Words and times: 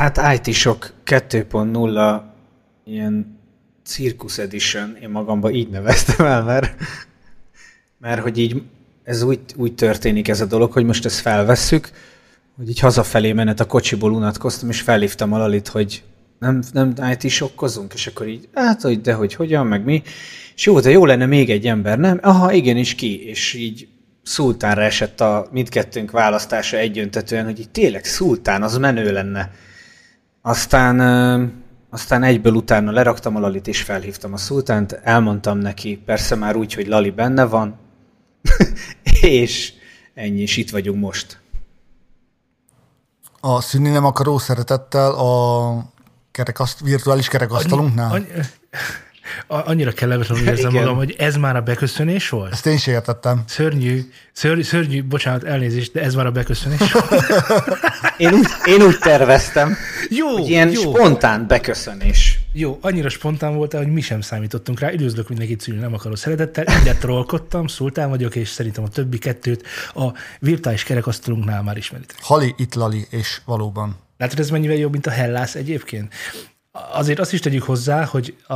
Hát 0.00 0.46
IT-sok 0.46 0.92
2.0 1.06 2.20
ilyen 2.84 3.38
Circus 3.84 4.38
Edition, 4.38 4.96
én 5.02 5.08
magamba 5.08 5.50
így 5.50 5.68
neveztem 5.68 6.26
el, 6.26 6.42
mert, 6.42 6.74
mert 7.98 8.20
hogy 8.20 8.38
így 8.38 8.62
ez 9.04 9.22
úgy, 9.22 9.40
úgy 9.56 9.74
történik 9.74 10.28
ez 10.28 10.40
a 10.40 10.44
dolog, 10.44 10.72
hogy 10.72 10.84
most 10.84 11.04
ezt 11.04 11.20
felvesszük, 11.20 11.90
hogy 12.56 12.68
így 12.68 12.78
hazafelé 12.78 13.32
menet 13.32 13.60
a 13.60 13.66
kocsiból 13.66 14.12
unatkoztam, 14.12 14.68
és 14.68 14.80
felhívtam 14.80 15.32
a 15.32 15.48
hogy 15.68 16.02
nem, 16.38 16.62
nem 16.72 16.94
IT 17.12 17.30
sokkozunk, 17.30 17.94
és 17.94 18.06
akkor 18.06 18.28
így, 18.28 18.48
hát, 18.54 18.80
hogy 18.80 19.00
de 19.00 19.12
hogy 19.12 19.34
hogyan, 19.34 19.66
meg 19.66 19.84
mi. 19.84 20.02
És 20.54 20.66
jó, 20.66 20.80
de 20.80 20.90
jó 20.90 21.04
lenne 21.04 21.26
még 21.26 21.50
egy 21.50 21.66
ember, 21.66 21.98
nem? 21.98 22.18
Aha, 22.22 22.52
igenis 22.52 22.94
ki, 22.94 23.28
és 23.28 23.54
így 23.54 23.88
szultánra 24.22 24.82
esett 24.82 25.20
a 25.20 25.48
mindkettőnk 25.52 26.10
választása 26.10 26.76
egyöntetően, 26.76 27.44
hogy 27.44 27.58
így 27.58 27.70
tényleg 27.70 28.04
szultán, 28.04 28.62
az 28.62 28.76
menő 28.76 29.12
lenne. 29.12 29.50
Aztán, 30.42 31.00
aztán 31.90 32.22
egyből 32.22 32.54
utána 32.54 32.90
leraktam 32.90 33.36
a 33.36 33.40
Lalit, 33.40 33.66
és 33.66 33.82
felhívtam 33.82 34.32
a 34.32 34.36
szultánt, 34.36 34.92
elmondtam 34.92 35.58
neki, 35.58 35.96
persze 35.96 36.34
már 36.34 36.56
úgy, 36.56 36.74
hogy 36.74 36.86
Lali 36.86 37.10
benne 37.10 37.44
van, 37.44 37.78
és 39.20 39.72
ennyi, 40.14 40.40
és 40.40 40.56
itt 40.56 40.70
vagyunk 40.70 41.00
most. 41.00 41.40
A 43.40 43.60
szűnni 43.60 43.90
nem 43.90 44.04
akaró 44.04 44.38
szeretettel 44.38 45.12
a 45.12 45.84
kerekaszt, 46.30 46.80
virtuális 46.80 47.28
kerekasztalunknál? 47.28 48.12
Annyi, 48.12 48.30
annyi, 48.32 48.42
annyira 49.46 49.92
kellemetlenül 49.92 50.48
érzem 50.48 50.72
magam, 50.80 50.96
hogy 50.96 51.14
ez 51.18 51.36
már 51.36 51.56
a 51.56 51.60
beköszönés 51.60 52.28
volt? 52.28 52.52
Ezt 52.52 52.66
én 52.66 52.78
sem 52.78 52.94
értettem. 52.94 53.42
Szörnyű, 53.46 54.00
szörnyű, 54.32 54.62
szörnyű, 54.62 55.04
bocsánat, 55.04 55.44
elnézést, 55.44 55.92
de 55.92 56.00
ez 56.00 56.14
már 56.14 56.26
a 56.26 56.30
beköszönés 56.30 56.92
volt. 56.92 57.24
én, 58.16 58.32
úgy, 58.32 58.46
én 58.64 58.82
úgy 58.82 58.98
terveztem, 58.98 59.76
jó, 60.08 60.28
hogy 60.28 60.48
ilyen 60.48 60.70
jó. 60.70 60.80
spontán 60.80 61.46
beköszönés. 61.46 62.38
Jó, 62.52 62.78
annyira 62.80 63.08
spontán 63.08 63.54
volt, 63.54 63.72
hogy 63.72 63.92
mi 63.92 64.00
sem 64.00 64.20
számítottunk 64.20 64.80
rá. 64.80 64.92
Üdvözlök 64.92 65.28
mindenkit 65.28 65.60
szülni, 65.60 65.80
nem 65.80 65.94
akarok 65.94 66.16
szeretettel. 66.16 66.64
Ide 66.80 66.94
trollkodtam, 66.94 67.66
szultán 67.66 68.08
vagyok, 68.08 68.34
és 68.34 68.48
szerintem 68.48 68.84
a 68.84 68.88
többi 68.88 69.18
kettőt 69.18 69.66
a 69.94 70.12
virtuális 70.38 70.82
kerekasztalunknál 70.82 71.62
már 71.62 71.76
ismeritek. 71.76 72.16
Hali, 72.20 72.54
itt 72.56 72.74
Lali, 72.74 73.06
és 73.10 73.40
valóban. 73.44 73.96
Látod, 74.18 74.38
ez 74.38 74.50
mennyivel 74.50 74.76
jobb, 74.76 74.92
mint 74.92 75.06
a 75.06 75.10
Hellász 75.10 75.54
egyébként? 75.54 76.14
Azért 76.72 77.18
azt 77.18 77.32
is 77.32 77.40
tegyük 77.40 77.62
hozzá, 77.62 78.04
hogy 78.04 78.36
a, 78.46 78.54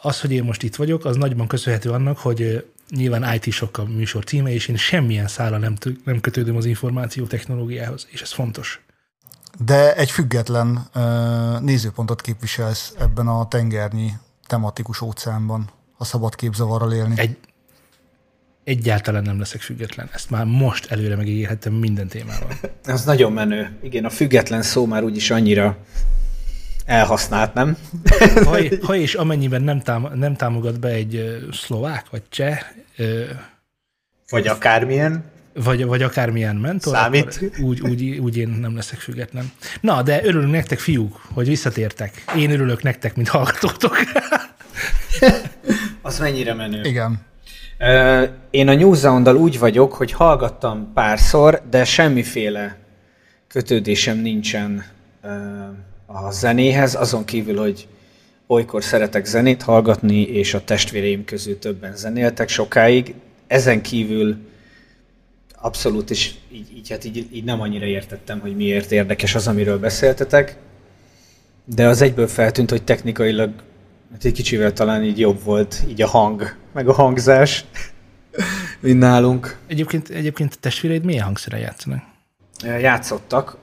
az, 0.00 0.20
hogy 0.20 0.32
én 0.32 0.44
most 0.44 0.62
itt 0.62 0.76
vagyok, 0.76 1.04
az 1.04 1.16
nagyban 1.16 1.46
köszönhető 1.46 1.90
annak, 1.90 2.18
hogy 2.18 2.66
nyilván 2.90 3.34
IT 3.34 3.52
sok 3.52 3.78
a 3.78 3.84
műsor 3.84 4.24
címe, 4.24 4.52
és 4.52 4.68
én 4.68 4.76
semmilyen 4.76 5.26
szála 5.26 5.58
nem, 5.58 5.74
nem 6.04 6.20
kötődöm 6.20 6.56
az 6.56 6.64
információ 6.64 7.26
technológiához, 7.26 8.06
és 8.10 8.22
ez 8.22 8.32
fontos. 8.32 8.80
De 9.64 9.94
egy 9.94 10.10
független 10.10 10.88
uh, 10.94 11.60
nézőpontot 11.60 12.20
képviselsz 12.20 12.94
ebben 12.98 13.26
a 13.26 13.48
tengernyi 13.48 14.12
tematikus 14.46 15.00
óceánban, 15.00 15.70
a 15.96 16.04
szabad 16.04 16.34
képzavarral 16.34 16.92
élni. 16.92 17.14
Egy, 17.16 17.36
egyáltalán 18.64 19.22
nem 19.22 19.38
leszek 19.38 19.60
független. 19.60 20.08
Ezt 20.12 20.30
már 20.30 20.44
most 20.44 20.90
előre 20.90 21.16
megígérhettem 21.16 21.72
minden 21.72 22.08
témával. 22.08 22.48
Ez 22.84 23.04
nagyon 23.04 23.32
menő. 23.32 23.78
Igen, 23.82 24.04
a 24.04 24.10
független 24.10 24.62
szó 24.62 24.86
már 24.86 25.04
úgyis 25.04 25.30
annyira 25.30 25.78
elhasznált, 26.86 27.54
nem? 27.54 27.76
ha, 28.44 28.58
ha 28.82 28.96
és 28.96 29.14
amennyiben 29.14 29.62
nem, 29.62 29.80
tám, 29.80 30.08
nem 30.14 30.34
támogat 30.36 30.80
be 30.80 30.88
egy 30.88 31.46
szlovák, 31.52 32.10
vagy 32.10 32.22
cseh, 32.28 32.58
vagy 34.30 34.46
akármilyen, 34.46 35.24
vagy, 35.54 35.84
vagy 35.84 36.02
akármilyen 36.02 36.56
mentor, 36.56 36.94
Számít. 36.94 37.40
úgy, 37.62 37.80
úgy, 37.80 38.18
úgy 38.18 38.36
én 38.36 38.48
nem 38.48 38.74
leszek 38.74 38.98
független. 38.98 39.52
Na, 39.80 40.02
de 40.02 40.24
örülünk 40.24 40.52
nektek, 40.52 40.78
fiúk, 40.78 41.20
hogy 41.32 41.46
visszatértek. 41.46 42.24
Én 42.36 42.50
örülök 42.50 42.82
nektek, 42.82 43.16
mint 43.16 43.28
hallgatótok. 43.28 43.96
Az 46.02 46.18
mennyire 46.18 46.54
menő. 46.54 46.82
Igen. 46.82 47.20
Én 48.50 48.68
a 48.68 48.74
New 48.74 48.94
úgy 49.34 49.58
vagyok, 49.58 49.92
hogy 49.92 50.12
hallgattam 50.12 50.92
párszor, 50.94 51.62
de 51.70 51.84
semmiféle 51.84 52.78
kötődésem 53.48 54.18
nincsen 54.18 54.84
a 56.06 56.30
zenéhez, 56.30 56.94
azon 56.94 57.24
kívül, 57.24 57.58
hogy 57.58 57.88
olykor 58.46 58.84
szeretek 58.84 59.24
zenét 59.24 59.62
hallgatni, 59.62 60.22
és 60.22 60.54
a 60.54 60.64
testvéreim 60.64 61.24
közül 61.24 61.58
többen 61.58 61.96
zenéltek 61.96 62.48
sokáig. 62.48 63.14
Ezen 63.46 63.82
kívül 63.82 64.36
abszolút, 65.60 66.10
és 66.10 66.34
így, 66.52 66.76
így, 66.76 66.90
hát 66.90 67.04
így, 67.04 67.28
így 67.32 67.44
nem 67.44 67.60
annyira 67.60 67.86
értettem, 67.86 68.40
hogy 68.40 68.56
miért 68.56 68.92
érdekes 68.92 69.34
az, 69.34 69.46
amiről 69.46 69.78
beszéltetek, 69.78 70.56
de 71.64 71.86
az 71.86 72.00
egyből 72.00 72.26
feltűnt, 72.26 72.70
hogy 72.70 72.82
technikailag 72.82 73.50
hát 74.12 74.24
egy 74.24 74.32
kicsivel 74.32 74.72
talán 74.72 75.04
így 75.04 75.18
jobb 75.18 75.42
volt 75.42 75.82
így 75.88 76.02
a 76.02 76.06
hang, 76.06 76.56
meg 76.72 76.88
a 76.88 76.92
hangzás, 76.92 77.64
mint 78.80 78.98
nálunk. 78.98 79.58
Egyébként, 79.66 80.08
egyébként 80.08 80.58
testvéreid 80.58 81.04
milyen 81.04 81.24
hangszere 81.24 81.58
játszanak? 81.58 82.02
Játszottak. 82.62 83.56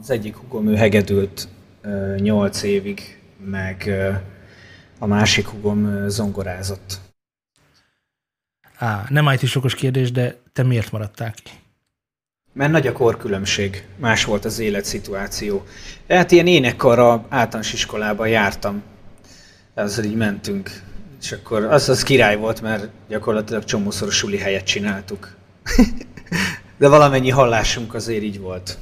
Az 0.00 0.10
egyik 0.10 0.36
hugom 0.36 0.68
ő 0.68 0.74
hegedült 0.74 1.48
8 2.16 2.62
évig, 2.62 3.20
meg 3.44 3.90
a 4.98 5.06
másik 5.06 5.46
hugom 5.46 6.08
zongorázott. 6.08 7.00
Á, 8.76 9.06
nem 9.08 9.28
it 9.28 9.46
sokos 9.46 9.74
kérdés, 9.74 10.12
de 10.12 10.36
te 10.52 10.62
miért 10.62 10.92
maradtál 10.92 11.32
ki? 11.32 11.50
Mert 12.52 12.70
nagy 12.70 12.86
a 12.86 12.92
korkülönbség, 12.92 13.86
más 13.96 14.24
volt 14.24 14.44
az 14.44 14.58
életszituáció. 14.58 15.64
Hát 16.08 16.30
ilyen 16.30 16.46
énekkarra 16.46 17.26
általános 17.28 17.72
iskolában 17.72 18.28
jártam, 18.28 18.82
ezzel 19.74 20.04
így 20.04 20.16
mentünk. 20.16 20.70
És 21.20 21.32
akkor 21.32 21.64
az, 21.64 21.88
az 21.88 22.02
király 22.02 22.36
volt, 22.36 22.60
mert 22.60 22.88
gyakorlatilag 23.08 23.64
csomószor 23.64 24.12
suli 24.12 24.38
helyet 24.38 24.64
csináltuk. 24.64 25.36
De 26.78 26.88
valamennyi 26.88 27.30
hallásunk 27.30 27.94
azért 27.94 28.22
így 28.22 28.40
volt. 28.40 28.78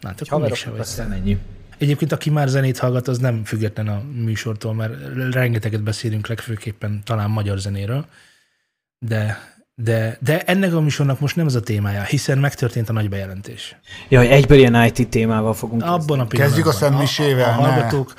Hát, 0.00 0.20
akkor 0.20 0.40
Haverok, 0.40 0.78
aztán 0.78 1.12
ennyi. 1.12 1.38
Egyébként, 1.78 2.12
aki 2.12 2.30
már 2.30 2.48
zenét 2.48 2.78
hallgat, 2.78 3.08
az 3.08 3.18
nem 3.18 3.44
független 3.44 3.88
a 3.88 4.02
műsortól, 4.24 4.74
mert 4.74 4.94
rengeteget 5.32 5.82
beszélünk 5.82 6.26
legfőképpen 6.26 7.02
talán 7.04 7.30
magyar 7.30 7.58
zenéről, 7.58 8.06
de, 8.98 9.38
de, 9.74 10.18
de 10.20 10.42
ennek 10.42 10.74
a 10.74 10.80
műsornak 10.80 11.20
most 11.20 11.36
nem 11.36 11.46
ez 11.46 11.54
a 11.54 11.60
témája, 11.60 12.02
hiszen 12.02 12.38
megtörtént 12.38 12.88
a 12.88 12.92
nagy 12.92 13.08
bejelentés. 13.08 13.76
Jaj, 14.08 14.28
egyből 14.28 14.58
ilyen 14.58 14.84
IT 14.84 15.08
témával 15.08 15.54
fogunk 15.54 15.82
Abban 15.82 16.20
a 16.20 16.26
Kezdjük 16.26 16.66
a 16.66 16.72
szemmisével. 16.72 17.44
A, 17.44 17.62
a, 17.62 17.66
a, 17.66 17.66
hallgatók, 17.66 18.14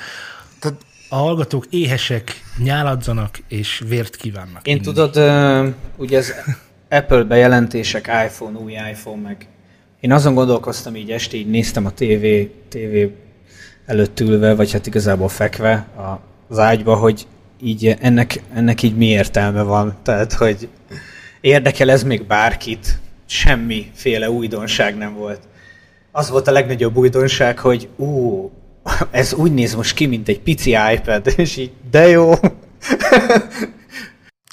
a 1.10 1.16
hallgatók 1.16 1.66
éhesek, 1.70 2.44
nyáladzanak 2.58 3.38
és 3.48 3.84
vért 3.88 4.16
kívánnak. 4.16 4.68
Én 4.68 4.82
tudod, 4.82 5.18
uh, 5.18 5.74
ugye 5.96 6.18
az 6.18 6.34
Apple 6.90 7.24
bejelentések, 7.24 8.08
iPhone, 8.26 8.60
új 8.60 8.72
iPhone, 8.72 9.22
meg 9.22 9.48
én 10.00 10.12
azon 10.12 10.34
gondolkoztam 10.34 10.96
így 10.96 11.12
este, 11.12 11.38
így 11.38 11.50
néztem 11.50 11.86
a 11.86 11.92
TV, 11.92 12.26
TV 12.70 12.96
előtt 13.86 14.20
ülve, 14.20 14.56
vagy 14.56 14.72
hát 14.72 14.88
igazából 14.88 15.30
fekve 15.30 15.88
az 16.48 16.60
ágyba, 16.60 16.96
hogy 16.96 17.28
így 17.62 17.98
ennek, 18.00 18.44
ennek 18.54 18.82
így 18.82 18.96
mi 18.96 19.06
értelme 19.06 19.62
van. 19.62 19.96
Tehát, 20.04 20.34
hogy 20.34 20.70
érdekel 21.42 21.92
ez 21.92 22.04
még 22.04 22.28
bárkit, 22.28 23.00
semmiféle 23.26 24.30
újdonság 24.30 24.98
nem 24.98 25.14
volt. 25.14 25.40
Az 26.12 26.30
volt 26.30 26.48
a 26.48 26.52
legnagyobb 26.52 26.96
újdonság, 26.96 27.60
hogy 27.60 27.90
ú, 27.96 28.52
ez 29.12 29.34
úgy 29.34 29.54
néz 29.54 29.76
most 29.76 29.96
ki, 29.96 30.06
mint 30.06 30.28
egy 30.28 30.40
pici 30.40 30.78
iPad, 30.94 31.34
és 31.38 31.58
így, 31.58 31.72
de 31.92 32.08
jó. 32.08 32.34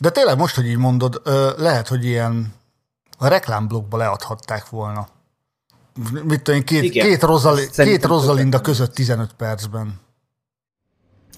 De 0.00 0.10
tényleg 0.10 0.37
most, 0.37 0.54
hogy 0.54 0.66
így 0.66 0.76
mondod, 0.76 1.22
lehet, 1.56 1.88
hogy 1.88 2.04
ilyen 2.04 2.54
a 3.19 3.28
reklámblogba 3.28 3.97
leadhatták 3.97 4.69
volna 4.69 5.09
mit 6.25 6.42
tudom, 6.42 6.62
két, 6.62 6.82
Igen, 6.82 7.06
két, 7.06 7.22
Rosali, 7.22 7.62
két 7.76 8.04
Rosalinda 8.04 8.60
között 8.60 8.94
15 8.94 9.30
percben. 9.36 10.00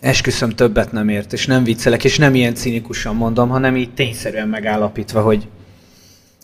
Esküszöm 0.00 0.50
többet 0.50 0.92
nem 0.92 1.08
ért, 1.08 1.32
és 1.32 1.46
nem 1.46 1.64
viccelek, 1.64 2.04
és 2.04 2.18
nem 2.18 2.34
ilyen 2.34 2.54
cinikusan 2.54 3.16
mondom, 3.16 3.48
hanem 3.48 3.76
így 3.76 3.94
tényszerűen 3.94 4.48
megállapítva, 4.48 5.22
hogy 5.22 5.48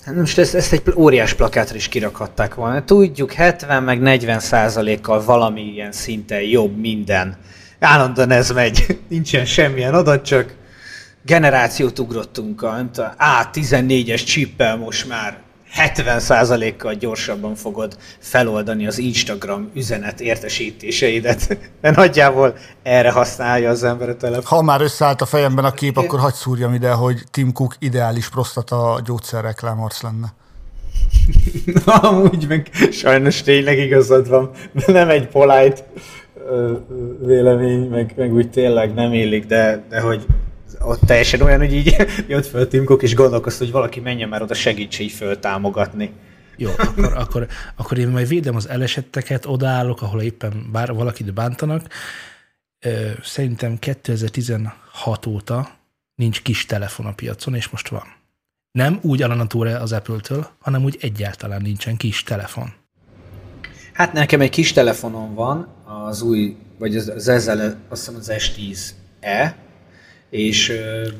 hát 0.04 0.14
most 0.14 0.38
ezt, 0.38 0.54
ezt 0.54 0.72
egy 0.72 0.82
óriás 0.96 1.34
plakátra 1.34 1.76
is 1.76 1.88
kirakhatták 1.88 2.54
volna. 2.54 2.84
Tudjuk, 2.84 3.32
70 3.32 3.82
meg 3.82 4.00
40 4.00 4.40
százalékkal 4.40 5.24
valami 5.24 5.60
ilyen 5.60 5.92
szinten 5.92 6.40
jobb 6.40 6.76
minden. 6.76 7.36
Állandóan 7.78 8.30
ez 8.30 8.50
megy. 8.50 8.86
Nincsen 9.08 9.44
semmilyen 9.44 9.94
adat, 9.94 10.24
csak 10.24 10.54
generációt 11.24 11.98
ugrottunk 11.98 12.62
a, 12.62 12.76
a 12.78 13.14
A14-es 13.52 14.24
csippel 14.24 14.76
most 14.76 15.08
már 15.08 15.38
70%-kal 15.76 16.94
gyorsabban 16.94 17.54
fogod 17.54 17.96
feloldani 18.18 18.86
az 18.86 18.98
Instagram 18.98 19.70
üzenet 19.74 20.20
értesítéseidet. 20.20 21.58
Mert 21.80 21.96
nagyjából 21.96 22.56
erre 22.82 23.10
használja 23.10 23.70
az 23.70 23.84
ember 23.84 24.08
a 24.08 24.16
telefon. 24.16 24.58
Ha 24.58 24.62
már 24.62 24.80
összeállt 24.80 25.20
a 25.20 25.26
fejemben 25.26 25.64
a 25.64 25.72
kép, 25.72 25.96
akkor 25.96 26.18
hagyd 26.18 26.34
szúrjam 26.34 26.74
ide, 26.74 26.90
hogy 26.90 27.22
Tim 27.30 27.52
Cook 27.52 27.74
ideális 27.78 28.28
prostata 28.28 29.00
gyógyszerreklámarc 29.04 30.02
lenne. 30.02 30.32
Na, 31.84 31.94
amúgy 32.10 32.46
meg 32.48 32.70
sajnos 32.92 33.42
tényleg 33.42 33.78
igazad 33.78 34.28
van, 34.28 34.50
de 34.72 34.92
nem 34.92 35.08
egy 35.08 35.26
polite 35.26 35.86
vélemény, 37.20 37.88
meg, 37.88 38.12
meg 38.16 38.34
úgy 38.34 38.50
tényleg 38.50 38.94
nem 38.94 39.12
illik, 39.12 39.46
de, 39.46 39.84
de 39.88 40.00
hogy 40.00 40.26
ott 40.80 41.00
teljesen 41.00 41.40
olyan, 41.40 41.58
hogy 41.58 41.74
így 41.74 41.96
jött 42.28 42.46
föl 42.46 42.68
Tim 42.68 42.84
Cook, 42.84 43.02
és 43.02 43.14
gondolkozta, 43.14 43.64
hogy 43.64 43.72
valaki 43.72 44.00
menjen 44.00 44.28
már 44.28 44.42
oda 44.42 44.54
segítse 44.54 45.02
így 45.02 45.12
föltámogatni. 45.12 46.12
Jó, 46.56 46.70
akkor, 46.76 47.12
akkor, 47.16 47.46
akkor 47.76 47.98
én 47.98 48.08
majd 48.08 48.28
védem 48.28 48.56
az 48.56 48.68
elesetteket, 48.68 49.46
odaállok, 49.46 50.02
ahol 50.02 50.22
éppen 50.22 50.68
bár 50.72 50.92
valakit 50.92 51.34
bántanak. 51.34 51.86
Szerintem 53.22 53.78
2016 53.78 55.26
óta 55.26 55.70
nincs 56.14 56.42
kis 56.42 56.66
telefon 56.66 57.06
a 57.06 57.12
piacon, 57.12 57.54
és 57.54 57.68
most 57.68 57.88
van. 57.88 58.18
Nem 58.72 58.98
úgy 59.02 59.22
Alanatúre 59.22 59.76
az 59.76 59.92
Apple-től, 59.92 60.46
hanem 60.60 60.84
úgy 60.84 60.98
egyáltalán 61.00 61.62
nincsen 61.62 61.96
kis 61.96 62.22
telefon. 62.22 62.72
Hát 63.92 64.12
nekem 64.12 64.40
egy 64.40 64.50
kis 64.50 64.72
telefonom 64.72 65.34
van, 65.34 65.68
az 65.84 66.22
új, 66.22 66.56
vagy 66.78 66.96
az, 66.96 67.08
az 67.08 67.28
ezzel, 67.28 67.76
azt 67.88 68.06
hiszem 68.06 68.20
az 68.20 68.32
S10e, 68.32 69.52
és 70.30 70.72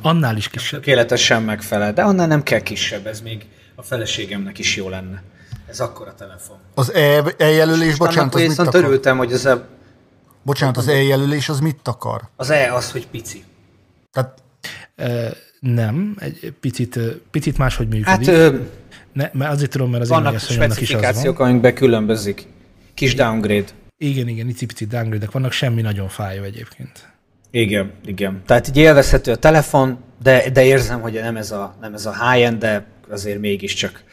annál 0.02 0.36
is 0.36 0.48
kisebb. 0.48 0.80
Tökéletesen 0.80 1.42
megfelel, 1.42 1.92
de 1.92 2.02
annál 2.02 2.26
nem 2.26 2.42
kell 2.42 2.60
kisebb, 2.60 3.06
ez 3.06 3.20
még 3.20 3.46
a 3.74 3.82
feleségemnek 3.82 4.58
is 4.58 4.76
jó 4.76 4.88
lenne. 4.88 5.22
Ez 5.68 5.80
akkor 5.80 6.08
a 6.08 6.14
telefon. 6.14 6.56
Az 6.74 6.92
E, 6.92 7.22
e 7.38 7.46
jelölés, 7.46 7.96
bocsánat, 7.96 8.34
az 8.34 8.40
mit 8.40 8.58
akar? 8.58 8.84
örültem, 8.84 9.16
hogy 9.16 9.32
az 9.32 9.46
a... 9.46 9.66
Bocsánat, 10.42 10.76
az 10.76 10.88
E 10.88 11.02
jelölés 11.02 11.48
az 11.48 11.60
mit 11.60 11.88
akar? 11.88 12.20
Az 12.36 12.50
E 12.50 12.74
az, 12.74 12.90
hogy 12.90 13.06
pici. 13.06 13.44
Tehát... 14.12 14.42
E, 14.96 15.32
nem, 15.60 16.16
egy 16.18 16.54
picit, 16.60 16.98
picit 17.30 17.58
máshogy 17.58 17.88
működik. 17.88 18.26
Hát, 18.26 18.26
ö, 18.26 18.56
ne, 19.12 19.30
mert 19.32 19.52
azért 19.52 19.70
tudom, 19.70 19.90
mert 19.90 20.02
az 20.02 20.08
vannak 20.08 20.38
specifikációk, 20.38 21.38
amikben 21.40 21.74
különbözik. 21.74 22.46
Kis 22.94 23.14
downgrade. 23.14 23.68
Igen, 23.98 24.28
igen, 24.28 24.48
icipici 24.48 24.86
downgrade 24.86 25.28
vannak, 25.32 25.52
semmi 25.52 25.80
nagyon 25.80 26.08
fájó 26.08 26.42
egyébként. 26.42 27.12
Igen, 27.50 27.92
igen. 28.04 28.42
Tehát 28.46 28.68
így 28.68 28.76
élvezhető 28.76 29.32
a 29.32 29.36
telefon, 29.36 29.98
de, 30.22 30.50
de 30.50 30.64
érzem, 30.64 31.00
hogy 31.00 31.12
nem 31.12 31.36
ez 31.36 31.50
a, 31.50 31.74
nem 31.80 31.94
ez 31.94 32.06
a 32.06 32.30
high-end, 32.30 32.58
de 32.58 32.86
azért 33.08 33.40
mégiscsak 33.40 34.04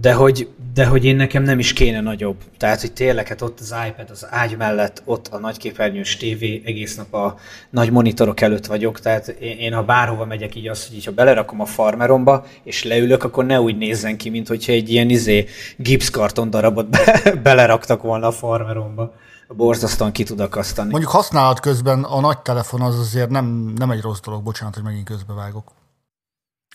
de 0.00 0.12
hogy, 0.12 0.48
de 0.74 0.86
hogy 0.86 1.04
én 1.04 1.16
nekem 1.16 1.42
nem 1.42 1.58
is 1.58 1.72
kéne 1.72 2.00
nagyobb. 2.00 2.36
Tehát, 2.56 2.80
hogy 2.80 2.92
tényleg 2.92 3.28
hát 3.28 3.42
ott 3.42 3.60
az 3.60 3.74
iPad 3.88 4.10
az 4.10 4.26
ágy 4.30 4.56
mellett, 4.56 5.02
ott 5.04 5.28
a 5.28 5.38
nagyképernyős 5.38 6.16
tévé, 6.16 6.62
egész 6.64 6.96
nap 6.96 7.14
a 7.14 7.38
nagy 7.70 7.90
monitorok 7.90 8.40
előtt 8.40 8.66
vagyok, 8.66 9.00
tehát 9.00 9.28
én, 9.28 9.58
én 9.58 9.72
ha 9.72 9.82
bárhova 9.82 10.24
megyek 10.24 10.54
így 10.54 10.68
azt, 10.68 10.88
hogy 10.88 10.96
így, 10.96 11.04
ha 11.04 11.12
belerakom 11.12 11.60
a 11.60 11.64
farmeromba, 11.64 12.46
és 12.64 12.84
leülök, 12.84 13.24
akkor 13.24 13.46
ne 13.46 13.60
úgy 13.60 13.76
nézzen 13.76 14.16
ki, 14.16 14.30
mint 14.30 14.48
hogyha 14.48 14.72
egy 14.72 14.90
ilyen 14.90 15.10
izé 15.10 15.46
gipszkarton 15.76 16.50
darabot 16.50 16.88
be, 16.88 17.22
beleraktak 17.42 18.02
volna 18.02 18.26
a 18.26 18.32
farmeromba. 18.32 19.14
Borzasztóan 19.56 20.12
ki 20.12 20.22
tud 20.22 20.40
akasztani. 20.40 20.90
Mondjuk 20.90 21.12
használat 21.12 21.60
közben 21.60 22.04
a 22.04 22.20
nagy 22.20 22.38
telefon 22.38 22.80
az 22.80 22.98
azért 22.98 23.30
nem, 23.30 23.72
nem 23.76 23.90
egy 23.90 24.00
rossz 24.00 24.20
dolog, 24.20 24.42
bocsánat, 24.42 24.74
hogy 24.74 24.84
megint 24.84 25.04
közbevágok. 25.04 25.72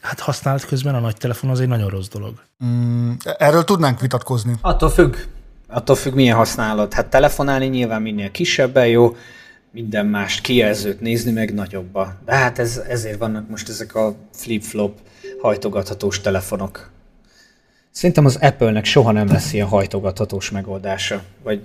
Hát 0.02 0.20
használat 0.20 0.66
közben 0.66 0.96
a 0.96 1.00
nagy 1.00 1.18
telefon 1.18 1.50
az 1.50 1.60
egy 1.60 1.68
nagyon 1.68 1.90
rossz 1.90 2.08
dolog. 2.08 2.34
Mm, 2.66 3.12
erről 3.38 3.64
tudnánk 3.64 4.00
vitatkozni. 4.00 4.56
Attól 4.62 4.90
függ. 4.90 5.16
Attól 5.68 5.96
függ, 5.96 6.14
milyen 6.14 6.36
használat. 6.36 6.94
Hát 6.94 7.08
telefonálni 7.08 7.66
nyilván 7.66 8.02
minél 8.02 8.32
kisebben 8.32 8.88
jó, 8.88 9.16
minden 9.72 10.06
mást 10.06 10.42
kijelzőt 10.42 11.02
nézni 11.02 11.32
meg 11.32 11.54
nagyobba. 11.54 12.14
De 12.26 12.36
hát 12.36 12.60
ez, 12.60 12.82
ezért 12.88 13.20
vannak 13.20 13.50
most 13.50 13.70
ezek 13.70 13.96
a 13.96 14.16
flip-flop 14.34 15.00
hajtogathatós 15.42 16.22
telefonok. 16.22 16.90
Szerintem 17.92 18.26
az 18.26 18.36
Apple-nek 18.42 18.86
soha 18.86 19.12
nem 19.12 19.28
lesz 19.28 19.54
ilyen 19.54 19.68
hajtogathatós 19.68 20.52
megoldása. 20.52 21.22
Vagy 21.44 21.62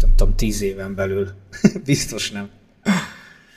nem 0.00 0.14
tudom, 0.16 0.36
tíz 0.36 0.62
éven 0.62 0.94
belül. 0.94 1.30
Biztos 1.84 2.30
nem. 2.30 2.48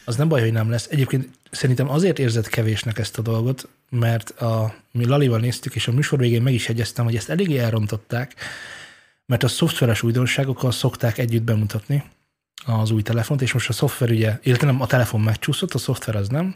Az 0.05 0.15
nem 0.15 0.27
baj, 0.27 0.41
hogy 0.41 0.51
nem 0.51 0.69
lesz. 0.69 0.87
Egyébként 0.89 1.29
szerintem 1.51 1.89
azért 1.89 2.19
érzett 2.19 2.47
kevésnek 2.47 2.97
ezt 2.99 3.17
a 3.17 3.21
dolgot, 3.21 3.67
mert 3.89 4.29
a, 4.29 4.75
mi 4.91 5.05
Lalival 5.05 5.39
néztük, 5.39 5.75
és 5.75 5.87
a 5.87 5.91
műsor 5.91 6.19
végén 6.19 6.41
meg 6.41 6.53
is 6.53 6.69
egyeztem, 6.69 7.05
hogy 7.05 7.15
ezt 7.15 7.29
eléggé 7.29 7.57
elrontották, 7.57 8.35
mert 9.25 9.43
a 9.43 9.47
szoftveres 9.47 10.03
újdonságokkal 10.03 10.71
szokták 10.71 11.17
együtt 11.17 11.43
bemutatni 11.43 12.03
az 12.65 12.91
új 12.91 13.01
telefont, 13.01 13.41
és 13.41 13.53
most 13.53 13.69
a 13.69 13.73
szoftver 13.73 14.09
ugye, 14.09 14.39
illetve 14.43 14.65
nem, 14.65 14.81
a 14.81 14.87
telefon 14.87 15.21
megcsúszott, 15.21 15.73
a 15.73 15.77
szoftver 15.77 16.15
az 16.15 16.27
nem, 16.27 16.55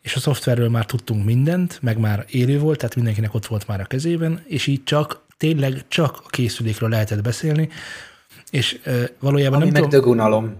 és 0.00 0.14
a 0.14 0.20
szoftverről 0.20 0.68
már 0.68 0.86
tudtunk 0.86 1.24
mindent, 1.24 1.78
meg 1.82 1.98
már 1.98 2.24
élő 2.28 2.58
volt, 2.58 2.78
tehát 2.78 2.94
mindenkinek 2.94 3.34
ott 3.34 3.46
volt 3.46 3.66
már 3.66 3.80
a 3.80 3.84
kezében, 3.84 4.44
és 4.46 4.66
így 4.66 4.84
csak, 4.84 5.20
tényleg 5.36 5.84
csak 5.88 6.20
a 6.24 6.28
készülékről 6.28 6.88
lehetett 6.88 7.22
beszélni, 7.22 7.68
és 8.50 8.80
e, 8.84 9.10
valójában 9.18 9.62
Ami 9.62 9.70
nem 9.70 9.72
meg 9.72 9.82
tudom... 9.82 10.00
dögunalom. 10.00 10.56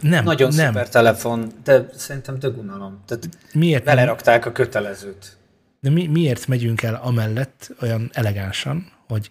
Nem, 0.00 0.24
Nagyon 0.24 0.54
nem. 0.54 0.66
szuper 0.66 0.88
telefon, 0.88 1.52
de 1.64 1.88
szerintem 1.94 2.38
dögunalom. 2.38 3.02
Tehát 3.06 3.28
miért 3.52 3.84
belerakták 3.84 4.40
nem? 4.40 4.48
a 4.48 4.52
kötelezőt. 4.52 5.36
De 5.80 5.90
mi, 5.90 6.06
miért 6.06 6.46
megyünk 6.46 6.82
el 6.82 6.94
amellett 6.94 7.74
olyan 7.80 8.10
elegánsan, 8.12 8.92
hogy 9.08 9.30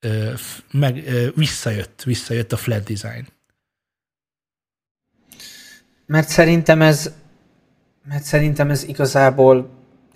ö, 0.00 0.32
meg, 0.70 1.06
ö, 1.06 1.28
visszajött, 1.34 2.02
visszajött 2.02 2.52
a 2.52 2.56
flat 2.56 2.82
design? 2.82 3.26
Mert 6.06 6.28
szerintem 6.28 6.82
ez 6.82 7.12
mert 8.08 8.22
szerintem 8.22 8.70
ez 8.70 8.82
igazából 8.82 9.70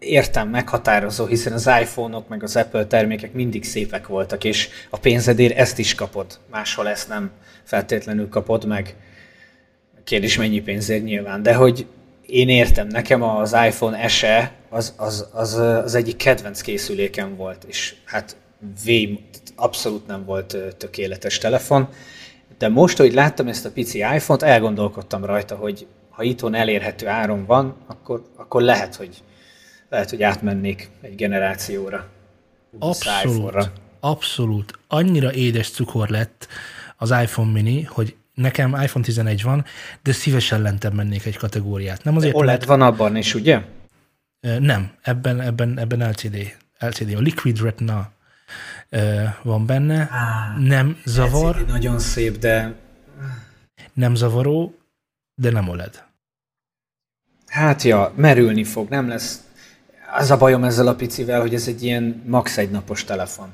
értem, 0.05 0.49
meghatározó, 0.49 1.27
hiszen 1.27 1.53
az 1.53 1.71
iPhone-ok 1.81 2.29
meg 2.29 2.43
az 2.43 2.57
Apple 2.57 2.87
termékek 2.87 3.33
mindig 3.33 3.65
szépek 3.65 4.07
voltak, 4.07 4.45
és 4.45 4.69
a 4.91 4.99
pénzedért 4.99 5.57
ezt 5.57 5.79
is 5.79 5.95
kapod, 5.95 6.39
máshol 6.51 6.89
ezt 6.89 7.09
nem 7.09 7.31
feltétlenül 7.63 8.29
kapod 8.29 8.67
meg. 8.67 8.97
Kérdés 10.05 10.37
mennyi 10.37 10.61
pénzért 10.61 11.05
nyilván, 11.05 11.43
de 11.43 11.55
hogy 11.55 11.87
én 12.27 12.49
értem, 12.49 12.87
nekem 12.87 13.23
az 13.23 13.57
iPhone 13.67 14.09
SE 14.09 14.53
az, 14.69 14.95
az, 14.97 15.29
az, 15.33 15.55
az 15.55 15.95
egyik 15.95 16.17
kedvenc 16.17 16.61
készülékem 16.61 17.37
volt, 17.37 17.65
és 17.65 17.95
hát 18.05 18.37
vém, 18.85 19.19
abszolút 19.57 20.07
nem 20.07 20.25
volt 20.25 20.57
tökéletes 20.77 21.39
telefon, 21.39 21.89
de 22.59 22.69
most, 22.69 22.97
hogy 22.97 23.13
láttam 23.13 23.49
ezt 23.49 23.65
a 23.65 23.71
pici 23.71 23.99
iPhone-t, 23.99 24.43
elgondolkodtam 24.43 25.25
rajta, 25.25 25.55
hogy 25.55 25.87
ha 26.11 26.23
itthon 26.23 26.55
elérhető 26.55 27.07
áron 27.07 27.45
van, 27.47 27.77
akkor, 27.87 28.23
akkor 28.37 28.63
lehet, 28.63 28.95
hogy, 28.95 29.23
lehet, 29.89 30.11
hogy 30.11 30.23
átmennék 30.23 30.91
egy 31.01 31.15
generációra. 31.15 32.09
Abszolút, 32.79 33.71
abszolút. 34.01 34.79
Annyira 34.89 35.33
édes 35.33 35.71
cukor 35.71 36.09
lett 36.09 36.49
az 36.97 37.11
iPhone 37.11 37.53
mini, 37.53 37.83
hogy 37.83 38.17
Nekem 38.35 38.69
iPhone 38.83 39.05
11 39.05 39.43
van, 39.43 39.65
de 40.03 40.13
szívesen 40.13 40.63
lentebb 40.63 40.95
mennék 40.95 41.25
egy 41.25 41.37
kategóriát. 41.37 42.05
Nem 42.05 42.17
azért, 42.17 42.35
OLED 42.35 42.47
mert... 42.47 42.65
van 42.65 42.83
abban 42.83 43.17
is, 43.17 43.35
ugye? 43.35 43.63
Nem, 44.41 44.93
ebben, 45.03 45.41
ebben, 45.41 45.79
ebben 45.79 46.11
LCD. 46.11 46.57
LCD, 46.79 47.15
a 47.15 47.21
Liquid 47.21 47.61
Retina 47.61 48.13
van 49.43 49.67
benne. 49.67 50.03
Ah, 50.03 50.63
nem 50.63 50.99
zavar. 51.05 51.57
LCD 51.57 51.69
nagyon 51.69 51.99
szép, 51.99 52.39
de... 52.39 52.75
Nem 53.93 54.15
zavaró, 54.15 54.79
de 55.35 55.51
nem 55.51 55.69
OLED. 55.69 56.03
Hát 57.47 57.83
ja, 57.83 58.13
merülni 58.17 58.65
fog, 58.65 58.89
nem 58.89 59.09
lesz... 59.09 59.43
Az 60.17 60.31
a 60.31 60.37
bajom 60.37 60.65
ezzel 60.65 60.87
a 60.87 60.95
picivel, 60.95 61.41
hogy 61.41 61.55
ez 61.55 61.69
egy 61.69 61.83
ilyen 61.83 62.23
max 62.27 62.57
egy 62.57 62.71
napos 62.71 63.05
telefon. 63.05 63.47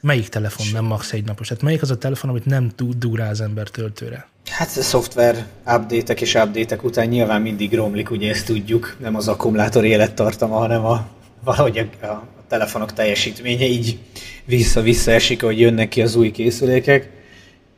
Melyik 0.00 0.28
telefon 0.28 0.66
nem 0.72 0.84
max 0.84 1.12
egy 1.12 1.24
napos? 1.24 1.48
Tehát 1.48 1.62
melyik 1.62 1.82
az 1.82 1.90
a 1.90 1.98
telefon, 1.98 2.30
amit 2.30 2.44
nem 2.44 2.70
tud 2.76 3.16
rá 3.16 3.30
az 3.30 3.40
ember 3.40 3.68
töltőre? 3.68 4.28
Hát 4.50 4.76
a 4.76 4.82
szoftver 4.82 5.46
update 5.66 6.12
és 6.12 6.34
update 6.34 6.78
után 6.82 7.06
nyilván 7.06 7.42
mindig 7.42 7.74
romlik, 7.74 8.10
ugye 8.10 8.30
ezt 8.30 8.46
tudjuk, 8.46 8.96
nem 9.00 9.16
az 9.16 9.28
akkumulátor 9.28 9.84
élettartama, 9.84 10.56
hanem 10.56 10.84
a, 10.84 11.06
valahogy 11.44 11.88
a, 12.00 12.06
a 12.06 12.28
telefonok 12.48 12.92
teljesítménye 12.92 13.66
így 13.66 13.98
vissza-vissza 14.44 15.10
esik, 15.10 15.42
hogy 15.42 15.60
jönnek 15.60 15.88
ki 15.88 16.02
az 16.02 16.16
új 16.16 16.30
készülékek. 16.30 17.10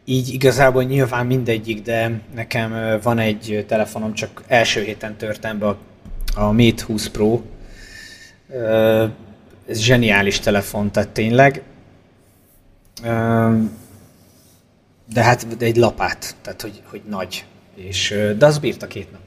Így 0.05 0.29
igazából 0.33 0.83
nyilván 0.83 1.27
mindegyik, 1.27 1.83
de 1.83 2.21
nekem 2.35 2.99
van 3.03 3.19
egy 3.19 3.65
telefonom, 3.69 4.15
csak 4.15 4.43
első 4.47 4.83
héten 4.83 5.17
törtem 5.17 5.59
be 5.59 5.67
a, 5.67 5.79
a 6.35 6.53
Mate 6.53 6.85
20 6.85 7.09
Pro. 7.09 7.41
Ez 9.67 9.79
zseniális 9.79 10.41
telefon, 10.41 10.93
tehát 10.93 11.09
tényleg 11.09 11.63
de 15.13 15.23
hát 15.23 15.47
egy 15.59 15.77
lapát, 15.77 16.37
tehát 16.43 16.63
hogy, 16.63 16.83
hogy 16.85 17.03
nagy. 17.09 17.45
És, 17.75 18.15
de 18.39 18.47
az 18.47 18.59
bírta 18.59 18.87
két 18.87 19.11
nap. 19.11 19.21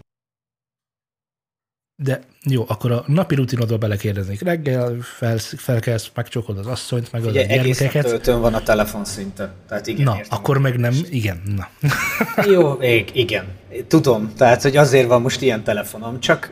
De 2.04 2.22
jó, 2.44 2.66
akkor 2.68 2.92
a 2.92 3.04
napi 3.08 3.36
rutinodba 3.36 3.78
belekérdeznék. 3.78 4.42
Reggel 4.42 4.98
fel, 5.02 5.38
felkelsz, 5.38 6.12
megcsokod 6.14 6.58
az 6.58 6.68
asszonyt, 6.68 7.12
meg 7.12 7.24
Ugye, 7.24 7.42
a 7.42 7.46
gyermekeket. 7.46 8.06
Egész 8.06 8.26
van 8.26 8.54
a 8.54 8.64
telefon 8.64 9.06
szinte. 9.06 9.54
Tehát 9.68 9.88
igen, 9.88 10.04
Na, 10.04 10.16
értem, 10.18 10.38
akkor 10.38 10.58
meg 10.58 10.80
nem, 10.80 10.94
igen. 11.10 11.42
Na. 11.56 11.70
jó, 12.52 12.78
igen. 13.14 13.46
Tudom, 13.88 14.34
tehát 14.36 14.62
hogy 14.62 14.78
azért 14.78 15.08
van 15.08 15.22
most 15.22 15.42
ilyen 15.42 15.64
telefonom, 15.64 16.20
csak 16.20 16.52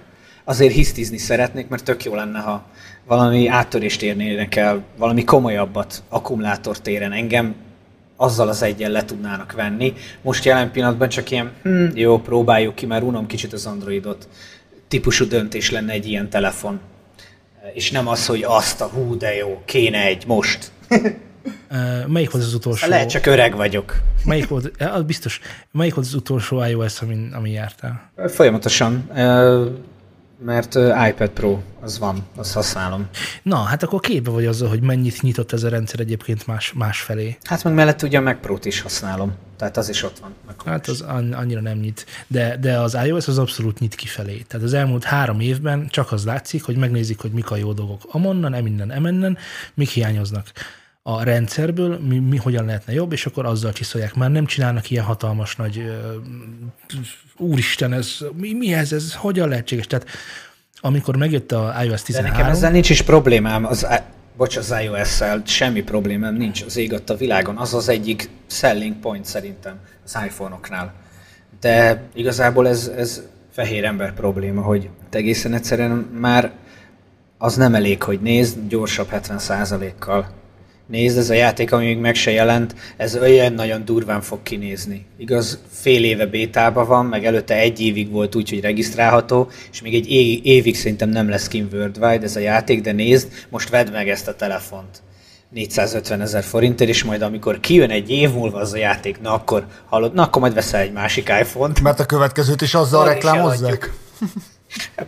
azért 0.49 0.73
hisztizni 0.73 1.17
szeretnék, 1.17 1.67
mert 1.67 1.83
tök 1.83 2.03
jó 2.03 2.15
lenne, 2.15 2.39
ha 2.39 2.63
valami 3.07 3.47
áttörést 3.47 4.01
érnének 4.01 4.55
el, 4.55 4.83
valami 4.97 5.23
komolyabbat 5.23 6.03
akkumulátortéren. 6.09 7.11
Engem 7.11 7.55
azzal 8.15 8.47
az 8.47 8.61
egyen 8.61 8.91
le 8.91 9.05
tudnának 9.05 9.51
venni. 9.51 9.93
Most 10.21 10.45
jelen 10.45 10.71
pillanatban 10.71 11.09
csak 11.09 11.31
ilyen, 11.31 11.51
hm, 11.63 11.85
jó, 11.93 12.19
próbáljuk 12.19 12.75
ki, 12.75 12.85
mert 12.85 13.03
unom 13.03 13.25
kicsit 13.25 13.53
az 13.53 13.65
Androidot. 13.65 14.27
Típusú 14.87 15.25
döntés 15.25 15.71
lenne 15.71 15.91
egy 15.91 16.07
ilyen 16.07 16.29
telefon. 16.29 16.79
És 17.73 17.91
nem 17.91 18.07
az, 18.07 18.25
hogy 18.25 18.43
azt 18.43 18.81
a 18.81 18.85
hú, 18.85 19.17
de 19.17 19.35
jó, 19.35 19.61
kéne 19.65 20.05
egy 20.05 20.23
most. 20.27 20.71
melyik 22.07 22.31
volt 22.31 22.43
az 22.43 22.53
utolsó? 22.53 22.87
Lehet, 22.87 23.09
csak 23.09 23.25
öreg 23.25 23.55
vagyok. 23.55 24.01
Melyik 24.25 24.47
volt, 24.47 24.71
az 24.79 25.03
biztos, 25.03 25.39
melyik 25.71 25.93
volt 25.93 26.07
az 26.07 26.13
utolsó 26.13 26.63
iOS, 26.63 27.01
amin, 27.01 27.31
amin 27.33 27.51
jártál? 27.51 28.11
Folyamatosan 28.27 29.09
mert 30.41 30.75
iPad 31.09 31.29
Pro 31.29 31.59
az 31.79 31.99
van, 31.99 32.23
azt 32.35 32.53
használom. 32.53 33.07
Na, 33.43 33.57
hát 33.57 33.83
akkor 33.83 33.99
képbe 33.99 34.31
vagy 34.31 34.45
azzal, 34.45 34.69
hogy 34.69 34.81
mennyit 34.81 35.21
nyitott 35.21 35.51
ez 35.51 35.63
a 35.63 35.69
rendszer 35.69 35.99
egyébként 35.99 36.47
más, 36.47 36.73
más 36.73 37.01
felé. 37.01 37.37
Hát 37.43 37.63
meg 37.63 37.73
mellett 37.73 38.01
ugye 38.01 38.17
a 38.17 38.21
Mac 38.21 38.39
Pro-t 38.41 38.65
is 38.65 38.81
használom, 38.81 39.33
tehát 39.57 39.77
az 39.77 39.89
is 39.89 40.03
ott 40.03 40.19
van. 40.19 40.33
Hát 40.65 40.87
az 40.87 41.01
annyira 41.31 41.61
nem 41.61 41.77
nyit, 41.77 42.05
de, 42.27 42.57
de 42.57 42.79
az 42.79 42.97
iOS 43.05 43.27
az 43.27 43.37
abszolút 43.37 43.79
nyit 43.79 43.95
kifelé. 43.95 44.45
Tehát 44.47 44.65
az 44.65 44.73
elmúlt 44.73 45.03
három 45.03 45.39
évben 45.39 45.87
csak 45.87 46.11
az 46.11 46.25
látszik, 46.25 46.63
hogy 46.63 46.75
megnézik, 46.75 47.19
hogy 47.19 47.31
mik 47.31 47.51
a 47.51 47.55
jó 47.55 47.73
dolgok 47.73 48.01
amonnan, 48.07 48.53
eminnen, 48.53 48.91
emennen, 48.91 49.37
mik 49.73 49.89
hiányoznak 49.89 50.51
a 51.15 51.23
rendszerből, 51.23 51.99
mi, 51.99 52.19
mi 52.19 52.37
hogyan 52.37 52.65
lehetne 52.65 52.93
jobb, 52.93 53.11
és 53.11 53.25
akkor 53.25 53.45
azzal 53.45 53.71
csiszolják. 53.71 54.15
Már 54.15 54.31
nem 54.31 54.45
csinálnak 54.45 54.89
ilyen 54.89 55.03
hatalmas 55.03 55.55
nagy 55.55 55.77
uh, 55.77 55.93
úristen, 57.37 57.93
ez, 57.93 58.17
mi, 58.33 58.53
mi 58.53 58.73
ez, 58.73 58.91
ez 58.91 59.13
hogyan 59.13 59.49
lehetséges? 59.49 59.87
Tehát 59.87 60.07
amikor 60.81 61.15
megjött 61.15 61.51
a 61.51 61.75
iOS 61.83 62.01
13... 62.01 62.31
De 62.31 62.37
nekem 62.37 62.51
ezzel 62.51 62.71
nincs 62.71 62.89
is 62.89 63.01
problémám, 63.01 63.65
az, 63.65 63.87
bocs, 64.37 64.57
az 64.57 64.75
iOS-szel 64.83 65.41
semmi 65.45 65.81
problémám 65.81 66.35
nincs 66.35 66.61
az 66.61 66.77
ég 66.77 67.01
a 67.07 67.15
világon. 67.15 67.57
Az 67.57 67.73
az 67.73 67.89
egyik 67.89 68.29
selling 68.47 68.95
point 68.95 69.25
szerintem 69.25 69.79
az 70.05 70.17
iPhone-oknál. 70.25 70.93
De 71.59 72.03
igazából 72.13 72.67
ez, 72.67 72.91
ez 72.97 73.23
fehér 73.51 73.83
ember 73.83 74.13
probléma, 74.13 74.61
hogy 74.61 74.89
egészen 75.09 75.53
egyszerűen 75.53 75.91
már 76.19 76.51
az 77.37 77.55
nem 77.55 77.75
elég, 77.75 78.03
hogy 78.03 78.21
nézd 78.21 78.57
gyorsabb 78.67 79.07
70%-kal 79.11 80.37
nézd, 80.89 81.17
ez 81.17 81.29
a 81.29 81.33
játék, 81.33 81.71
ami 81.71 81.85
még 81.85 81.97
meg 81.97 82.15
se 82.15 82.31
jelent, 82.31 82.75
ez 82.97 83.15
olyan 83.15 83.53
nagyon 83.53 83.85
durván 83.85 84.21
fog 84.21 84.43
kinézni. 84.43 85.05
Igaz, 85.17 85.59
fél 85.71 86.03
éve 86.03 86.25
bétában 86.25 86.87
van, 86.87 87.05
meg 87.05 87.25
előtte 87.25 87.55
egy 87.55 87.79
évig 87.81 88.11
volt 88.11 88.35
úgy, 88.35 88.49
hogy 88.49 88.61
regisztrálható, 88.61 89.49
és 89.71 89.81
még 89.81 89.93
egy 89.93 90.11
évig 90.45 90.75
szerintem 90.75 91.09
nem 91.09 91.29
lesz 91.29 91.47
kim 91.47 91.67
worldwide 91.73 92.23
ez 92.23 92.35
a 92.35 92.39
játék, 92.39 92.81
de 92.81 92.91
nézd, 92.91 93.27
most 93.49 93.69
vedd 93.69 93.91
meg 93.91 94.09
ezt 94.09 94.27
a 94.27 94.35
telefont. 94.35 95.01
450 95.49 96.21
ezer 96.21 96.43
forintért, 96.43 96.89
és 96.89 97.03
majd 97.03 97.21
amikor 97.21 97.59
kijön 97.59 97.89
egy 97.89 98.09
év 98.09 98.33
múlva 98.33 98.59
az 98.59 98.73
a 98.73 98.77
játék, 98.77 99.21
na 99.21 99.33
akkor 99.33 99.65
hallod, 99.85 100.13
na 100.13 100.23
akkor 100.23 100.41
majd 100.41 100.53
veszel 100.53 100.79
egy 100.79 100.91
másik 100.91 101.29
iPhone-t. 101.41 101.81
Mert 101.81 101.99
a 101.99 102.05
következőt 102.05 102.61
is 102.61 102.73
azzal 102.73 103.05
reklámozzák? 103.05 103.93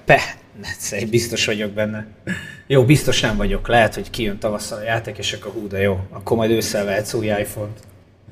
Pe, 0.06 0.20
biztos 1.10 1.46
vagyok 1.46 1.72
benne. 1.72 2.08
Jó, 2.68 2.86
biztos 2.86 3.22
nem 3.22 3.38
vagyok. 3.38 3.68
Lehet, 3.68 3.96
hogy 3.96 4.10
kijön 4.10 4.40
tavasszal 4.40 4.78
a 4.78 4.84
játék, 4.84 5.18
és 5.18 5.34
akkor 5.34 5.52
hú, 5.52 5.68
de 5.68 5.80
jó. 5.80 6.08
Akkor 6.10 6.38
majd 6.38 6.52
ősszel 6.52 6.86
vehetsz 6.86 7.14
új 7.14 7.26
iPhone-t. 7.26 7.80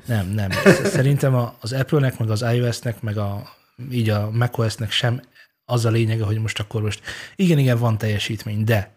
Nem, 0.06 0.26
nem. 0.26 0.50
Szerintem 0.84 1.50
az 1.60 1.72
Apple-nek, 1.72 2.18
meg 2.18 2.30
az 2.30 2.42
iOS-nek, 2.42 3.00
meg 3.00 3.16
a, 3.16 3.56
így 3.90 4.08
a 4.08 4.30
macOS-nek 4.30 4.90
sem 4.90 5.22
az 5.64 5.84
a 5.84 5.90
lényege, 5.90 6.24
hogy 6.24 6.38
most 6.38 6.58
akkor 6.58 6.82
most 6.82 7.00
igen, 7.36 7.58
igen, 7.58 7.78
van 7.78 7.98
teljesítmény, 7.98 8.64
de 8.64 8.92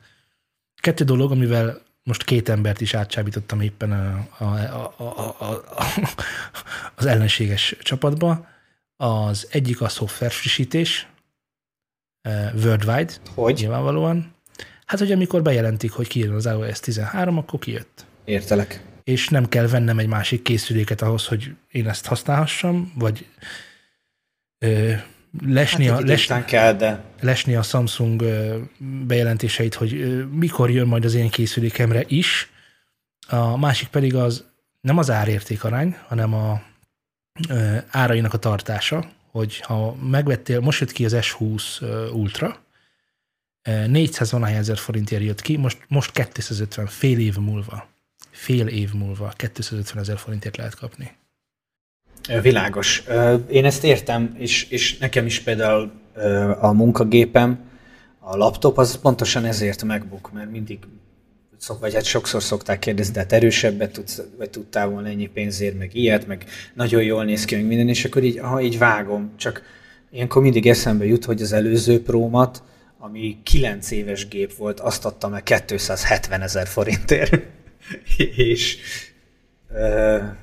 kettő 0.76 1.04
dolog, 1.04 1.32
amivel 1.32 1.82
most 2.04 2.24
két 2.24 2.50
embert 2.50 2.82
is 2.82 2.94
átcsábítottam 2.94 3.62
éppen 3.62 3.92
a, 3.92 4.28
a, 4.38 4.44
a, 4.44 4.94
a, 4.98 5.44
a, 5.44 5.86
az 6.96 7.06
ellenséges 7.06 7.76
csapatba. 7.82 8.48
Az 8.96 9.48
egyik 9.52 9.82
a 9.82 9.90
szoftver 9.90 10.32
frissítés, 10.32 11.08
worldwide, 12.64 13.14
hogy? 13.34 13.60
nyilvánvalóan. 13.60 14.34
Hát, 14.86 15.00
hogy 15.00 15.12
amikor 15.12 15.42
bejelentik, 15.42 15.92
hogy 15.92 16.08
kijön 16.08 16.34
az 16.34 16.46
iOS 16.46 16.80
13, 16.80 17.38
akkor 17.38 17.60
kijött. 17.60 18.06
Értelek. 18.26 18.84
És 19.04 19.28
nem 19.28 19.50
kell 19.50 19.68
vennem 19.68 20.00
egy 20.00 20.08
másik 20.08 20.42
készüléket 20.42 21.02
ahhoz, 21.02 21.28
hogy 21.28 21.56
én 21.72 21.88
ezt 21.88 22.06
használhassam, 22.06 22.94
vagy 22.96 23.26
ö, 24.60 24.92
lesni, 25.46 25.88
hát 25.88 26.02
a, 26.02 26.06
les, 26.06 26.32
kell, 26.46 26.74
de... 26.74 27.04
lesni 27.22 27.56
a 27.56 27.62
Samsung 27.62 28.22
ö, 28.22 28.58
bejelentéseit, 29.08 29.74
hogy 29.74 29.94
ö, 29.94 30.24
mikor 30.24 30.72
jön 30.72 30.88
majd 30.88 31.06
az 31.06 31.14
én 31.14 31.30
készülékemre 31.30 32.04
is. 32.08 32.52
A 33.28 33.58
másik 33.58 33.88
pedig 33.88 34.16
az 34.16 34.46
nem 34.82 34.98
az 34.98 35.10
árérték 35.10 35.64
arány, 35.64 35.98
hanem 36.08 36.34
a 36.34 36.62
ö, 37.50 37.78
árainak 37.90 38.34
a 38.34 38.38
tartása, 38.38 39.12
hogy 39.34 39.60
ha 39.60 39.96
megvettél, 39.96 40.60
most 40.60 40.80
jött 40.80 40.92
ki 40.92 41.06
az 41.06 41.16
S20 41.16 41.82
Ultra, 42.14 42.58
400 43.88 44.32
valány 44.32 44.56
ezer 44.56 44.78
forintért 44.78 45.24
jött 45.24 45.42
ki, 45.42 45.58
most, 45.58 45.78
most 45.88 46.12
250, 46.12 46.86
fél 46.86 47.20
év 47.20 47.38
múlva, 47.38 47.88
fél 48.32 48.68
év 48.68 48.94
múlva 48.94 49.34
250 49.38 50.02
ezer 50.02 50.18
forintért 50.18 50.58
lehet 50.58 50.76
kapni. 50.76 51.12
Világos. 52.42 53.04
Én 53.50 53.66
ezt 53.66 53.84
értem, 53.84 54.36
és, 54.38 54.64
és 54.70 54.98
nekem 54.98 55.26
is 55.26 55.40
például 55.40 55.92
a 56.60 56.72
munkagépem, 56.72 57.60
a 58.20 58.36
laptop 58.36 58.78
az 58.78 59.00
pontosan 59.00 59.46
ezért 59.46 59.84
megbuk, 59.84 60.32
mert 60.32 60.52
mindig 60.52 60.80
szok, 61.64 61.80
vagy 61.80 61.94
hát 61.94 62.04
sokszor 62.04 62.44
szokták 62.44 62.80
kérdezni, 62.80 63.14
de 63.14 63.20
hát 63.20 63.34
erősebbet 63.34 63.92
tudsz, 63.92 64.22
vagy 64.38 64.50
tudtál 64.50 64.88
volna 64.88 65.08
ennyi 65.08 65.28
pénzért, 65.28 65.78
meg 65.78 65.96
ilyet, 65.96 66.28
meg 66.28 66.46
nagyon 66.74 67.04
jól 67.04 67.24
néz 67.24 67.46
ki, 67.46 67.56
meg 67.56 67.66
minden, 67.66 67.90
és 67.90 68.06
akkor 68.06 68.24
így, 68.24 68.40
ha 68.40 68.62
így 68.62 68.78
vágom, 68.78 69.34
csak 69.38 69.62
ilyenkor 70.12 70.42
mindig 70.42 70.68
eszembe 70.68 71.06
jut, 71.06 71.26
hogy 71.26 71.42
az 71.42 71.54
előző 71.54 72.02
prómat, 72.02 72.64
ami 73.00 73.38
9 73.44 73.92
éves 73.92 74.28
gép 74.28 74.56
volt, 74.56 74.80
azt 74.80 75.06
adtam 75.06 75.32
meg 75.32 75.44
270 75.44 76.42
ezer 76.42 76.68
forintért, 76.68 77.40
és 78.36 78.78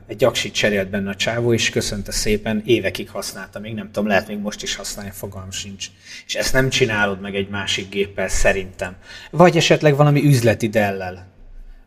egy 0.07 0.17
gyaksit 0.17 0.55
cserélt 0.55 0.91
benne 0.91 1.11
a 1.11 1.15
csávó, 1.15 1.53
és 1.53 1.71
köszönte 1.71 2.13
szépen, 2.13 2.63
évekig 2.65 3.11
használta, 3.11 3.59
még 3.59 3.75
nem 3.75 3.87
tudom, 3.87 4.09
lehet 4.09 4.29
még 4.29 4.39
most 4.39 4.63
is 4.63 4.77
használni, 4.77 5.11
fogalm 5.15 5.51
sincs. 5.51 5.87
És 6.27 6.35
ezt 6.35 6.53
nem 6.53 6.69
csinálod 6.69 7.21
meg 7.21 7.35
egy 7.35 7.49
másik 7.49 7.89
géppel, 7.89 8.29
szerintem. 8.29 8.97
Vagy 9.31 9.57
esetleg 9.57 9.97
valami 9.97 10.25
üzleti 10.25 10.69
dellel. 10.69 11.27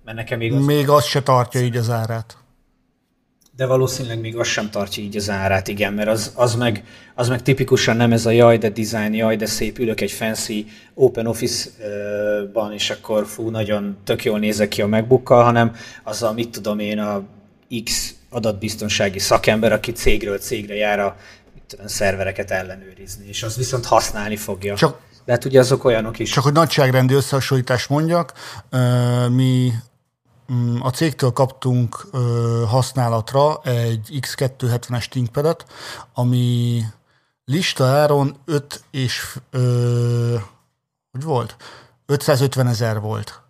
Mert 0.05 0.17
nekem 0.17 0.37
még 0.37 0.53
az... 0.53 0.65
Még 0.65 0.89
az 0.89 1.05
se 1.05 1.21
tartja 1.21 1.61
így 1.61 1.77
az 1.77 1.89
árát. 1.89 2.37
De 3.55 3.65
valószínűleg 3.65 4.19
még 4.19 4.37
az 4.37 4.47
sem 4.47 4.69
tartja 4.69 5.03
így 5.03 5.17
az 5.17 5.29
árát, 5.29 5.67
igen, 5.67 5.93
mert 5.93 6.09
az, 6.09 6.31
az, 6.35 6.55
meg, 6.55 6.83
az 7.15 7.29
meg 7.29 7.41
tipikusan 7.41 7.95
nem 7.95 8.11
ez 8.11 8.25
a 8.25 8.29
jaj, 8.29 8.57
de 8.57 8.69
design, 8.69 9.13
jaj, 9.13 9.35
de 9.35 9.45
szép, 9.45 9.79
ülök 9.79 10.01
egy 10.01 10.11
fancy 10.11 10.65
open 10.93 11.27
office-ban, 11.27 12.73
és 12.73 12.89
akkor 12.89 13.25
fú, 13.25 13.49
nagyon 13.49 13.97
tök 14.03 14.23
jól 14.23 14.39
nézek 14.39 14.67
ki 14.67 14.81
a 14.81 14.87
megbukkal, 14.87 15.43
hanem 15.43 15.75
az 16.03 16.23
a, 16.23 16.33
mit 16.33 16.49
tudom 16.49 16.79
én, 16.79 16.99
a 16.99 17.23
X 17.83 18.13
adatbiztonsági 18.29 19.19
szakember, 19.19 19.71
aki 19.71 19.91
cégről 19.91 20.37
cégre 20.37 20.75
jár 20.75 20.99
a 20.99 21.15
tudom, 21.67 21.87
szervereket 21.87 22.51
ellenőrizni, 22.51 23.27
és 23.27 23.43
az 23.43 23.57
viszont 23.57 23.85
használni 23.85 24.35
fogja. 24.35 24.75
Csak, 24.75 24.99
de 25.25 25.31
hát 25.31 25.45
ugye 25.45 25.59
azok 25.59 25.83
olyanok 25.83 26.19
is. 26.19 26.31
Csak 26.31 26.43
hogy 26.43 26.53
nagyságrendi 26.53 27.13
összehasonlítást 27.13 27.89
mondjak, 27.89 28.33
mi 29.31 29.71
a 30.79 30.89
cégtől 30.89 31.31
kaptunk 31.31 32.07
ö, 32.11 32.63
használatra 32.67 33.61
egy 33.61 34.19
X270-es 34.21 35.07
ThinkPad-et, 35.07 35.65
ami 36.13 36.81
lista 37.45 37.85
áron 37.85 38.35
5 38.45 38.83
és 38.91 39.37
ö, 39.51 40.35
hogy 41.11 41.23
volt? 41.23 41.55
550 42.05 42.67
ezer 42.67 42.99
volt. 42.99 43.41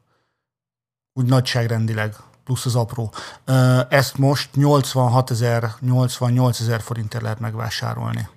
Úgy 1.13 1.25
nagyságrendileg, 1.25 2.15
plusz 2.43 2.65
az 2.65 2.75
apró. 2.75 3.13
Ö, 3.45 3.79
ezt 3.89 4.17
most 4.17 4.49
86 4.55 5.31
ezer, 5.31 5.71
88 5.79 6.59
ezer 6.59 6.81
forintért 6.81 7.23
lehet 7.23 7.39
megvásárolni. 7.39 8.27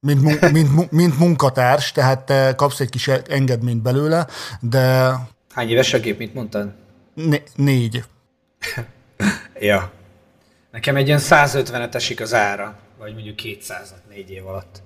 Mint, 0.00 0.40
mint, 0.52 0.90
mint 0.90 1.18
munkatárs, 1.18 1.92
tehát 1.92 2.26
te 2.26 2.54
kapsz 2.54 2.80
egy 2.80 2.90
kis 2.90 3.08
engedményt 3.08 3.82
belőle, 3.82 4.26
de... 4.60 5.14
Hány 5.54 5.68
éves 5.68 5.92
a 5.92 5.98
gép, 5.98 6.18
mint 6.18 6.34
mondtad? 6.34 6.79
Né- 7.28 7.50
négy. 7.56 8.04
ja. 9.70 9.92
Nekem 10.70 10.96
egy 10.96 11.06
ilyen 11.06 11.20
150-et 11.22 11.94
esik 11.94 12.20
az 12.20 12.34
ára, 12.34 12.78
vagy 12.98 13.12
mondjuk 13.14 13.36
200 13.36 13.94
négy 14.08 14.30
év 14.30 14.46
alatt. 14.46 14.82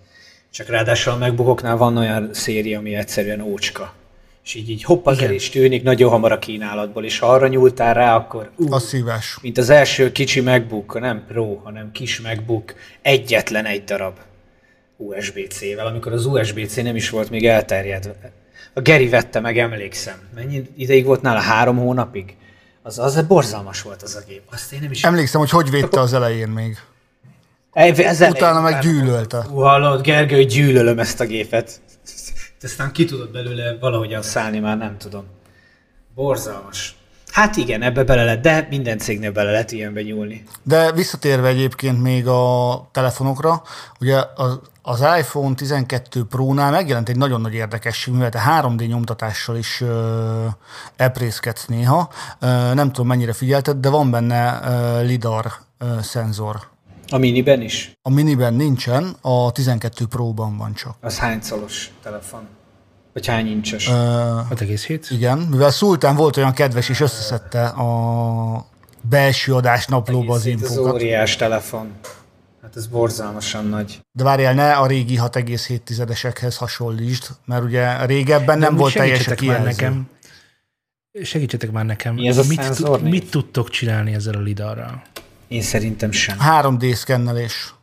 Csak 0.50 0.69
ráadásul 0.69 1.12
a 1.12 1.17
megbukoknál 1.17 1.76
van 1.76 1.97
olyan 1.97 2.35
széria, 2.35 2.79
ami 2.79 2.95
egyszerűen 2.95 3.41
ócska. 3.41 3.95
És 4.45 4.55
így, 4.55 4.71
így 4.71 4.85
hopp, 4.85 5.07
az 5.07 5.19
el 5.19 5.33
is 5.33 5.50
tűnik 5.50 5.83
nagyon 5.83 6.11
hamar 6.11 6.33
a 6.33 6.38
kínálatból, 6.38 7.05
és 7.05 7.19
ha 7.19 7.26
arra 7.26 7.49
nyúltál 7.49 7.95
rá, 7.95 8.17
akkor 8.17 8.50
ú, 8.57 8.73
a 8.73 8.79
szívás. 8.79 9.38
mint 9.43 9.59
az 9.59 9.71
első 9.71 10.12
kicsi 10.12 10.41
MacBook, 10.41 11.00
nem 11.00 11.25
Pro, 11.26 11.55
hanem 11.55 11.93
kis 11.93 12.21
MacBook, 12.21 12.75
egyetlen 13.03 13.64
egy 13.64 13.85
darab 13.85 14.19
USB-C-vel, 14.97 15.87
amikor 15.87 16.12
az 16.12 16.26
USB-C 16.26 16.76
nem 16.76 16.97
is 16.97 17.11
volt 17.11 17.31
még 17.31 17.47
elterjedve 17.47 18.33
A 18.75 18.81
Geri 18.81 19.09
vette 19.09 19.40
meg, 19.40 19.59
emlékszem. 19.59 20.14
Mennyi 20.35 20.71
ideig 20.76 21.04
volt 21.04 21.23
nála? 21.23 21.40
Három 21.40 21.76
hónapig? 21.76 22.37
Az, 22.83 22.99
az 22.99 23.23
borzalmas 23.23 23.83
volt 23.83 24.02
az 24.02 24.14
a 24.14 24.21
gép. 24.28 24.43
Azt 24.50 24.73
én 24.73 24.78
nem 24.83 24.90
is... 24.90 25.04
Emlékszem, 25.04 25.40
hogy 25.40 25.50
hogy 25.50 25.71
védte 25.71 26.00
az 26.00 26.12
elején 26.12 26.49
még. 26.49 26.78
Ez 27.73 28.21
Utána 28.21 28.61
meg 28.61 28.81
gyűlölte. 28.81 29.43
Hú, 29.43 29.59
hallod, 29.59 30.02
Gergő, 30.02 30.45
gyűlölöm 30.45 30.99
ezt 30.99 31.21
a 31.21 31.25
gépet. 31.25 31.81
Aztán 32.62 32.93
ki 32.93 33.04
tudod 33.04 33.31
belőle 33.31 33.76
valahogyan 33.81 34.23
szállni, 34.23 34.59
már 34.59 34.76
nem 34.76 34.99
tudom. 34.99 35.25
Borzalmas. 36.14 36.97
Hát 37.31 37.57
igen, 37.57 37.83
ebbe 37.83 38.04
bele 38.04 38.25
lehet, 38.25 38.40
de 38.40 38.66
minden 38.71 38.99
cégnél 38.99 39.33
bele 39.33 39.50
lehet 39.50 39.73
ilyenbe 39.73 40.02
nyúlni. 40.02 40.45
De 40.62 40.93
visszatérve 40.93 41.49
egyébként 41.49 42.02
még 42.02 42.26
a 42.26 42.88
telefonokra, 42.93 43.62
ugye 44.00 44.23
az, 44.35 44.59
az 44.87 45.00
iPhone 45.19 45.55
12 45.55 46.25
Pro-nál 46.25 46.71
megjelent 46.71 47.09
egy 47.09 47.17
nagyon 47.17 47.41
nagy 47.41 47.55
érdekesség, 47.55 48.14
mivel 48.14 48.31
te 48.31 48.43
3D 48.62 48.87
nyomtatással 48.87 49.57
is 49.57 49.81
uh, 49.81 49.88
eprészkedsz 50.97 51.67
néha. 51.67 52.11
Uh, 52.41 52.49
nem 52.75 52.87
tudom, 52.93 53.07
mennyire 53.07 53.33
figyelted, 53.33 53.76
de 53.76 53.88
van 53.88 54.11
benne 54.11 54.61
uh, 54.64 55.07
LIDAR 55.07 55.53
uh, 55.81 56.00
szenzor. 56.00 56.57
A 57.09 57.19
miniben 57.19 57.61
is? 57.61 57.99
A 58.03 58.11
miniben 58.11 58.55
nincsen, 58.55 59.17
a 59.21 59.53
12 59.53 60.07
Pro-ban 60.07 60.57
van 60.57 60.75
csak. 60.75 60.97
Az 61.00 61.19
hány 61.19 61.41
szolos 61.43 61.91
telefon? 62.03 62.49
Vagy 63.12 63.26
hány 63.26 63.47
incses? 63.47 63.88
Uh, 63.88 63.95
6,7? 63.95 65.07
igen, 65.11 65.38
mivel 65.38 65.71
Szultán 65.71 66.17
volt 66.17 66.37
olyan 66.37 66.53
kedves, 66.53 66.88
és 66.88 67.00
összeszedte 67.00 67.67
a 67.67 68.67
belső 69.00 69.55
adás 69.55 69.87
naplóba 69.87 70.35
az 70.35 70.47
infokat. 70.47 70.76
Az 70.76 70.93
óriás 70.93 71.37
telefon. 71.37 71.93
Hát 72.75 72.83
ez 72.83 72.88
borzalmasan 72.90 73.66
nagy. 73.66 74.00
De 74.12 74.25
várjál, 74.25 74.54
ne 74.54 74.73
a 74.73 74.87
régi 74.87 75.19
6,7-esekhez 75.21 76.54
hasonlítsd, 76.59 77.28
mert 77.45 77.64
ugye 77.64 78.04
régebben 78.04 78.59
nem 78.59 78.73
De 78.73 78.81
volt 78.81 78.95
teljes 78.95 79.19
a 79.19 79.23
segítsetek 79.23 79.49
már 79.49 79.57
kijelző. 79.59 79.83
nekem. 79.83 80.09
Segítsetek 81.23 81.71
már 81.73 81.85
nekem. 81.85 82.14
Mi 82.14 82.28
ez 82.28 82.38
a 82.38 82.43
mit, 82.49 82.62
szenzor 82.62 83.02
név? 83.02 83.11
mit 83.11 83.31
tudtok 83.31 83.71
csinálni 83.71 84.14
ezzel 84.14 84.35
a 84.35 84.40
lidarral? 84.40 85.02
Én 85.49 85.62
szerintem 85.62 86.11
sem. 86.11 86.37
3D 86.40 86.95
szkennelés. 86.95 87.75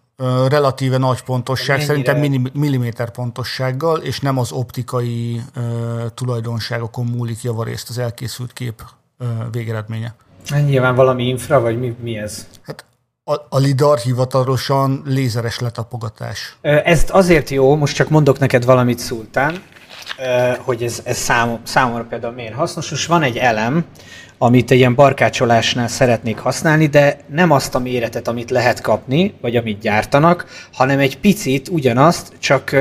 Relatíve 0.47 0.97
nagy 0.97 1.21
pontosság, 1.21 1.77
Mennyire? 1.77 2.03
szerintem 2.13 2.51
milliméter 2.53 3.11
pontossággal, 3.11 3.99
és 3.99 4.19
nem 4.19 4.37
az 4.37 4.51
optikai 4.51 5.41
ö, 5.53 6.05
tulajdonságokon 6.13 7.05
múlik 7.05 7.41
javarészt 7.41 7.89
az 7.89 7.97
elkészült 7.97 8.53
kép 8.53 8.81
ö, 9.17 9.25
végeredménye. 9.51 10.15
Hát 10.49 10.65
Nyilván 10.65 10.95
valami 10.95 11.27
infra, 11.27 11.59
vagy 11.59 11.79
mi, 11.79 11.95
mi 12.01 12.17
ez? 12.17 12.47
Hát 12.61 12.85
a, 13.49 13.57
lidar 13.57 13.97
hivatalosan 13.97 15.01
lézeres 15.05 15.59
letapogatás. 15.59 16.55
Ö, 16.61 16.77
Ez 16.83 17.05
azért 17.09 17.49
jó, 17.49 17.75
most 17.75 17.95
csak 17.95 18.09
mondok 18.09 18.39
neked 18.39 18.65
valamit 18.65 18.99
Szultán, 18.99 19.63
hogy 20.59 20.83
ez, 20.83 21.01
ez 21.03 21.17
szám, 21.17 21.59
számomra 21.63 22.03
például 22.03 22.33
miért 22.33 22.53
hasznos. 22.53 22.89
Most 22.89 23.07
van 23.07 23.23
egy 23.23 23.37
elem, 23.37 23.85
amit 24.37 24.71
egy 24.71 24.77
ilyen 24.77 24.95
barkácsolásnál 24.95 25.87
szeretnék 25.87 26.37
használni, 26.37 26.87
de 26.87 27.19
nem 27.27 27.51
azt 27.51 27.75
a 27.75 27.79
méretet, 27.79 28.27
amit 28.27 28.49
lehet 28.49 28.81
kapni, 28.81 29.33
vagy 29.41 29.55
amit 29.55 29.79
gyártanak, 29.79 30.45
hanem 30.73 30.99
egy 30.99 31.19
picit 31.19 31.67
ugyanazt, 31.69 32.33
csak 32.39 32.75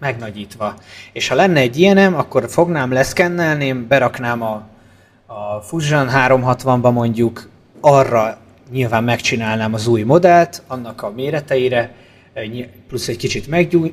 megnagyítva. 0.00 0.74
És 1.12 1.28
ha 1.28 1.34
lenne 1.34 1.60
egy 1.60 1.78
ilyenem, 1.78 2.14
akkor 2.14 2.44
fognám, 2.48 2.92
leszkennelném, 2.92 3.86
beraknám 3.88 4.42
a, 4.42 4.62
a 5.26 5.60
Fusion 5.60 6.08
360-ba 6.12 6.92
mondjuk, 6.92 7.48
arra 7.80 8.38
nyilván 8.74 9.04
megcsinálnám 9.04 9.74
az 9.74 9.86
új 9.86 10.02
modellt, 10.02 10.62
annak 10.66 11.02
a 11.02 11.10
méreteire, 11.10 11.94
egy- 12.32 12.68
plusz 12.88 13.08
egy 13.08 13.16
kicsit 13.16 13.46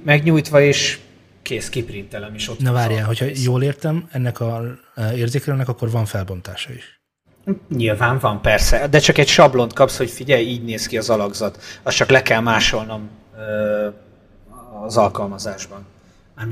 megnyújtva, 0.03 0.61
és 0.61 0.99
kész, 1.41 1.69
kiprintelem, 1.69 2.33
és 2.33 2.49
ott 2.49 2.59
Na 2.59 2.71
várjál, 2.71 3.05
hogyha 3.05 3.25
jól 3.43 3.63
értem, 3.63 4.07
ennek 4.11 4.39
a 4.39 4.63
e, 4.95 5.15
érzékelőnek 5.15 5.67
akkor 5.67 5.91
van 5.91 6.05
felbontása 6.05 6.73
is. 6.73 6.99
Nyilván 7.69 8.19
van, 8.19 8.41
persze, 8.41 8.87
de 8.87 8.99
csak 8.99 9.17
egy 9.17 9.27
sablont 9.27 9.73
kapsz, 9.73 9.97
hogy 9.97 10.09
figyelj, 10.09 10.45
így 10.45 10.63
néz 10.63 10.87
ki 10.87 10.97
az 10.97 11.09
alakzat. 11.09 11.59
Azt 11.83 11.95
csak 11.95 12.09
le 12.09 12.21
kell 12.21 12.39
másolnom 12.41 13.09
ö, 13.37 13.87
az 14.85 14.97
alkalmazásban. 14.97 15.85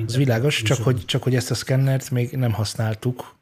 Az 0.07 0.17
világos, 0.17 0.61
csak 0.61 0.77
hogy, 0.83 1.05
csak 1.05 1.23
hogy 1.23 1.35
ezt 1.35 1.51
a 1.51 1.55
szkennert 1.55 2.11
még 2.11 2.31
nem 2.31 2.51
használtuk 2.51 3.38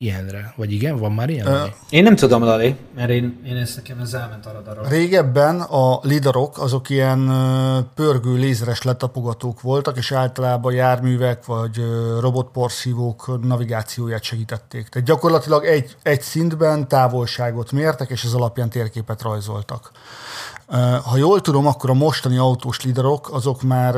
ilyenre. 0.00 0.52
Vagy 0.56 0.72
igen, 0.72 0.96
van 0.96 1.12
már 1.12 1.30
ilyen? 1.30 1.46
Ö? 1.46 1.64
Én 1.90 2.02
nem 2.02 2.16
tudom, 2.16 2.42
Lali, 2.42 2.76
mert 2.94 3.10
én, 3.10 3.40
én 3.44 3.56
ezt 3.56 3.76
nekem 3.76 3.98
ez 4.00 4.14
elment 4.14 4.46
a 4.46 4.52
radarról. 4.52 4.88
Régebben 4.88 5.60
a 5.60 5.98
lidarok 6.02 6.58
azok 6.58 6.90
ilyen 6.90 7.30
pörgő 7.94 8.34
lézeres 8.34 8.82
letapogatók 8.82 9.60
voltak, 9.60 9.96
és 9.96 10.12
általában 10.12 10.72
járművek 10.72 11.44
vagy 11.44 11.84
robotporszívók 12.20 13.40
navigációját 13.42 14.22
segítették. 14.22 14.88
Tehát 14.88 15.08
gyakorlatilag 15.08 15.64
egy, 15.64 15.96
egy 16.02 16.20
szintben 16.20 16.88
távolságot 16.88 17.72
mértek, 17.72 18.10
és 18.10 18.24
ez 18.24 18.32
alapján 18.32 18.70
térképet 18.70 19.22
rajzoltak. 19.22 19.90
Ha 21.04 21.16
jól 21.16 21.40
tudom, 21.40 21.66
akkor 21.66 21.90
a 21.90 21.94
mostani 21.94 22.36
autós 22.36 22.82
lidarok 22.82 23.32
azok 23.32 23.62
már 23.62 23.94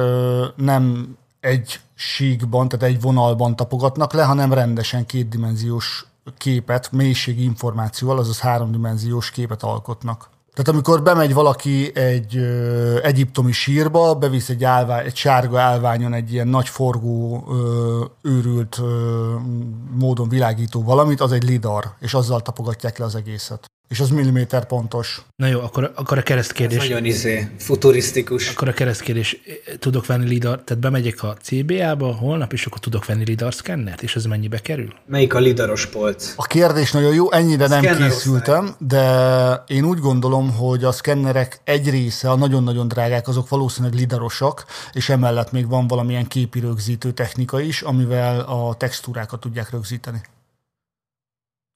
nem 0.57 1.17
egy 1.41 1.81
síkban, 1.95 2.69
tehát 2.69 2.95
egy 2.95 3.01
vonalban 3.01 3.57
tapogatnak 3.57 4.13
le, 4.13 4.25
hanem 4.25 4.53
rendesen 4.53 5.07
kétdimenziós 5.07 6.07
képet, 6.39 6.93
mélységi 6.93 7.43
információval, 7.43 8.19
azaz 8.19 8.41
háromdimenziós 8.41 9.31
képet 9.31 9.63
alkotnak. 9.63 10.31
Tehát 10.55 10.69
amikor 10.69 11.03
bemegy 11.03 11.35
valaki 11.35 11.97
egy 11.97 12.37
ö, 12.37 13.03
egyiptomi 13.03 13.53
sírba, 13.53 14.15
bevisz 14.15 14.49
egy, 14.49 14.65
állvány, 14.65 15.05
egy 15.05 15.17
sárga 15.17 15.61
állványon 15.61 16.13
egy 16.13 16.33
ilyen 16.33 16.49
nagy 16.49 16.69
forgó, 16.69 17.45
ö, 17.49 18.05
őrült 18.23 18.79
ö, 18.79 19.35
módon 19.99 20.29
világító 20.29 20.83
valamit, 20.83 21.21
az 21.21 21.33
egy 21.33 21.43
lidar, 21.43 21.85
és 22.01 22.15
azzal 22.15 22.41
tapogatják 22.41 22.99
le 22.99 23.05
az 23.05 23.15
egészet. 23.15 23.71
És 23.91 24.01
az 24.01 24.11
milliméter 24.11 24.67
pontos. 24.67 25.23
Na 25.37 25.47
jó, 25.47 25.61
akkor, 25.61 25.93
akkor 25.95 26.17
a 26.17 26.21
Ez 26.21 26.27
keresztkérdés. 26.27 26.79
nagyon 26.79 27.05
izé, 27.05 27.49
futurisztikus. 27.59 28.51
Akkor 28.51 28.69
a 28.69 28.73
keresztkérdés, 28.73 29.37
tudok 29.79 30.07
venni 30.07 30.29
lidar, 30.29 30.63
tehát 30.65 30.83
bemegyek 30.83 31.23
a 31.23 31.37
CBA-ba 31.43 32.15
holnap, 32.15 32.53
és 32.53 32.67
akkor 32.67 32.79
tudok 32.79 33.07
venni 33.07 33.25
lidar 33.25 33.55
szkennert, 33.55 34.03
és 34.03 34.17
ez 34.17 34.25
mennyibe 34.25 34.59
kerül? 34.59 34.93
Melyik 35.07 35.35
a 35.35 35.39
lidaros 35.39 35.87
polc? 35.87 36.33
A 36.37 36.43
kérdés 36.43 36.93
nagyon 36.93 37.15
jó, 37.15 37.33
ennyire 37.33 37.67
nem 37.67 37.83
Szkenner 37.83 38.09
készültem, 38.09 38.75
de 38.79 39.65
én 39.67 39.85
úgy 39.85 39.99
gondolom, 39.99 40.53
hogy 40.53 40.85
a 40.85 40.93
szkennerek 40.93 41.61
egy 41.65 41.91
része, 41.91 42.31
a 42.31 42.37
nagyon-nagyon 42.37 42.89
drágák, 42.89 43.29
azok 43.29 43.49
valószínűleg 43.49 43.99
lidarosak, 43.99 44.65
és 44.93 45.09
emellett 45.09 45.53
még 45.53 45.69
van 45.69 45.87
valamilyen 45.87 46.27
képi 46.27 46.61
rögzítő 46.61 47.13
technika 47.13 47.61
is, 47.61 47.83
amivel 47.83 48.41
a 48.41 48.75
textúrákat 48.75 49.41
tudják 49.41 49.71
rögzíteni. 49.71 50.21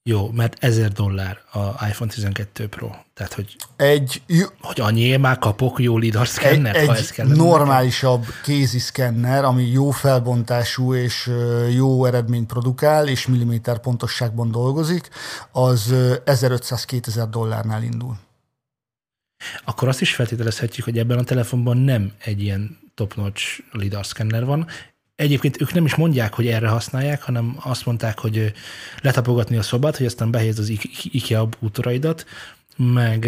Jó, 0.09 0.31
mert 0.31 0.63
1000 0.63 0.91
dollár 0.91 1.41
a 1.51 1.87
iPhone 1.87 2.11
12 2.11 2.67
Pro. 2.67 2.89
Tehát, 3.13 3.33
hogy, 3.33 3.55
Egy, 3.75 4.21
hogy 4.61 4.79
annyiért 4.79 5.21
már 5.21 5.37
kapok 5.37 5.79
jó 5.79 5.97
lidar 5.97 6.21
egy, 6.21 6.27
szkennert, 6.27 6.85
ha 6.85 6.93
ez 6.93 6.99
egy 6.99 7.11
kell. 7.11 7.27
normálisabb 7.27 8.25
kézi 8.43 8.79
szkenner, 8.79 9.43
ami 9.43 9.63
jó 9.63 9.89
felbontású 9.89 10.93
és 10.93 11.31
jó 11.75 12.05
eredményt 12.05 12.47
produkál, 12.47 13.07
és 13.07 13.27
milliméter 13.27 13.79
pontosságban 13.79 14.51
dolgozik, 14.51 15.09
az 15.51 15.91
ö, 15.91 16.15
1500-2000 16.25 17.27
dollárnál 17.29 17.83
indul. 17.83 18.17
Akkor 19.63 19.87
azt 19.87 20.01
is 20.01 20.15
feltételezhetjük, 20.15 20.85
hogy 20.85 20.97
ebben 20.97 21.17
a 21.17 21.23
telefonban 21.23 21.77
nem 21.77 22.13
egy 22.17 22.41
ilyen 22.41 22.79
top-notch 22.95 23.63
lidar 23.71 24.05
szkenner 24.05 24.45
van. 24.45 24.67
Egyébként 25.15 25.61
ők 25.61 25.73
nem 25.73 25.85
is 25.85 25.95
mondják, 25.95 26.33
hogy 26.33 26.47
erre 26.47 26.67
használják, 26.67 27.21
hanem 27.23 27.57
azt 27.59 27.85
mondták, 27.85 28.19
hogy 28.19 28.53
letapogatni 29.01 29.57
a 29.57 29.61
szobát, 29.61 29.97
hogy 29.97 30.05
aztán 30.05 30.31
behelyezd 30.31 30.59
az 30.59 30.71
IKEA 31.03 31.49
bútoraidat, 31.59 32.25
meg 32.77 33.25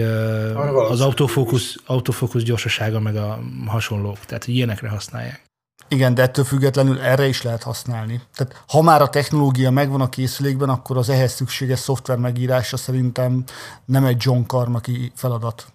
az 0.89 1.01
autofókusz, 1.01 1.75
autofókusz 1.85 2.43
gyorsasága, 2.43 2.99
meg 2.99 3.15
a 3.15 3.39
hasonlók. 3.65 4.19
Tehát 4.19 4.45
hogy 4.45 4.55
ilyenekre 4.55 4.89
használják. 4.89 5.45
Igen, 5.89 6.13
de 6.13 6.21
ettől 6.21 6.45
függetlenül 6.45 6.99
erre 6.99 7.27
is 7.27 7.41
lehet 7.41 7.63
használni. 7.63 8.21
Tehát 8.35 8.63
ha 8.67 8.81
már 8.81 9.01
a 9.01 9.09
technológia 9.09 9.71
megvan 9.71 10.01
a 10.01 10.09
készülékben, 10.09 10.69
akkor 10.69 10.97
az 10.97 11.09
ehhez 11.09 11.33
szükséges 11.33 11.79
szoftver 11.79 12.17
megírása 12.17 12.77
szerintem 12.77 13.43
nem 13.85 14.05
egy 14.05 14.17
John 14.19 14.41
Carmacky 14.41 15.11
feladat. 15.15 15.65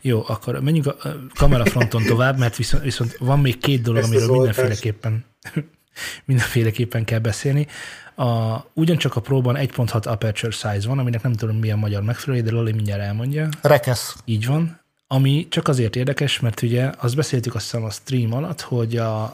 Jó, 0.00 0.24
akkor 0.26 0.60
menjünk 0.60 0.86
a 0.86 0.96
kamerafronton 1.34 2.02
tovább, 2.02 2.38
mert 2.38 2.56
viszont, 2.56 2.82
viszont 2.82 3.16
van 3.18 3.40
még 3.40 3.58
két 3.58 3.82
dolog, 3.82 4.02
Ezt 4.02 4.08
amiről 4.08 4.30
mindenféleképpen, 4.30 5.24
mindenféleképpen 6.24 7.04
kell 7.04 7.18
beszélni. 7.18 7.66
A, 8.14 8.56
ugyancsak 8.72 9.16
a 9.16 9.20
próban 9.20 9.56
1.6 9.58 10.06
aperture 10.06 10.52
size 10.52 10.88
van, 10.88 10.98
aminek 10.98 11.22
nem 11.22 11.32
tudom 11.32 11.56
milyen 11.56 11.78
magyar 11.78 12.02
megfelelő, 12.02 12.42
de 12.42 12.50
Loli 12.50 12.72
mindjárt 12.72 13.02
elmondja. 13.02 13.48
Rekesz. 13.62 14.16
Így 14.24 14.46
van. 14.46 14.80
Ami 15.06 15.46
csak 15.50 15.68
azért 15.68 15.96
érdekes, 15.96 16.40
mert 16.40 16.62
ugye 16.62 16.90
azt 16.98 17.16
beszéltük 17.16 17.54
azt 17.54 17.64
hiszem 17.64 17.84
a 17.84 17.90
stream 17.90 18.32
alatt, 18.32 18.60
hogy 18.60 18.96
a 18.96 19.32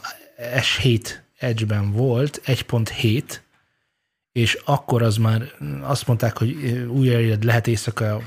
S7 0.55 1.09
Edge-ben 1.37 1.91
volt 1.91 2.41
1.7, 2.45 3.23
és 4.35 4.57
akkor 4.65 5.01
az 5.01 5.17
már 5.17 5.51
azt 5.81 6.07
mondták, 6.07 6.37
hogy 6.37 6.55
újra 6.89 7.37
lehet 7.41 7.67
éjszaka 7.67 8.21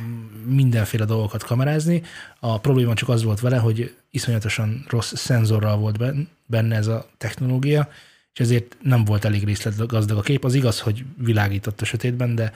mindenféle 0.44 1.04
dolgokat 1.04 1.44
kamerázni. 1.44 2.02
A 2.40 2.58
probléma 2.58 2.94
csak 2.94 3.08
az 3.08 3.22
volt 3.22 3.40
vele, 3.40 3.56
hogy 3.56 3.94
iszonyatosan 4.10 4.84
rossz 4.88 5.12
szenzorral 5.14 5.76
volt 5.76 5.98
ben- 5.98 6.28
benne 6.46 6.76
ez 6.76 6.86
a 6.86 7.06
technológia, 7.18 7.88
és 8.32 8.40
ezért 8.40 8.76
nem 8.82 9.04
volt 9.04 9.24
elég 9.24 9.44
részletgazdag 9.44 10.18
a 10.18 10.20
kép. 10.20 10.44
Az 10.44 10.54
igaz, 10.54 10.80
hogy 10.80 11.04
világított 11.16 11.80
a 11.80 11.84
sötétben, 11.84 12.34
de 12.34 12.52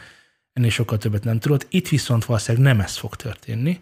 ennél 0.52 0.70
sokkal 0.70 0.98
többet 0.98 1.24
nem 1.24 1.38
tudott. 1.38 1.66
Itt 1.70 1.88
viszont 1.88 2.24
valószínűleg 2.24 2.66
nem 2.66 2.80
ez 2.80 2.96
fog 2.96 3.16
történni. 3.16 3.80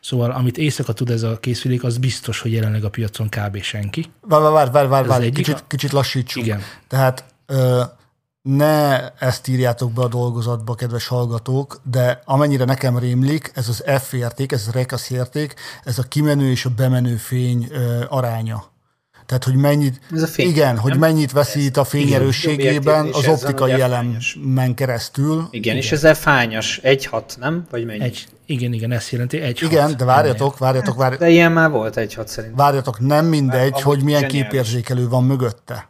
Szóval 0.00 0.30
amit 0.30 0.58
éjszaka 0.58 0.92
tud 0.92 1.10
ez 1.10 1.22
a 1.22 1.38
készülék, 1.40 1.84
az 1.84 1.98
biztos, 1.98 2.40
hogy 2.40 2.52
jelenleg 2.52 2.84
a 2.84 2.90
piacon 2.90 3.28
kb. 3.28 3.62
senki. 3.62 4.06
Várj, 4.20 4.52
várj, 4.52 4.70
várj, 4.70 4.88
várj, 4.88 5.08
vár, 5.08 5.30
kicsit, 5.30 5.64
kicsit 5.66 5.92
lassítsuk. 5.92 6.42
Igen. 6.42 6.60
Tehát 6.88 7.24
ö, 7.46 7.82
ne 8.56 9.08
ezt 9.08 9.48
írjátok 9.48 9.92
be 9.92 10.02
a 10.02 10.08
dolgozatba, 10.08 10.74
kedves 10.74 11.06
hallgatók, 11.06 11.80
de 11.90 12.20
amennyire 12.24 12.64
nekem 12.64 12.98
rémlik, 12.98 13.50
ez 13.54 13.68
az 13.68 13.84
F 14.00 14.12
érték, 14.12 14.52
ez 14.52 14.66
a 14.68 14.72
rekasz 14.72 15.10
érték, 15.10 15.54
ez 15.84 15.98
a 15.98 16.02
kimenő 16.02 16.50
és 16.50 16.64
a 16.64 16.70
bemenő 16.76 17.16
fény 17.16 17.68
ö, 17.70 18.04
aránya. 18.08 18.64
Tehát, 19.26 19.44
hogy 19.44 19.54
mennyit, 19.54 20.00
ez 20.12 20.22
a 20.22 20.26
fény, 20.26 20.48
igen, 20.48 20.74
nem? 20.74 20.82
hogy 20.82 20.98
mennyit 20.98 21.32
veszít 21.32 21.76
a 21.76 21.84
fényerősségében 21.84 23.08
az 23.12 23.26
optikai 23.26 23.80
elemen 23.80 24.74
keresztül. 24.74 25.32
Igen, 25.32 25.48
igen, 25.50 25.76
és 25.76 25.92
ez 25.92 26.18
fányos, 26.18 26.80
1-6, 26.82 27.22
nem? 27.38 27.66
Vagy 27.70 27.84
mennyi? 27.84 28.02
Egy, 28.02 28.26
igen, 28.46 28.72
igen, 28.72 28.92
ezt 28.92 29.10
jelenti, 29.10 29.40
1 29.40 29.62
Igen, 29.62 29.96
de 29.96 30.04
várjatok, 30.04 30.58
várjatok, 30.58 30.96
várjatok. 30.96 31.26
De 31.26 31.32
ilyen 31.32 31.52
már 31.52 31.70
volt 31.70 31.94
1-6 31.96 32.26
szerint. 32.26 32.56
Várjatok, 32.56 33.00
nem 33.00 33.26
mindegy, 33.26 33.72
Már, 33.72 33.82
hogy 33.82 34.02
milyen 34.02 34.28
képérzékelő 34.28 35.08
van 35.08 35.24
mögötte. 35.24 35.88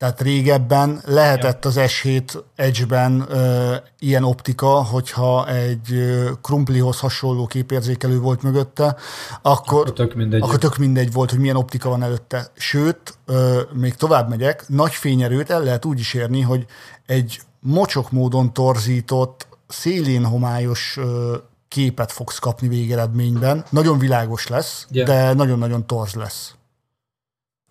Tehát 0.00 0.20
régebben 0.20 1.00
lehetett 1.04 1.64
az 1.64 1.74
S7 1.78 2.42
Edge-ben 2.56 3.26
ö, 3.28 3.74
ilyen 3.98 4.24
optika, 4.24 4.84
hogyha 4.84 5.48
egy 5.48 5.92
ö, 5.92 6.30
krumplihoz 6.42 7.00
hasonló 7.00 7.46
képérzékelő 7.46 8.18
volt 8.20 8.42
mögötte, 8.42 8.96
akkor, 9.42 9.80
akkor, 9.80 9.92
tök 9.92 10.14
mindegy. 10.14 10.42
akkor 10.42 10.58
tök 10.58 10.76
mindegy 10.76 11.12
volt, 11.12 11.30
hogy 11.30 11.38
milyen 11.38 11.56
optika 11.56 11.88
van 11.88 12.02
előtte. 12.02 12.46
Sőt, 12.54 13.18
ö, 13.26 13.60
még 13.72 13.94
tovább 13.94 14.28
megyek, 14.28 14.68
nagy 14.68 14.92
fényerőt 14.92 15.50
el 15.50 15.62
lehet 15.62 15.84
úgy 15.84 15.98
is 15.98 16.14
érni, 16.14 16.40
hogy 16.40 16.66
egy 17.06 17.40
mocsok 17.60 18.10
módon 18.10 18.52
torzított, 18.52 19.48
szélén 19.68 20.24
homályos 20.24 20.96
ö, 20.96 21.36
képet 21.68 22.12
fogsz 22.12 22.38
kapni 22.38 22.68
végeredményben. 22.68 23.64
Nagyon 23.70 23.98
világos 23.98 24.46
lesz, 24.46 24.86
yeah. 24.90 25.08
de 25.08 25.32
nagyon-nagyon 25.32 25.86
torz 25.86 26.14
lesz 26.14 26.54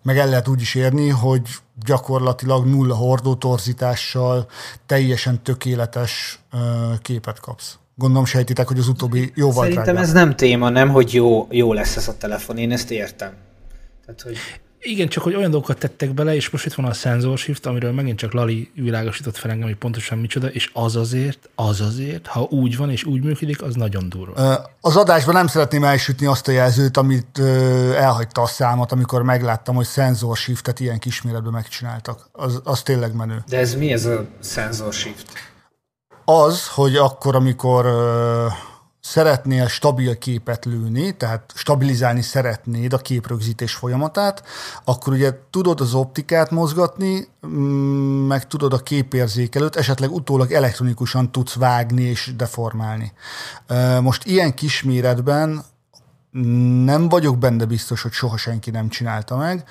meg 0.02 0.18
el 0.18 0.28
lehet 0.28 0.48
úgy 0.48 0.60
is 0.60 0.74
érni, 0.74 1.08
hogy 1.08 1.42
gyakorlatilag 1.84 2.66
nulla 2.66 2.94
hordótorzítással 2.94 4.46
teljesen 4.86 5.42
tökéletes 5.42 6.40
képet 7.02 7.40
kapsz. 7.40 7.78
Gondolom 7.94 8.24
sejtitek, 8.24 8.68
hogy 8.68 8.78
az 8.78 8.88
utóbbi 8.88 9.32
jóval 9.34 9.62
Szerintem 9.62 9.84
drágább. 9.84 10.02
ez 10.02 10.12
nem 10.12 10.36
téma, 10.36 10.68
nem, 10.68 10.88
hogy 10.88 11.14
jó, 11.14 11.46
jó 11.50 11.72
lesz 11.72 11.96
ez 11.96 12.08
a 12.08 12.16
telefon, 12.16 12.56
én 12.58 12.72
ezt 12.72 12.90
értem. 12.90 13.32
Tehát, 14.04 14.20
hogy... 14.20 14.36
Igen, 14.82 15.08
csak 15.08 15.22
hogy 15.22 15.34
olyan 15.34 15.50
dolgokat 15.50 15.78
tettek 15.78 16.14
bele, 16.14 16.34
és 16.34 16.50
most 16.50 16.66
itt 16.66 16.74
van 16.74 16.86
a 16.86 16.92
sensor 16.92 17.38
shift, 17.38 17.66
amiről 17.66 17.92
megint 17.92 18.18
csak 18.18 18.32
Lali 18.32 18.70
világosított 18.74 19.36
fel 19.36 19.50
engem, 19.50 19.68
hogy 19.68 19.76
pontosan 19.76 20.18
micsoda, 20.18 20.46
és 20.46 20.70
az 20.72 20.96
azért, 20.96 21.48
az 21.54 21.80
azért, 21.80 22.26
ha 22.26 22.40
úgy 22.40 22.76
van 22.76 22.90
és 22.90 23.04
úgy 23.04 23.22
működik, 23.22 23.62
az 23.62 23.74
nagyon 23.74 24.08
durva. 24.08 24.64
Az 24.80 24.96
adásban 24.96 25.34
nem 25.34 25.46
szeretném 25.46 25.84
elsütni 25.84 26.26
azt 26.26 26.48
a 26.48 26.52
jelzőt, 26.52 26.96
amit 26.96 27.38
elhagyta 27.94 28.42
a 28.42 28.46
számot, 28.46 28.92
amikor 28.92 29.22
megláttam, 29.22 29.74
hogy 29.74 29.86
sensor 29.86 30.36
shiftet 30.36 30.80
ilyen 30.80 30.98
kisméretben 30.98 31.52
megcsináltak. 31.52 32.28
Az, 32.32 32.60
az 32.64 32.82
tényleg 32.82 33.14
menő. 33.14 33.44
De 33.48 33.58
ez 33.58 33.74
mi 33.74 33.92
ez 33.92 34.04
a 34.04 34.26
sensor 34.42 34.92
shift? 34.92 35.32
Az, 36.24 36.68
hogy 36.68 36.96
akkor, 36.96 37.34
amikor 37.34 37.86
szeretnél 39.00 39.68
stabil 39.68 40.18
képet 40.18 40.64
lőni, 40.64 41.16
tehát 41.16 41.52
stabilizálni 41.54 42.22
szeretnéd 42.22 42.92
a 42.92 42.98
képrögzítés 42.98 43.74
folyamatát, 43.74 44.42
akkor 44.84 45.12
ugye 45.12 45.32
tudod 45.50 45.80
az 45.80 45.94
optikát 45.94 46.50
mozgatni, 46.50 47.28
mm, 47.46 48.26
meg 48.26 48.46
tudod 48.46 48.72
a 48.72 48.78
képérzékelőt, 48.78 49.76
esetleg 49.76 50.12
utólag 50.12 50.52
elektronikusan 50.52 51.32
tudsz 51.32 51.54
vágni 51.54 52.02
és 52.02 52.32
deformálni. 52.36 53.12
Most 54.00 54.24
ilyen 54.24 54.54
kisméretben 54.54 55.64
nem 56.84 57.08
vagyok 57.08 57.38
benne 57.38 57.64
biztos, 57.64 58.02
hogy 58.02 58.12
soha 58.12 58.36
senki 58.36 58.70
nem 58.70 58.88
csinálta 58.88 59.36
meg, 59.36 59.64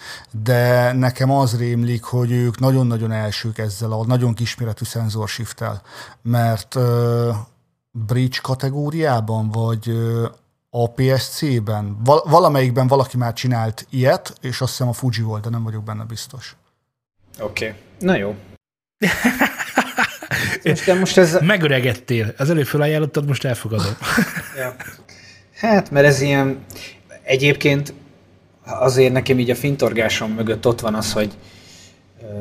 de 0.44 0.92
nekem 0.94 1.32
az 1.32 1.58
rémlik, 1.58 2.04
hogy 2.04 2.32
ők 2.32 2.60
nagyon-nagyon 2.60 3.12
elsők 3.12 3.58
ezzel 3.58 3.92
a 3.92 4.06
nagyon 4.06 4.34
kisméretű 4.34 4.86
szenzorshift 4.86 5.64
mert 6.22 6.78
bridge 8.08 8.38
kategóriában, 8.42 9.50
vagy 9.50 9.92
APS-C-ben? 10.70 11.98
Val- 12.04 12.30
valamelyikben 12.30 12.88
valaki 12.88 13.18
már 13.18 13.34
csinált 13.34 13.88
ilyet, 13.90 14.34
és 14.42 14.62
azt 14.62 14.72
hiszem 14.72 14.88
a 14.88 14.94
Fuji 14.94 15.22
volt, 15.22 15.44
de 15.44 15.50
nem 15.50 15.64
vagyok 15.64 15.84
benne 15.84 16.04
biztos. 16.04 16.56
Oké, 17.40 17.68
okay. 17.68 17.80
na 18.00 18.16
jó. 18.16 18.36
most, 20.64 21.00
most 21.00 21.18
ez... 21.18 21.38
Megöregedtél. 21.42 22.34
Az 22.38 22.50
előbb 22.50 22.66
felajánlottad, 22.66 23.28
most 23.28 23.46
elfogadom. 23.46 23.98
ja. 24.58 24.76
Hát, 25.56 25.92
mert 25.92 26.06
ez 26.06 26.22
ilyen... 26.22 26.66
Egyébként 27.24 27.94
azért 28.64 29.14
nekem 29.14 29.40
így 29.40 29.50
a 29.50 29.56
fintorgásom 29.56 30.32
mögött 30.32 30.68
ott 30.68 30.80
van 30.80 30.96
az, 30.96 31.14
hogy 31.14 31.34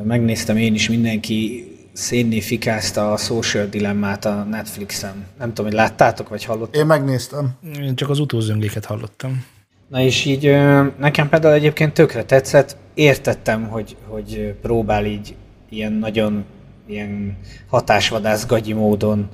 megnéztem 0.03 0.57
én 0.57 0.73
is 0.73 0.89
mindenki 0.89 1.67
szénnifikázta 1.99 3.11
a 3.11 3.17
Social 3.17 3.65
Dilemmát 3.65 4.25
a 4.25 4.43
Netflixen. 4.43 5.25
Nem 5.37 5.47
tudom, 5.47 5.65
hogy 5.65 5.75
láttátok, 5.75 6.29
vagy 6.29 6.45
hallottátok? 6.45 6.81
Én 6.81 6.85
megnéztem. 6.85 7.49
Én 7.81 7.95
csak 7.95 8.09
az 8.09 8.19
utózöngéket 8.19 8.85
hallottam. 8.85 9.45
Na 9.87 10.01
és 10.01 10.25
így 10.25 10.57
nekem 10.99 11.29
például 11.29 11.53
egyébként 11.53 11.93
tökre 11.93 12.23
tetszett, 12.23 12.77
értettem, 12.93 13.67
hogy, 13.67 13.95
hogy 14.07 14.55
próbál 14.61 15.05
így 15.05 15.35
ilyen 15.69 15.93
nagyon 15.93 16.45
ilyen 16.87 17.37
hatásvadász 17.67 18.45
gagyi 18.45 18.73
módon 18.73 19.29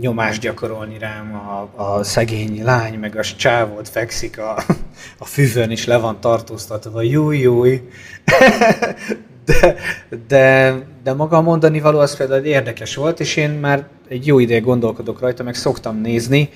nyomást 0.00 0.40
gyakorolni 0.40 0.98
rám, 0.98 1.34
a, 1.34 1.82
a 1.82 2.02
szegény 2.02 2.64
lány, 2.64 2.98
meg 2.98 3.16
a 3.16 3.22
csávót 3.22 3.88
fekszik 3.88 4.38
a, 4.38 4.64
a 5.18 5.24
füvön, 5.24 5.70
és 5.70 5.86
le 5.86 5.96
van 5.96 6.20
tartóztatva, 6.20 7.02
júj, 7.02 7.38
júj. 7.38 7.80
de, 9.44 9.76
de, 10.28 10.74
de 11.02 11.12
maga 11.12 11.36
a 11.36 11.40
mondani 11.40 11.80
való 11.80 11.98
az 11.98 12.16
például 12.16 12.44
érdekes 12.44 12.94
volt, 12.94 13.20
és 13.20 13.36
én 13.36 13.50
már 13.50 13.88
egy 14.08 14.26
jó 14.26 14.38
ideje 14.38 14.60
gondolkodok 14.60 15.20
rajta, 15.20 15.42
meg 15.42 15.54
szoktam 15.54 16.00
nézni 16.00 16.48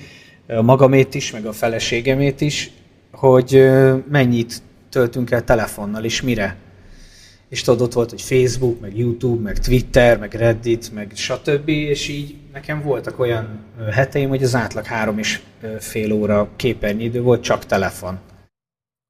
magamét 0.61 1.15
is, 1.15 1.31
meg 1.31 1.45
a 1.45 1.51
feleségemét 1.51 2.41
is, 2.41 2.71
hogy 3.11 3.69
mennyit 4.09 4.61
töltünk 4.89 5.31
el 5.31 5.43
telefonnal, 5.43 6.03
és 6.03 6.21
mire. 6.21 6.55
És 7.49 7.61
tudod, 7.61 7.81
ott 7.81 7.93
volt, 7.93 8.09
hogy 8.09 8.21
Facebook, 8.21 8.79
meg 8.79 8.97
YouTube, 8.97 9.41
meg 9.41 9.59
Twitter, 9.59 10.17
meg 10.17 10.33
Reddit, 10.33 10.93
meg 10.93 11.11
stb. 11.13 11.69
És 11.69 12.07
így 12.07 12.35
nekem 12.53 12.81
voltak 12.81 13.19
olyan 13.19 13.59
heteim, 13.91 14.29
hogy 14.29 14.43
az 14.43 14.55
átlag 14.55 14.85
három 14.85 15.17
és 15.17 15.39
fél 15.79 16.11
óra 16.11 16.49
képernyőidő 16.55 17.21
volt, 17.21 17.41
csak 17.43 17.65
telefon. 17.65 18.19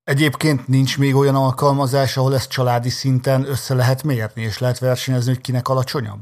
Egyébként 0.08 0.68
nincs 0.68 0.98
még 0.98 1.16
olyan 1.16 1.36
alkalmazás, 1.36 2.18
ahol 2.18 2.34
ezt 2.34 2.50
családi 2.50 2.90
szinten 2.90 3.46
össze 3.50 3.74
lehet 3.74 4.04
mérni, 4.04 4.42
és 4.42 4.58
lehet 4.58 4.80
versenyezni, 4.80 5.34
hogy 5.34 5.42
kinek 5.42 5.68
alacsonyabb? 5.68 6.20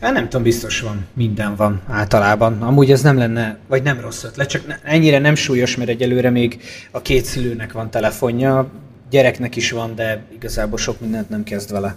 Hát 0.00 0.12
nem 0.12 0.24
tudom, 0.24 0.42
biztos 0.42 0.80
van. 0.80 1.06
Minden 1.12 1.56
van 1.56 1.82
általában. 1.88 2.62
Amúgy 2.62 2.90
ez 2.90 3.02
nem 3.02 3.18
lenne, 3.18 3.58
vagy 3.66 3.82
nem 3.82 4.00
rossz 4.00 4.24
ötlet, 4.24 4.48
csak 4.48 4.80
ennyire 4.82 5.18
nem 5.18 5.34
súlyos, 5.34 5.76
mert 5.76 5.90
egyelőre 5.90 6.30
még 6.30 6.62
a 6.90 7.02
két 7.02 7.24
szülőnek 7.24 7.72
van 7.72 7.90
telefonja, 7.90 8.70
gyereknek 9.10 9.56
is 9.56 9.70
van, 9.70 9.94
de 9.94 10.24
igazából 10.32 10.78
sok 10.78 11.00
mindent 11.00 11.28
nem 11.28 11.44
kezd 11.44 11.72
vele. 11.72 11.96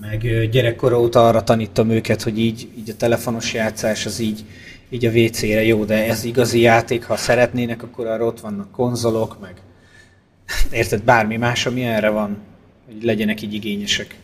Meg 0.00 0.48
gyerekkor 0.50 0.92
óta 0.92 1.26
arra 1.26 1.44
tanítom 1.44 1.90
őket, 1.90 2.22
hogy 2.22 2.38
így, 2.38 2.68
így 2.78 2.90
a 2.90 2.96
telefonos 2.96 3.54
játszás 3.54 4.06
az 4.06 4.18
így 4.18 4.44
így 4.90 5.04
a 5.04 5.10
WC-re 5.10 5.64
jó, 5.64 5.84
de 5.84 6.06
ez 6.08 6.24
igazi 6.24 6.60
játék, 6.60 7.04
ha 7.04 7.16
szeretnének, 7.16 7.82
akkor 7.82 8.06
arra 8.06 8.24
ott 8.24 8.40
vannak 8.40 8.70
konzolok, 8.70 9.40
meg 9.40 9.60
érted, 10.70 11.02
bármi 11.02 11.36
más, 11.36 11.66
ami 11.66 11.84
erre 11.84 12.08
van, 12.08 12.36
hogy 12.86 13.02
legyenek 13.02 13.42
így 13.42 13.54
igényesek. 13.54 14.18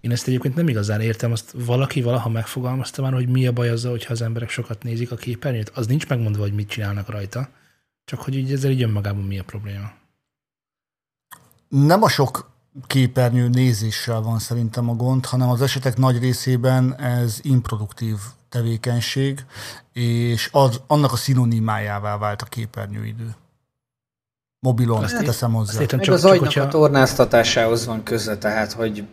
Én 0.00 0.10
ezt 0.10 0.28
egyébként 0.28 0.54
nem 0.54 0.68
igazán 0.68 1.00
értem, 1.00 1.32
azt 1.32 1.54
valaki 1.66 2.02
valaha 2.02 2.28
megfogalmazta 2.28 3.02
már, 3.02 3.12
hogy 3.12 3.28
mi 3.28 3.46
a 3.46 3.52
baj 3.52 3.68
azzal, 3.68 3.90
hogyha 3.90 4.12
az 4.12 4.22
emberek 4.22 4.48
sokat 4.48 4.82
nézik 4.82 5.10
a 5.10 5.16
képernyőt. 5.16 5.70
Az 5.74 5.86
nincs 5.86 6.08
megmondva, 6.08 6.42
hogy 6.42 6.54
mit 6.54 6.68
csinálnak 6.68 7.10
rajta, 7.10 7.48
csak 8.04 8.20
hogy 8.20 8.36
így 8.36 8.52
ezzel 8.52 8.70
így 8.70 8.82
önmagában 8.82 9.22
mi 9.22 9.38
a 9.38 9.44
probléma. 9.44 9.92
Nem 11.68 12.02
a 12.02 12.08
sok 12.08 12.50
képernyő 12.86 13.48
nézéssel 13.48 14.20
van 14.20 14.38
szerintem 14.38 14.88
a 14.88 14.94
gond, 14.94 15.26
hanem 15.26 15.48
az 15.48 15.62
esetek 15.62 15.96
nagy 15.96 16.18
részében 16.18 17.00
ez 17.00 17.38
improduktív 17.42 18.16
tevékenység, 18.54 19.44
és 19.92 20.48
az, 20.52 20.80
annak 20.86 21.12
a 21.12 21.16
szinonimájává 21.16 22.18
vált 22.18 22.42
a 22.42 22.44
képernyőidő. 22.44 23.34
Mobilon, 24.58 25.02
azt 25.02 25.24
teszem 25.24 25.52
hozzá. 25.52 25.80
Azt 25.80 25.96
csak, 26.00 26.14
az 26.14 26.24
agynak 26.24 26.44
hogyha... 26.44 26.60
a 26.60 26.68
tornáztatásához 26.68 27.86
van 27.86 28.02
köze, 28.02 28.38
tehát, 28.38 28.72
hogy 28.72 29.04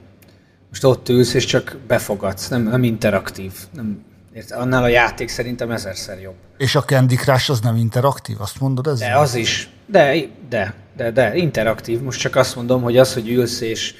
most 0.69 0.84
ott 0.84 1.10
ülsz, 1.10 1.34
és 1.34 1.45
csak 1.45 1.77
befogadsz, 1.88 2.47
nem, 2.47 2.62
nem 2.62 2.84
interaktív. 2.84 3.54
Nem, 3.73 4.04
érte, 4.34 4.56
annál 4.56 4.84
a 4.84 4.88
játék 4.88 5.30
szerintem 5.30 5.71
ezerszer 5.71 6.21
jobb. 6.21 6.36
És 6.58 6.75
a 6.75 6.84
Candy 6.84 7.15
Crush 7.15 7.49
az 7.49 7.60
nem 7.60 7.75
interaktív, 7.75 8.41
azt 8.41 8.60
mondod 8.60 8.88
ez? 8.88 8.99
De 8.99 9.17
az 9.17 9.36
is. 9.36 9.69
De, 9.86 10.15
de, 10.49 10.73
de, 10.95 11.12
de, 11.12 11.36
interaktív. 11.36 12.01
Most 12.01 12.19
csak 12.19 12.36
azt 12.36 12.56
mondom, 12.56 12.82
hogy 12.82 12.97
az, 12.97 13.13
hogy 13.13 13.30
ülsz 13.30 13.62
és 13.62 13.93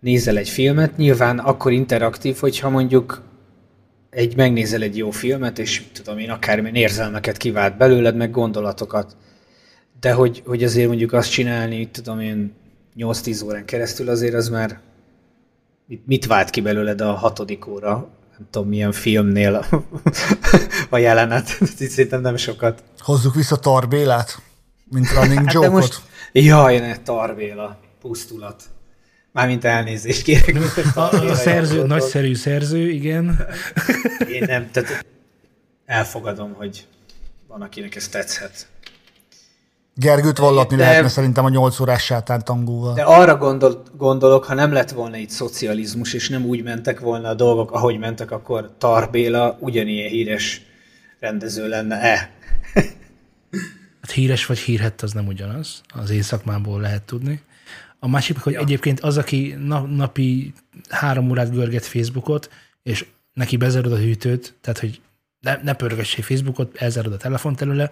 nézel 0.00 0.36
egy 0.36 0.48
filmet, 0.48 0.96
nyilván 0.96 1.38
akkor 1.38 1.72
interaktív, 1.72 2.38
hogyha 2.38 2.68
mondjuk 2.68 3.27
egy 4.10 4.36
megnézel 4.36 4.82
egy 4.82 4.96
jó 4.96 5.10
filmet, 5.10 5.58
és 5.58 5.82
tudom 5.92 6.18
én, 6.18 6.30
akármilyen 6.30 6.74
érzelmeket 6.74 7.36
kivált 7.36 7.76
belőled, 7.76 8.16
meg 8.16 8.30
gondolatokat. 8.30 9.16
De 10.00 10.12
hogy, 10.12 10.42
hogy 10.46 10.64
azért 10.64 10.88
mondjuk 10.88 11.12
azt 11.12 11.30
csinálni, 11.30 11.90
tudom 11.90 12.20
én, 12.20 12.54
8-10 12.96 13.44
órán 13.44 13.64
keresztül, 13.64 14.08
azért 14.08 14.34
az 14.34 14.48
már 14.48 14.80
mit 16.04 16.26
vált 16.26 16.50
ki 16.50 16.60
belőled 16.60 17.00
a 17.00 17.12
hatodik 17.12 17.66
óra, 17.66 18.08
nem 18.38 18.48
tudom 18.50 18.68
milyen 18.68 18.92
filmnél 18.92 19.54
a, 19.54 19.84
a 20.90 20.98
jelenet. 20.98 21.46
Szerintem 21.76 22.20
nem 22.20 22.36
sokat. 22.36 22.82
Hozzuk 22.98 23.34
vissza 23.34 23.56
Tarbélát, 23.56 24.42
mint 24.90 25.12
running 25.12 25.44
hát 25.44 25.52
joke-ot. 25.52 25.72
Most, 25.72 26.00
jaj, 26.32 26.78
ne, 26.78 26.96
Tarbéla, 26.96 27.78
pusztulat. 28.00 28.62
Mármint 29.32 29.64
elnézést 29.64 30.22
kérek. 30.22 30.56
A, 30.94 31.00
a 31.00 31.34
szerző, 31.34 31.86
nagyszerű 31.86 32.34
szerző, 32.34 32.90
igen. 32.90 33.46
Én 34.34 34.44
nem, 34.46 34.70
tehát 34.70 35.06
elfogadom, 35.86 36.52
hogy 36.52 36.86
van, 37.46 37.62
akinek 37.62 37.96
ez 37.96 38.08
tetszhet. 38.08 38.66
Gergőt 39.94 40.38
vallatni 40.38 40.76
de, 40.76 40.82
lehetne 40.82 41.08
szerintem 41.08 41.44
a 41.44 41.48
8 41.48 41.80
órás 41.80 42.04
sátán 42.04 42.44
tangóval. 42.44 42.94
De 42.94 43.02
arra 43.02 43.36
gondol, 43.36 43.82
gondolok, 43.96 44.44
ha 44.44 44.54
nem 44.54 44.72
lett 44.72 44.90
volna 44.90 45.16
itt 45.16 45.30
szocializmus, 45.30 46.12
és 46.12 46.28
nem 46.28 46.44
úgy 46.44 46.62
mentek 46.62 47.00
volna 47.00 47.28
a 47.28 47.34
dolgok, 47.34 47.72
ahogy 47.72 47.98
mentek, 47.98 48.30
akkor 48.30 48.70
Tarbéla 48.78 49.56
ugyanilyen 49.60 50.08
híres 50.08 50.62
rendező 51.20 51.68
lenne-e? 51.68 52.30
hát 54.02 54.10
híres 54.12 54.46
vagy 54.46 54.58
hírhett, 54.58 55.02
az 55.02 55.12
nem 55.12 55.26
ugyanaz. 55.26 55.80
Az 55.94 56.10
én 56.10 56.22
szakmából 56.22 56.80
lehet 56.80 57.02
tudni. 57.02 57.42
A 57.98 58.08
másik, 58.08 58.38
hogy 58.38 58.52
ja. 58.52 58.60
egyébként 58.60 59.00
az, 59.00 59.18
aki 59.18 59.56
napi 59.88 60.52
három 60.88 61.30
órát 61.30 61.52
görget 61.52 61.84
Facebookot, 61.84 62.50
és 62.82 63.06
neki 63.32 63.56
bezárod 63.56 63.92
a 63.92 63.98
hűtőt, 63.98 64.54
tehát 64.60 64.78
hogy 64.78 65.00
ne, 65.40 65.58
ne 65.62 65.72
pörgessék 65.72 66.24
Facebookot, 66.24 66.76
elzárod 66.76 67.12
a 67.12 67.16
telefont 67.16 67.60
előle, 67.60 67.90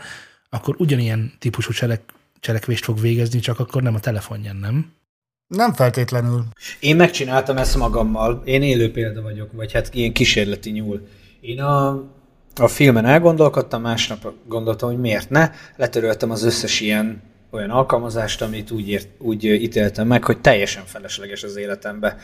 akkor 0.51 0.75
ugyanilyen 0.79 1.33
típusú 1.39 1.73
cselek, 1.73 2.01
cselekvést 2.41 2.85
fog 2.85 3.01
végezni, 3.01 3.39
csak 3.39 3.59
akkor 3.59 3.83
nem 3.83 3.95
a 3.95 4.01
telefonján, 4.01 4.57
nem? 4.57 4.93
Nem 5.47 5.73
feltétlenül. 5.73 6.45
Én 6.81 6.97
megcsináltam 6.97 7.57
ezt 7.57 7.77
magammal. 7.77 8.43
Én 8.45 8.63
élő 8.63 8.91
példa 8.91 9.23
vagyok, 9.23 9.53
vagy 9.53 9.73
hát 9.73 9.95
ilyen 9.95 10.13
kísérleti 10.13 10.71
nyúl. 10.71 11.07
Én 11.41 11.61
a, 11.61 11.89
a 12.55 12.69
filmen 12.69 13.05
elgondolkodtam, 13.05 13.83
másnap 13.83 14.33
gondoltam, 14.47 14.89
hogy 14.89 14.99
miért 14.99 15.31
ne. 15.31 15.51
Letöröltem 15.77 16.31
az 16.31 16.43
összes 16.43 16.81
ilyen 16.81 17.23
olyan 17.51 17.71
alkalmazást, 17.71 18.43
amit 18.43 18.71
úgy, 18.71 18.89
ért, 18.89 19.09
úgy 19.19 19.45
ítéltem 19.45 20.07
meg, 20.07 20.25
hogy 20.25 20.41
teljesen 20.41 20.85
felesleges 20.85 21.43
az 21.43 21.57
életembe. 21.57 22.17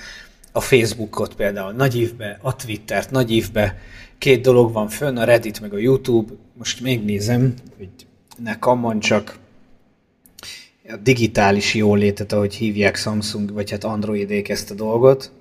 A 0.52 0.60
Facebookot 0.60 1.34
például 1.34 1.72
nagy 1.72 1.98
évbe, 1.98 2.38
a 2.42 2.56
Twittert 2.56 3.10
nagy 3.10 3.32
évbe, 3.32 3.78
két 4.18 4.42
dolog 4.42 4.72
van 4.72 4.88
fönn, 4.88 5.16
a 5.16 5.24
Reddit 5.24 5.60
meg 5.60 5.72
a 5.72 5.78
YouTube, 5.78 6.32
most 6.58 6.80
még 6.80 7.04
nézem, 7.04 7.54
hogy 7.76 7.88
ne 8.36 8.58
kamon 8.58 9.00
csak. 9.00 9.38
A 10.88 10.96
digitális 10.96 11.74
jólétet, 11.74 12.32
ahogy 12.32 12.54
hívják 12.54 12.96
Samsung, 12.96 13.52
vagy 13.52 13.70
hát 13.70 13.84
Androidék 13.84 14.48
ezt 14.48 14.70
a 14.70 14.74
dolgot, 14.74 15.32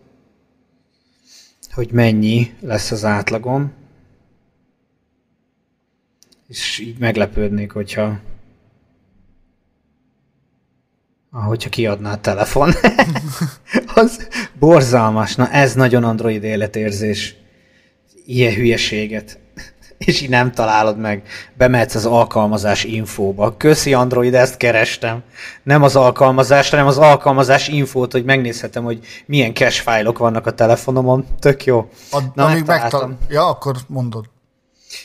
hogy 1.72 1.92
mennyi 1.92 2.54
lesz 2.60 2.92
az 2.92 3.06
átlagom, 3.06 3.72
és 6.48 6.80
így 6.80 6.98
meglepődnék, 6.98 7.72
hogyha 7.72 8.20
ahogyha 11.32 11.70
kiadná 11.70 12.12
a 12.12 12.18
telefon. 12.22 12.74
az 13.96 14.28
borzalmas. 14.60 15.36
Na 15.36 15.50
ez 15.50 15.74
nagyon 15.74 16.04
Android 16.04 16.44
életérzés. 16.44 17.36
Ilyen 18.26 18.54
hülyeséget. 18.54 19.40
És 19.98 20.22
így 20.22 20.30
nem 20.30 20.52
találod 20.52 20.98
meg. 20.98 21.22
Bemehetsz 21.54 21.96
az 21.96 22.06
alkalmazás 22.06 22.84
infóba. 22.84 23.58
Köszi 23.58 23.94
Android, 23.94 24.34
ezt 24.34 24.58
kerestem. 24.58 25.24
Nem 25.64 25.84
az 25.84 25.96
alkalmazás, 25.96 26.70
hanem 26.70 26.88
az 26.88 26.98
alkalmazás 26.98 27.68
infót, 27.68 28.12
hogy 28.12 28.24
megnézhetem, 28.24 28.84
hogy 28.84 29.00
milyen 29.26 29.54
cache 29.54 29.82
fájlok 29.82 30.18
vannak 30.18 30.46
a 30.46 30.54
telefonomon. 30.54 31.26
Tök 31.40 31.66
jó. 31.66 31.90
A, 32.12 32.20
Na, 32.36 32.46
amíg 32.46 32.66
megtal- 32.66 33.12
Ja, 33.30 33.48
akkor 33.48 33.76
mondod. 33.88 34.26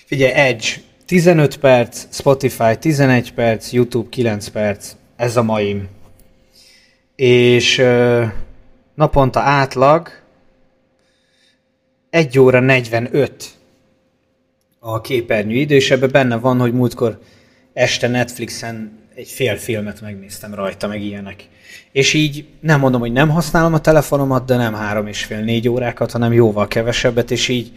Figyelj, 0.07 0.33
Edge. 0.33 0.67
15 1.07 1.57
perc, 1.57 2.07
Spotify 2.11 2.77
11 2.79 3.33
perc, 3.33 3.73
YouTube 3.73 4.09
9 4.09 4.49
perc. 4.49 4.93
Ez 5.17 5.37
a 5.37 5.43
maim 5.43 5.89
és 7.17 7.83
naponta 8.95 9.41
átlag 9.41 10.09
1 12.11 12.39
óra 12.39 12.61
45 12.61 13.55
a 14.79 15.01
képernyő 15.01 15.55
idő, 15.55 15.75
és 15.75 15.91
ebben 15.91 16.11
benne 16.11 16.37
van, 16.37 16.59
hogy 16.59 16.73
múltkor 16.73 17.21
este 17.73 18.09
Netflixen 18.09 19.05
egy 19.15 19.29
fél 19.29 19.57
filmet 19.57 20.01
megnéztem 20.01 20.55
rajta, 20.55 20.87
meg 20.87 21.03
ilyenek. 21.03 21.49
És 21.93 22.13
így 22.13 22.47
nem 22.61 22.81
mondom, 22.81 23.01
hogy 23.01 23.13
nem 23.13 23.29
használom 23.29 23.75
a 23.75 23.81
telefonomat, 23.81 24.45
de 24.45 24.57
nem 24.57 24.75
három 24.75 25.07
és 25.07 25.25
fél, 25.25 25.41
négy 25.41 25.69
órákat, 25.69 26.11
hanem 26.11 26.33
jóval 26.33 26.69
kevesebbet, 26.69 27.31
és 27.31 27.49
így 27.49 27.73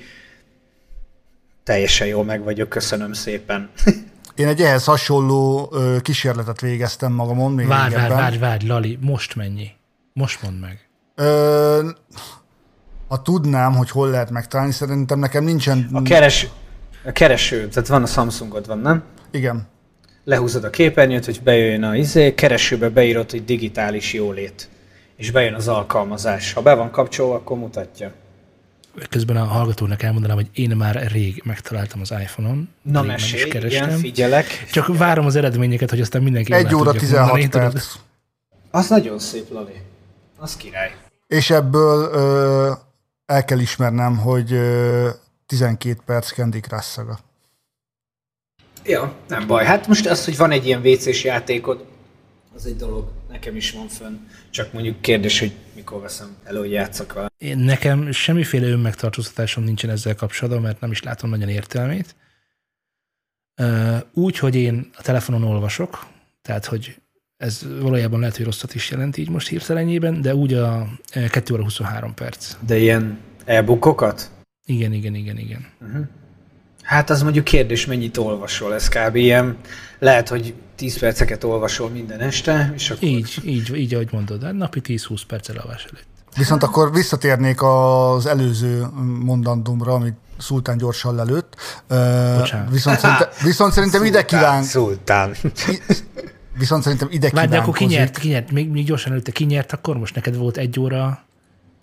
teljesen 1.63 2.07
jól 2.07 2.23
meg 2.23 2.43
vagyok, 2.43 2.69
köszönöm 2.69 3.13
szépen. 3.13 3.69
Én 4.39 4.47
egy 4.47 4.61
ehhez 4.61 4.85
hasonló 4.85 5.69
ö, 5.71 5.97
kísérletet 6.01 6.61
végeztem 6.61 7.11
magamon. 7.11 7.51
Még 7.51 7.67
várj, 7.67 7.93
várj, 7.93 8.13
várj, 8.13 8.37
várj, 8.37 8.67
Lali, 8.67 8.97
most 9.01 9.35
mennyi? 9.35 9.71
Most 10.13 10.41
mondd 10.41 10.55
meg. 10.55 10.89
Ö, 11.15 11.89
ha 13.07 13.21
tudnám, 13.21 13.75
hogy 13.75 13.89
hol 13.89 14.09
lehet 14.09 14.29
megtalálni, 14.29 14.71
szerintem 14.71 15.19
nekem 15.19 15.43
nincsen... 15.43 15.89
A, 15.93 16.01
keres, 16.01 16.47
a 17.05 17.11
kereső, 17.11 17.67
tehát 17.67 17.87
van 17.87 18.03
a 18.03 18.05
Samsungod, 18.05 18.67
van, 18.67 18.79
nem? 18.79 19.03
Igen. 19.31 19.67
Lehúzod 20.23 20.63
a 20.63 20.69
képernyőt, 20.69 21.25
hogy 21.25 21.41
bejöjjön 21.43 21.83
a 21.83 21.95
izé, 21.95 22.33
keresőbe 22.33 22.89
beírod, 22.89 23.31
hogy 23.31 23.45
digitális 23.45 24.13
jólét, 24.13 24.69
és 25.15 25.31
bejön 25.31 25.53
az 25.53 25.67
alkalmazás. 25.67 26.53
Ha 26.53 26.61
be 26.61 26.73
van 26.73 26.91
kapcsolva, 26.91 27.35
akkor 27.35 27.57
mutatja 27.57 28.11
közben 29.09 29.37
a 29.37 29.43
hallgatónak 29.43 30.03
elmondanám, 30.03 30.35
hogy 30.35 30.49
én 30.53 30.75
már 30.75 31.11
rég 31.11 31.41
megtaláltam 31.45 32.01
az 32.01 32.11
iPhone-on. 32.11 32.69
Na 32.81 33.01
mesélj, 33.01 33.43
is 33.43 33.47
kerestem. 33.51 33.87
igen, 33.87 33.99
figyelek. 33.99 34.45
Csak 34.71 34.85
figyelek. 34.85 35.07
várom 35.07 35.25
az 35.25 35.35
eredményeket, 35.35 35.89
hogy 35.89 36.01
aztán 36.01 36.21
mindenki 36.23 36.53
Egy 36.53 36.75
óra 36.75 36.91
16 36.91 37.29
mondani, 37.29 37.49
perc. 37.49 37.71
Tudod? 37.71 37.81
Az 38.71 38.89
nagyon 38.89 39.19
szép, 39.19 39.51
Lali. 39.51 39.81
Az 40.37 40.55
király. 40.55 40.95
És 41.27 41.49
ebből 41.49 42.09
ö, 42.13 42.71
el 43.25 43.45
kell 43.45 43.59
ismernem, 43.59 44.17
hogy 44.17 44.53
ö, 44.53 45.09
12 45.45 45.99
perc 46.05 46.33
Candy 46.33 46.59
Crush 46.59 46.87
szaga. 46.87 47.19
Ja, 48.85 49.13
nem 49.27 49.47
baj. 49.47 49.65
Hát 49.65 49.87
most 49.87 50.05
az, 50.05 50.25
hogy 50.25 50.37
van 50.37 50.51
egy 50.51 50.65
ilyen 50.65 50.81
WC-s 50.85 51.23
játékod, 51.23 51.85
az 52.59 52.65
egy 52.65 52.75
dolog. 52.75 53.11
Nekem 53.29 53.55
is 53.55 53.71
van 53.71 53.87
fönn. 53.87 54.15
Csak 54.49 54.73
mondjuk 54.73 55.01
kérdés, 55.01 55.39
hogy 55.39 55.51
mikor 55.75 56.01
veszem 56.01 56.35
elő, 56.43 56.59
hogy 56.59 56.71
játszok 56.71 57.13
vele. 57.13 57.27
Én 57.37 57.57
nekem 57.57 58.11
semmiféle 58.11 58.67
önmegtartóztatásom 58.67 59.63
nincsen 59.63 59.89
ezzel 59.89 60.15
kapcsolatban, 60.15 60.61
mert 60.61 60.79
nem 60.79 60.91
is 60.91 61.03
látom 61.03 61.29
nagyon 61.29 61.49
értelmét. 61.49 62.15
Úgy, 64.13 64.37
hogy 64.37 64.55
én 64.55 64.89
a 64.97 65.01
telefonon 65.01 65.43
olvasok, 65.43 66.07
tehát, 66.41 66.65
hogy 66.65 66.95
ez 67.37 67.65
valójában 67.79 68.19
lehet, 68.19 68.35
hogy 68.35 68.45
rosszat 68.45 68.75
is 68.75 68.89
jelent 68.89 69.17
így 69.17 69.29
most 69.29 69.47
hirtelenjében, 69.47 70.21
de 70.21 70.35
úgy 70.35 70.53
a 70.53 70.87
2 71.29 71.53
óra 71.53 71.63
23 71.63 72.13
perc. 72.13 72.55
De 72.65 72.77
ilyen 72.77 73.19
e-bookokat? 73.45 74.31
Igen, 74.65 74.93
igen, 74.93 75.15
igen, 75.15 75.37
igen. 75.37 75.67
Uh-huh. 75.81 76.07
Hát 76.81 77.09
az 77.09 77.23
mondjuk 77.23 77.45
kérdés, 77.45 77.85
mennyit 77.85 78.17
olvasol, 78.17 78.73
ez 78.73 78.89
kb. 78.89 79.15
ilyen, 79.15 79.57
lehet, 79.99 80.29
hogy 80.29 80.53
10 80.79 80.99
perceket 80.99 81.43
olvasol 81.43 81.89
minden 81.89 82.19
este, 82.19 82.71
és 82.75 82.89
akkor... 82.89 83.03
Így, 83.03 83.39
így, 83.43 83.75
így 83.75 83.93
ahogy 83.93 84.07
mondod, 84.11 84.43
hát 84.43 84.53
napi 84.53 84.81
10-20 84.83 85.21
perc 85.27 85.49
elalvás 85.49 85.83
előtt. 85.83 86.07
Viszont 86.37 86.63
akkor 86.63 86.91
visszatérnék 86.93 87.61
az 87.61 88.25
előző 88.25 88.85
mondandumra, 89.23 89.93
amit 89.93 90.15
Szultán 90.37 90.77
gyorsan 90.77 91.15
lelőtt. 91.15 91.55
Bocsánat. 92.37 92.69
Viszont, 92.71 92.99
szerintem, 92.99 93.29
viszont 93.49 93.73
szerintem 93.73 94.05
ide 94.05 94.25
kíván... 94.25 94.63
Szultán. 94.63 95.35
Viszont 96.57 96.83
szerintem 96.83 97.07
ide 97.11 97.29
Várj, 97.33 97.47
de 97.47 97.57
akkor 97.57 97.73
kinyert, 97.73 98.17
kinyert, 98.17 98.51
még, 98.51 98.69
még 98.69 98.85
gyorsan 98.85 99.11
előtte 99.11 99.31
kinyert, 99.31 99.71
akkor 99.71 99.97
most 99.97 100.15
neked 100.15 100.37
volt 100.37 100.57
egy 100.57 100.79
óra... 100.79 101.23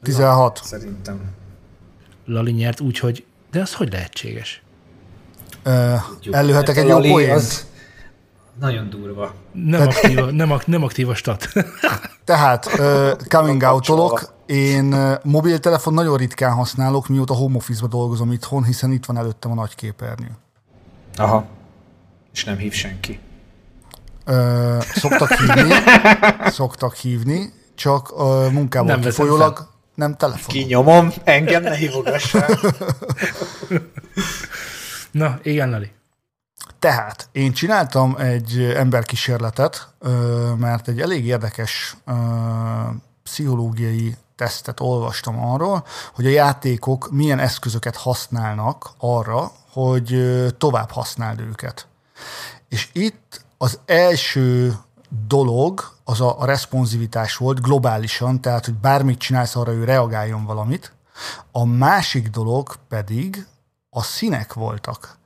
16. 0.02 0.60
Szerintem. 0.64 1.20
Lali 2.26 2.52
nyert 2.52 2.80
úgy, 2.80 2.98
hogy... 2.98 3.24
De 3.50 3.60
az 3.60 3.74
hogy 3.74 3.92
lehetséges? 3.92 4.62
Uh, 5.66 6.00
előhetek 6.30 6.76
egy 6.76 6.86
jó 6.88 6.98
poént? 6.98 7.32
Az 7.32 7.66
nagyon 8.60 8.90
durva. 8.90 9.34
Nem, 9.52 9.80
aktíva, 9.80 10.30
nem, 10.30 10.50
ak- 10.52 10.66
nem 10.66 10.82
aktív 10.82 11.08
a 11.08 11.14
stat. 11.14 11.48
Tehát 12.24 12.66
uh, 12.78 13.10
coming 13.28 13.62
out 13.62 14.32
én 14.46 14.92
uh, 14.92 15.14
mobiltelefon 15.22 15.94
nagyon 15.94 16.16
ritkán 16.16 16.52
használok, 16.52 17.08
mióta 17.08 17.34
home 17.34 17.56
office 17.56 17.86
dolgozom 17.86 18.32
itthon, 18.32 18.64
hiszen 18.64 18.92
itt 18.92 19.04
van 19.04 19.16
előttem 19.16 19.50
a 19.50 19.54
nagy 19.54 19.74
képernyő. 19.74 20.30
Aha. 21.16 21.44
És 22.32 22.44
nem 22.44 22.56
hív 22.56 22.72
senki. 22.72 23.20
Uh, 24.26 24.80
szoktak 24.80 25.32
hívni, 25.32 25.72
szoktak 26.46 26.94
hívni, 26.94 27.52
csak 27.74 28.10
a 28.10 28.50
munkával 28.50 28.86
nem 28.90 29.00
kifolyólag 29.00 29.68
nem 29.94 30.16
telefon. 30.16 30.46
Kinyomom, 30.46 31.12
engem 31.24 31.62
ne 31.62 31.74
hívogassál. 31.74 32.48
Na, 35.10 35.38
igen, 35.42 35.70
Lali. 35.70 35.90
Tehát 36.78 37.28
én 37.32 37.52
csináltam 37.52 38.16
egy 38.18 38.60
emberkísérletet, 38.76 39.88
mert 40.56 40.88
egy 40.88 41.00
elég 41.00 41.26
érdekes 41.26 41.96
pszichológiai 43.22 44.16
tesztet 44.36 44.80
olvastam 44.80 45.44
arról, 45.44 45.84
hogy 46.14 46.26
a 46.26 46.30
játékok 46.30 47.10
milyen 47.10 47.38
eszközöket 47.38 47.96
használnak 47.96 48.90
arra, 48.98 49.52
hogy 49.70 50.36
tovább 50.58 50.90
használd 50.90 51.40
őket. 51.40 51.86
És 52.68 52.88
itt 52.92 53.44
az 53.58 53.78
első 53.86 54.76
dolog 55.26 55.92
az 56.04 56.20
a, 56.20 56.36
responsivitás 56.40 57.36
volt 57.36 57.60
globálisan, 57.60 58.40
tehát 58.40 58.64
hogy 58.64 58.74
bármit 58.74 59.18
csinálsz, 59.18 59.56
arra 59.56 59.72
ő 59.72 59.84
reagáljon 59.84 60.44
valamit. 60.44 60.92
A 61.52 61.64
másik 61.64 62.28
dolog 62.28 62.74
pedig 62.88 63.46
a 63.90 64.02
színek 64.02 64.52
voltak. 64.52 65.18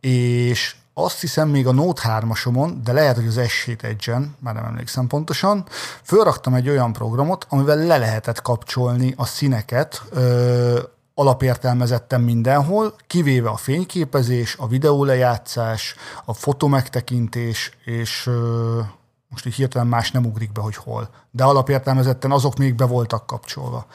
És 0.00 0.76
azt 0.94 1.20
hiszem 1.20 1.48
még 1.48 1.66
a 1.66 1.72
Note 1.72 2.02
3-asomon, 2.04 2.72
de 2.84 2.92
lehet, 2.92 3.16
hogy 3.16 3.26
az 3.26 3.38
S7 3.38 3.82
Edge-en, 3.82 4.36
már 4.38 4.54
nem 4.54 4.64
emlékszem 4.64 5.06
pontosan, 5.06 5.66
fölraktam 6.02 6.54
egy 6.54 6.68
olyan 6.68 6.92
programot, 6.92 7.46
amivel 7.48 7.76
le 7.76 7.96
lehetett 7.96 8.42
kapcsolni 8.42 9.14
a 9.16 9.24
színeket 9.24 10.02
ö, 10.10 10.80
alapértelmezetten 11.14 12.20
mindenhol, 12.20 12.94
kivéve 13.06 13.48
a 13.48 13.56
fényképezés, 13.56 14.56
a 14.58 14.68
videólejátszás, 14.68 15.94
a 16.24 16.32
fotomegtekintés, 16.32 17.70
és 17.84 18.26
ö, 18.26 18.80
most 19.28 19.46
így 19.46 19.54
hirtelen 19.54 19.86
más 19.86 20.10
nem 20.10 20.24
ugrik 20.24 20.52
be, 20.52 20.60
hogy 20.60 20.76
hol. 20.76 21.08
De 21.30 21.44
alapértelmezetten 21.44 22.30
azok 22.30 22.56
még 22.56 22.74
be 22.74 22.84
voltak 22.84 23.26
kapcsolva. 23.26 23.86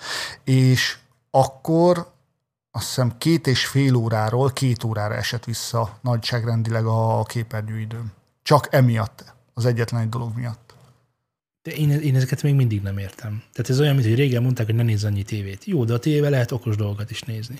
És 0.43 0.97
akkor 1.31 2.12
azt 2.75 2.85
hiszem 2.85 3.17
két 3.17 3.47
és 3.47 3.65
fél 3.65 3.95
óráról 3.95 4.51
két 4.51 4.83
órára 4.83 5.15
esett 5.15 5.43
vissza 5.45 5.97
nagyságrendileg 6.01 6.85
a 6.85 7.23
képernyőidőm. 7.23 8.11
Csak 8.43 8.67
emiatt, 8.71 9.33
az 9.53 9.65
egyetlen 9.65 10.01
egy 10.01 10.09
dolog 10.09 10.35
miatt. 10.35 10.73
De 11.63 11.71
én, 11.71 11.89
én 11.89 12.15
ezeket 12.15 12.43
még 12.43 12.55
mindig 12.55 12.81
nem 12.81 12.97
értem. 12.97 13.43
Tehát 13.53 13.69
ez 13.69 13.79
olyan, 13.79 13.95
mint 13.95 14.07
hogy 14.07 14.15
régen 14.15 14.43
mondták, 14.43 14.65
hogy 14.65 14.75
ne 14.75 14.83
nézz 14.83 15.03
annyi 15.03 15.23
tévét. 15.23 15.65
Jó, 15.65 15.83
de 15.85 15.93
a 15.93 15.99
tévével 15.99 16.29
lehet 16.29 16.51
okos 16.51 16.75
dolgokat 16.75 17.11
is 17.11 17.21
nézni. 17.21 17.55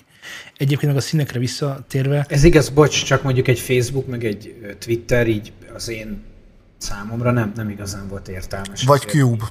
Egyébként 0.56 0.92
meg 0.92 0.96
a 0.96 1.04
színekre 1.04 1.38
visszatérve... 1.38 2.26
Ez 2.28 2.44
igaz, 2.44 2.68
bocs, 2.68 3.04
csak 3.04 3.22
mondjuk 3.22 3.48
egy 3.48 3.58
Facebook, 3.58 4.06
meg 4.06 4.24
egy 4.24 4.76
Twitter, 4.78 5.28
így 5.28 5.52
az 5.74 5.88
én 5.88 6.22
számomra 6.76 7.30
nem, 7.30 7.52
nem 7.56 7.68
igazán 7.68 8.08
volt 8.08 8.28
értelmes. 8.28 8.84
Vagy 8.84 9.00
Cube. 9.00 9.44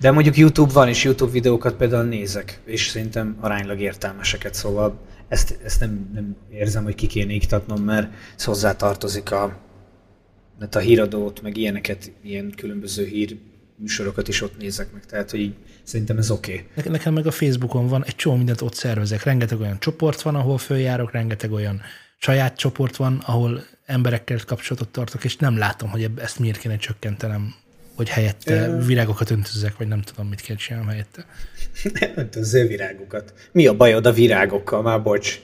De 0.00 0.10
mondjuk 0.10 0.36
YouTube 0.36 0.72
van, 0.72 0.88
és 0.88 1.04
YouTube 1.04 1.30
videókat 1.30 1.74
például 1.74 2.04
nézek, 2.04 2.60
és 2.64 2.88
szerintem 2.88 3.36
aránylag 3.40 3.80
értelmeseket, 3.80 4.54
szóval 4.54 4.98
ezt, 5.28 5.58
ezt 5.64 5.80
nem, 5.80 6.10
nem 6.14 6.36
érzem, 6.50 6.84
hogy 6.84 6.94
ki 6.94 7.06
kéne 7.06 7.32
iktatnom, 7.32 7.82
mert 7.82 8.12
ez 8.36 8.44
hozzá 8.44 8.76
tartozik 8.76 9.30
a, 9.30 9.58
a 10.70 10.78
híradót, 10.78 11.42
meg 11.42 11.56
ilyeneket, 11.56 12.12
ilyen 12.22 12.52
különböző 12.56 13.04
hír 13.04 13.36
műsorokat 13.76 14.28
is 14.28 14.42
ott 14.42 14.58
nézek 14.58 14.92
meg, 14.92 15.06
tehát 15.06 15.30
hogy 15.30 15.40
így, 15.40 15.54
szerintem 15.82 16.18
ez 16.18 16.30
oké. 16.30 16.66
Okay. 16.76 16.92
Nekem 16.92 17.12
meg 17.12 17.26
a 17.26 17.30
Facebookon 17.30 17.88
van, 17.88 18.04
egy 18.04 18.16
csomó 18.16 18.36
mindent 18.36 18.60
ott 18.60 18.74
szervezek, 18.74 19.22
rengeteg 19.22 19.60
olyan 19.60 19.80
csoport 19.80 20.22
van, 20.22 20.34
ahol 20.34 20.58
följárok, 20.58 21.12
rengeteg 21.12 21.52
olyan 21.52 21.80
saját 22.18 22.56
csoport 22.56 22.96
van, 22.96 23.22
ahol 23.26 23.62
emberekkel 23.86 24.38
kapcsolatot 24.46 24.88
tartok, 24.88 25.24
és 25.24 25.36
nem 25.36 25.58
látom, 25.58 25.88
hogy 25.88 26.10
ezt 26.16 26.38
miért 26.38 26.58
kéne 26.58 26.76
csökkentenem 26.76 27.54
hogy 28.00 28.08
helyette 28.08 28.76
virágokat 28.86 29.30
öntözek, 29.30 29.76
vagy 29.76 29.88
nem 29.88 30.02
tudom, 30.02 30.26
mit 30.28 30.40
kell 30.40 30.56
csinálni 30.56 30.88
helyette. 30.88 31.24
Öntözzél 32.14 32.66
virágokat. 32.66 33.32
Mi 33.52 33.66
a 33.66 33.76
bajod 33.76 34.06
a 34.06 34.12
virágokkal? 34.12 34.82
Már 34.82 35.02
bocs. 35.02 35.40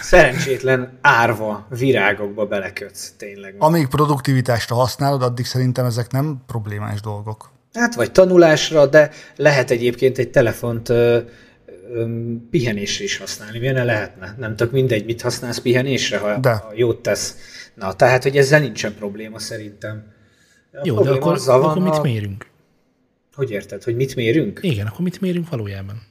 Szerencsétlen 0.00 0.98
árva 1.00 1.66
virágokba 1.78 2.46
belekötsz, 2.46 3.12
tényleg. 3.16 3.54
Amíg 3.58 3.86
produktivitásra 3.86 4.74
használod, 4.74 5.22
addig 5.22 5.44
szerintem 5.44 5.84
ezek 5.84 6.10
nem 6.10 6.42
problémás 6.46 7.00
dolgok. 7.00 7.50
Hát 7.72 7.94
vagy 7.94 8.12
tanulásra, 8.12 8.86
de 8.86 9.10
lehet 9.36 9.70
egyébként 9.70 10.18
egy 10.18 10.30
telefont 10.30 10.88
ö, 10.88 11.18
ö, 11.92 12.06
pihenésre 12.50 13.04
is 13.04 13.18
használni. 13.18 13.58
Miért 13.58 13.84
lehetne? 13.84 14.34
Nem 14.38 14.56
tök 14.56 14.70
mindegy, 14.70 15.04
mit 15.04 15.22
használsz 15.22 15.58
pihenésre, 15.58 16.18
ha, 16.18 16.36
de. 16.36 16.52
ha 16.52 16.72
jót 16.74 17.02
tesz 17.02 17.36
Na, 17.74 17.92
tehát, 17.92 18.22
hogy 18.22 18.36
ezzel 18.36 18.60
nincsen 18.60 18.94
probléma 18.94 19.38
szerintem. 19.38 20.12
A 20.72 20.80
Jó, 20.84 21.02
de 21.02 21.10
akkor, 21.10 21.38
van, 21.46 21.62
akkor 21.62 21.82
mit 21.82 22.02
mérünk? 22.02 22.46
Hogy 23.34 23.50
érted, 23.50 23.82
hogy 23.82 23.96
mit 23.96 24.14
mérünk? 24.14 24.58
Igen, 24.62 24.86
akkor 24.86 25.00
mit 25.00 25.20
mérünk 25.20 25.48
valójában? 25.48 26.02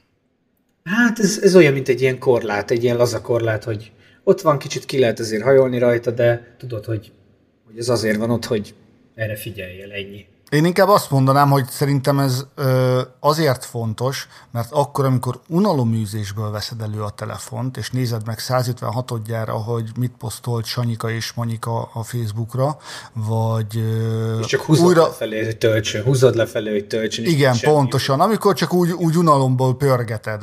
Hát 0.84 1.18
ez, 1.18 1.38
ez 1.42 1.56
olyan, 1.56 1.72
mint 1.72 1.88
egy 1.88 2.00
ilyen 2.00 2.18
korlát, 2.18 2.70
egy 2.70 2.82
ilyen 2.82 2.96
laza 2.96 3.20
korlát, 3.20 3.64
hogy 3.64 3.92
ott 4.24 4.40
van, 4.40 4.58
kicsit 4.58 4.84
ki 4.84 4.98
lehet 4.98 5.18
azért 5.18 5.42
hajolni 5.42 5.78
rajta, 5.78 6.10
de 6.10 6.54
tudod, 6.58 6.84
hogy, 6.84 7.12
hogy 7.64 7.78
ez 7.78 7.88
azért 7.88 8.16
van 8.16 8.30
ott, 8.30 8.44
hogy 8.44 8.74
erre 9.14 9.36
figyeljél, 9.36 9.92
ennyi. 9.92 10.26
Én 10.52 10.64
inkább 10.64 10.88
azt 10.88 11.10
mondanám, 11.10 11.50
hogy 11.50 11.66
szerintem 11.68 12.18
ez 12.18 12.46
ö, 12.54 13.00
azért 13.20 13.64
fontos, 13.64 14.28
mert 14.50 14.72
akkor, 14.72 15.04
amikor 15.04 15.40
unaloműzésből 15.48 16.50
veszed 16.50 16.80
elő 16.80 17.02
a 17.02 17.10
telefont, 17.10 17.76
és 17.76 17.90
nézed 17.90 18.26
meg 18.26 18.38
156-odjára, 18.40 19.54
hogy 19.66 19.90
mit 19.98 20.12
posztolt 20.18 20.64
Sanyika 20.64 21.10
és 21.10 21.32
Monika 21.32 21.90
a 21.92 22.02
Facebookra, 22.02 22.76
vagy 23.12 23.76
ö, 23.76 24.38
és 24.38 24.46
csak 24.46 24.60
húzod 24.60 24.86
újra... 24.86 25.02
lefelé, 25.02 25.44
hogy 25.44 25.56
töltsön, 25.56 26.02
húzod 26.02 26.34
lefelé, 26.34 26.70
hogy 26.70 26.86
töltsön. 26.86 27.24
Igen, 27.24 27.56
pontosan. 27.62 28.20
Amikor 28.20 28.54
csak 28.54 28.72
úgy, 28.72 28.90
úgy 28.90 29.16
unalomból 29.16 29.76
pörgeted. 29.76 30.42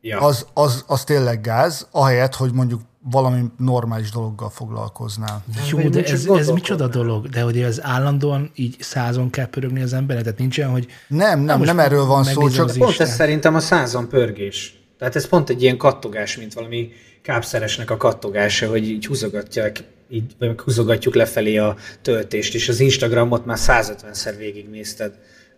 Ja. 0.00 0.20
Az, 0.20 0.46
az, 0.54 0.84
az 0.86 1.04
tényleg 1.04 1.40
gáz, 1.40 1.88
ahelyett, 1.90 2.34
hogy 2.34 2.52
mondjuk 2.52 2.80
valami 3.10 3.40
normális 3.58 4.10
dologgal 4.10 4.50
foglalkoznál. 4.50 5.44
Jó, 5.70 5.88
de 5.88 6.04
ez, 6.04 6.26
ez 6.26 6.48
micsoda 6.48 6.88
dolog? 6.88 7.28
De 7.28 7.40
hogy 7.40 7.60
ez 7.60 7.80
állandóan 7.82 8.50
így 8.54 8.76
százon 8.80 9.30
kell 9.30 9.46
pörögni 9.46 9.82
az 9.82 9.92
emberet? 9.92 10.22
Tehát 10.22 10.38
nincs 10.38 10.58
olyan, 10.58 10.70
hogy... 10.70 10.86
Nem, 11.08 11.40
nem, 11.40 11.60
nem 11.60 11.78
erről 11.78 12.04
van 12.04 12.24
szó, 12.24 12.48
csak... 12.48 12.72
Pont 12.78 13.00
ez 13.00 13.14
szerintem 13.14 13.54
a 13.54 13.60
százon 13.60 14.08
pörgés. 14.08 14.78
Tehát 14.98 15.16
ez 15.16 15.28
pont 15.28 15.50
egy 15.50 15.62
ilyen 15.62 15.76
kattogás, 15.76 16.36
mint 16.36 16.54
valami 16.54 16.88
kápszeresnek 17.22 17.90
a 17.90 17.96
kattogása, 17.96 18.68
hogy 18.68 18.88
így 18.88 19.06
húzogatják, 19.06 19.84
így 20.08 20.36
húzogatjuk 20.64 21.14
lefelé 21.14 21.56
a 21.56 21.76
töltést, 22.02 22.54
és 22.54 22.68
az 22.68 22.80
Instagramot 22.80 23.46
már 23.46 23.58
150-szer 23.60 24.34
végignézted 24.38 25.12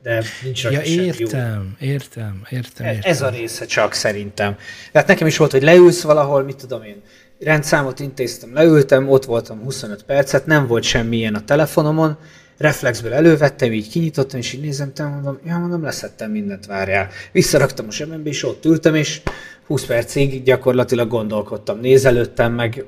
de 0.06 0.22
nincs 0.42 0.64
ja, 0.64 0.82
értem, 0.82 1.04
jó. 1.18 1.87
értem, 1.88 2.42
értem, 2.50 2.87
értem. 2.87 3.00
Ez 3.02 3.22
a 3.22 3.28
része 3.28 3.66
csak 3.66 3.92
szerintem. 3.92 4.56
Tehát 4.92 5.09
nekem 5.09 5.26
is 5.26 5.37
volt, 5.37 5.50
hogy 5.50 5.62
leülsz 5.62 6.02
valahol, 6.02 6.42
mit 6.42 6.56
tudom 6.56 6.82
én, 6.82 7.02
rendszámot 7.40 8.01
intéztem, 8.01 8.55
leültem, 8.55 9.09
ott 9.09 9.25
voltam 9.25 9.62
25 9.62 10.03
percet, 10.03 10.46
nem 10.46 10.66
volt 10.66 10.83
semmilyen 10.83 11.35
a 11.35 11.44
telefonomon, 11.44 12.18
reflexből 12.59 13.12
elővettem, 13.12 13.72
így 13.72 13.88
kinyitottam, 13.88 14.38
és 14.38 14.53
így 14.53 14.61
nézem, 14.61 14.92
te 14.92 15.05
mondom, 15.05 15.38
ja, 15.44 15.59
mondom, 15.59 15.83
leszettem 15.83 16.31
mindent, 16.31 16.66
várjál. 16.66 17.09
Visszaraktam 17.33 17.87
a 17.88 17.92
zsebembe, 17.92 18.29
és 18.29 18.44
ott 18.44 18.64
ültem, 18.64 18.94
és 18.94 19.20
20 19.66 19.85
percig 19.85 20.42
gyakorlatilag 20.42 21.09
gondolkodtam, 21.09 21.81
nézelődtem, 21.81 22.53
meg 22.53 22.85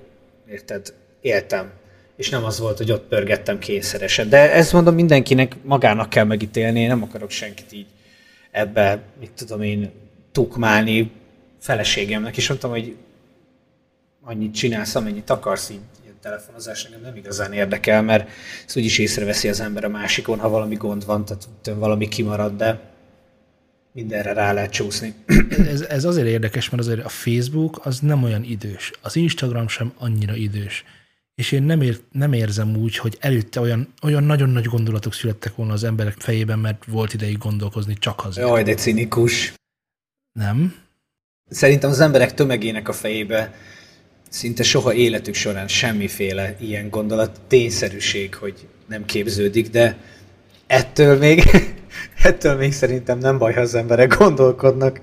érted, 0.51 0.95
éltem. 1.21 1.71
És 2.17 2.29
nem 2.29 2.45
az 2.45 2.59
volt, 2.59 2.77
hogy 2.77 2.93
ott 2.93 3.09
pörgettem 3.09 3.59
kényszeresen. 3.59 4.29
De 4.29 4.53
ezt 4.53 4.73
mondom, 4.73 4.95
mindenkinek 4.95 5.57
magának 5.63 6.11
kell 6.11 6.25
megítélni, 6.25 6.81
én 6.81 6.89
nem 6.89 7.03
akarok 7.03 7.31
senkit 7.31 7.73
így 7.73 7.87
ebbe, 8.51 9.03
mit 9.21 9.31
tudom 9.37 9.63
én, 9.63 9.91
tukmálni 10.33 11.11
feleségemnek, 11.59 12.37
és 12.37 12.49
mondtam, 12.49 12.71
hogy 12.71 12.97
annyit 14.29 14.55
csinálsz, 14.55 14.95
amennyit 14.95 15.31
akarsz, 15.31 15.71
így 15.71 15.81
telefonozás 16.21 16.85
engem 16.85 17.01
nem 17.01 17.17
igazán 17.17 17.53
érdekel, 17.53 18.03
mert 18.03 18.29
ezt 18.67 18.77
úgyis 18.77 18.99
észreveszi 18.99 19.49
az 19.49 19.61
ember 19.61 19.85
a 19.85 19.89
másikon, 19.89 20.39
ha 20.39 20.49
valami 20.49 20.75
gond 20.75 21.07
van, 21.07 21.25
tehát 21.25 21.49
valami 21.79 22.09
kimarad, 22.09 22.57
de 22.57 22.81
mindenre 23.93 24.33
rá 24.33 24.53
lehet 24.53 24.71
csúszni. 24.71 25.15
Ez, 25.73 25.81
ez 25.81 26.05
azért 26.05 26.27
érdekes, 26.27 26.71
mert 26.71 26.83
azért 26.83 27.05
a 27.05 27.09
Facebook 27.09 27.81
az 27.87 27.99
nem 28.01 28.23
olyan 28.23 28.45
idős, 28.45 28.91
az 29.03 29.17
Instagram 29.17 29.69
sem 29.69 29.93
annyira 29.99 30.35
idős. 30.35 30.85
És 31.35 31.53
én 31.53 31.63
nem, 31.63 31.81
ér, 31.81 32.01
nem 32.13 32.33
érzem 32.33 32.77
úgy, 32.77 32.97
hogy 32.97 33.17
előtte 33.21 33.61
olyan, 33.61 33.95
olyan 34.03 34.25
nagyon 34.25 34.49
nagy 34.49 34.65
gondolatok 34.65 35.15
születtek 35.15 35.55
volna 35.55 35.73
az 35.73 35.85
emberek 35.85 36.15
fejében, 36.19 36.59
mert 36.59 36.85
volt 36.85 37.15
ideig 37.15 37.39
gondolkozni 37.39 37.95
csak 37.95 38.25
azért. 38.25 38.49
Jaj, 38.49 38.63
de 38.63 38.75
cinikus. 38.75 39.53
Nem? 40.33 40.75
Szerintem 41.51 41.91
az 41.91 42.01
emberek 42.01 42.35
tömegének 42.35 42.89
a 42.89 42.93
fejébe 42.93 43.55
szinte 44.29 44.63
soha 44.63 44.93
életük 44.93 45.35
során 45.35 45.69
semmiféle 45.69 46.57
ilyen 46.61 46.91
gondolat, 46.91 47.41
tényszerűség, 47.47 48.35
hogy 48.35 48.67
nem 48.89 49.05
képződik, 49.05 49.71
de 49.71 49.97
ettől 50.67 51.19
még 51.19 51.43
Ettől 52.23 52.57
még 52.57 52.73
szerintem 52.73 53.19
nem 53.19 53.39
baj, 53.39 53.53
ha 53.53 53.61
az 53.61 53.75
emberek 53.75 54.17
gondolkodnak. 54.19 55.01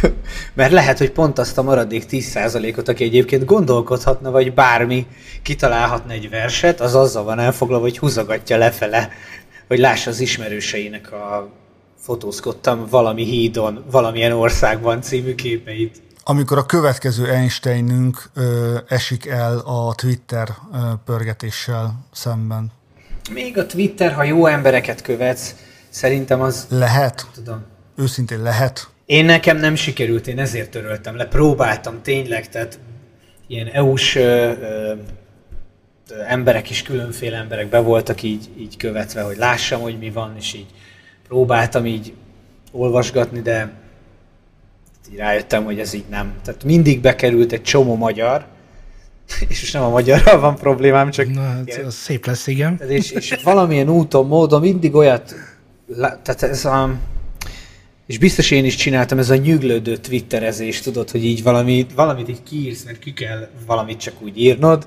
Mert 0.54 0.72
lehet, 0.72 0.98
hogy 0.98 1.10
pont 1.10 1.38
azt 1.38 1.58
a 1.58 1.62
maradék 1.62 2.04
10%-ot, 2.10 2.88
aki 2.88 3.04
egyébként 3.04 3.44
gondolkodhatna, 3.44 4.30
vagy 4.30 4.54
bármi, 4.54 5.06
kitalálhatna 5.42 6.12
egy 6.12 6.30
verset, 6.30 6.80
az 6.80 6.94
azzal 6.94 7.24
van 7.24 7.38
elfoglalva, 7.38 7.84
hogy 7.84 7.98
húzogatja 7.98 8.56
lefele, 8.56 9.10
hogy 9.68 9.78
lássa 9.78 10.10
az 10.10 10.20
ismerőseinek 10.20 11.12
a 11.12 11.48
fotózkodtam 11.98 12.86
valami 12.90 13.24
hídon, 13.24 13.84
valamilyen 13.90 14.32
országban 14.32 15.02
című 15.02 15.34
képeit. 15.34 16.02
Amikor 16.26 16.58
a 16.58 16.66
következő 16.66 17.28
Einsteinünk 17.28 18.30
ö, 18.34 18.78
esik 18.88 19.26
el 19.26 19.58
a 19.58 19.94
Twitter 19.94 20.48
ö, 20.72 20.78
pörgetéssel 21.04 22.06
szemben. 22.12 22.72
Még 23.30 23.58
a 23.58 23.66
Twitter, 23.66 24.12
ha 24.12 24.22
jó 24.22 24.46
embereket 24.46 25.02
követsz, 25.02 25.54
szerintem 25.88 26.40
az... 26.40 26.66
Lehet. 26.68 27.26
Tudom. 27.34 27.64
Őszintén 27.96 28.42
lehet. 28.42 28.88
Én 29.06 29.24
nekem 29.24 29.56
nem 29.56 29.74
sikerült, 29.74 30.26
én 30.26 30.38
ezért 30.38 30.70
töröltem 30.70 31.16
le. 31.16 31.26
Próbáltam 31.26 32.02
tényleg, 32.02 32.48
tehát 32.48 32.78
ilyen 33.46 33.66
EU-s 33.66 34.14
ö, 34.14 34.20
ö, 34.20 34.94
emberek 36.28 36.70
is, 36.70 36.82
különféle 36.82 37.36
emberek 37.36 37.68
be 37.68 37.78
voltak 37.78 38.22
így, 38.22 38.50
így 38.58 38.76
követve, 38.76 39.22
hogy 39.22 39.36
lássam, 39.36 39.80
hogy 39.80 39.98
mi 39.98 40.10
van, 40.10 40.34
és 40.36 40.52
így 40.52 40.70
próbáltam 41.28 41.86
így 41.86 42.12
olvasgatni, 42.72 43.40
de 43.40 43.82
így 45.12 45.18
rájöttem, 45.18 45.64
hogy 45.64 45.78
ez 45.78 45.92
így 45.92 46.04
nem. 46.10 46.32
Tehát 46.44 46.64
mindig 46.64 47.00
bekerült 47.00 47.52
egy 47.52 47.62
csomó 47.62 47.96
magyar, 47.96 48.46
és 49.48 49.60
most 49.60 49.72
nem 49.72 49.82
a 49.82 49.88
magyarral 49.88 50.40
van 50.40 50.56
problémám, 50.56 51.10
csak... 51.10 51.34
Na, 51.34 51.40
hát 51.40 51.66
ilyen, 51.66 51.84
az 51.84 51.94
szép 51.94 52.26
lesz, 52.26 52.46
igen. 52.46 52.80
És, 52.88 53.10
és 53.10 53.38
valamilyen 53.42 53.88
úton, 53.88 54.26
módon 54.26 54.60
mindig 54.60 54.94
olyat... 54.94 55.34
Tehát 55.98 56.42
ez 56.42 56.64
a... 56.64 56.94
És 58.06 58.18
biztos 58.18 58.50
én 58.50 58.64
is 58.64 58.74
csináltam, 58.74 59.18
ez 59.18 59.30
a 59.30 59.36
nyüglődő 59.36 59.96
twitterezés, 59.96 60.80
tudod, 60.80 61.10
hogy 61.10 61.24
így 61.24 61.42
valami, 61.42 61.86
valamit 61.94 62.28
így 62.28 62.42
kiírsz, 62.42 62.84
mert 62.84 62.98
ki 62.98 63.12
kell 63.12 63.48
valamit 63.66 63.98
csak 63.98 64.14
úgy 64.22 64.40
írnod, 64.40 64.86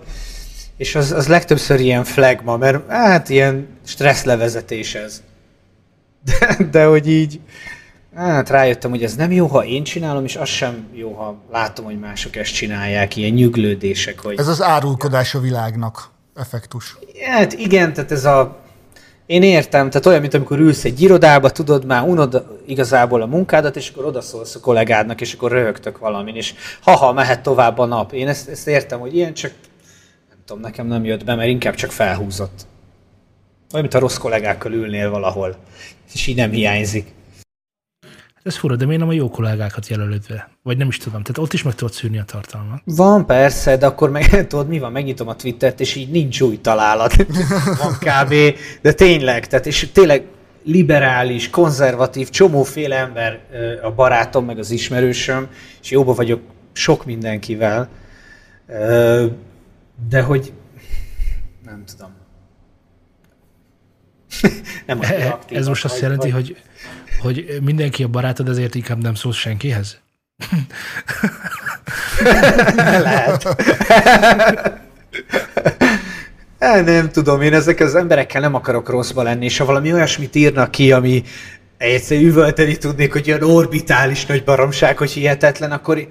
és 0.78 0.96
az, 0.96 1.12
az 1.12 1.28
legtöbbször 1.28 1.80
ilyen 1.80 2.04
flagma, 2.04 2.58
mert 2.58 2.90
hát 2.90 3.30
ilyen 3.30 3.68
stresszlevezetés 3.86 4.96
ez. 4.96 5.24
De, 6.26 6.58
de 6.72 6.86
hogy 6.86 7.10
így, 7.10 7.40
hát 8.26 8.50
rájöttem, 8.50 8.90
hogy 8.90 9.04
ez 9.04 9.16
nem 9.16 9.32
jó, 9.32 9.48
ha 9.48 9.66
én 9.66 9.84
csinálom, 9.84 10.24
és 10.24 10.36
az 10.36 10.50
sem 10.50 10.88
jó, 10.94 11.14
ha 11.14 11.36
látom, 11.52 11.86
hogy 11.86 12.00
mások 12.00 12.36
ezt 12.36 12.54
csinálják, 12.54 13.16
ilyen 13.16 13.32
nyüglődések. 13.32 14.20
Hogy... 14.20 14.40
Ez 14.40 14.48
az 14.48 14.62
árulkodás 14.62 15.36
a 15.36 15.40
világnak 15.40 16.12
effektus. 16.36 16.98
Hát 17.30 17.54
igen, 17.54 17.94
tehát 17.94 18.12
ez 18.12 18.26
a 18.26 18.66
én 19.26 19.44
értem, 19.44 19.90
tehát 19.90 20.06
olyan, 20.06 20.22
mint 20.22 20.34
amikor 20.34 20.60
ülsz 20.60 20.84
egy 20.84 21.02
irodába, 21.02 21.50
tudod, 21.50 21.86
már 21.86 22.04
unod 22.04 22.62
igazából 22.66 23.22
a 23.22 23.26
munkádat, 23.26 23.76
és 23.76 23.90
akkor 23.90 24.06
odaszólsz 24.06 24.56
a 24.56 24.60
kollégádnak, 24.60 25.22
és 25.22 25.34
akkor 25.34 25.52
röhögtök 25.52 25.98
valamin, 25.98 26.36
és 26.36 26.54
haha, 26.82 27.14
mehet 27.14 27.42
tovább 27.42 27.78
a 27.78 27.86
nap. 27.86 28.14
Én 28.14 28.28
ezt, 28.28 28.50
ezt 28.50 28.68
értem, 28.68 29.00
hogy 29.00 29.16
ilyen, 29.16 29.34
csak 29.34 29.52
nem 30.30 30.38
tudom, 30.46 30.62
nekem 30.62 30.88
nem 30.88 31.06
jött 31.06 31.24
be, 31.24 31.36
mert 31.36 31.50
inkább 31.50 31.76
csak 31.76 31.92
felhúzott. 31.92 32.66
Olyan, 33.72 33.82
mint 33.82 33.94
a 33.94 34.00
rossz 34.00 34.18
kollégákkal 34.18 34.72
ülnél 34.72 35.10
valahol, 35.10 35.56
és 36.14 36.28
így 36.28 36.36
nem 36.36 36.52
hiányzik. 36.52 37.14
Ez 38.48 38.56
fura, 38.56 38.76
de 38.76 38.86
miért 38.86 39.00
nem 39.00 39.10
a 39.10 39.14
jó 39.14 39.30
kollégákat 39.30 39.88
jelölöd 39.88 40.26
be? 40.30 40.50
Vagy 40.64 40.78
nem 40.78 40.88
is 40.88 40.98
tudom, 40.98 41.22
tehát 41.22 41.38
ott 41.38 41.54
is 41.54 41.64
meg 41.64 41.76
tudod 41.76 41.94
szűrni 41.94 42.20
a 42.20 42.24
tartalmat. 42.24 42.82
Van 42.86 43.26
persze, 43.26 43.78
de 43.78 43.86
akkor 43.86 44.10
meg 44.10 44.30
tudod, 44.48 44.68
mi 44.68 44.80
van, 44.80 44.92
megnyitom 44.92 45.28
a 45.28 45.36
Twittert, 45.36 45.80
és 45.80 45.96
így 45.96 46.10
nincs 46.10 46.42
új 46.42 46.62
találat. 46.62 47.16
van 47.82 47.94
kb. 48.00 48.34
De 48.82 48.94
tényleg, 48.94 49.48
tehát 49.48 49.66
és 49.66 49.90
tényleg 49.94 50.26
liberális, 50.64 51.50
konzervatív, 51.50 52.30
csomóféle 52.30 52.96
ember 52.96 53.40
a 53.84 53.92
barátom, 53.92 54.46
meg 54.46 54.58
az 54.58 54.72
ismerősöm, 54.72 55.48
és 55.82 55.92
jóba 55.92 56.14
vagyok 56.14 56.42
sok 56.74 57.06
mindenkivel, 57.06 57.90
de 60.10 60.22
hogy 60.22 60.54
nem 61.66 61.84
tudom. 61.86 62.12
nem 64.88 65.00
e, 65.02 65.40
Ez 65.50 65.68
most 65.68 65.86
azt 65.86 66.02
jelenti, 66.02 66.32
vagy... 66.32 66.48
hogy, 66.48 66.62
hogy 67.20 67.58
mindenki 67.62 68.04
a 68.04 68.08
barátod, 68.08 68.50
ezért 68.50 68.76
inkább 68.76 69.02
nem 69.02 69.16
szólsz 69.16 69.36
senkihez? 69.36 69.98
Lehet. 72.76 73.64
El 76.60 76.82
nem 76.82 77.10
tudom, 77.12 77.42
én 77.42 77.54
ezek 77.54 77.80
az 77.80 77.96
emberekkel 77.96 78.42
nem 78.42 78.56
akarok 78.56 78.90
rosszba 78.90 79.24
lenni, 79.24 79.46
és 79.46 79.58
ha 79.58 79.66
valami 79.66 79.94
olyasmit 79.94 80.36
írnak 80.36 80.72
ki, 80.72 80.92
ami 80.92 81.24
egyszer 81.78 82.22
üvölteni 82.22 82.78
tudnék, 82.78 83.12
hogy 83.12 83.28
ilyen 83.28 83.44
orbitális 83.44 84.26
nagy 84.26 84.44
baromság, 84.44 84.98
hogy 84.98 85.12
hihetetlen, 85.12 85.72
akkor 85.72 86.08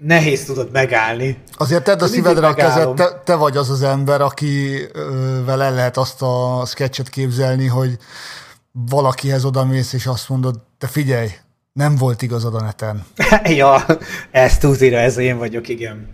nehéz 0.00 0.44
tudod 0.44 0.68
megállni. 0.72 1.36
Azért 1.56 1.84
tedd 1.84 2.02
a 2.02 2.06
szívedre 2.06 2.46
a 2.46 2.54
kezed, 2.54 2.94
te, 2.94 3.20
te 3.24 3.34
vagy 3.34 3.56
az 3.56 3.70
az 3.70 3.82
ember, 3.82 4.20
akivel 4.20 5.62
el 5.62 5.74
lehet 5.74 5.96
azt 5.96 6.22
a 6.22 6.62
sketchet 6.66 7.08
képzelni, 7.08 7.66
hogy 7.66 7.96
valakihez 8.86 9.44
odamész, 9.44 9.92
és 9.92 10.06
azt 10.06 10.28
mondod, 10.28 10.60
te 10.78 10.86
figyelj, 10.86 11.28
nem 11.72 11.94
volt 11.94 12.22
igazad 12.22 12.54
a 12.54 12.60
neten. 12.60 13.04
ja, 13.58 13.84
ezt 14.30 14.60
tudira, 14.60 14.96
ez 14.96 15.16
én 15.16 15.38
vagyok, 15.38 15.68
igen. 15.68 16.08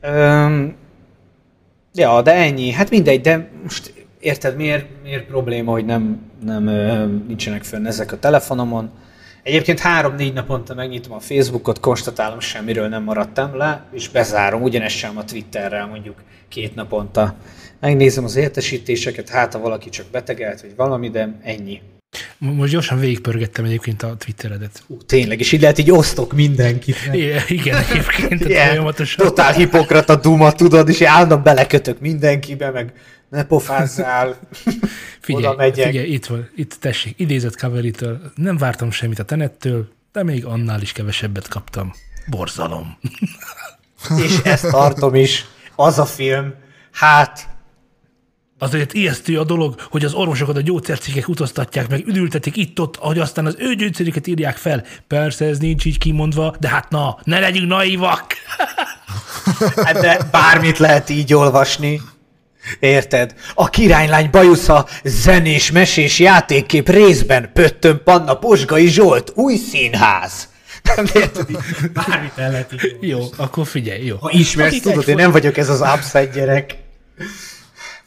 Öm, 0.00 0.76
ja, 1.94 2.22
de 2.22 2.34
ennyi. 2.34 2.70
Hát 2.70 2.90
mindegy, 2.90 3.20
de 3.20 3.50
most 3.62 4.06
érted, 4.20 4.56
miért, 4.56 4.86
miért 5.02 5.26
probléma, 5.26 5.70
hogy 5.70 5.84
nem, 5.84 6.20
nem 6.44 6.64
nincsenek 7.26 7.64
fönn 7.64 7.86
ezek 7.86 8.12
a 8.12 8.18
telefonomon? 8.18 8.90
Egyébként 9.42 9.78
három-négy 9.78 10.32
naponta 10.32 10.74
megnyitom 10.74 11.12
a 11.12 11.20
Facebookot, 11.20 11.80
konstatálom, 11.80 12.40
semmiről 12.40 12.88
nem 12.88 13.02
maradtam 13.02 13.56
le, 13.56 13.84
és 13.92 14.08
bezárom, 14.08 14.62
ugyanezt 14.62 14.96
sem 14.96 15.18
a 15.18 15.24
Twitterrel 15.24 15.86
mondjuk 15.86 16.22
két 16.48 16.74
naponta. 16.74 17.34
Megnézem 17.80 18.24
az 18.24 18.36
értesítéseket, 18.36 19.28
hát 19.28 19.52
ha 19.52 19.58
valaki 19.58 19.88
csak 19.88 20.06
betegelt, 20.12 20.60
vagy 20.60 20.76
valami, 20.76 21.10
de 21.10 21.38
ennyi. 21.42 21.80
Most 22.38 22.72
gyorsan 22.72 22.98
végigpörgettem 22.98 23.64
egyébként 23.64 24.02
a 24.02 24.16
Twitteredet. 24.16 24.82
Ú, 24.86 24.96
tényleg, 24.96 25.40
és 25.40 25.52
így 25.52 25.60
lehet 25.60 25.78
így 25.78 25.90
osztok 25.90 26.32
mindenkit. 26.32 26.96
Igen, 27.12 27.42
igen 27.48 27.76
egyébként 27.76 28.44
yeah, 28.48 28.68
folyamatosan. 28.68 29.26
Totál 29.26 29.52
hipokrata 29.52 30.16
duma, 30.16 30.52
tudod, 30.52 30.88
és 30.88 31.02
állandóan 31.02 31.42
belekötök 31.42 32.00
mindenkibe, 32.00 32.70
meg 32.70 32.92
ne 33.28 33.44
pofázzál. 33.44 34.38
figyelj, 35.20 35.46
Oda 35.46 35.56
megyek. 35.56 35.86
figyelj, 35.86 36.08
itt 36.08 36.26
van, 36.26 36.48
itt 36.56 36.76
tessék, 36.80 37.14
idézett 37.18 37.54
Caveritől. 37.54 38.32
Nem 38.34 38.56
vártam 38.56 38.90
semmit 38.90 39.18
a 39.18 39.24
Tenettől, 39.24 39.88
de 40.12 40.22
még 40.22 40.44
annál 40.44 40.82
is 40.82 40.92
kevesebbet 40.92 41.48
kaptam. 41.48 41.94
Borzalom. 42.26 42.98
és 44.16 44.38
ezt 44.44 44.70
tartom 44.70 45.14
is. 45.14 45.44
Az 45.76 45.98
a 45.98 46.04
film, 46.04 46.54
hát 46.92 47.48
Azért 48.58 48.92
ijesztő 48.92 49.38
a 49.38 49.44
dolog, 49.44 49.80
hogy 49.90 50.04
az 50.04 50.14
orvosokat 50.14 50.56
a 50.56 50.60
gyógyszercikkek 50.60 51.28
utaztatják 51.28 51.88
meg, 51.88 52.06
üdültetik 52.06 52.56
itt-ott, 52.56 52.96
ahogy 52.96 53.18
aztán 53.18 53.46
az 53.46 53.56
ő 53.58 53.74
gyógyszerüket 53.74 54.26
írják 54.26 54.56
fel. 54.56 54.84
Persze 55.06 55.44
ez 55.44 55.58
nincs 55.58 55.84
így 55.84 55.98
kimondva, 55.98 56.54
de 56.60 56.68
hát 56.68 56.90
na, 56.90 57.18
ne 57.24 57.38
legyünk 57.38 57.68
naivak! 57.68 58.24
hát 59.84 60.00
de 60.00 60.28
bármit 60.30 60.78
lehet 60.78 61.10
így 61.10 61.34
olvasni. 61.34 62.00
Érted? 62.80 63.34
A 63.54 63.68
királylány 63.68 64.30
bajusza, 64.30 64.86
zenés, 65.04 65.70
mesés 65.70 66.18
játékkép 66.18 66.88
részben 66.88 67.50
Pöttön 67.52 68.00
Panna 68.04 68.34
Posgai 68.34 68.88
Zsolt, 68.88 69.32
új 69.34 69.56
színház. 69.56 70.48
bármit 71.92 72.32
el 72.36 72.50
lehet 72.50 72.72
így 72.72 72.96
Jó, 73.00 73.20
akkor 73.36 73.66
figyelj, 73.66 74.04
jó. 74.04 74.16
Ha 74.16 74.30
ismersz, 74.30 74.70
Akik 74.70 74.82
tudod, 74.82 75.08
én 75.08 75.14
nem 75.14 75.30
vagyok 75.30 75.56
ez 75.56 75.68
az 75.68 75.80
upside 75.94 76.26
gyerek. 76.26 76.76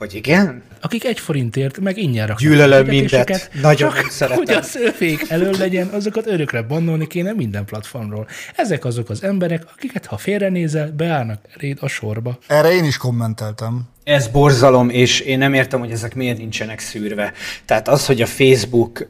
Vagy 0.02 0.16
igen? 0.16 0.64
Akik 0.82 1.06
egy 1.06 1.20
forintért 1.20 1.80
meg 1.80 1.98
ingyen 1.98 2.28
raknak. 2.28 2.50
Gyűlölöm 2.50 2.86
mindet. 2.86 3.50
Nagyon 3.62 3.94
csak, 3.94 4.10
szeretem. 4.10 4.44
hogy 4.44 4.54
a 4.54 4.62
szőfék 4.62 5.30
elől 5.30 5.56
legyen, 5.58 5.88
azokat 5.88 6.28
örökre 6.28 6.62
bannolni 6.62 7.08
kéne 7.08 7.34
minden 7.34 7.66
platformról. 7.66 8.28
Ezek 8.56 8.86
azok 8.86 9.10
az 9.10 9.24
emberek, 9.24 9.64
akiket 9.74 10.06
ha 10.06 10.18
félrenézel, 10.18 10.92
beállnak 10.98 11.40
eléd 11.58 11.78
a 11.82 11.88
sorba. 11.88 12.38
Erre 12.48 12.72
én 12.74 12.84
is 12.84 12.98
kommenteltem. 12.98 13.82
Ez 14.04 14.28
borzalom, 14.28 14.90
és 14.90 15.20
én 15.20 15.38
nem 15.38 15.54
értem, 15.54 15.80
hogy 15.80 15.92
ezek 15.92 16.16
miért 16.16 16.38
nincsenek 16.38 16.80
szűrve. 16.80 17.34
Tehát 17.66 17.88
az, 17.88 18.06
hogy 18.06 18.22
a 18.22 18.26
Facebook 18.26 19.08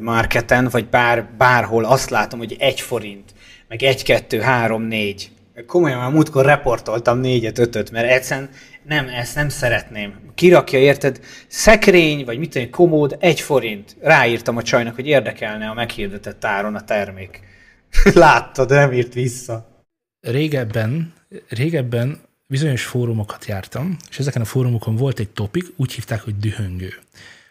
marketen, 0.00 0.68
vagy 0.70 0.88
bár, 0.88 1.28
bárhol 1.38 1.84
azt 1.84 2.10
látom, 2.10 2.38
hogy 2.38 2.56
egy 2.58 2.80
forint, 2.80 3.34
meg 3.68 3.82
egy, 3.82 4.02
kettő, 4.02 4.40
három, 4.40 4.82
négy. 4.82 5.30
Komolyan 5.66 5.98
már 5.98 6.10
múltkor 6.10 6.44
reportoltam 6.44 7.18
négyet, 7.18 7.58
ötöt, 7.58 7.90
mert 7.90 8.10
egyszerűen 8.10 8.48
nem, 8.84 9.08
ezt 9.08 9.34
nem 9.34 9.48
szeretném. 9.48 10.14
Kirakja, 10.34 10.78
érted? 10.78 11.20
Szekrény, 11.46 12.24
vagy 12.24 12.38
mit 12.38 12.50
tudom, 12.50 12.70
komód, 12.70 13.16
egy 13.20 13.40
forint. 13.40 13.96
Ráírtam 14.00 14.56
a 14.56 14.62
csajnak, 14.62 14.94
hogy 14.94 15.06
érdekelne 15.06 15.68
a 15.68 15.74
meghirdetett 15.74 16.44
áron 16.44 16.74
a 16.74 16.84
termék. 16.84 17.40
Láttad, 18.14 18.70
nem 18.70 18.92
írt 18.92 19.14
vissza. 19.14 19.84
Régebben, 20.20 21.12
régebben 21.48 22.20
bizonyos 22.46 22.84
fórumokat 22.84 23.46
jártam, 23.46 23.96
és 24.10 24.18
ezeken 24.18 24.42
a 24.42 24.44
fórumokon 24.44 24.96
volt 24.96 25.18
egy 25.18 25.28
topik, 25.28 25.64
úgy 25.76 25.92
hívták, 25.92 26.20
hogy 26.20 26.36
dühöngő. 26.36 26.92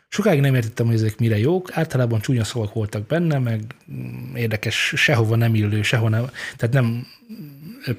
Sokáig 0.08 0.40
nem 0.40 0.56
értettem, 0.56 0.86
hogy 0.86 0.96
ezek 0.96 1.18
mire 1.18 1.38
jók, 1.38 1.70
általában 1.74 2.20
csúnya 2.20 2.44
szavak 2.44 2.74
voltak 2.74 3.08
benne, 3.08 3.40
meg 3.40 3.62
mm, 3.92 4.36
érdekes, 4.36 4.94
sehova 4.96 5.36
nem 5.36 5.56
illő, 5.56 5.82
sehova 5.82 6.10
nem, 6.10 6.30
tehát 6.58 6.76
nem 6.76 7.08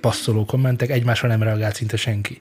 passzoló 0.00 0.44
kommentek, 0.44 0.90
egymásra 0.90 1.28
nem 1.28 1.42
reagált 1.42 1.74
szinte 1.74 1.96
senki. 1.96 2.40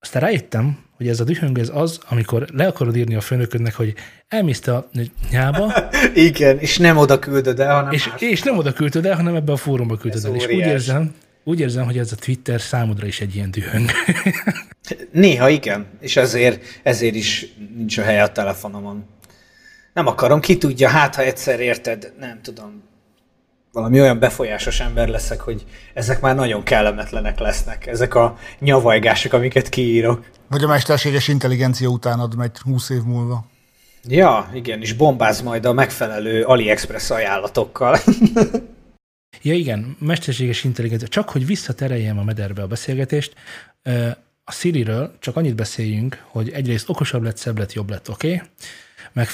Aztán 0.00 0.22
rájöttem, 0.22 0.78
hogy 0.96 1.08
ez 1.08 1.20
a 1.20 1.24
dühöng 1.24 1.58
ez 1.58 1.70
az, 1.72 2.00
amikor 2.08 2.46
le 2.52 2.66
akarod 2.66 2.96
írni 2.96 3.14
a 3.14 3.20
főnöködnek, 3.20 3.74
hogy 3.74 3.94
elmész 4.28 4.66
a 4.66 4.88
nyába. 5.30 5.72
Igen, 6.14 6.58
és 6.58 6.78
nem 6.78 6.96
oda 6.96 7.18
küldöd 7.18 7.60
el, 7.60 7.74
hanem 7.74 7.92
és, 7.92 8.10
és 8.18 8.42
nem 8.42 8.56
oda 8.58 8.72
küldöd 8.72 9.06
el, 9.06 9.16
hanem 9.16 9.34
ebbe 9.34 9.52
a 9.52 9.56
fórumba 9.56 9.96
küldöd 9.96 10.24
el. 10.24 10.34
És 10.34 10.46
úgy 10.46 10.58
érzem, 10.58 11.14
úgy 11.44 11.60
érzem, 11.60 11.84
hogy 11.84 11.98
ez 11.98 12.12
a 12.12 12.16
Twitter 12.16 12.60
számodra 12.60 13.06
is 13.06 13.20
egy 13.20 13.34
ilyen 13.34 13.50
dühöng. 13.50 13.90
Néha 15.12 15.48
igen, 15.48 15.86
és 16.00 16.16
ezért, 16.16 16.64
ezért 16.82 17.14
is 17.14 17.46
nincs 17.76 17.98
a 17.98 18.02
hely 18.02 18.20
a 18.20 18.32
telefonomon. 18.32 19.04
Nem 19.92 20.06
akarom, 20.06 20.40
ki 20.40 20.58
tudja, 20.58 20.88
hát 20.88 21.14
ha 21.14 21.22
egyszer 21.22 21.60
érted, 21.60 22.12
nem 22.18 22.38
tudom, 22.42 22.82
valami 23.76 24.00
olyan 24.00 24.18
befolyásos 24.18 24.80
ember 24.80 25.08
leszek, 25.08 25.40
hogy 25.40 25.64
ezek 25.94 26.20
már 26.20 26.34
nagyon 26.34 26.62
kellemetlenek 26.62 27.38
lesznek, 27.38 27.86
ezek 27.86 28.14
a 28.14 28.36
nyavajgások, 28.58 29.32
amiket 29.32 29.68
kiírok. 29.68 30.24
Vagy 30.48 30.62
a 30.62 30.66
mesterséges 30.66 31.28
intelligencia 31.28 31.88
utánad 31.88 32.36
megy 32.36 32.58
20 32.58 32.90
év 32.90 33.02
múlva. 33.02 33.46
Ja, 34.08 34.50
igen, 34.54 34.80
és 34.80 34.92
bombáz 34.92 35.42
majd 35.42 35.64
a 35.64 35.72
megfelelő 35.72 36.44
AliExpress 36.44 37.10
ajánlatokkal. 37.10 37.98
ja 39.42 39.54
igen, 39.54 39.96
mesterséges 40.00 40.64
intelligencia. 40.64 41.08
Csak 41.08 41.30
hogy 41.30 41.46
visszatereljem 41.46 42.18
a 42.18 42.24
mederbe 42.24 42.62
a 42.62 42.66
beszélgetést, 42.66 43.34
a 44.44 44.52
Siri-ről 44.52 45.16
csak 45.18 45.36
annyit 45.36 45.54
beszéljünk, 45.54 46.24
hogy 46.28 46.50
egyrészt 46.50 46.88
okosabb 46.88 47.22
lett, 47.22 47.36
szebb 47.36 47.58
lett, 47.58 47.72
jobb 47.72 47.90
lett, 47.90 48.10
oké? 48.10 48.34
Okay? 48.34 48.48
Meg 49.16 49.28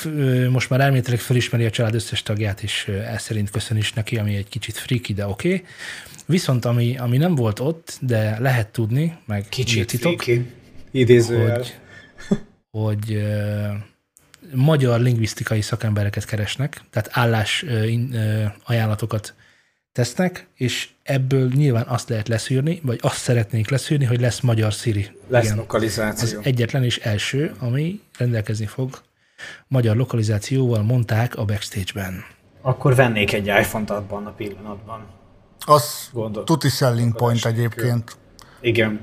most 0.50 0.70
már 0.70 0.80
elméletileg 0.80 1.20
felismeri 1.20 1.64
a 1.64 1.70
család 1.70 1.94
összes 1.94 2.22
tagját, 2.22 2.62
és 2.62 2.88
ez 2.88 3.22
szerint 3.22 3.50
köszön 3.50 3.76
is 3.76 3.92
neki, 3.92 4.16
ami 4.16 4.36
egy 4.36 4.48
kicsit 4.48 4.76
freaky, 4.76 5.12
de 5.12 5.26
oké. 5.26 5.54
Okay. 5.54 5.66
Viszont 6.26 6.64
ami, 6.64 6.96
ami 6.96 7.16
nem 7.16 7.34
volt 7.34 7.60
ott, 7.60 7.98
de 8.00 8.36
lehet 8.40 8.68
tudni, 8.68 9.18
meg 9.26 9.46
kicsit 9.48 9.86
titok, 9.86 10.24
idézőjel. 10.90 11.56
hogy, 11.56 11.74
hogy 12.70 13.14
uh, 13.14 13.72
magyar 14.54 15.00
lingvisztikai 15.00 15.60
szakembereket 15.60 16.24
keresnek, 16.24 16.80
tehát 16.90 17.08
állás 17.12 17.62
uh, 17.62 17.92
uh, 17.92 18.44
ajánlatokat 18.64 19.34
tesznek, 19.92 20.46
és 20.56 20.88
ebből 21.02 21.50
nyilván 21.54 21.86
azt 21.86 22.08
lehet 22.08 22.28
leszűrni, 22.28 22.80
vagy 22.82 22.98
azt 23.02 23.18
szeretnék 23.18 23.70
leszűrni, 23.70 24.04
hogy 24.04 24.20
lesz 24.20 24.40
magyar 24.40 24.72
Siri. 24.72 25.10
Lesz 25.28 25.44
Igen, 25.44 25.56
lokalizáció. 25.56 26.38
Az 26.38 26.44
egyetlen 26.46 26.84
és 26.84 26.98
első, 26.98 27.54
ami 27.58 28.00
rendelkezni 28.18 28.66
fog 28.66 29.02
magyar 29.68 29.96
lokalizációval 29.96 30.82
mondták 30.82 31.36
a 31.36 31.44
backstage-ben. 31.44 32.24
Akkor 32.62 32.94
vennék 32.94 33.32
egy 33.32 33.46
iPhone-t 33.46 33.90
abban 33.90 34.26
a 34.26 34.30
pillanatban. 34.30 35.00
Az 35.66 36.10
Gondol, 36.12 36.44
tuti 36.44 36.68
selling 36.68 37.16
point 37.16 37.44
egyébként. 37.44 38.16
Igen. 38.60 39.00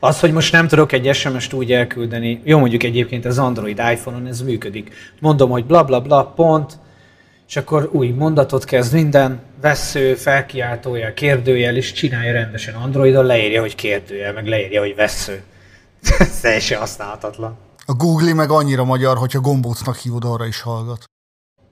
Az, 0.00 0.20
hogy 0.20 0.32
most 0.32 0.52
nem 0.52 0.68
tudok 0.68 0.92
egy 0.92 1.14
SMS-t 1.14 1.52
úgy 1.52 1.72
elküldeni, 1.72 2.40
jó 2.44 2.58
mondjuk 2.58 2.82
egyébként 2.82 3.24
az 3.24 3.38
Android 3.38 3.78
iPhone-on 3.78 4.26
ez 4.26 4.42
működik. 4.42 4.94
Mondom, 5.20 5.50
hogy 5.50 5.64
bla 5.64 5.84
bla 5.84 6.00
bla, 6.00 6.24
pont, 6.24 6.78
és 7.48 7.56
akkor 7.56 7.88
új 7.92 8.08
mondatot 8.08 8.64
kezd 8.64 8.92
minden, 8.92 9.40
vesző, 9.60 10.14
felkiáltója, 10.14 11.14
kérdőjel, 11.14 11.76
és 11.76 11.92
csinálja 11.92 12.32
rendesen 12.32 12.74
Androidon, 12.74 13.24
leírja, 13.24 13.60
hogy 13.60 13.74
kérdőjel, 13.74 14.32
meg 14.32 14.46
leírja, 14.46 14.80
hogy 14.80 14.94
vesző. 14.94 15.42
teljesen 16.42 16.78
használhatatlan. 16.78 17.56
A 17.92 17.94
Google 17.94 18.34
meg 18.34 18.50
annyira 18.50 18.84
magyar, 18.84 19.16
hogyha 19.16 19.40
gombócnak 19.40 19.96
hívod, 19.96 20.24
arra 20.24 20.46
is 20.46 20.60
hallgat. 20.60 21.04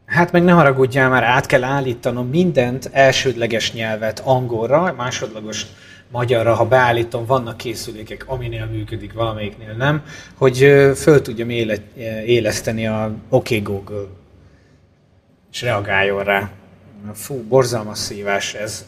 Hát 0.07 0.33
meg 0.33 0.43
ne 0.43 0.53
haragudjál 0.53 1.09
már, 1.09 1.23
át 1.23 1.47
kell 1.47 1.65
állítanom 1.65 2.29
mindent 2.29 2.89
elsődleges 2.93 3.73
nyelvet 3.73 4.21
angolra, 4.25 4.95
másodlagos 4.97 5.67
magyarra, 6.11 6.55
ha 6.55 6.67
beállítom, 6.67 7.27
vannak 7.27 7.57
készülékek, 7.57 8.25
aminél 8.29 8.67
működik, 8.67 9.13
valamelyiknél 9.13 9.73
nem, 9.73 10.03
hogy 10.35 10.57
föl 10.97 11.23
tudjam 11.23 11.51
éle, 11.51 11.77
éleszteni 12.27 12.87
a 12.87 13.13
OK 13.29 13.49
Google, 13.63 14.07
és 15.53 15.63
reagáljon 15.63 16.25
rá. 16.25 16.51
Fú, 17.15 17.43
borzalmas 17.49 17.99
szívás, 17.99 18.55
ez, 18.55 18.87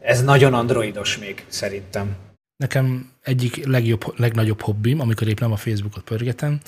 ez 0.00 0.22
nagyon 0.22 0.54
androidos 0.54 1.18
még, 1.18 1.44
szerintem. 1.48 2.16
Nekem 2.56 3.10
egyik 3.22 3.66
legjobb, 3.66 4.18
legnagyobb 4.18 4.60
hobbim, 4.60 5.00
amikor 5.00 5.28
épp 5.28 5.40
nem 5.40 5.52
a 5.52 5.56
Facebookot 5.56 6.04
pörgetem, 6.04 6.60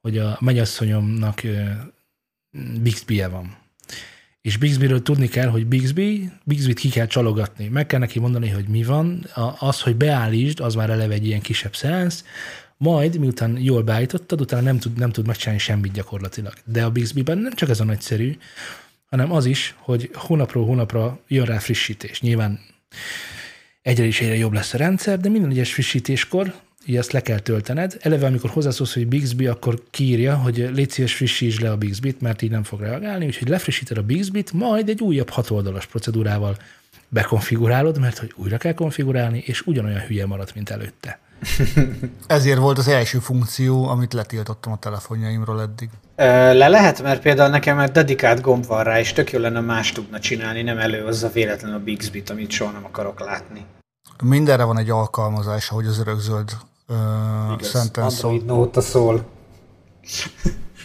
hogy 0.00 0.18
a 0.18 0.38
mennyasszonyomnak 0.40 1.42
Bixby-je 2.80 3.28
van. 3.28 3.56
És 4.40 4.56
Bixby-ről 4.56 5.02
tudni 5.02 5.28
kell, 5.28 5.48
hogy 5.48 5.66
Bixby, 5.66 6.30
Bixby-t 6.44 6.78
ki 6.78 6.88
kell 6.88 7.06
csalogatni. 7.06 7.68
Meg 7.68 7.86
kell 7.86 7.98
neki 7.98 8.18
mondani, 8.18 8.48
hogy 8.48 8.68
mi 8.68 8.82
van. 8.82 9.26
Az, 9.58 9.80
hogy 9.80 9.96
beállítsd, 9.96 10.60
az 10.60 10.74
már 10.74 10.90
eleve 10.90 11.14
egy 11.14 11.26
ilyen 11.26 11.40
kisebb 11.40 11.76
szeánsz, 11.76 12.24
majd, 12.76 13.18
miután 13.18 13.58
jól 13.58 13.82
beállítottad, 13.82 14.40
utána 14.40 14.62
nem 14.62 14.78
tud, 14.78 14.98
nem 14.98 15.10
tud 15.10 15.26
megcsinálni 15.26 15.60
semmit 15.60 15.92
gyakorlatilag. 15.92 16.52
De 16.64 16.84
a 16.84 16.90
Bixby-ben 16.90 17.38
nem 17.38 17.52
csak 17.52 17.68
ez 17.68 17.80
a 17.80 17.84
nagyszerű, 17.84 18.38
hanem 19.10 19.32
az 19.32 19.44
is, 19.44 19.74
hogy 19.78 20.10
hónapról 20.14 20.64
hónapra 20.64 21.20
jön 21.28 21.44
rá 21.44 21.58
frissítés. 21.58 22.20
Nyilván 22.20 22.60
egyre 23.88 24.04
is 24.04 24.20
egyre 24.20 24.36
jobb 24.36 24.52
lesz 24.52 24.74
a 24.74 24.78
rendszer, 24.78 25.18
de 25.18 25.28
minden 25.28 25.50
egyes 25.50 25.72
frissítéskor 25.72 26.54
így 26.86 26.96
ezt 26.96 27.12
le 27.12 27.20
kell 27.20 27.38
töltened. 27.38 27.96
Eleve, 28.00 28.26
amikor 28.26 28.50
hozzászólsz, 28.50 28.94
hogy 28.94 29.06
Bixby, 29.06 29.46
akkor 29.46 29.82
kiírja, 29.90 30.36
hogy 30.36 30.70
légy 30.74 30.90
szíves 30.90 31.14
frissítsd 31.14 31.62
le 31.62 31.70
a 31.70 31.76
Bixby-t, 31.76 32.20
mert 32.20 32.42
így 32.42 32.50
nem 32.50 32.62
fog 32.62 32.80
reagálni, 32.80 33.26
úgyhogy 33.26 33.48
lefrissíted 33.48 33.98
a 33.98 34.02
Bixby-t, 34.02 34.52
majd 34.52 34.88
egy 34.88 35.00
újabb 35.00 35.28
hatoldalas 35.28 35.86
procedúrával 35.86 36.56
bekonfigurálod, 37.08 37.98
mert 38.00 38.18
hogy 38.18 38.32
újra 38.36 38.56
kell 38.56 38.72
konfigurálni, 38.72 39.42
és 39.46 39.66
ugyanolyan 39.66 40.00
hülye 40.00 40.26
maradt, 40.26 40.54
mint 40.54 40.70
előtte. 40.70 41.18
Ezért 42.26 42.58
volt 42.58 42.78
az 42.78 42.88
első 42.88 43.18
funkció, 43.18 43.88
amit 43.88 44.12
letiltottam 44.12 44.72
a 44.72 44.78
telefonjaimról 44.78 45.60
eddig. 45.60 45.88
Le 46.56 46.68
lehet, 46.68 47.02
mert 47.02 47.22
például 47.22 47.50
nekem 47.50 47.76
már 47.76 47.90
dedikált 47.90 48.40
gomb 48.40 48.66
van 48.66 48.84
rá, 48.84 48.98
és 48.98 49.12
tök 49.12 49.32
jó 49.32 49.38
lenne 49.38 49.60
más 49.60 49.92
tudna 49.92 50.18
csinálni, 50.18 50.62
nem 50.62 50.78
előhozza 50.78 51.28
véletlen 51.28 51.72
a 51.72 51.78
Bixby-t, 51.78 52.30
amit 52.30 52.50
soha 52.50 52.70
nem 52.70 52.84
akarok 52.84 53.20
látni. 53.20 53.64
Mindenre 54.22 54.64
van 54.64 54.78
egy 54.78 54.90
alkalmazás, 54.90 55.70
ahogy 55.70 55.86
az 55.86 55.98
örökzöld 55.98 56.56
uh, 56.88 57.60
szenten 57.60 58.10
szól. 58.10 58.42
Nóta 58.46 58.80
szól. 58.80 59.26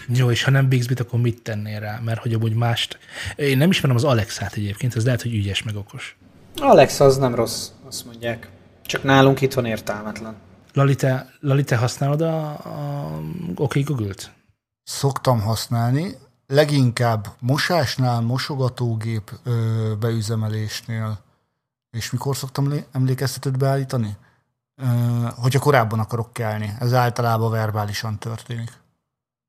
Jó, 0.07 0.31
és 0.31 0.43
ha 0.43 0.51
nem 0.51 0.67
Bixby-t, 0.67 0.99
akkor 0.99 1.19
mit 1.19 1.41
tennél 1.41 1.79
rá? 1.79 1.99
Mert 2.03 2.21
hogy 2.21 2.34
amúgy 2.34 2.55
mást... 2.55 2.97
Én 3.36 3.57
nem 3.57 3.69
ismerem 3.69 3.95
az 3.95 4.03
Alexát 4.03 4.53
egyébként, 4.53 4.95
ez 4.95 5.05
lehet, 5.05 5.21
hogy 5.21 5.34
ügyes 5.34 5.63
meg 5.63 5.75
okos. 5.75 6.17
Alexa 6.61 7.05
az 7.05 7.17
nem 7.17 7.36
rossz, 7.36 7.67
azt 7.88 8.05
mondják. 8.05 8.49
Csak 8.86 9.03
nálunk 9.03 9.41
itthon 9.41 9.65
értelmetlen. 9.65 10.36
Lali, 10.73 10.95
te, 10.95 11.29
Lali, 11.39 11.63
te 11.63 11.75
használod 11.75 12.21
a, 12.21 12.49
a 12.49 13.21
OK 13.55 13.77
Google-t? 13.77 14.31
Szoktam 14.84 15.41
használni, 15.41 16.17
leginkább 16.47 17.27
mosásnál, 17.39 18.21
mosogatógép 18.21 19.31
ö, 19.43 19.51
beüzemelésnél. 19.99 21.19
És 21.93 22.11
mikor 22.11 22.35
szoktam 22.35 22.73
emlékeztetőt 22.91 23.57
beállítani? 23.57 24.17
Hogyha 25.35 25.59
korábban 25.59 25.99
akarok 25.99 26.33
kelni. 26.33 26.75
Ez 26.79 26.93
általában 26.93 27.51
verbálisan 27.51 28.17
történik. 28.17 28.71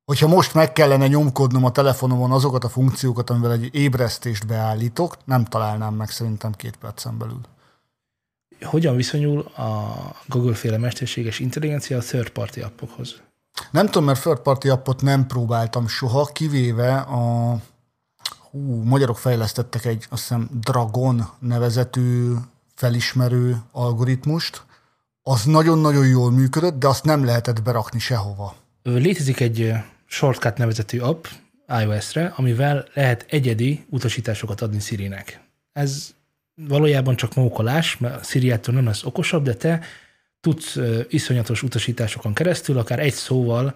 Hogyha 0.04 0.28
most 0.28 0.54
meg 0.54 0.72
kellene 0.72 1.06
nyomkodnom 1.06 1.64
a 1.64 1.70
telefonomon 1.70 2.32
azokat 2.32 2.64
a 2.64 2.68
funkciókat, 2.68 3.30
amivel 3.30 3.52
egy 3.52 3.74
ébresztést 3.74 4.46
beállítok, 4.46 5.16
nem 5.24 5.44
találnám 5.44 5.94
meg 5.94 6.10
szerintem 6.10 6.52
két 6.52 6.76
percen 6.76 7.18
belül 7.18 7.40
hogyan 8.64 8.96
viszonyul 8.96 9.40
a 9.40 9.94
Google-féle 10.26 10.78
mesterséges 10.78 11.38
intelligencia 11.38 11.98
a 11.98 12.00
third 12.00 12.28
party 12.28 12.60
appokhoz? 12.60 13.14
Nem 13.70 13.86
tudom, 13.86 14.04
mert 14.04 14.20
third 14.20 14.38
party 14.38 14.68
appot 14.68 15.02
nem 15.02 15.26
próbáltam 15.26 15.88
soha, 15.88 16.24
kivéve 16.24 16.96
a 16.96 17.56
hú, 18.54 18.82
magyarok 18.82 19.18
fejlesztettek 19.18 19.84
egy, 19.84 20.06
azt 20.10 20.22
hiszem, 20.22 20.48
Dragon 20.60 21.28
nevezetű 21.38 22.32
felismerő 22.74 23.62
algoritmust. 23.72 24.62
Az 25.22 25.44
nagyon-nagyon 25.44 26.06
jól 26.06 26.30
működött, 26.30 26.78
de 26.78 26.88
azt 26.88 27.04
nem 27.04 27.24
lehetett 27.24 27.62
berakni 27.62 27.98
sehova. 27.98 28.54
Létezik 28.82 29.40
egy 29.40 29.72
Shortcut 30.06 30.56
nevezetű 30.56 30.98
app 30.98 31.24
iOS-re, 31.82 32.32
amivel 32.36 32.86
lehet 32.94 33.26
egyedi 33.28 33.86
utasításokat 33.90 34.60
adni 34.60 34.80
Siri-nek. 34.80 35.40
Ez 35.72 36.14
valójában 36.54 37.16
csak 37.16 37.34
mókolás, 37.34 37.98
mert 37.98 38.20
a 38.20 38.24
Szíriától 38.24 38.74
nem 38.74 38.84
lesz 38.84 39.04
okosabb, 39.04 39.44
de 39.44 39.54
te 39.54 39.80
tudsz 40.40 40.78
iszonyatos 41.08 41.62
utasításokon 41.62 42.34
keresztül, 42.34 42.78
akár 42.78 42.98
egy 42.98 43.14
szóval, 43.14 43.74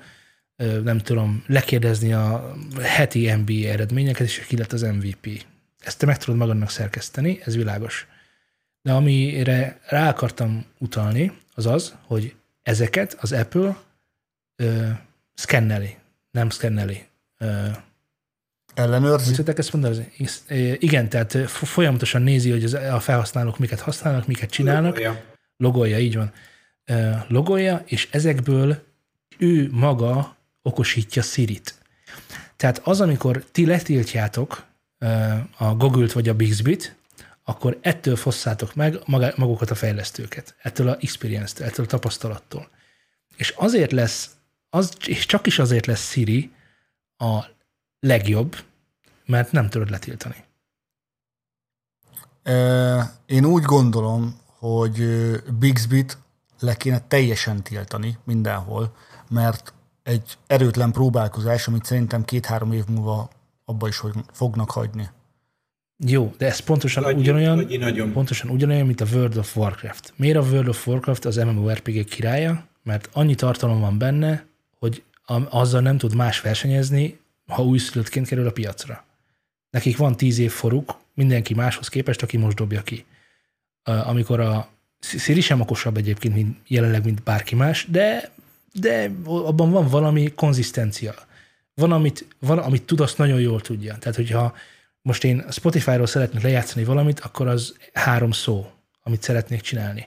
nem 0.84 0.98
tudom, 0.98 1.44
lekérdezni 1.46 2.12
a 2.12 2.54
heti 2.80 3.32
NBA 3.32 3.68
eredményeket, 3.68 4.26
és 4.26 4.38
ki 4.38 4.56
lett 4.56 4.72
az 4.72 4.82
MVP. 4.82 5.46
Ezt 5.78 5.98
te 5.98 6.06
meg 6.06 6.18
tudod 6.18 6.36
magadnak 6.36 6.70
szerkeszteni, 6.70 7.40
ez 7.44 7.56
világos. 7.56 8.06
De 8.82 8.92
amire 8.92 9.80
rá 9.86 10.09
akartam 10.09 10.64
utalni, 10.78 11.32
az 11.54 11.66
az, 11.66 11.94
hogy 12.06 12.34
ezeket 12.62 13.16
az 13.20 13.32
Apple 13.32 13.76
ö, 14.56 14.86
szkenneli, 15.34 15.96
nem 16.30 16.50
szkenneli, 16.50 17.06
ellenőrzi. 18.74 19.34
Tudják 19.34 19.59
ezt 19.59 19.72
mondani? 19.72 20.12
Igen, 20.78 21.09
tehát 21.09 21.32
folyamatosan 21.50 22.22
nézi, 22.22 22.50
hogy 22.50 22.74
a 22.74 23.00
felhasználók 23.00 23.59
miket 23.59 23.80
használnak, 23.80 24.26
miket 24.26 24.50
csinálnak. 24.50 24.96
Logolja. 24.96 25.24
Logolja, 25.56 25.98
így 25.98 26.16
van. 26.16 26.32
Logolja, 27.28 27.82
és 27.86 28.09
ezekből 28.11 28.82
ő 29.38 29.68
maga 29.72 30.36
okosítja 30.68 31.22
Siri-t. 31.22 31.78
Tehát 32.56 32.78
az, 32.84 33.00
amikor 33.00 33.44
ti 33.52 33.66
letiltjátok 33.66 34.64
a 35.56 35.74
Google-t 35.74 36.12
vagy 36.12 36.28
a 36.28 36.34
Bixby-t, 36.34 36.96
akkor 37.44 37.78
ettől 37.80 38.16
fosszátok 38.16 38.74
meg 38.74 38.98
magukat 39.36 39.70
a 39.70 39.74
fejlesztőket, 39.74 40.54
ettől 40.58 40.88
a 40.88 40.96
experience-től, 41.00 41.66
ettől 41.66 41.84
a 41.84 41.88
tapasztalattól. 41.88 42.68
És 43.36 43.54
azért 43.56 43.92
lesz, 43.92 44.30
az, 44.70 44.92
és 45.06 45.26
csak 45.26 45.46
is 45.46 45.58
azért 45.58 45.86
lesz 45.86 46.10
Siri 46.10 46.52
a 47.16 47.44
legjobb, 48.00 48.56
mert 49.26 49.52
nem 49.52 49.68
tudod 49.68 49.90
letiltani. 49.90 50.44
Én 53.26 53.44
úgy 53.44 53.62
gondolom, 53.62 54.40
hogy 54.46 55.02
Bixby-t 55.58 56.18
le 56.58 56.74
kéne 56.74 57.00
teljesen 57.00 57.62
tiltani 57.62 58.18
mindenhol, 58.24 58.96
mert 59.28 59.72
egy 60.09 60.38
erőtlen 60.46 60.92
próbálkozás, 60.92 61.68
amit 61.68 61.84
szerintem 61.84 62.24
két-három 62.24 62.72
év 62.72 62.84
múlva 62.86 63.30
abba 63.64 63.88
is 63.88 64.02
fognak 64.32 64.70
hagyni. 64.70 65.09
Jó, 65.96 66.34
de 66.38 66.46
ez 66.46 66.59
pontosan 66.59 67.02
Nagy, 67.02 67.16
ugyanolyan, 67.16 67.66
nagyon. 67.78 68.12
pontosan 68.12 68.50
ugyanolyan, 68.50 68.86
mint 68.86 69.00
a 69.00 69.06
World 69.12 69.36
of 69.36 69.56
Warcraft. 69.56 70.12
Miért 70.16 70.36
a 70.36 70.40
World 70.40 70.68
of 70.68 70.86
Warcraft 70.86 71.24
az 71.24 71.36
MMORPG 71.36 72.04
királya? 72.04 72.66
Mert 72.82 73.09
annyi 73.12 73.34
tartalom 73.34 73.80
van 73.80 73.98
benne, 73.98 74.46
hogy 74.78 75.02
azzal 75.48 75.80
nem 75.80 75.98
tud 75.98 76.14
más 76.14 76.40
versenyezni, 76.40 77.18
ha 77.46 77.64
újszülöttként 77.64 78.26
kerül 78.26 78.46
a 78.46 78.52
piacra. 78.52 79.04
Nekik 79.70 79.96
van 79.96 80.16
tíz 80.16 80.38
év 80.38 80.52
foruk, 80.52 80.98
mindenki 81.14 81.54
máshoz 81.54 81.88
képest, 81.88 82.22
aki 82.22 82.36
most 82.36 82.56
dobja 82.56 82.82
ki. 82.82 83.04
Amikor 83.82 84.40
a 84.40 84.68
Siri 85.00 85.40
sem 85.40 85.61
okosabb 85.61 85.96
egyébként, 85.96 86.34
mint 86.34 86.59
jelenleg, 86.66 87.04
mint 87.04 87.22
bárki 87.22 87.54
más, 87.54 87.86
de, 87.90 88.32
de 88.72 89.10
abban 89.24 89.70
van 89.70 89.88
valami 89.88 90.32
konzisztencia. 90.34 91.14
Van, 91.74 91.92
amit, 91.92 92.26
van, 92.38 92.58
amit 92.58 92.82
tud, 92.82 93.00
azt 93.00 93.18
nagyon 93.18 93.40
jól 93.40 93.60
tudja. 93.60 93.96
Tehát, 93.98 94.16
hogyha 94.16 94.54
most 95.02 95.24
én 95.24 95.44
Spotify-ról 95.50 96.06
szeretnék 96.06 96.42
lejátszani 96.42 96.84
valamit, 96.84 97.20
akkor 97.20 97.46
az 97.46 97.76
három 97.92 98.30
szó, 98.30 98.70
amit 99.02 99.22
szeretnék 99.22 99.60
csinálni. 99.60 100.06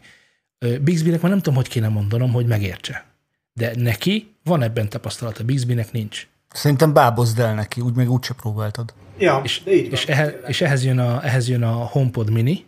Bixby-nek 0.81 1.21
már 1.21 1.31
nem 1.31 1.39
tudom, 1.39 1.55
hogy 1.55 1.67
kéne 1.67 1.87
mondanom, 1.87 2.31
hogy 2.31 2.45
megértse. 2.45 3.05
De 3.53 3.71
neki 3.75 4.35
van 4.43 4.61
ebben 4.61 4.89
tapasztalata, 4.89 5.43
Bixby-nek 5.43 5.91
nincs. 5.91 6.27
Szerintem 6.53 6.93
bábozd 6.93 7.39
el 7.39 7.53
neki, 7.53 7.81
úgy 7.81 7.95
még 7.95 8.11
úgyse 8.11 8.33
próbáltad. 8.33 8.93
Ja, 9.17 9.41
és, 9.43 9.61
így 9.67 9.91
és, 9.91 10.05
ehhez, 10.05 10.33
és 10.47 10.61
ehhez, 10.61 10.83
jön 10.83 10.99
a, 10.99 11.25
ehhez 11.25 11.47
jön 11.47 11.63
a 11.63 11.71
HomePod 11.71 12.29
mini, 12.29 12.65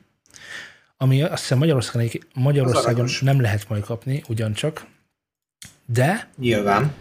ami 0.98 1.22
azt 1.22 1.42
hiszem 1.42 1.58
Magyarországon, 1.58 2.10
Magyarországon 2.34 3.10
nem 3.22 3.42
lehet 3.42 3.70
majd 3.70 3.84
kapni, 3.84 4.24
ugyancsak, 4.28 4.86
de... 5.86 6.30
Nyilván. 6.38 6.94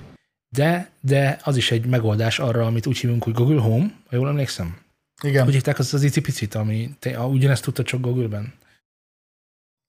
De, 0.49 0.91
de 1.01 1.39
az 1.43 1.57
is 1.57 1.71
egy 1.71 1.87
megoldás 1.87 2.39
arra, 2.39 2.67
amit 2.67 2.87
úgy 2.87 2.99
hívunk, 2.99 3.25
hogy 3.25 3.33
Google 3.33 3.61
Home, 3.61 3.93
ha 4.09 4.17
jól 4.17 4.29
emlékszem. 4.29 4.77
Igen. 5.23 5.47
Úgy 5.47 5.53
hívták 5.53 5.79
az 5.79 5.95
az 5.95 6.03
icipicit, 6.03 6.55
ami 6.55 6.91
te, 6.99 7.21
ugyanezt 7.21 7.63
tudta 7.63 7.83
csak 7.83 8.01
Google-ben. 8.01 8.55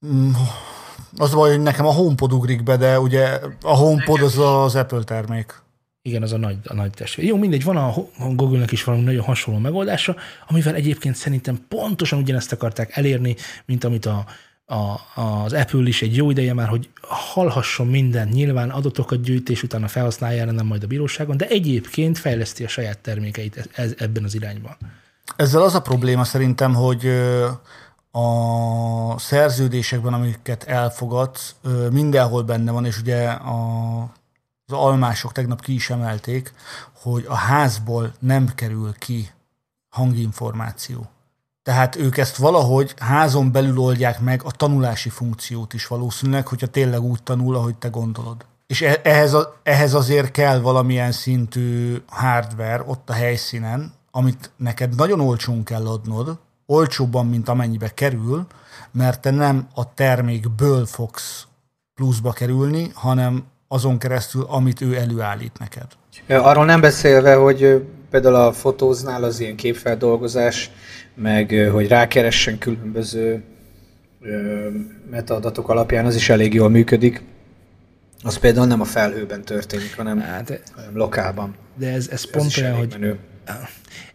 Mm, 0.06 0.32
az 1.18 1.34
baj, 1.34 1.50
hogy 1.50 1.62
nekem 1.62 1.86
a 1.86 1.92
HomePod 1.94 2.34
ugrik 2.34 2.64
be, 2.64 2.78
de 2.78 3.00
ugye 3.00 3.40
a 3.62 3.76
HomePod 3.76 4.22
az 4.22 4.38
az 4.38 4.76
Apple 4.76 5.04
termék. 5.04 5.62
Igen, 6.02 6.22
az 6.22 6.34
a 6.34 6.38
nagy, 6.38 6.58
a 6.64 6.74
nagy 6.74 6.90
testvér. 6.92 7.26
Jó, 7.26 7.38
mindegy, 7.38 7.64
van 7.64 7.78
a 7.78 7.94
Google-nek 8.34 8.72
is 8.72 8.84
valami 8.84 9.04
nagyon 9.04 9.24
hasonló 9.24 9.60
megoldása, 9.60 10.16
amivel 10.48 10.76
egyébként 10.76 11.16
szerintem 11.16 11.66
pontosan 11.68 12.20
ugyanezt 12.20 12.52
akarták 12.52 12.98
elérni, 12.98 13.36
mint 13.66 13.84
amit 13.84 14.06
a, 14.06 14.26
a, 14.74 15.02
az 15.22 15.54
Apple 15.54 15.88
is 15.88 16.02
egy 16.02 16.16
jó 16.16 16.30
ideje 16.30 16.54
már, 16.54 16.68
hogy 16.68 16.90
hallhasson 17.02 17.88
minden, 17.88 18.28
nyilván 18.28 18.70
adatokat 18.70 19.22
gyűjt, 19.22 19.50
és 19.50 19.64
utána 19.64 19.88
felhasználja 19.88 20.52
nem 20.52 20.66
majd 20.66 20.84
a 20.84 20.88
bíróságon, 20.88 21.38
de 21.38 21.48
egyébként 21.48 22.18
fejleszti 22.18 22.64
a 22.64 22.68
saját 22.68 23.00
termékeit 23.00 23.70
ez, 23.72 23.94
ebben 23.98 24.24
az 24.24 24.36
irányban. 24.36 24.78
Ezzel 25.36 25.62
az 25.62 25.76
a 25.76 25.82
probléma 25.82 26.24
szerintem, 26.24 26.74
hogy 26.74 27.08
a 28.12 29.20
szerződésekben, 29.20 30.14
amiket 30.14 30.64
elfogadsz, 30.64 31.56
mindenhol 31.92 32.44
benne 32.44 32.72
van, 32.72 32.86
és 32.86 33.00
ugye 33.00 33.30
a, 33.30 34.02
az 34.66 34.74
almások 34.74 35.32
tegnap 35.32 35.62
ki 35.62 35.74
is 35.74 35.90
emelték, 35.90 36.54
hogy 36.94 37.26
a 37.28 37.36
házból 37.36 38.14
nem 38.20 38.48
kerül 38.56 38.94
ki 38.98 39.30
hanginformáció. 39.90 41.13
Tehát 41.64 41.96
ők 41.96 42.18
ezt 42.18 42.38
valahogy 42.38 42.94
házon 42.98 43.52
belül 43.52 43.78
oldják 43.78 44.20
meg 44.20 44.42
a 44.44 44.52
tanulási 44.52 45.10
funkciót 45.10 45.74
is 45.74 45.88
valószínűleg, 45.88 46.48
hogyha 46.48 46.68
tényleg 46.68 47.02
úgy 47.02 47.24
tanul, 47.24 47.56
ahogy 47.56 47.76
te 47.76 47.88
gondolod. 47.88 48.46
És 48.68 48.82
e-, 48.82 49.00
ehhez, 49.04 49.38
ehhez 49.64 49.94
azért 49.94 50.32
kell 50.32 50.60
valamilyen 50.60 51.12
szintű 51.12 51.98
hardware 52.08 52.84
ott 52.86 53.10
a 53.10 53.14
helyszínen, 53.14 53.94
amit 54.12 54.52
neked 54.58 54.96
nagyon 54.96 55.20
olcsón 55.20 55.64
kell 55.64 55.88
adnod, 55.88 56.38
olcsóbban, 56.66 57.26
mint 57.28 57.50
amennyibe 57.50 57.90
kerül, 57.94 58.46
mert 58.92 59.22
te 59.22 59.32
nem 59.32 59.68
a 59.74 59.94
termékből 59.94 60.86
fogsz 60.86 61.48
pluszba 61.96 62.32
kerülni, 62.32 62.92
hanem 62.94 63.44
azon 63.68 63.98
keresztül, 63.98 64.46
amit 64.48 64.82
ő 64.82 64.96
előállít 64.96 65.60
neked. 65.60 65.88
Arról 66.28 66.66
nem 66.66 66.82
beszélve, 66.82 67.36
hogy 67.36 67.88
például 68.14 68.36
a 68.36 68.54
fotóznál 68.54 69.24
az 69.24 69.40
ilyen 69.40 69.56
képfeldolgozás, 69.56 70.72
meg 71.16 71.70
hogy 71.72 71.88
rákeressen 71.88 72.58
különböző 72.58 73.44
metadatok 75.10 75.70
alapján, 75.70 76.06
az 76.06 76.16
is 76.16 76.30
elég 76.30 76.54
jól 76.54 76.70
működik. 76.70 77.22
Az 78.24 78.38
például 78.38 78.68
nem 78.68 78.82
a 78.82 78.86
felhőben 78.86 79.42
történik, 79.42 79.96
hanem, 79.96 80.20
hát, 80.20 80.62
hanem 80.76 80.98
lokálban. 80.98 81.56
De 81.76 81.92
ez, 81.92 82.08
ez 82.08 82.32
pont 82.32 82.58
olyan, 82.58 82.76
hogy 82.76 82.90
menő. 83.00 83.18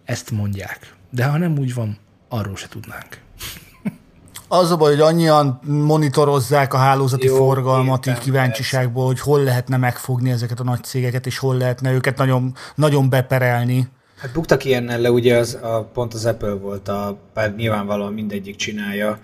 ezt 0.05 0.31
mondják. 0.31 0.95
De 1.11 1.25
ha 1.25 1.39
nem 1.39 1.59
úgy 1.59 1.75
van, 1.75 1.99
arról 2.29 2.57
se 2.57 2.69
tudnánk. 2.69 3.19
Az 4.49 4.71
a 4.71 4.77
baj, 4.77 4.91
hogy 4.91 5.01
annyian 5.01 5.61
monitorozzák 5.65 6.75
a 6.75 6.77
hálózati 6.77 7.27
Jó, 7.27 7.37
forgalmat 7.37 8.07
így 8.07 8.19
kíváncsiságból, 8.19 9.07
hogy 9.07 9.21
hol 9.21 9.43
lehetne 9.43 9.77
megfogni 9.77 10.31
ezeket 10.31 10.61
a 10.61 10.65
nagy 10.65 10.85
cégeket, 10.85 11.27
és 11.27 11.39
hol 11.39 11.57
lehetne 11.57 11.93
őket 11.93 12.17
nagyon, 12.17 12.55
nagyon 12.75 13.09
beperelni. 13.09 13.89
Hát 14.19 14.33
buktak 14.33 14.65
ilyennel 14.65 15.01
le, 15.01 15.11
ugye 15.11 15.37
az, 15.37 15.59
a, 15.63 15.91
pont 15.93 16.15
az 16.15 16.27
Apple 16.27 16.53
volt, 16.53 16.89
a, 16.89 17.19
bár 17.35 17.55
nyilvánvalóan 17.55 18.13
mindegyik 18.13 18.57
csinálja, 18.57 19.19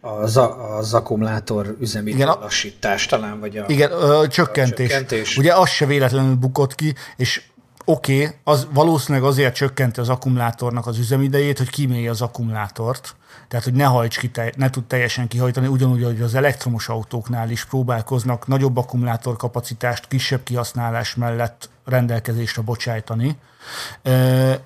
az, 0.00 0.40
az 0.78 0.94
akkumulátor 0.94 1.76
üzemi 1.80 2.10
igen, 2.10 2.26
lassítás 2.26 3.06
talán, 3.06 3.40
vagy 3.40 3.56
a, 3.56 3.64
igen, 3.68 3.90
ö, 3.90 4.26
csökkentés. 4.28 4.86
A 4.86 4.98
csökkentés. 4.98 5.36
Ugye 5.36 5.54
az 5.54 5.68
se 5.68 5.86
véletlenül 5.86 6.34
bukott 6.34 6.74
ki, 6.74 6.94
és 7.16 7.42
oké, 7.84 8.22
okay, 8.22 8.36
az 8.44 8.66
valószínűleg 8.72 9.28
azért 9.28 9.54
csökkenti 9.54 10.00
az 10.00 10.08
akkumulátornak 10.08 10.86
az 10.86 10.98
üzemidejét, 10.98 11.58
hogy 11.58 11.70
kimélje 11.70 12.10
az 12.10 12.20
akkumulátort, 12.20 13.14
tehát 13.48 13.64
hogy 13.64 13.74
ne 13.74 13.84
hajts 13.84 14.18
ki, 14.18 14.30
ne 14.56 14.70
tud 14.70 14.84
teljesen 14.84 15.28
kihajtani, 15.28 15.66
ugyanúgy, 15.66 16.04
hogy 16.04 16.20
az 16.20 16.34
elektromos 16.34 16.88
autóknál 16.88 17.50
is 17.50 17.64
próbálkoznak 17.64 18.46
nagyobb 18.46 18.76
akkumulátorkapacitást 18.76 20.08
kisebb 20.08 20.42
kihasználás 20.42 21.14
mellett 21.14 21.68
rendelkezésre 21.84 22.62
bocsájtani. 22.62 23.36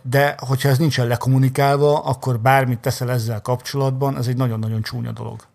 De 0.02 0.34
hogyha 0.38 0.68
ez 0.68 0.78
nincsen 0.78 1.06
lekommunikálva, 1.06 1.98
akkor 2.04 2.40
bármit 2.40 2.78
teszel 2.78 3.10
ezzel 3.10 3.40
kapcsolatban, 3.40 4.16
ez 4.16 4.26
egy 4.26 4.36
nagyon-nagyon 4.36 4.82
csúnya 4.82 5.12
dolog 5.12 5.48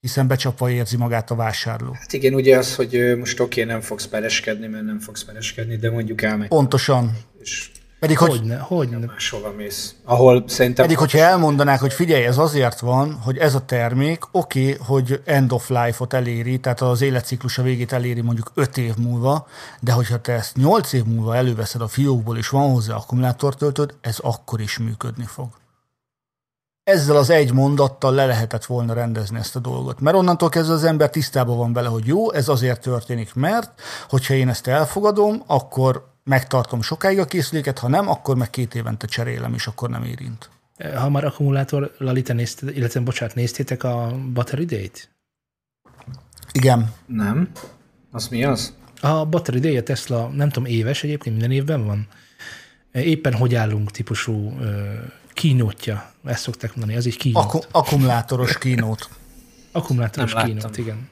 hiszen 0.00 0.26
becsapva 0.26 0.70
érzi 0.70 0.96
magát 0.96 1.30
a 1.30 1.34
vásárló. 1.34 1.92
Hát 1.92 2.12
igen, 2.12 2.34
ugye 2.34 2.58
az, 2.58 2.74
hogy 2.74 3.16
most 3.18 3.40
oké, 3.40 3.62
okay, 3.62 3.72
nem 3.72 3.82
fogsz 3.82 4.06
pereskedni, 4.06 4.66
mert 4.66 4.84
nem 4.84 4.98
fogsz 4.98 5.24
pereskedni, 5.24 5.76
de 5.76 5.90
mondjuk 5.90 6.22
elmegy. 6.22 6.48
Pontosan. 6.48 7.16
És 7.40 7.70
pedig, 8.00 8.18
hogy, 8.18 8.30
hogyne, 8.30 8.58
hogyne. 8.58 9.06
Máshova 9.06 9.52
mész. 9.56 9.94
Ahol 10.04 10.44
szerintem... 10.46 10.84
Pedig, 10.84 10.98
hogyha 10.98 11.18
elmondanák, 11.18 11.80
hogy 11.80 11.92
figyelj, 11.92 12.24
ez 12.24 12.38
azért 12.38 12.80
van, 12.80 13.12
hogy 13.12 13.38
ez 13.38 13.54
a 13.54 13.64
termék, 13.64 14.24
oké, 14.30 14.72
okay, 14.72 14.86
hogy 14.86 15.22
end 15.24 15.52
of 15.52 15.68
life-ot 15.68 16.12
eléri, 16.12 16.58
tehát 16.58 16.80
az 16.80 17.02
életciklusa 17.02 17.62
végét 17.62 17.92
eléri 17.92 18.20
mondjuk 18.20 18.50
5 18.54 18.76
év 18.76 18.96
múlva, 18.96 19.46
de 19.80 19.92
hogyha 19.92 20.20
te 20.20 20.32
ezt 20.32 20.56
8 20.56 20.92
év 20.92 21.04
múlva 21.04 21.36
előveszed 21.36 21.80
a 21.80 21.88
fiókból, 21.88 22.36
és 22.36 22.48
van 22.48 22.72
hozzá 22.72 22.94
akkumulátortöltőd, 22.94 23.94
ez 24.00 24.18
akkor 24.18 24.60
is 24.60 24.78
működni 24.78 25.24
fog 25.24 25.48
ezzel 26.90 27.16
az 27.16 27.30
egy 27.30 27.52
mondattal 27.52 28.14
le 28.14 28.26
lehetett 28.26 28.64
volna 28.64 28.92
rendezni 28.92 29.38
ezt 29.38 29.56
a 29.56 29.58
dolgot. 29.58 30.00
Mert 30.00 30.16
onnantól 30.16 30.48
kezdve 30.48 30.74
az 30.74 30.84
ember 30.84 31.10
tisztában 31.10 31.56
van 31.56 31.72
vele, 31.72 31.88
hogy 31.88 32.06
jó, 32.06 32.32
ez 32.32 32.48
azért 32.48 32.80
történik, 32.80 33.34
mert 33.34 33.80
hogyha 34.08 34.34
én 34.34 34.48
ezt 34.48 34.66
elfogadom, 34.66 35.42
akkor 35.46 36.09
megtartom 36.24 36.82
sokáig 36.82 37.18
a 37.18 37.24
készüléket, 37.24 37.78
ha 37.78 37.88
nem, 37.88 38.08
akkor 38.08 38.36
meg 38.36 38.50
két 38.50 38.74
évente 38.74 39.06
cserélem, 39.06 39.54
és 39.54 39.66
akkor 39.66 39.90
nem 39.90 40.04
érint. 40.04 40.50
Ha 40.94 41.08
már 41.08 41.24
akkumulátor, 41.24 41.94
Lalita 41.98 42.32
nézted, 42.32 42.76
illetve 42.76 43.00
bocsánat, 43.00 43.34
néztétek 43.34 43.82
a 43.84 44.16
Battery 44.32 44.64
Date? 44.64 45.00
Igen. 46.52 46.92
Nem. 47.06 47.50
Az 48.10 48.28
mi 48.28 48.44
az? 48.44 48.74
A 49.00 49.26
Battery 49.26 49.58
Day 49.58 49.76
a 49.76 49.82
Tesla, 49.82 50.28
nem 50.28 50.48
tudom, 50.48 50.70
éves 50.70 51.02
egyébként, 51.02 51.34
minden 51.36 51.56
évben 51.56 51.84
van 51.84 52.08
éppen 52.92 53.34
hogy 53.34 53.54
állunk 53.54 53.90
típusú 53.90 54.58
kínótja, 55.32 56.12
ezt 56.24 56.42
szokták 56.42 56.76
mondani, 56.76 56.98
az 56.98 57.06
egy 57.06 57.16
kínót. 57.16 57.44
Akku- 57.44 57.68
akkumulátoros 57.70 58.58
kínót. 58.58 59.08
Akkumulátoros 59.72 60.34
kínót, 60.34 60.78
igen. 60.78 61.08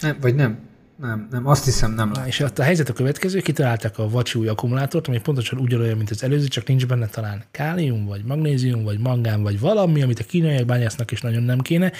Nem, 0.00 0.16
vagy 0.20 0.34
nem. 0.34 0.58
Nem, 0.96 1.28
nem, 1.30 1.46
azt 1.46 1.64
hiszem 1.64 1.92
nem. 1.92 2.10
Na, 2.10 2.26
és 2.26 2.40
a 2.40 2.62
helyzet 2.62 2.88
a 2.88 2.92
következő, 2.92 3.40
kitalálták 3.40 3.98
a 3.98 4.08
vacsúly 4.08 4.48
akkumulátort, 4.48 5.08
ami 5.08 5.20
pontosan 5.20 5.58
ugyanolyan, 5.58 5.96
mint 5.96 6.10
az 6.10 6.22
előző, 6.22 6.46
csak 6.48 6.66
nincs 6.66 6.86
benne 6.86 7.06
talán 7.06 7.44
kálium, 7.50 8.06
vagy 8.06 8.24
magnézium, 8.24 8.84
vagy 8.84 8.98
mangán, 8.98 9.42
vagy 9.42 9.60
valami, 9.60 10.02
amit 10.02 10.18
a 10.18 10.24
kínaiak 10.24 10.66
bányásznak 10.66 11.10
is 11.10 11.20
nagyon 11.20 11.42
nem 11.42 11.60
kéne, 11.60 11.92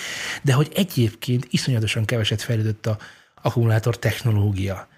de 0.42 0.52
hogy 0.52 0.72
egyébként 0.74 1.46
iszonyatosan 1.50 2.04
keveset 2.04 2.42
fejlődött 2.42 2.86
a 2.86 2.98
akkumulátor 3.42 3.98
technológia. 3.98 4.88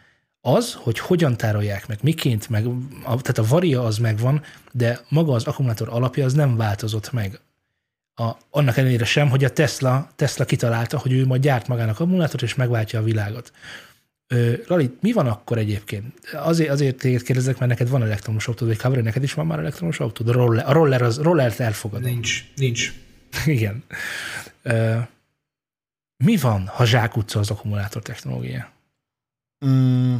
Az, 0.41 0.75
hogy 0.75 0.99
hogyan 0.99 1.37
tárolják 1.37 1.89
meg, 1.89 1.99
miként, 2.03 2.49
meg, 2.49 2.67
a, 3.05 3.21
tehát 3.21 3.39
a 3.39 3.47
varia 3.49 3.85
az 3.85 3.99
megvan, 3.99 4.43
de 4.73 5.01
maga 5.09 5.33
az 5.33 5.45
akkumulátor 5.45 5.89
alapja 5.89 6.25
az 6.25 6.33
nem 6.33 6.57
változott 6.57 7.13
meg. 7.13 7.41
A, 8.19 8.33
annak 8.51 8.77
ellenére 8.77 9.05
sem, 9.05 9.29
hogy 9.29 9.45
a 9.45 9.51
Tesla, 9.51 10.11
Tesla 10.17 10.45
kitalálta, 10.45 10.99
hogy 10.99 11.13
ő 11.13 11.27
majd 11.27 11.43
gyárt 11.43 11.69
magának 11.69 12.01
akkumulátort, 12.01 12.43
és 12.43 12.55
megváltja 12.55 12.99
a 12.99 13.03
világot. 13.03 13.53
Lali, 14.67 14.97
mi 15.01 15.13
van 15.13 15.27
akkor 15.27 15.59
egyébként? 15.59 16.15
Azért, 16.33 16.71
azért 16.71 16.97
téged 16.97 17.23
kérdezek, 17.23 17.59
mert 17.59 17.71
neked 17.71 17.89
van 17.89 18.03
elektromos 18.03 18.49
autód, 18.49 18.69
vagy 18.69 18.77
Cabri, 18.77 19.01
neked 19.01 19.23
is 19.23 19.33
van 19.33 19.47
már 19.47 19.59
elektromos 19.59 20.01
autód? 20.01 20.29
A 20.29 20.33
roller, 20.33 20.69
a 20.69 20.73
roller 20.73 21.03
az, 21.03 21.19
rollert 21.19 21.61
elfogad. 21.61 22.03
Nincs, 22.03 22.45
nincs. 22.57 22.93
Igen. 23.47 23.85
Ö, 24.63 24.97
mi 26.25 26.37
van, 26.37 26.67
ha 26.67 26.85
zsákutca 26.85 27.39
az 27.39 27.51
akkumulátor 27.51 28.03
technológia? 28.03 28.71
Mm, 29.67 30.17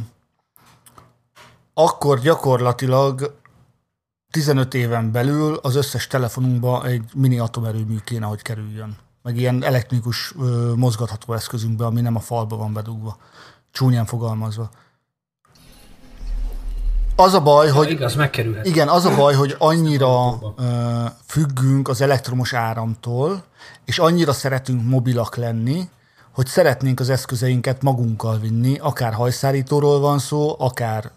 akkor 1.73 2.19
gyakorlatilag 2.19 3.39
15 4.31 4.73
éven 4.73 5.11
belül 5.11 5.59
az 5.61 5.75
összes 5.75 6.07
telefonunkba 6.07 6.85
egy 6.85 7.03
mini 7.15 7.39
atomerőmű 7.39 7.97
kéne, 8.03 8.25
hogy 8.25 8.41
kerüljön. 8.41 8.97
Meg 9.23 9.37
ilyen 9.37 9.63
elektronikus 9.63 10.33
mozgatható 10.75 11.33
eszközünkbe, 11.33 11.85
ami 11.85 12.01
nem 12.01 12.15
a 12.15 12.19
falba 12.19 12.57
van 12.57 12.73
bedugva 12.73 13.17
csúnyán 13.71 14.05
fogalmazva. 14.05 14.69
Az 17.15 17.33
a 17.33 17.41
baj, 17.41 17.69
hogy... 17.69 17.89
Igaz, 17.89 18.15
megkerülhet. 18.15 18.65
Igen, 18.65 18.87
az 18.87 19.05
a 19.05 19.15
baj, 19.15 19.33
hogy 19.33 19.55
annyira 19.57 20.29
uh, 20.29 20.55
függünk 21.25 21.87
az 21.87 22.01
elektromos 22.01 22.53
áramtól, 22.53 23.43
és 23.85 23.99
annyira 23.99 24.33
szeretünk 24.33 24.89
mobilak 24.89 25.35
lenni, 25.35 25.89
hogy 26.31 26.47
szeretnénk 26.47 26.99
az 26.99 27.09
eszközeinket 27.09 27.81
magunkkal 27.81 28.39
vinni, 28.39 28.77
akár 28.77 29.13
hajszárítóról 29.13 29.99
van 29.99 30.19
szó, 30.19 30.55
akár 30.59 31.11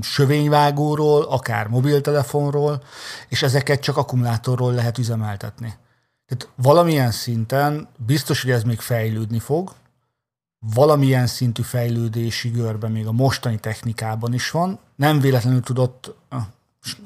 sövényvágóról, 0.00 1.22
akár 1.22 1.68
mobiltelefonról, 1.68 2.82
és 3.28 3.42
ezeket 3.42 3.80
csak 3.80 3.96
akkumulátorról 3.96 4.72
lehet 4.72 4.98
üzemeltetni. 4.98 5.74
Tehát 6.26 6.48
valamilyen 6.56 7.10
szinten 7.10 7.88
biztos, 8.06 8.42
hogy 8.42 8.50
ez 8.50 8.62
még 8.62 8.80
fejlődni 8.80 9.38
fog, 9.38 9.72
valamilyen 10.74 11.26
szintű 11.26 11.62
fejlődési 11.62 12.48
görbe 12.48 12.88
még 12.88 13.06
a 13.06 13.12
mostani 13.12 13.58
technikában 13.58 14.34
is 14.34 14.50
van. 14.50 14.78
Nem 14.96 15.20
véletlenül 15.20 15.60
tudott, 15.60 16.14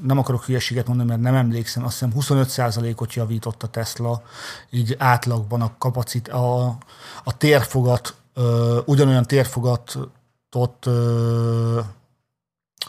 nem 0.03 0.19
akarok 0.19 0.45
hülyeséget 0.45 0.87
mondani, 0.87 1.09
mert 1.09 1.21
nem 1.21 1.35
emlékszem, 1.35 1.85
azt 1.85 1.99
hiszem 1.99 2.13
25%-ot 2.19 3.15
javított 3.15 3.63
a 3.63 3.69
Tesla, 3.69 4.23
így 4.71 4.95
átlagban 4.99 5.61
a 5.61 5.75
kapacit, 5.79 6.29
a, 6.29 6.77
a 7.25 7.37
térfogat, 7.37 8.15
ö, 8.35 8.81
ugyanolyan 8.85 9.25
térfogatot, 9.25 10.87
ö, 10.87 11.81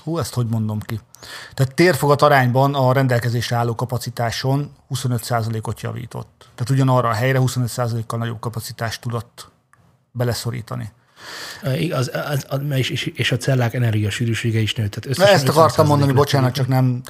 hú, 0.04 0.18
ezt 0.18 0.34
hogy 0.34 0.48
mondom 0.48 0.80
ki? 0.80 1.00
Tehát 1.54 1.74
térfogat 1.74 2.22
arányban 2.22 2.76
a 2.76 2.94
rendelkezésre 2.94 3.56
álló 3.56 3.76
kapacitáson 3.76 4.72
25%-ot 4.94 5.82
javított. 5.82 6.50
Tehát 6.56 6.70
ugyanarra 6.70 7.10
a 7.10 7.14
helyre 7.14 7.40
25%-kal 7.42 8.20
nagyobb 8.20 8.40
kapacitást 8.40 9.02
tudott 9.02 9.50
beleszorítani. 10.12 10.92
Az, 11.92 12.12
az, 12.30 12.46
az, 12.50 12.62
és, 12.72 13.06
és 13.06 13.32
a 13.32 13.38
cellák 13.38 13.74
energiasűrűsége 13.74 14.60
is 14.60 14.76
nőtt. 14.76 14.92
Tehát 14.92 15.18
Na 15.18 15.28
ezt 15.28 15.48
akartam 15.48 15.88
mondani, 15.88 16.12
bocsánat, 16.12 16.54
csak 16.54 16.68
nem, 16.68 17.02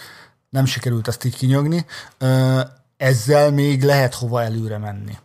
nem 0.50 0.66
sikerült 0.66 1.08
ezt 1.08 1.24
így 1.24 1.36
kinyögni. 1.36 1.86
Ezzel 2.98 3.52
még 3.52 3.84
lehet 3.84 4.14
hova 4.14 4.44
előre 4.44 4.78
menni. 4.78 5.18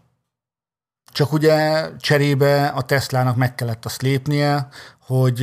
Csak 1.13 1.33
ugye 1.33 1.89
cserébe 1.99 2.67
a 2.67 2.83
Teslának 2.83 3.37
meg 3.37 3.55
kellett 3.55 3.85
azt 3.85 4.03
lépnie, 4.03 4.69
hogy 4.99 5.41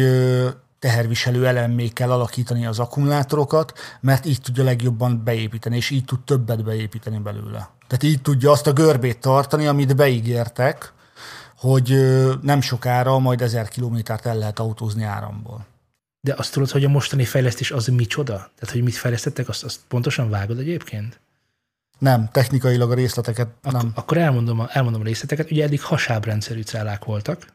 teherviselő 0.79 1.47
elemmé 1.47 1.87
kell 1.87 2.11
alakítani 2.11 2.65
az 2.65 2.79
akkumulátorokat, 2.79 3.73
mert 4.01 4.25
így 4.25 4.41
tudja 4.41 4.63
legjobban 4.63 5.23
beépíteni, 5.23 5.75
és 5.75 5.89
így 5.89 6.05
tud 6.05 6.19
többet 6.19 6.63
beépíteni 6.63 7.17
belőle. 7.17 7.69
Tehát 7.87 8.03
így 8.03 8.21
tudja 8.21 8.51
azt 8.51 8.67
a 8.67 8.73
görbét 8.73 9.19
tartani, 9.19 9.67
amit 9.67 9.95
beígértek, 9.95 10.93
hogy 11.57 11.95
nem 12.41 12.61
sokára 12.61 13.19
majd 13.19 13.41
ezer 13.41 13.67
kilométert 13.67 14.25
el 14.25 14.37
lehet 14.37 14.59
autózni 14.59 15.03
áramból. 15.03 15.65
De 16.21 16.33
azt 16.37 16.53
tudod, 16.53 16.69
hogy 16.69 16.83
a 16.83 16.89
mostani 16.89 17.25
fejlesztés 17.25 17.71
az 17.71 17.87
micsoda? 17.87 18.33
Tehát, 18.33 18.71
hogy 18.71 18.83
mit 18.83 18.95
fejlesztettek, 18.95 19.49
azt, 19.49 19.63
azt 19.63 19.79
pontosan 19.87 20.29
vágod 20.29 20.59
egyébként? 20.59 21.19
Nem, 21.99 22.29
technikailag 22.31 22.91
a 22.91 22.93
részleteket 22.93 23.47
Ak- 23.61 23.73
nem. 23.73 23.91
Akkor 23.95 24.17
elmondom 24.17 24.59
a, 24.59 24.67
elmondom 24.71 25.01
a 25.01 25.03
részleteket. 25.03 25.51
Ugye 25.51 25.63
eddig 25.63 25.81
hasábrendszerű 25.81 26.61
cellák 26.61 27.05
voltak, 27.05 27.47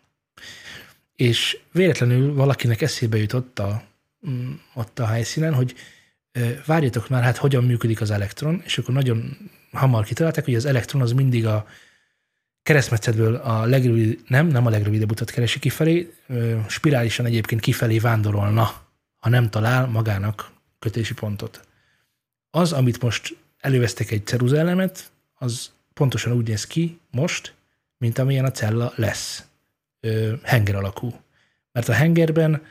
és 1.16 1.58
véletlenül 1.72 2.34
valakinek 2.34 2.80
eszébe 2.80 3.16
jutott 3.16 3.58
a, 3.58 3.82
mm, 4.28 4.52
ott 4.74 4.98
a 4.98 5.06
helyszínen, 5.06 5.54
hogy 5.54 5.74
várjatok 6.66 7.08
már, 7.08 7.22
hát 7.22 7.36
hogyan 7.36 7.64
működik 7.64 8.00
az 8.00 8.10
elektron, 8.10 8.62
és 8.64 8.78
akkor 8.78 8.94
nagyon 8.94 9.36
hamar 9.72 10.04
kitalálták, 10.04 10.44
hogy 10.44 10.54
az 10.54 10.64
elektron 10.64 11.02
az 11.02 11.12
mindig 11.12 11.46
a 11.46 11.66
keresztmetszetből 12.62 13.34
a 13.34 13.64
legrövid, 13.64 14.20
nem, 14.26 14.46
nem 14.46 14.66
a 14.66 14.70
legrövidebb 14.70 15.10
utat 15.10 15.30
keresi 15.30 15.58
kifelé, 15.58 16.14
spirálisan 16.68 17.26
egyébként 17.26 17.60
kifelé 17.60 17.98
vándorolna, 17.98 18.82
ha 19.16 19.28
nem 19.28 19.50
talál 19.50 19.86
magának 19.86 20.50
kötési 20.78 21.14
pontot. 21.14 21.66
Az, 22.50 22.72
amit 22.72 23.02
most 23.02 23.36
elővesztek 23.58 24.10
egy 24.10 24.26
ceruzaelemet, 24.26 25.10
az 25.34 25.70
pontosan 25.94 26.32
úgy 26.32 26.48
néz 26.48 26.66
ki 26.66 26.98
most, 27.10 27.54
mint 27.98 28.18
amilyen 28.18 28.44
a 28.44 28.50
cella 28.50 28.92
lesz. 28.96 29.44
Henger 30.42 30.74
alakú. 30.74 31.12
Mert 31.72 31.88
a 31.88 31.92
hengerben 31.92 32.62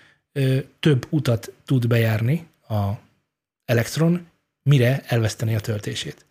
több 0.79 1.07
utat 1.09 1.51
tud 1.65 1.88
bejárni 1.88 2.47
a 2.69 2.91
elektron, 3.65 4.27
mire 4.63 5.03
elveszteni 5.07 5.55
a 5.55 5.59
töltését. 5.59 6.25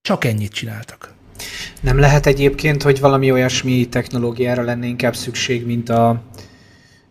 Csak 0.00 0.24
ennyit 0.24 0.52
csináltak. 0.52 1.14
Nem 1.80 1.98
lehet 1.98 2.26
egyébként, 2.26 2.82
hogy 2.82 3.00
valami 3.00 3.30
olyasmi 3.30 3.88
technológiára 3.88 4.62
lenne 4.62 4.86
inkább 4.86 5.16
szükség, 5.16 5.66
mint 5.66 5.88
a, 5.88 6.22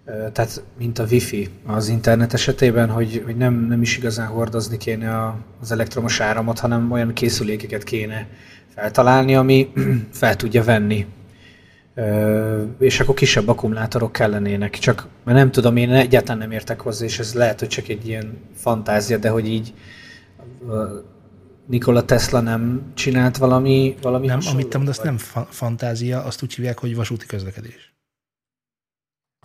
tehát 0.06 0.64
mint 0.78 1.00
a 1.00 1.06
wifi 1.06 1.50
az 1.66 1.88
internet 1.88 2.34
esetében, 2.34 2.90
hogy, 2.90 3.22
hogy 3.26 3.36
nem, 3.36 3.54
nem 3.54 3.82
is 3.82 3.98
igazán 3.98 4.28
hordozni 4.28 4.78
kéne 4.78 5.36
az 5.62 5.72
elektromos 5.72 6.20
áramot, 6.20 6.60
hanem 6.60 6.92
olyan 6.92 7.14
készülékeket 7.14 7.84
kéne 7.84 8.28
feltalálni, 8.76 9.36
ami 9.36 9.72
fel 10.12 10.36
tudja 10.36 10.64
venni. 10.64 11.06
És 12.80 13.00
akkor 13.00 13.16
kisebb 13.16 13.48
akkumulátorok 13.48 14.12
kellenének. 14.12 14.78
Csak, 14.78 15.08
mert 15.24 15.38
nem 15.38 15.52
tudom, 15.52 15.78
én 15.78 15.92
egyáltalán 15.92 16.38
nem 16.38 16.52
értek 16.52 16.82
hozzá, 16.82 17.06
és 17.06 17.20
ez 17.20 17.34
lehet, 17.34 17.60
hogy 17.60 17.68
csak 17.68 17.88
egy 17.88 18.08
ilyen 18.08 18.38
fantázia, 18.56 19.18
de 19.18 19.30
hogy 19.30 19.48
így 19.48 19.74
Nikola 21.66 22.06
Tesla 22.06 22.40
nem 22.40 22.92
csinált 22.94 23.38
valami, 23.38 23.96
valami 24.02 24.28
Nem, 24.28 24.40
amit 24.52 24.68
te 24.68 24.78
mondasz, 24.78 25.00
nem 25.00 25.18
fa- 25.18 25.54
fantázia, 25.54 26.24
azt 26.24 26.44
úgy 26.44 26.54
hívják, 26.54 26.80
hogy 26.80 26.96
vasúti 26.96 27.26
közlekedés. 27.26 27.94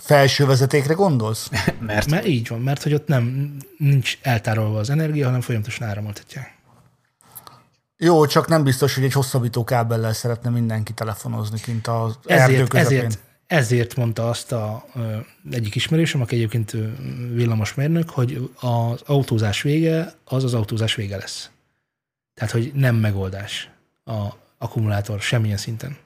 Felső 0.02 0.46
vezetékre 0.46 0.94
gondolsz? 0.94 1.50
mert, 1.80 2.10
mert 2.10 2.26
így 2.26 2.48
van, 2.48 2.60
mert 2.60 2.82
hogy 2.82 2.94
ott 2.94 3.06
nem 3.06 3.56
nincs 3.78 4.18
eltárolva 4.22 4.78
az 4.78 4.90
energia, 4.90 5.24
hanem 5.26 5.40
folyamatosan 5.40 5.88
áramoltatják. 5.88 6.55
Jó, 7.98 8.26
csak 8.26 8.48
nem 8.48 8.64
biztos, 8.64 8.94
hogy 8.94 9.04
egy 9.04 9.12
hosszabbító 9.12 9.64
kábellel 9.64 10.12
szeretne 10.12 10.50
mindenki 10.50 10.92
telefonozni 10.92 11.60
kint 11.60 11.86
az 11.86 12.18
ezért, 12.24 12.74
ezért, 12.74 13.18
ezért 13.46 13.96
mondta 13.96 14.28
azt 14.28 14.52
a 14.52 14.84
egyik 15.50 15.74
ismerősöm, 15.74 16.20
aki 16.20 16.34
egyébként 16.34 16.76
villamosmérnök, 17.32 18.10
hogy 18.10 18.50
az 18.60 19.02
autózás 19.06 19.62
vége 19.62 20.14
az 20.24 20.44
az 20.44 20.54
autózás 20.54 20.94
vége 20.94 21.16
lesz. 21.16 21.50
Tehát, 22.34 22.52
hogy 22.52 22.70
nem 22.74 22.96
megoldás 22.96 23.70
a 24.04 24.26
akkumulátor 24.58 25.20
semmilyen 25.20 25.56
szinten. 25.56 25.96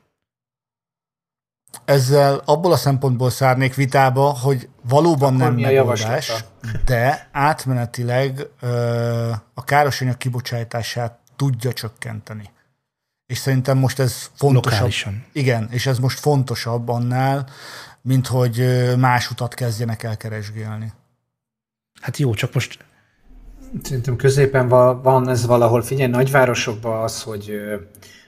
Ezzel 1.84 2.42
abból 2.44 2.72
a 2.72 2.76
szempontból 2.76 3.30
szárnék 3.30 3.74
vitába, 3.74 4.38
hogy 4.38 4.68
valóban 4.82 5.34
Akkor 5.34 5.54
nem 5.54 5.60
megoldás, 5.60 6.44
de 6.84 7.28
átmenetileg 7.32 8.46
ö, 8.60 9.30
a 9.54 9.64
károsanyag 9.64 10.16
kibocsátását 10.16 11.19
tudja 11.40 11.72
csökkenteni. 11.72 12.50
És 13.26 13.38
szerintem 13.38 13.78
most 13.78 13.98
ez 13.98 14.30
fontosabb. 14.34 14.72
Lokálisan. 14.72 15.24
Igen, 15.32 15.68
és 15.70 15.86
ez 15.86 15.98
most 15.98 16.18
fontosabb 16.18 16.88
annál, 16.88 17.48
mint 18.02 18.26
hogy 18.26 18.64
más 18.98 19.30
utat 19.30 19.54
kezdjenek 19.54 20.02
el 20.02 20.16
keresgélni. 20.16 20.92
Hát 22.00 22.16
jó, 22.16 22.34
csak 22.34 22.54
most 22.54 22.84
Szerintem 23.82 24.16
középen 24.16 24.68
van 25.02 25.28
ez 25.28 25.46
valahol. 25.46 25.82
Figyelj, 25.82 26.10
nagyvárosokban 26.10 27.02
az, 27.02 27.22
hogy, 27.22 27.52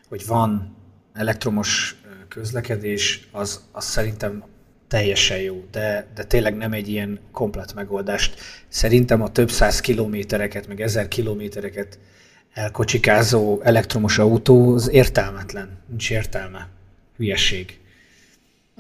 hogy 0.08 0.26
van 0.26 0.76
elektromos 1.12 1.96
közlekedés, 2.28 3.28
az, 3.32 3.60
az 3.72 3.84
szerintem 3.84 4.44
teljesen 4.88 5.38
jó, 5.38 5.64
de, 5.70 6.06
de 6.14 6.24
tényleg 6.24 6.56
nem 6.56 6.72
egy 6.72 6.88
ilyen 6.88 7.20
komplet 7.32 7.74
megoldást. 7.74 8.40
Szerintem 8.68 9.22
a 9.22 9.32
több 9.32 9.50
száz 9.50 9.80
kilométereket, 9.80 10.68
meg 10.68 10.80
ezer 10.80 11.08
kilométereket 11.08 11.98
elkocsikázó 12.54 13.60
elektromos 13.62 14.18
autó 14.18 14.74
az 14.74 14.90
értelmetlen. 14.90 15.68
Nincs 15.88 16.10
értelme. 16.10 16.68
Hülyeség. 17.16 17.78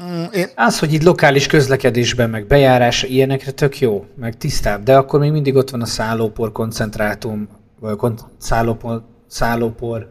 Mm, 0.02 0.24
én... 0.32 0.46
Az, 0.54 0.78
hogy 0.78 0.92
itt 0.92 1.02
lokális 1.02 1.46
közlekedésben, 1.46 2.30
meg 2.30 2.46
bejárás, 2.46 3.02
ilyenekre 3.02 3.50
tök 3.50 3.80
jó, 3.80 4.06
meg 4.16 4.36
tisztább, 4.36 4.82
de 4.82 4.96
akkor 4.96 5.20
még 5.20 5.30
mindig 5.30 5.54
ott 5.54 5.70
van 5.70 5.80
a 5.82 5.86
szállópor 5.86 6.52
koncentrátum, 6.52 7.48
vagy 7.80 7.96
kon- 7.96 8.24
szállópor, 8.38 9.04
szállópor, 9.26 10.10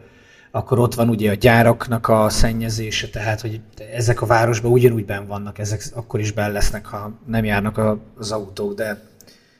akkor 0.50 0.78
ott 0.78 0.94
van 0.94 1.08
ugye 1.08 1.30
a 1.30 1.34
gyáraknak 1.34 2.08
a 2.08 2.28
szennyezése, 2.28 3.08
tehát 3.08 3.40
hogy 3.40 3.60
ezek 3.92 4.22
a 4.22 4.26
városban 4.26 4.72
ugyanúgy 4.72 5.04
ben 5.04 5.26
vannak, 5.26 5.58
ezek 5.58 5.82
akkor 5.94 6.20
is 6.20 6.32
ben 6.32 6.52
lesznek, 6.52 6.86
ha 6.86 7.18
nem 7.26 7.44
járnak 7.44 7.78
a, 7.78 7.98
az 8.16 8.30
autók, 8.32 8.74
de... 8.74 9.02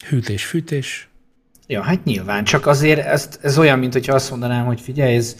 Hűtés, 0.08 0.44
fűtés. 0.44 1.08
Ja, 1.72 1.82
hát 1.82 2.04
nyilván, 2.04 2.44
csak 2.44 2.66
azért 2.66 3.06
ez, 3.06 3.28
ez 3.42 3.58
olyan, 3.58 3.78
mint 3.78 3.92
hogyha 3.92 4.14
azt 4.14 4.30
mondanám, 4.30 4.64
hogy 4.64 4.80
figyelj, 4.80 5.14
ez, 5.14 5.36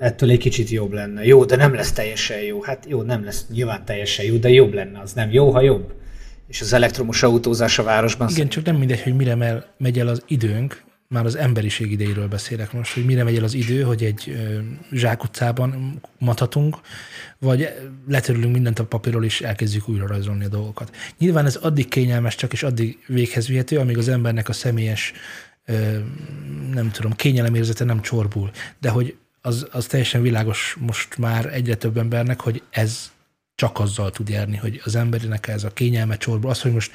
ettől 0.00 0.30
egy 0.30 0.38
kicsit 0.38 0.70
jobb 0.70 0.92
lenne. 0.92 1.24
Jó, 1.24 1.44
de 1.44 1.56
nem 1.56 1.74
lesz 1.74 1.92
teljesen 1.92 2.40
jó. 2.40 2.62
Hát 2.62 2.84
jó, 2.88 3.02
nem 3.02 3.24
lesz 3.24 3.46
nyilván 3.52 3.84
teljesen 3.84 4.24
jó, 4.24 4.36
de 4.36 4.48
jobb 4.48 4.74
lenne. 4.74 5.00
Az 5.00 5.12
nem 5.12 5.30
jó, 5.30 5.50
ha 5.50 5.60
jobb. 5.60 5.92
És 6.48 6.60
az 6.60 6.72
elektromos 6.72 7.22
autózás 7.22 7.78
a 7.78 7.82
városban... 7.82 8.28
Igen, 8.28 8.48
csak 8.48 8.64
nem 8.64 8.76
mindegy, 8.76 9.02
hogy 9.02 9.16
mire 9.16 9.64
megy 9.78 9.98
el 9.98 10.08
az 10.08 10.22
időnk, 10.26 10.82
már 11.08 11.24
az 11.24 11.36
emberiség 11.36 11.90
idejéről 11.90 12.28
beszélek 12.28 12.72
most, 12.72 12.94
hogy 12.94 13.04
mire 13.04 13.24
megy 13.24 13.36
el 13.36 13.44
az 13.44 13.54
idő, 13.54 13.82
hogy 13.82 14.04
egy 14.04 14.36
zsákutcában 14.92 16.00
mathatunk, 16.18 16.76
vagy 17.38 17.68
letörülünk 18.08 18.52
mindent 18.52 18.78
a 18.78 18.84
papírról, 18.84 19.24
és 19.24 19.40
elkezdjük 19.40 19.88
újra 19.88 20.06
rajzolni 20.06 20.44
a 20.44 20.48
dolgokat. 20.48 20.96
Nyilván 21.18 21.46
ez 21.46 21.56
addig 21.56 21.88
kényelmes, 21.88 22.34
csak 22.34 22.52
és 22.52 22.62
addig 22.62 22.98
véghez 23.06 23.48
vihető, 23.48 23.78
amíg 23.78 23.98
az 23.98 24.08
embernek 24.08 24.48
a 24.48 24.52
személyes 24.52 25.12
nem 26.72 26.90
tudom, 26.90 27.12
kényelemérzete 27.12 27.84
nem 27.84 28.00
csorbul, 28.00 28.50
de 28.80 28.88
hogy 28.88 29.16
az, 29.40 29.66
az 29.70 29.86
teljesen 29.86 30.22
világos 30.22 30.76
most 30.80 31.18
már 31.18 31.46
egyre 31.54 31.74
több 31.74 31.96
embernek, 31.96 32.40
hogy 32.40 32.62
ez 32.70 33.10
csak 33.54 33.78
azzal 33.78 34.10
tud 34.10 34.28
járni, 34.28 34.56
hogy 34.56 34.80
az 34.84 34.94
embernek 34.94 35.48
ez 35.48 35.64
a 35.64 35.70
kényelme 35.70 36.16
csorbul. 36.16 36.50
Az, 36.50 36.60
hogy 36.60 36.72
most 36.72 36.92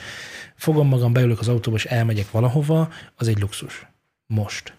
fogom 0.56 0.88
magam, 0.88 1.14
beülök 1.14 1.40
az 1.40 1.48
autóba, 1.48 1.78
és 1.78 1.86
elmegyek 1.86 2.32
valahova, 2.32 2.92
az 3.16 3.28
egy 3.28 3.40
luxus. 3.40 3.86
Most. 4.34 4.74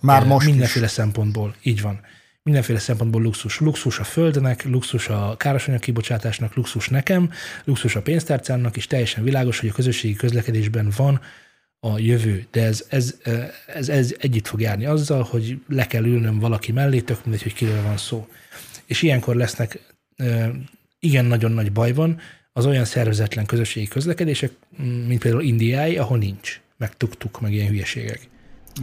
Már 0.00 0.26
most 0.26 0.46
Mindenféle 0.46 0.84
is. 0.84 0.90
szempontból, 0.90 1.54
így 1.62 1.80
van. 1.80 2.00
Mindenféle 2.42 2.78
szempontból 2.78 3.22
luxus. 3.22 3.60
Luxus 3.60 3.98
a 3.98 4.04
földnek, 4.04 4.64
luxus 4.64 5.08
a 5.08 5.34
károsanyag 5.36 5.80
kibocsátásnak, 5.80 6.54
luxus 6.54 6.88
nekem, 6.88 7.30
luxus 7.64 7.96
a 7.96 8.02
pénztárcának, 8.02 8.76
és 8.76 8.86
teljesen 8.86 9.24
világos, 9.24 9.58
hogy 9.60 9.68
a 9.68 9.72
közösségi 9.72 10.14
közlekedésben 10.14 10.92
van 10.96 11.20
a 11.80 11.98
jövő, 11.98 12.46
de 12.50 12.62
ez, 12.62 12.84
ez, 12.88 13.14
ez, 13.66 13.88
ez 13.88 14.14
együtt 14.18 14.46
fog 14.46 14.60
járni 14.60 14.84
azzal, 14.86 15.22
hogy 15.22 15.60
le 15.68 15.86
kell 15.86 16.04
ülnöm 16.04 16.38
valaki 16.38 16.72
mellé, 16.72 17.00
tök 17.00 17.24
mindegy, 17.24 17.42
hogy 17.42 17.54
kiről 17.54 17.82
van 17.82 17.96
szó. 17.96 18.28
És 18.86 19.02
ilyenkor 19.02 19.36
lesznek, 19.36 19.78
igen 20.98 21.24
nagyon 21.24 21.52
nagy 21.52 21.72
baj 21.72 21.92
van, 21.92 22.20
az 22.52 22.66
olyan 22.66 22.84
szervezetlen 22.84 23.46
közösségi 23.46 23.88
közlekedések, 23.88 24.52
mint 25.06 25.20
például 25.20 25.42
Indiái, 25.42 25.96
ahol 25.96 26.18
nincs, 26.18 26.60
meg 26.76 26.96
tuk-tuk, 26.96 27.40
meg 27.40 27.52
ilyen 27.52 27.68
hülyeségek. 27.68 28.28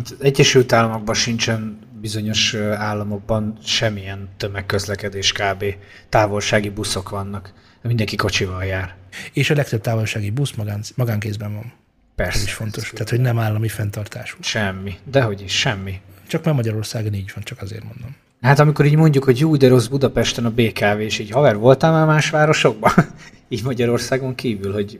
Az 0.04 0.16
Egyesült 0.20 0.74
Államokban 0.74 1.16
sincsen 1.16 1.80
bizonyos 2.02 2.54
államokban 2.76 3.58
semmilyen 3.64 4.30
tömegközlekedés 4.38 5.32
kb. 5.32 5.64
Távolsági 6.10 6.70
buszok 6.70 7.10
vannak. 7.10 7.54
Mindenki 7.82 8.16
kocsival 8.16 8.64
jár. 8.64 8.96
És 9.34 9.50
a 9.50 9.56
legtöbb 9.56 9.82
távolsági 9.82 10.30
busz 10.30 10.52
magán, 10.52 10.82
magánkézben 10.96 11.54
van. 11.54 11.74
Persze. 12.16 12.38
Ez 12.38 12.43
is 12.43 12.54
fontos. 12.54 12.89
Tehát, 12.89 13.10
hogy 13.10 13.20
nem 13.20 13.39
állami 13.39 13.68
fenntartású. 13.68 14.38
Semmi. 14.39 14.98
Dehogy 15.04 15.41
is, 15.41 15.60
semmi. 15.60 16.00
Csak 16.28 16.43
már 16.43 16.54
Magyarországon 16.54 17.14
így 17.14 17.32
van, 17.36 17.43
csak 17.43 17.62
azért 17.62 17.84
mondom. 17.84 18.16
Hát 18.41 18.60
amikor 18.60 18.86
így 18.86 18.96
mondjuk, 18.96 19.24
hogy 19.24 19.39
jó, 19.39 19.56
de 19.56 19.68
rossz 19.68 19.88
Budapesten 19.88 20.46
a 20.46 20.52
BKV, 20.52 21.00
és 21.00 21.20
így 21.20 21.30
haver, 21.30 21.58
voltál 21.58 21.91
már 21.91 22.06
más 22.06 22.30
városokban? 22.30 22.91
így 23.50 23.64
Magyarországon 23.64 24.36
kívül, 24.36 24.74
hogy 24.74 25.00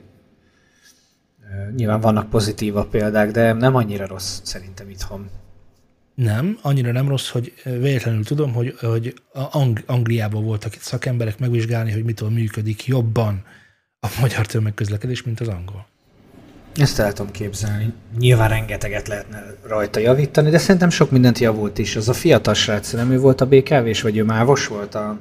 nyilván 1.76 2.00
vannak 2.00 2.30
pozitívabb 2.30 2.90
példák, 2.90 3.30
de 3.30 3.52
nem 3.52 3.74
annyira 3.74 4.06
rossz 4.06 4.40
szerintem 4.42 4.90
itthon. 4.90 5.30
Nem, 6.14 6.58
annyira 6.62 6.92
nem 6.92 7.08
rossz, 7.08 7.28
hogy 7.28 7.52
véletlenül 7.64 8.24
tudom, 8.24 8.52
hogy, 8.52 8.74
hogy 8.80 9.14
Ang- 9.32 9.82
Angliában 9.86 10.44
voltak 10.44 10.74
itt 10.74 10.80
szakemberek 10.80 11.38
megvizsgálni, 11.38 11.92
hogy 11.92 12.04
mitől 12.04 12.28
működik 12.30 12.86
jobban 12.86 13.44
a 14.00 14.08
magyar 14.20 14.46
tömegközlekedés, 14.46 15.22
mint 15.22 15.40
az 15.40 15.48
angol. 15.48 15.86
Ezt 16.76 16.98
el 16.98 17.12
tudom 17.12 17.32
képzelni. 17.32 17.92
Nyilván 18.18 18.48
rengeteget 18.48 19.08
lehetne 19.08 19.54
rajta 19.66 20.00
javítani, 20.00 20.50
de 20.50 20.58
szerintem 20.58 20.90
sok 20.90 21.10
mindent 21.10 21.38
javult 21.38 21.78
is. 21.78 21.96
Az 21.96 22.08
a 22.08 22.12
fiatal 22.12 22.54
srác, 22.54 22.92
nem 22.92 23.10
ő 23.10 23.18
volt 23.18 23.40
a 23.40 23.46
BKV-s, 23.46 24.02
vagy 24.02 24.16
ő 24.16 24.24
mávos 24.24 24.66
volt 24.66 24.94
a 24.94 25.18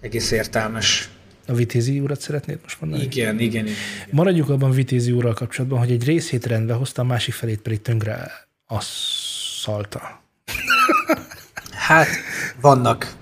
egész 0.00 0.30
értelmes. 0.30 1.10
A 1.46 1.52
Vitézi 1.52 2.00
urat 2.00 2.20
szeretnéd 2.20 2.58
most 2.62 2.80
mondani? 2.80 3.02
Igen, 3.02 3.38
igen, 3.38 3.64
igen. 3.64 3.74
Maradjuk 4.10 4.48
abban 4.48 4.70
Vitézi 4.70 5.12
úrral 5.12 5.34
kapcsolatban, 5.34 5.78
hogy 5.78 5.90
egy 5.90 6.04
részét 6.04 6.46
rendbe 6.46 6.74
hozta, 6.74 7.02
a 7.02 7.04
másik 7.04 7.34
felét 7.34 7.60
pedig 7.60 7.82
tönkre 7.82 8.30
asszalta. 8.66 10.22
hát, 11.88 12.08
vannak 12.60 13.14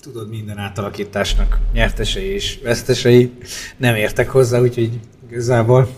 tudod, 0.00 0.28
minden 0.28 0.58
átalakításnak 0.58 1.58
nyertesei 1.72 2.26
és 2.26 2.58
vesztesei. 2.62 3.32
Nem 3.76 3.94
értek 3.94 4.28
hozzá, 4.28 4.60
úgyhogy 4.60 5.00
igazából 5.28 5.88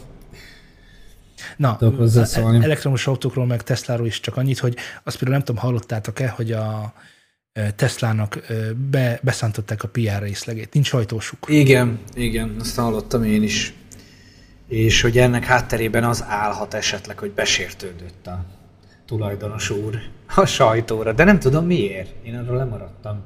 Na, 1.57 1.79
elektromos 2.63 3.07
autókról, 3.07 3.47
meg 3.47 3.63
Tesláról 3.63 4.07
is 4.07 4.21
csak 4.21 4.37
annyit, 4.37 4.59
hogy 4.59 4.77
azt 5.03 5.17
például 5.19 5.37
nem 5.37 5.47
tudom, 5.47 5.63
hallottátok-e, 5.63 6.29
hogy 6.29 6.53
a 6.53 6.93
Teslának 7.77 8.39
be, 8.91 9.21
beszántották 9.23 9.83
a 9.83 9.89
PR 9.89 10.23
részlegét. 10.23 10.73
Nincs 10.73 10.91
hajtósuk. 10.91 11.47
Igen, 11.49 12.01
igen, 12.15 12.57
azt 12.61 12.77
hallottam 12.77 13.25
én 13.25 13.43
is. 13.43 13.75
És 14.69 15.01
hogy 15.01 15.19
ennek 15.19 15.45
hátterében 15.45 16.05
az 16.05 16.25
állhat 16.27 16.75
esetleg, 16.75 17.19
hogy 17.19 17.31
besértődött 17.31 18.27
a 18.27 18.45
tulajdonos 19.07 19.71
úr 19.71 19.99
a 20.35 20.47
sajtóra, 20.47 21.13
de 21.13 21.25
nem 21.25 21.39
tudom 21.39 21.67
miért. 21.67 22.15
Én 22.25 22.37
arról 22.37 22.57
lemaradtam. 22.57 23.25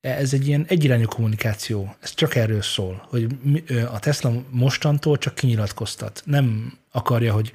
Ez 0.00 0.32
egy 0.32 0.46
ilyen 0.46 0.64
egyirányú 0.68 1.06
kommunikáció. 1.06 1.94
Ez 2.00 2.14
csak 2.14 2.34
erről 2.34 2.62
szól, 2.62 3.06
hogy 3.08 3.26
a 3.92 3.98
Tesla 3.98 4.32
mostantól 4.50 5.18
csak 5.18 5.34
kinyilatkoztat. 5.34 6.22
Nem 6.24 6.72
akarja, 6.90 7.32
hogy 7.32 7.52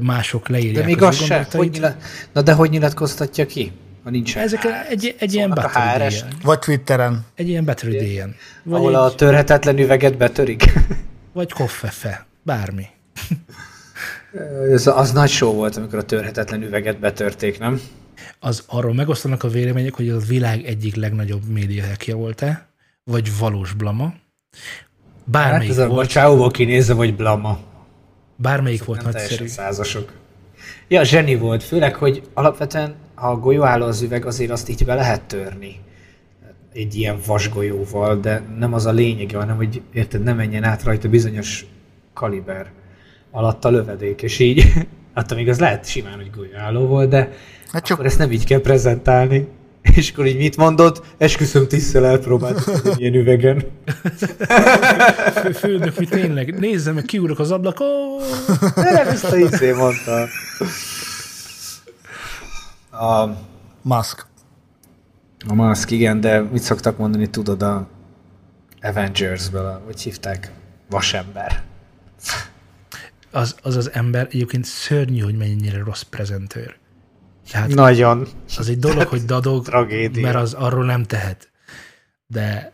mások 0.00 0.48
leírják 0.48 0.74
De 0.74 0.84
még 0.84 1.02
az, 1.02 1.20
az 1.20 1.26
se. 1.26 1.46
Hogy 1.50 1.70
nyilat... 1.70 2.02
Na 2.32 2.42
de 2.42 2.52
hogy 2.52 2.70
nyilatkoztatja 2.70 3.46
ki? 3.46 3.72
Ha 4.06 4.12
nincs 4.12 4.36
Ezek 4.36 4.62
hát, 4.62 4.88
egy, 4.88 5.16
egy 5.18 5.34
ilyen 5.34 5.50
battery 5.50 6.14
Vagy 6.42 6.58
Twitteren. 6.58 7.24
Egy 7.34 7.48
ilyen 7.48 7.64
battery 7.64 7.96
day 7.96 8.22
Vagy 8.62 8.78
Ahol 8.78 8.90
egy... 8.90 9.12
a 9.12 9.14
törhetetlen 9.14 9.78
üveget 9.78 10.16
betörik. 10.16 10.72
Vagy 11.32 11.52
koffefe. 11.52 12.26
Bármi. 12.42 12.86
Ez 14.72 14.86
az 14.86 15.12
nagy 15.12 15.28
show 15.28 15.52
volt, 15.52 15.76
amikor 15.76 15.98
a 15.98 16.02
törhetetlen 16.02 16.62
üveget 16.62 16.98
betörték, 16.98 17.58
nem? 17.58 17.80
az 18.40 18.62
arról 18.66 18.94
megosztanak 18.94 19.42
a 19.42 19.48
vélemények, 19.48 19.94
hogy 19.94 20.08
az 20.08 20.22
a 20.22 20.26
világ 20.26 20.64
egyik 20.64 20.94
legnagyobb 20.94 21.44
médiahekje 21.44 22.14
volt-e, 22.14 22.66
vagy 23.04 23.38
valós 23.38 23.72
blama. 23.72 24.14
Bármelyik 25.24 25.74
hát 25.74 25.82
ez 25.82 25.88
volt. 25.88 26.16
a 26.16 26.50
kinézve, 26.50 26.94
vagy 26.94 27.16
blama. 27.16 27.58
Bármelyik 28.36 28.84
volt 28.84 29.02
nem 29.02 29.12
nagyszerű. 29.12 29.46
százasok. 29.46 30.12
Ja, 30.88 31.04
zseni 31.04 31.36
volt, 31.36 31.62
főleg, 31.62 31.94
hogy 31.94 32.22
alapvetően, 32.34 32.94
a 33.16 33.36
golyó 33.36 33.62
áll 33.62 33.82
az 33.82 34.02
üveg, 34.02 34.26
azért 34.26 34.50
azt 34.50 34.68
így 34.68 34.84
be 34.84 34.94
lehet 34.94 35.22
törni 35.24 35.80
egy 36.72 36.94
ilyen 36.94 37.18
vasgolyóval, 37.26 38.16
de 38.16 38.42
nem 38.58 38.74
az 38.74 38.86
a 38.86 38.92
lényege, 38.92 39.38
hanem 39.38 39.56
hogy 39.56 39.82
érted, 39.92 40.22
nem 40.22 40.36
menjen 40.36 40.64
át 40.64 40.82
rajta 40.82 41.08
bizonyos 41.08 41.66
kaliber 42.12 42.70
alatt 43.30 43.64
a 43.64 43.70
lövedék, 43.70 44.22
és 44.22 44.38
így, 44.38 44.72
hát 45.14 45.34
még 45.34 45.48
az 45.48 45.58
lehet 45.58 45.88
simán, 45.88 46.16
hogy 46.16 46.30
golyóálló 46.30 46.86
volt, 46.86 47.08
de 47.08 47.32
Hát 47.72 47.84
csak... 47.84 47.96
Akkor 47.96 48.10
ezt 48.10 48.18
nem 48.18 48.32
így 48.32 48.44
kell 48.44 48.60
prezentálni. 48.60 49.48
És 49.96 50.10
akkor 50.10 50.26
így 50.26 50.36
mit 50.36 50.56
mondod? 50.56 51.02
Esküszöm 51.18 51.68
tisztel 51.68 52.06
elpróbáltam 52.06 52.74
ilyen 52.96 53.14
üvegen. 53.14 53.64
Főnök, 55.54 55.98
mi 55.98 56.04
tényleg? 56.04 56.58
Nézzem 56.58 56.94
meg, 56.94 57.04
kiúrok 57.04 57.38
az 57.38 57.50
ablakon. 57.50 58.20
Nem 58.74 59.08
ezt 59.08 59.24
a 59.24 59.36
izé 59.36 59.72
mondta. 59.72 60.26
A... 62.98 63.36
Musk. 63.82 64.26
A 65.48 65.54
Musk, 65.54 65.90
igen, 65.90 66.20
de 66.20 66.40
mit 66.40 66.62
szoktak 66.62 66.98
mondani, 66.98 67.30
tudod, 67.30 67.62
a 67.62 67.88
Avengers-ből, 68.80 69.82
hogy 69.84 70.00
hívták? 70.00 70.52
Vasember. 70.90 71.62
az, 73.30 73.56
az 73.62 73.76
az 73.76 73.90
ember 73.92 74.26
egyébként 74.30 74.64
szörnyű, 74.64 75.20
hogy 75.20 75.36
mennyire 75.36 75.82
rossz 75.84 76.02
prezentőr. 76.02 76.76
Tehát 77.50 77.74
Nagyon. 77.74 78.26
Az 78.58 78.68
egy 78.68 78.78
dolog, 78.78 79.06
hogy 79.06 79.24
dadog, 79.24 79.64
Tragédia. 79.68 80.22
mert 80.22 80.36
az 80.36 80.52
arról 80.52 80.84
nem 80.84 81.02
tehet. 81.04 81.50
De 82.26 82.72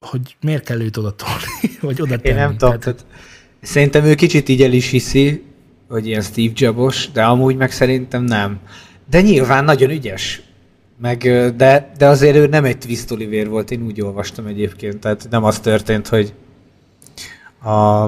hogy 0.00 0.36
miért 0.40 0.64
kell 0.64 0.80
őt 0.80 0.96
oda 0.96 1.14
tolni, 1.14 1.76
vagy 1.80 2.00
oda 2.00 2.16
tenni? 2.16 2.28
Én 2.28 2.34
nem 2.34 2.56
tudom. 2.56 2.78
Tehát, 2.78 3.06
szerintem 3.62 4.04
ő 4.04 4.14
kicsit 4.14 4.48
így 4.48 4.62
el 4.62 4.72
is 4.72 4.88
hiszi, 4.90 5.44
hogy 5.88 6.06
ilyen 6.06 6.22
Steve 6.22 6.52
Jobos, 6.54 7.10
de 7.12 7.24
amúgy 7.24 7.56
meg 7.56 7.72
szerintem 7.72 8.22
nem. 8.22 8.60
De 9.10 9.20
nyilván 9.20 9.64
nagyon 9.64 9.90
ügyes. 9.90 10.42
Meg, 11.00 11.18
de, 11.56 11.92
de 11.98 12.06
azért 12.06 12.36
ő 12.36 12.46
nem 12.46 12.64
egy 12.64 12.78
Twist 12.78 13.10
Oliver 13.10 13.48
volt, 13.48 13.70
én 13.70 13.82
úgy 13.82 14.00
olvastam 14.00 14.46
egyébként. 14.46 14.98
Tehát 14.98 15.26
nem 15.30 15.44
az 15.44 15.60
történt, 15.60 16.08
hogy 16.08 16.32
a 17.64 18.06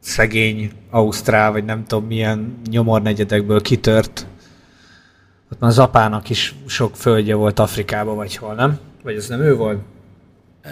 szegény 0.00 0.70
Ausztrál, 0.90 1.52
vagy 1.52 1.64
nem 1.64 1.84
tudom 1.86 2.06
milyen 2.06 2.60
nyomornegyedekből 2.70 3.60
kitört. 3.60 4.26
Ott 5.52 5.60
már 5.60 5.70
az 5.70 5.78
apának 5.78 6.30
is 6.30 6.54
sok 6.66 6.96
földje 6.96 7.34
volt 7.34 7.58
Afrikába, 7.58 8.14
vagy 8.14 8.36
hol, 8.36 8.54
nem? 8.54 8.78
Vagy 9.02 9.14
ez 9.14 9.28
nem 9.28 9.40
ő 9.40 9.54
volt? 9.54 9.82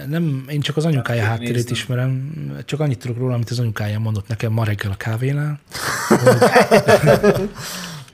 Nem, 0.09 0.45
én 0.49 0.61
csak 0.61 0.77
az 0.77 0.85
anyukája 0.85 1.25
háttérét 1.25 1.55
néztem. 1.55 1.75
ismerem, 1.75 2.33
csak 2.65 2.81
annyit 2.81 2.99
tudok 2.99 3.19
róla, 3.19 3.35
amit 3.35 3.51
az 3.51 3.59
anyukája 3.59 3.99
mondott 3.99 4.29
nekem 4.29 4.53
ma 4.53 4.65
reggel 4.65 4.91
a 4.91 4.97
kávénál. 4.97 5.61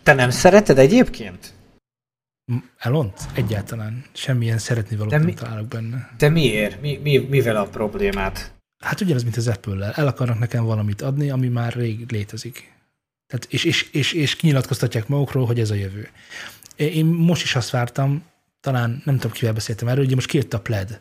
Te 0.09 0.15
nem 0.15 0.31
szereted 0.31 0.79
egyébként? 0.79 1.55
Elont? 2.79 3.21
Egyáltalán. 3.35 4.05
Semmilyen 4.13 4.59
szeretni 4.59 4.97
valót 4.97 5.13
nem 5.13 5.23
mi, 5.23 5.35
találok 5.35 5.67
benne. 5.67 6.11
De 6.19 6.29
miért? 6.29 6.81
Mi, 6.81 7.01
mi, 7.03 7.19
mivel 7.19 7.57
a 7.57 7.65
problémát? 7.65 8.53
Hát 8.79 9.01
ugyanaz, 9.01 9.23
mint 9.23 9.37
az 9.37 9.49
Apple-lel. 9.49 9.93
El 9.93 10.07
akarnak 10.07 10.39
nekem 10.39 10.65
valamit 10.65 11.03
adni, 11.03 11.31
ami 11.31 11.49
már 11.49 11.73
rég 11.73 12.11
létezik. 12.11 12.73
Tehát, 13.27 13.47
és, 13.51 13.65
és, 13.65 13.91
és, 13.93 14.13
és 14.13 14.37
kinyilatkoztatják 14.37 15.09
magukról, 15.09 15.47
hogy 15.47 15.61
ez 15.61 15.71
a 15.71 15.75
jövő. 15.75 16.09
Én 16.77 17.07
most 17.07 17.43
is 17.43 17.55
azt 17.55 17.71
vártam, 17.71 18.25
talán 18.61 19.03
nem 19.05 19.17
tudom, 19.17 19.33
kivel 19.33 19.55
beszéltem 19.55 19.89
erről, 19.89 20.05
hogy 20.05 20.15
most 20.15 20.29
kijött 20.29 20.55
a 20.55 20.61
pled 20.61 21.01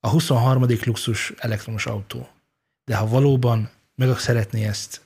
a 0.00 0.08
23. 0.08 0.66
luxus 0.84 1.32
elektromos 1.36 1.86
autó. 1.86 2.28
De 2.84 2.96
ha 2.96 3.08
valóban 3.08 3.70
meg 3.94 4.18
szeretné 4.18 4.64
ezt 4.64 5.00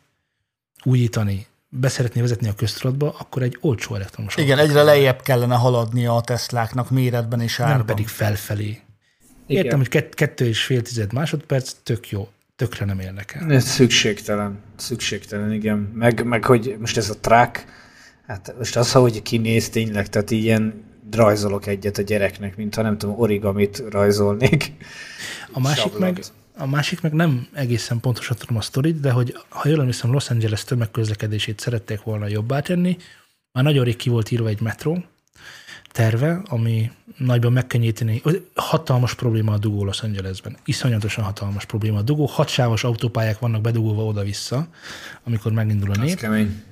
újítani, 0.82 1.47
beszeretné 1.81 2.20
vezetni 2.20 2.49
a 2.49 2.55
köztudatba, 2.55 3.14
akkor 3.18 3.43
egy 3.43 3.59
olcsó 3.61 3.95
elektromos 3.95 4.37
Igen, 4.37 4.59
egyre 4.59 4.83
lejjebb 4.83 5.22
kellene 5.22 5.55
haladnia 5.55 6.16
a 6.16 6.20
Tesláknak 6.20 6.91
méretben 6.91 7.41
és 7.41 7.61
árban. 7.61 7.77
Nem 7.77 7.87
pedig 7.87 8.09
felfelé. 8.09 8.81
Igen. 9.47 9.64
Értem, 9.64 9.79
hogy 9.79 9.89
kett, 9.89 10.14
kettő 10.14 10.47
és 10.47 10.64
fél 10.64 10.83
tized 10.83 11.12
másodperc, 11.12 11.72
tök 11.83 12.11
jó, 12.11 12.29
tökre 12.57 12.85
nem 12.85 13.01
érdekel. 13.01 13.53
Ez 13.53 13.64
szükségtelen, 13.64 14.59
szükségtelen, 14.77 15.53
igen. 15.53 15.79
Meg, 15.95 16.25
meg 16.25 16.45
hogy 16.45 16.77
most 16.79 16.97
ez 16.97 17.11
a 17.11 17.18
track, 17.20 17.64
hát 18.27 18.55
most 18.59 18.77
az, 18.77 18.93
hogy 18.93 19.22
kinéz 19.22 19.68
tényleg, 19.68 20.09
tehát 20.09 20.31
ilyen 20.31 20.85
rajzolok 21.11 21.66
egyet 21.66 21.99
a 21.99 22.03
gyereknek, 22.03 22.57
mintha 22.57 22.83
nem 22.83 22.99
tudom, 22.99 23.18
origamit 23.18 23.83
rajzolnék. 23.91 24.72
A 25.53 25.61
másik, 25.61 25.99
meg, 25.99 26.22
a 26.57 26.67
másik 26.67 27.01
meg 27.01 27.13
nem 27.13 27.47
egészen 27.53 28.01
pontosan 28.01 28.37
tudom 28.37 28.57
a 28.57 28.61
sztorit, 28.61 29.01
de 29.01 29.11
hogy 29.11 29.37
ha 29.49 29.69
jól 29.69 29.79
emlékszem, 29.81 30.13
Los 30.13 30.31
Angeles 30.31 30.65
tömegközlekedését 30.65 31.61
szerették 31.61 32.03
volna 32.03 32.27
jobbá 32.27 32.61
tenni, 32.61 32.97
már 33.53 33.65
nagyon 33.65 33.85
rég 33.85 33.97
ki 33.97 34.09
volt 34.09 34.31
írva 34.31 34.49
egy 34.49 34.61
metró 34.61 35.05
terve, 35.93 36.43
ami 36.45 36.91
nagyban 37.17 37.53
megkönnyíteni. 37.53 38.23
Hatalmas 38.55 39.15
probléma 39.15 39.53
a 39.53 39.59
dugó 39.59 39.85
Los 39.85 40.03
Angelesben. 40.03 40.57
Iszonyatosan 40.65 41.25
hatalmas 41.25 41.65
probléma 41.65 41.99
a 41.99 42.03
dugó. 42.03 42.25
Hatsávos 42.27 42.85
autópályák 42.85 43.39
vannak 43.39 43.61
bedugolva 43.61 44.05
oda-vissza, 44.05 44.69
amikor 45.25 45.53
megindul 45.53 45.91
a 45.91 45.97
nép. 45.97 46.17
Kemény 46.17 46.63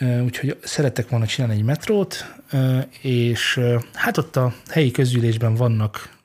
úgyhogy 0.00 0.58
szerettek 0.62 1.08
volna 1.08 1.26
csinálni 1.26 1.56
egy 1.56 1.64
metrót, 1.64 2.34
és 3.00 3.60
hát 3.92 4.16
ott 4.18 4.36
a 4.36 4.54
helyi 4.68 4.90
közgyűlésben 4.90 5.54
vannak 5.54 6.16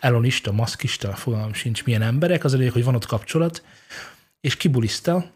elonista, 0.00 0.52
maszkista, 0.52 1.14
fogalmam 1.14 1.52
sincs 1.52 1.84
milyen 1.84 2.02
emberek, 2.02 2.44
az 2.44 2.54
elég, 2.54 2.72
hogy 2.72 2.84
van 2.84 2.94
ott 2.94 3.06
kapcsolat, 3.06 3.62
és 4.40 4.56
kibuliszta 4.56 5.30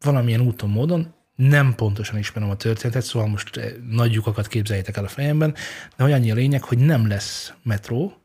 valamilyen 0.00 0.40
úton, 0.40 0.70
módon, 0.70 1.14
nem 1.34 1.74
pontosan 1.74 2.18
ismerem 2.18 2.50
a 2.50 2.56
történetet, 2.56 3.02
szóval 3.02 3.28
most 3.28 3.60
nagy 3.90 4.12
lyukakat 4.12 4.46
képzeljétek 4.46 4.96
el 4.96 5.04
a 5.04 5.08
fejemben, 5.08 5.54
de 5.96 6.02
hogy 6.02 6.12
annyi 6.12 6.30
a 6.30 6.34
lényeg, 6.34 6.62
hogy 6.62 6.78
nem 6.78 7.08
lesz 7.08 7.52
metró 7.62 8.18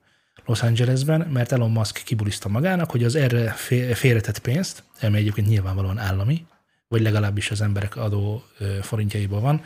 Los 0.45 0.63
Angelesben, 0.63 1.19
mert 1.19 1.51
Elon 1.51 1.71
Musk 1.71 2.01
kibuliszta 2.03 2.49
magának, 2.49 2.91
hogy 2.91 3.03
az 3.03 3.15
erre 3.15 3.51
félretett 3.93 4.39
pénzt, 4.39 4.83
ami 5.01 5.17
egyébként 5.17 5.47
nyilvánvalóan 5.47 5.97
állami, 5.97 6.45
vagy 6.87 7.01
legalábbis 7.01 7.51
az 7.51 7.61
emberek 7.61 7.95
adó 7.95 8.43
forintjaiban 8.81 9.41
van, 9.41 9.61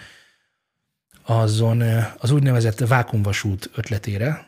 azon 1.26 1.82
az 2.18 2.32
úgynevezett 2.32 2.80
vákumvasút 2.80 3.70
ötletére 3.76 4.48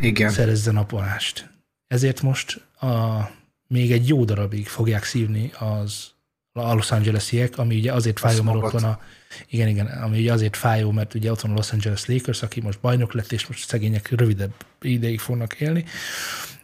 Igen. 0.00 0.30
szerezzen 0.30 0.76
apolást. 0.76 1.50
Ezért 1.86 2.22
most 2.22 2.66
a, 2.80 3.20
még 3.66 3.92
egy 3.92 4.08
jó 4.08 4.24
darabig 4.24 4.66
fogják 4.66 5.04
szívni 5.04 5.52
az 5.58 6.10
a 6.52 6.74
Los 6.74 6.90
Angeles-iek, 6.90 7.58
ami 7.58 7.76
ugye 7.76 7.92
azért 7.92 8.18
fájó, 8.18 8.42
mert 8.42 8.56
ott 8.56 8.70
van 8.70 8.84
a, 8.84 9.00
igen, 9.48 9.68
igen, 9.68 9.86
ami 9.86 10.18
ugye 10.18 10.32
azért 10.32 10.56
fájó, 10.56 10.90
mert 10.90 11.14
ugye 11.14 11.30
ott 11.30 11.40
van 11.40 11.50
a 11.50 11.54
Los 11.54 11.72
Angeles 11.72 12.06
Lakers, 12.06 12.42
aki 12.42 12.60
most 12.60 12.80
bajnok 12.80 13.12
lett, 13.12 13.32
és 13.32 13.46
most 13.46 13.68
szegények 13.68 14.08
rövidebb 14.10 14.52
ideig 14.80 15.18
fognak 15.18 15.60
élni, 15.60 15.84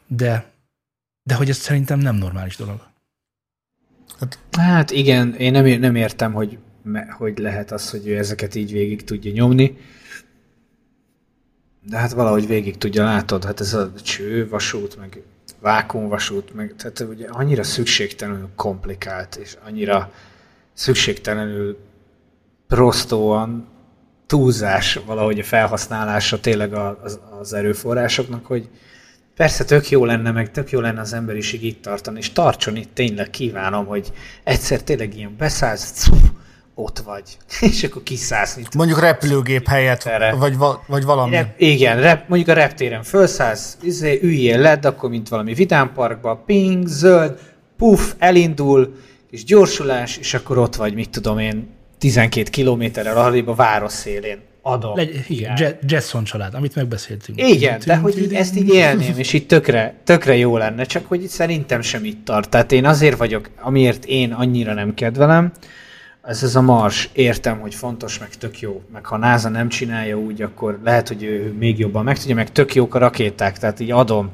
de, 0.06 0.50
de 1.22 1.34
hogy 1.34 1.48
ez 1.48 1.56
szerintem 1.56 1.98
nem 1.98 2.16
normális 2.16 2.56
dolog. 2.56 2.86
Hát, 4.18 4.38
hát 4.50 4.90
igen, 4.90 5.34
én 5.34 5.52
nem, 5.52 5.66
nem 5.66 5.94
értem, 5.94 6.32
hogy, 6.32 6.58
hogy 7.10 7.38
lehet 7.38 7.72
az, 7.72 7.90
hogy 7.90 8.06
ő 8.06 8.18
ezeket 8.18 8.54
így 8.54 8.72
végig 8.72 9.04
tudja 9.04 9.32
nyomni. 9.32 9.76
De 11.88 11.96
hát 11.96 12.12
valahogy 12.12 12.46
végig 12.46 12.78
tudja, 12.78 13.04
látod, 13.04 13.44
hát 13.44 13.60
ez 13.60 13.74
a 13.74 13.92
cső, 14.02 14.48
vasút, 14.48 14.96
meg 14.96 15.22
vákumvasút, 15.60 16.54
meg 16.54 16.74
tehát 16.76 17.00
ugye 17.00 17.26
annyira 17.28 17.62
szükségtelenül 17.62 18.48
komplikált, 18.56 19.36
és 19.36 19.56
annyira 19.66 20.12
szükségtelenül 20.72 21.78
prostóan 22.68 23.66
túlzás 24.26 25.00
valahogy 25.06 25.38
a 25.38 25.44
felhasználása 25.44 26.40
tényleg 26.40 26.72
az, 26.72 27.20
az 27.40 27.52
erőforrásoknak, 27.52 28.46
hogy, 28.46 28.68
Persze 29.36 29.64
tök 29.64 29.90
jó 29.90 30.04
lenne, 30.04 30.30
meg 30.30 30.50
tök 30.50 30.70
jó 30.70 30.80
lenne 30.80 31.00
az 31.00 31.12
emberiség 31.12 31.64
itt 31.64 31.82
tartani, 31.82 32.18
és 32.18 32.32
tartson 32.32 32.76
itt 32.76 32.94
tényleg 32.94 33.30
kívánom, 33.30 33.86
hogy 33.86 34.12
egyszer 34.44 34.82
tényleg 34.82 35.16
ilyen 35.16 35.34
beszállsz, 35.38 36.08
ott 36.78 36.98
vagy, 36.98 37.22
és 37.70 37.84
akkor 37.84 38.02
kiszállsz. 38.02 38.56
Mit 38.56 38.74
mondjuk 38.74 39.00
repülőgép 39.00 39.68
helyett, 39.68 40.04
erre. 40.04 40.34
vagy, 40.34 40.56
vagy 40.86 41.04
valami. 41.04 41.30
Rep, 41.30 41.60
igen, 41.60 42.00
rep, 42.00 42.28
mondjuk 42.28 42.56
a 42.56 42.60
reptéren 42.60 43.02
felszállsz, 43.02 43.76
izé, 43.82 44.18
üljél 44.22 44.58
led, 44.58 44.84
akkor 44.84 45.10
mint 45.10 45.28
valami 45.28 45.54
vidámparkba, 45.54 46.42
ping, 46.46 46.86
zöld, 46.86 47.38
puff, 47.76 48.12
elindul, 48.18 48.94
és 49.30 49.44
gyorsulás, 49.44 50.16
és 50.16 50.34
akkor 50.34 50.58
ott 50.58 50.74
vagy, 50.74 50.94
mit 50.94 51.10
tudom 51.10 51.38
én, 51.38 51.68
12 51.98 52.50
kilométerrel 52.50 53.16
arrébb 53.16 53.48
a 53.48 53.54
város 53.54 53.92
szélén 53.92 54.38
adom. 54.62 54.96
Legy, 54.96 55.24
igen, 55.28 55.78
Jetson 55.88 56.24
család, 56.24 56.54
amit 56.54 56.74
megbeszéltünk. 56.74 57.40
Igen, 57.40 57.80
de 57.86 57.96
hogy 57.96 58.18
így, 58.18 58.34
ezt 58.34 58.56
így 58.56 58.68
élném, 58.74 59.14
és 59.18 59.32
így 59.32 59.46
tökre, 59.46 59.94
tökre 60.04 60.36
jó 60.36 60.56
lenne, 60.56 60.84
csak 60.84 61.06
hogy 61.06 61.28
szerintem 61.28 61.80
sem 61.80 62.04
itt 62.04 62.24
tart. 62.24 62.48
Tehát 62.48 62.72
én 62.72 62.84
azért 62.84 63.16
vagyok, 63.16 63.50
amiért 63.60 64.04
én 64.04 64.32
annyira 64.32 64.74
nem 64.74 64.94
kedvelem, 64.94 65.52
ez 66.26 66.42
ez 66.42 66.54
a 66.54 66.60
Mars, 66.60 67.10
értem, 67.12 67.60
hogy 67.60 67.74
fontos, 67.74 68.18
meg 68.18 68.28
tök 68.28 68.60
jó, 68.60 68.82
meg 68.92 69.06
ha 69.06 69.16
NASA 69.16 69.48
nem 69.48 69.68
csinálja 69.68 70.18
úgy, 70.18 70.42
akkor 70.42 70.78
lehet, 70.84 71.08
hogy 71.08 71.22
ő 71.22 71.54
még 71.58 71.78
jobban 71.78 72.04
meg 72.04 72.18
tudja, 72.18 72.34
meg 72.34 72.52
tök 72.52 72.74
jók 72.74 72.94
a 72.94 72.98
rakéták, 72.98 73.58
tehát 73.58 73.80
így 73.80 73.90
adom, 73.90 74.30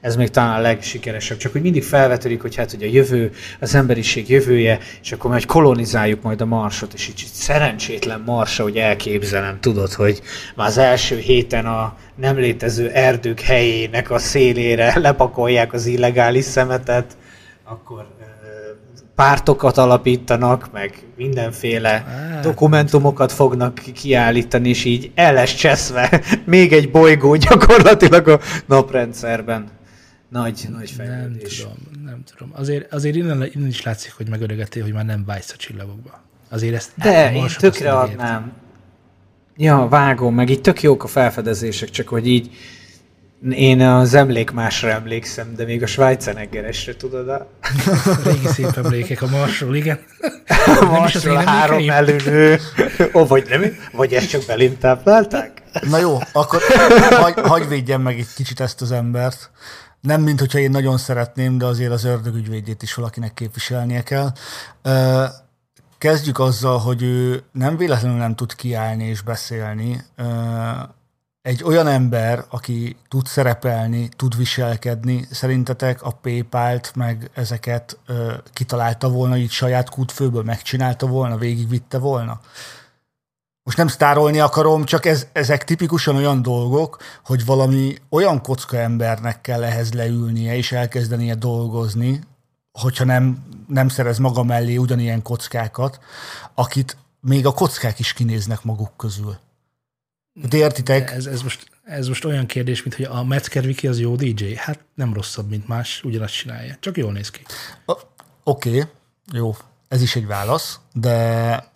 ez 0.00 0.16
még 0.16 0.30
talán 0.30 0.58
a 0.58 0.60
legsikeresebb, 0.60 1.36
csak 1.36 1.52
hogy 1.52 1.62
mindig 1.62 1.82
felvetődik, 1.82 2.40
hogy 2.40 2.54
hát 2.54 2.70
hogy 2.70 2.82
a 2.82 2.86
jövő, 2.86 3.32
az 3.60 3.74
emberiség 3.74 4.30
jövője, 4.30 4.78
és 5.02 5.12
akkor 5.12 5.30
majd 5.30 5.44
kolonizáljuk 5.44 6.22
majd 6.22 6.40
a 6.40 6.46
Marsot, 6.46 6.94
és 6.94 7.08
így 7.08 7.24
szerencsétlen 7.32 8.22
Marsa, 8.26 8.62
hogy 8.62 8.76
elképzelem, 8.76 9.60
tudod, 9.60 9.92
hogy 9.92 10.20
már 10.56 10.66
az 10.66 10.78
első 10.78 11.16
héten 11.16 11.66
a 11.66 11.96
nem 12.14 12.36
létező 12.36 12.90
erdők 12.90 13.40
helyének 13.40 14.10
a 14.10 14.18
szélére 14.18 14.98
lepakolják 15.00 15.72
az 15.72 15.86
illegális 15.86 16.44
szemetet, 16.44 17.16
akkor 17.64 18.15
pártokat 19.16 19.76
alapítanak, 19.76 20.72
meg 20.72 20.94
mindenféle 21.16 21.88
hát. 21.88 22.42
dokumentumokat 22.42 23.32
fognak 23.32 23.74
kiállítani, 23.74 24.68
és 24.68 24.84
így 24.84 25.10
el 25.14 25.32
lesz 25.32 25.54
cseszve 25.54 26.22
még 26.44 26.72
egy 26.72 26.90
bolygó 26.90 27.34
gyakorlatilag 27.34 28.28
a 28.28 28.40
naprendszerben. 28.66 29.68
Nagy, 30.28 30.66
nagy 30.72 30.90
fejlődés. 30.90 31.62
Nem 31.62 31.72
tudom, 31.72 32.04
nem 32.04 32.22
tudom. 32.24 32.52
Azért, 32.54 32.92
azért 32.92 33.16
innen, 33.16 33.48
innen 33.54 33.68
is 33.68 33.82
látszik, 33.82 34.12
hogy 34.12 34.28
megöregettél, 34.28 34.82
hogy 34.82 34.92
már 34.92 35.04
nem 35.04 35.24
vágysz 35.26 35.52
a 35.52 35.56
csillagokba. 35.56 36.22
Azért 36.48 36.74
ezt 36.74 36.90
De 36.96 37.32
én 37.32 37.46
tökre 37.58 37.92
adnám. 37.92 38.52
Ja, 39.56 39.86
vágom, 39.90 40.34
meg 40.34 40.50
így 40.50 40.60
tök 40.60 40.82
jók 40.82 41.04
a 41.04 41.06
felfedezések, 41.06 41.90
csak 41.90 42.08
hogy 42.08 42.26
így 42.26 42.50
Én 43.50 43.80
az 43.80 44.14
emlékmásra 44.14 44.90
emlékszem, 44.90 45.54
de 45.56 45.64
még 45.64 45.82
a 45.82 45.86
Schweizeneggeresre 45.86 46.96
tudod 46.96 47.28
a... 47.28 47.46
Régi 48.24 48.46
szép 48.46 48.76
emlékek 48.76 49.22
a 49.22 49.26
Marsról, 49.26 49.74
igen. 49.74 49.98
A 50.80 50.84
Marsról 50.84 51.36
három 51.36 51.90
előnő. 51.90 52.58
Ó, 53.14 53.26
vagy 53.26 53.46
nem, 53.48 53.62
vagy 53.92 54.12
ezt 54.12 54.28
csak 54.28 54.42
belém 54.46 54.78
táplálták? 54.78 55.62
Na 55.88 55.98
jó, 55.98 56.18
akkor 56.32 56.60
hagy, 57.10 57.34
hagy 57.40 57.68
védjem 57.68 58.02
meg 58.02 58.18
egy 58.18 58.34
kicsit 58.34 58.60
ezt 58.60 58.80
az 58.80 58.92
embert. 58.92 59.50
Nem, 60.00 60.22
mint 60.22 60.40
hogyha 60.40 60.58
én 60.58 60.70
nagyon 60.70 60.98
szeretném, 60.98 61.58
de 61.58 61.64
azért 61.64 61.92
az 61.92 62.04
ördögügyvédjét 62.04 62.82
is 62.82 62.94
valakinek 62.94 63.34
képviselnie 63.34 64.02
kell. 64.02 64.32
Kezdjük 65.98 66.38
azzal, 66.38 66.78
hogy 66.78 67.02
ő 67.02 67.42
nem 67.52 67.76
véletlenül 67.76 68.18
nem 68.18 68.34
tud 68.34 68.54
kiállni 68.54 69.04
és 69.04 69.22
beszélni 69.22 70.04
egy 71.46 71.62
olyan 71.64 71.86
ember, 71.86 72.44
aki 72.48 72.96
tud 73.08 73.26
szerepelni, 73.26 74.08
tud 74.16 74.36
viselkedni, 74.36 75.26
szerintetek 75.30 76.02
a 76.02 76.10
PayPal-t 76.10 76.94
meg 76.94 77.30
ezeket 77.34 77.98
ö, 78.06 78.32
kitalálta 78.52 79.08
volna, 79.08 79.36
így 79.36 79.50
saját 79.50 79.90
kútfőből 79.90 80.42
megcsinálta 80.42 81.06
volna, 81.06 81.36
végigvitte 81.36 81.98
volna? 81.98 82.40
Most 83.62 83.76
nem 83.76 83.88
sztárolni 83.88 84.38
akarom, 84.38 84.84
csak 84.84 85.04
ez, 85.04 85.26
ezek 85.32 85.64
tipikusan 85.64 86.16
olyan 86.16 86.42
dolgok, 86.42 87.02
hogy 87.24 87.44
valami 87.44 87.94
olyan 88.08 88.42
kocka 88.42 88.76
embernek 88.76 89.40
kell 89.40 89.64
ehhez 89.64 89.92
leülnie 89.92 90.56
és 90.56 90.72
elkezdenie 90.72 91.34
dolgozni, 91.34 92.20
hogyha 92.72 93.04
nem, 93.04 93.46
nem 93.68 93.88
szerez 93.88 94.18
maga 94.18 94.42
mellé 94.42 94.76
ugyanilyen 94.76 95.22
kockákat, 95.22 96.00
akit 96.54 96.96
még 97.20 97.46
a 97.46 97.52
kockák 97.52 97.98
is 97.98 98.12
kinéznek 98.12 98.64
maguk 98.64 98.96
közül. 98.96 99.36
De 100.42 100.56
értitek? 100.56 101.10
Ez, 101.10 101.26
ez, 101.26 101.42
most, 101.42 101.66
ez 101.84 102.08
most 102.08 102.24
olyan 102.24 102.46
kérdés, 102.46 102.82
mint 102.82 102.94
hogy 102.94 103.04
a 103.04 103.24
Metzger 103.24 103.64
Wiki 103.64 103.86
az 103.86 104.00
jó 104.00 104.16
DJ. 104.16 104.54
Hát 104.54 104.78
nem 104.94 105.14
rosszabb, 105.14 105.48
mint 105.48 105.68
más, 105.68 106.02
ugyanazt 106.04 106.34
csinálja. 106.34 106.76
Csak 106.80 106.96
jól 106.96 107.12
néz 107.12 107.30
ki. 107.30 107.40
Oké, 107.84 108.02
okay, 108.44 108.82
jó. 109.32 109.56
Ez 109.88 110.02
is 110.02 110.16
egy 110.16 110.26
válasz, 110.26 110.80
de 110.92 111.72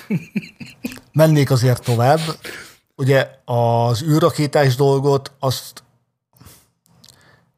mennék 1.12 1.50
azért 1.50 1.84
tovább. 1.84 2.20
Ugye 2.96 3.30
az 3.44 4.02
űrrakétás 4.02 4.74
dolgot, 4.74 5.32
azt 5.38 5.82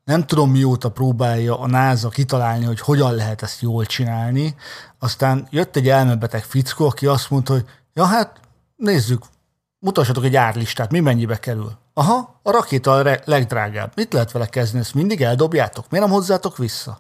nem 0.05 0.27
tudom 0.27 0.51
mióta 0.51 0.91
próbálja 0.91 1.59
a 1.59 1.67
NASA 1.67 2.09
kitalálni, 2.09 2.65
hogy 2.65 2.81
hogyan 2.81 3.15
lehet 3.15 3.43
ezt 3.43 3.61
jól 3.61 3.87
csinálni. 3.87 4.55
Aztán 4.99 5.47
jött 5.51 5.77
egy 5.77 5.89
elmebeteg 5.89 6.45
fickó, 6.45 6.87
aki 6.87 7.07
azt 7.07 7.31
mondta, 7.31 7.53
hogy 7.53 7.65
ja 7.95 8.05
hát 8.05 8.41
nézzük, 8.77 9.25
mutassatok 9.85 10.25
egy 10.25 10.37
árlistát, 10.37 10.91
mi 10.91 11.01
mennyibe 11.01 11.39
kerül. 11.39 11.73
Aha, 11.95 12.41
a 12.43 12.51
rakéta 12.51 12.95
a 12.95 13.19
legdrágább. 13.25 13.93
Mit 13.95 14.13
lehet 14.13 14.33
vele 14.33 14.47
kezdeni? 14.47 14.83
Ezt 14.83 14.95
mindig 14.95 15.23
eldobjátok? 15.23 15.91
Miért 15.91 16.07
nem 16.07 16.15
hozzátok 16.15 16.57
vissza? 16.57 16.99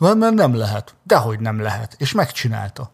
Mert, 0.00 0.16
mert 0.16 0.34
nem 0.34 0.54
lehet. 0.54 0.94
Dehogy 1.02 1.40
nem 1.40 1.60
lehet. 1.60 1.94
És 1.98 2.12
megcsinálta. 2.12 2.90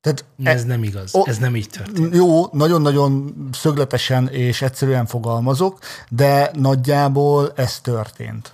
Tehát 0.00 0.24
ez 0.42 0.62
e, 0.62 0.66
nem 0.66 0.82
igaz. 0.82 1.14
O, 1.14 1.22
ez 1.28 1.38
nem 1.38 1.56
így 1.56 1.68
történt. 1.68 2.14
Jó, 2.14 2.46
nagyon-nagyon 2.52 3.34
szögletesen 3.52 4.28
és 4.28 4.62
egyszerűen 4.62 5.06
fogalmazok, 5.06 5.78
de 6.08 6.50
nagyjából 6.52 7.52
ez 7.56 7.80
történt. 7.80 8.52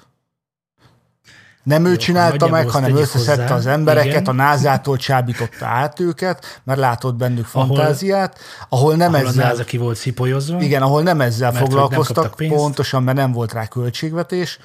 Nem 1.64 1.84
Jó, 1.84 1.90
ő 1.90 1.96
csinálta 1.96 2.48
meg, 2.48 2.68
hanem 2.68 2.96
összeszedte 2.96 3.42
hozzá. 3.42 3.54
az 3.54 3.66
embereket, 3.66 4.20
Igen. 4.20 4.24
a 4.24 4.32
názától 4.32 4.96
csábította 4.96 5.66
át 5.66 6.00
őket, 6.00 6.60
mert 6.64 6.78
látott 6.78 7.14
bennük 7.14 7.46
fantáziát, 7.46 8.38
ahol 8.68 8.94
nem 8.94 9.14
ahol 9.14 9.26
ezzel... 9.26 9.44
a 9.44 9.48
náza 9.48 9.64
ki 9.64 9.76
volt 9.76 9.96
szipolyozva. 9.96 10.60
Igen, 10.60 10.82
ahol 10.82 11.02
nem 11.02 11.20
ezzel 11.20 11.52
mert 11.52 11.64
foglalkoztak, 11.64 12.38
nem 12.38 12.48
pontosan, 12.48 13.02
mert 13.02 13.16
nem 13.16 13.32
volt 13.32 13.52
rá 13.52 13.66
költségvetés, 13.66 14.58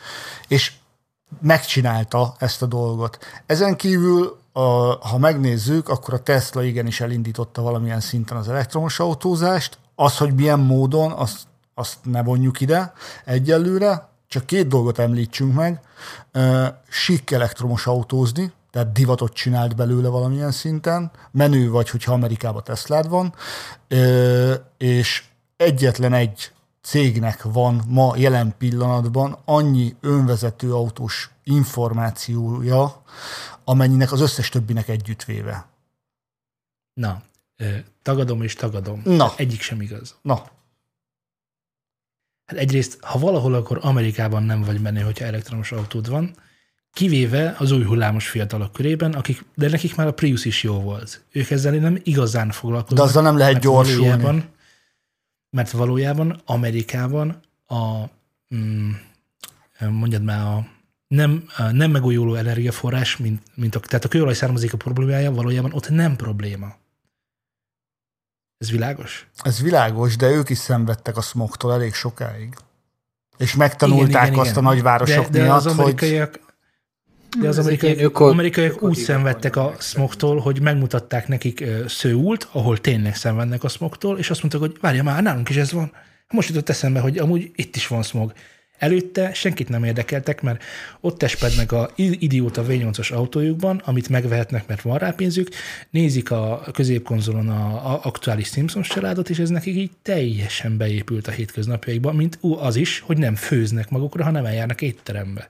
és 0.47 0.71
megcsinálta 1.41 2.35
ezt 2.37 2.61
a 2.61 2.65
dolgot. 2.65 3.17
Ezen 3.45 3.75
kívül, 3.75 4.37
a, 4.51 4.61
ha 5.07 5.17
megnézzük, 5.17 5.89
akkor 5.89 6.13
a 6.13 6.19
Tesla 6.19 6.63
igenis 6.63 7.01
elindította 7.01 7.61
valamilyen 7.61 7.99
szinten 7.99 8.37
az 8.37 8.49
elektromos 8.49 8.99
autózást. 8.99 9.77
Az, 9.95 10.17
hogy 10.17 10.33
milyen 10.33 10.59
módon, 10.59 11.11
azt, 11.11 11.37
azt 11.73 11.97
ne 12.03 12.23
vonjuk 12.23 12.61
ide 12.61 12.93
egyelőre, 13.25 14.08
csak 14.29 14.45
két 14.45 14.67
dolgot 14.67 14.99
említsünk 14.99 15.53
meg. 15.53 15.81
Sik 16.87 17.31
elektromos 17.31 17.87
autózni, 17.87 18.51
tehát 18.71 18.91
divatot 18.91 19.33
csinált 19.33 19.75
belőle 19.75 20.07
valamilyen 20.07 20.51
szinten, 20.51 21.11
menő 21.31 21.69
vagy, 21.69 21.89
hogyha 21.89 22.13
Amerikában 22.13 22.63
Teslád 22.63 23.09
van, 23.09 23.33
és 24.77 25.23
egyetlen 25.57 26.13
egy 26.13 26.51
cégnek 26.81 27.43
van 27.43 27.83
ma 27.87 28.13
jelen 28.17 28.55
pillanatban 28.57 29.37
annyi 29.45 29.95
önvezető 30.01 30.73
autós 30.73 31.29
információja, 31.43 33.03
amennyinek 33.63 34.11
az 34.11 34.21
összes 34.21 34.49
többinek 34.49 34.87
együttvéve. 34.87 35.67
Na, 36.93 37.21
tagadom 38.01 38.41
és 38.41 38.53
tagadom. 38.53 39.01
Na. 39.03 39.33
Egyik 39.35 39.61
sem 39.61 39.81
igaz. 39.81 40.15
Na. 40.21 40.43
Hát 42.49 42.57
egyrészt, 42.57 42.97
ha 43.01 43.19
valahol, 43.19 43.53
akkor 43.53 43.79
Amerikában 43.81 44.43
nem 44.43 44.61
vagy 44.61 44.81
menő, 44.81 45.01
hogyha 45.01 45.25
elektromos 45.25 45.71
autód 45.71 46.09
van, 46.09 46.35
kivéve 46.93 47.55
az 47.57 47.71
új 47.71 47.83
hullámos 47.83 48.27
fiatalok 48.27 48.73
körében, 48.73 49.13
akik, 49.13 49.45
de 49.55 49.69
nekik 49.69 49.95
már 49.95 50.07
a 50.07 50.13
Prius 50.13 50.45
is 50.45 50.63
jó 50.63 50.79
volt. 50.79 51.25
Ők 51.31 51.49
ezzel 51.49 51.73
nem 51.73 51.99
igazán 52.03 52.51
foglalkoznak. 52.51 52.97
De 52.97 53.03
azzal 53.03 53.23
nem 53.23 53.37
lehet 53.37 53.59
gyorsulni. 53.59 54.07
Valójában, 54.07 54.45
mert 55.49 55.71
valójában 55.71 56.41
Amerikában 56.45 57.39
a, 57.67 58.03
mm, 58.55 58.91
mondjad 59.89 60.23
már, 60.23 60.41
a 60.41 60.67
nem, 61.07 61.43
a 61.57 61.63
nem 61.71 61.91
megújuló 61.91 62.35
energiaforrás, 62.35 63.17
mint, 63.17 63.41
mint 63.53 63.75
a, 63.75 63.79
tehát 63.79 64.05
a 64.05 64.07
kőolaj 64.07 64.33
származik 64.33 64.73
a 64.73 64.77
problémája, 64.77 65.31
valójában 65.31 65.73
ott 65.73 65.89
nem 65.89 66.15
probléma. 66.15 66.75
Ez 68.59 68.71
világos? 68.71 69.27
Ez 69.41 69.61
világos, 69.61 70.15
de 70.15 70.29
ők 70.29 70.49
is 70.49 70.57
szenvedtek 70.57 71.17
a 71.17 71.21
smogtól 71.21 71.73
elég 71.73 71.93
sokáig. 71.93 72.53
És 73.37 73.55
megtanulták 73.55 74.09
igen, 74.09 74.25
igen, 74.25 74.39
azt 74.39 74.51
igen. 74.51 74.65
a 74.65 74.69
nagyvárosok 74.69 75.25
de, 75.25 75.37
de 75.37 75.43
miatt, 75.43 75.55
az 75.55 75.65
amerikaiak, 75.65 76.29
hogy... 76.31 77.41
De 77.41 77.47
az 77.47 77.57
amerikaiak, 77.57 77.99
öko, 77.99 78.25
amerikaiak 78.25 78.81
úgy 78.83 78.97
szenvedtek 78.97 79.55
a 79.55 79.75
smogtól, 79.79 80.39
hogy 80.39 80.61
megmutatták 80.61 81.27
nekik 81.27 81.63
Szőult, 81.87 82.47
ahol 82.51 82.77
tényleg 82.77 83.15
szenvednek 83.15 83.63
a 83.63 83.67
smogtól, 83.67 84.17
és 84.17 84.29
azt 84.29 84.41
mondták, 84.41 84.61
hogy 84.61 84.77
várja 84.81 85.03
már, 85.03 85.23
nálunk 85.23 85.49
is 85.49 85.55
ez 85.55 85.71
van. 85.71 85.91
Most 86.27 86.49
jutott 86.49 86.69
eszembe, 86.69 86.99
hogy 86.99 87.17
amúgy 87.17 87.51
itt 87.55 87.75
is 87.75 87.87
van 87.87 88.03
smog. 88.03 88.33
Előtte 88.79 89.33
senkit 89.33 89.69
nem 89.69 89.83
érdekeltek, 89.83 90.41
mert 90.41 90.63
ott 90.99 91.17
tespednek 91.17 91.71
a 91.71 91.89
idióta 91.95 92.65
V8-as 92.67 93.13
autójukban, 93.13 93.81
amit 93.85 94.09
megvehetnek, 94.09 94.67
mert 94.67 94.81
van 94.81 94.97
rá 94.97 95.11
pénzük, 95.11 95.49
nézik 95.89 96.31
a 96.31 96.63
középkonzolon 96.73 97.49
a, 97.49 97.93
a 97.93 97.99
aktuális 98.03 98.47
Simpsons 98.47 98.87
családot, 98.87 99.29
és 99.29 99.39
ez 99.39 99.49
nekik 99.49 99.75
így 99.75 99.91
teljesen 100.01 100.77
beépült 100.77 101.27
a 101.27 101.31
hétköznapjaikba, 101.31 102.11
mint 102.11 102.37
ú, 102.41 102.53
az 102.53 102.75
is, 102.75 102.99
hogy 102.99 103.17
nem 103.17 103.35
főznek 103.35 103.89
magukra, 103.89 104.23
hanem 104.23 104.45
eljárnak 104.45 104.81
étterembe. 104.81 105.49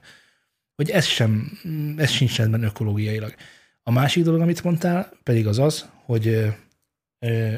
Hogy 0.75 0.89
ez 0.89 1.05
sem, 1.05 1.59
ez 1.97 2.09
sincs 2.09 2.38
rendben 2.38 2.63
ökológiailag. 2.63 3.34
A 3.84 3.91
másik 3.91 4.23
dolog, 4.23 4.41
amit 4.41 4.63
mondtál, 4.63 5.12
pedig 5.24 5.47
az 5.47 5.59
az, 5.59 5.89
hogy 6.05 6.28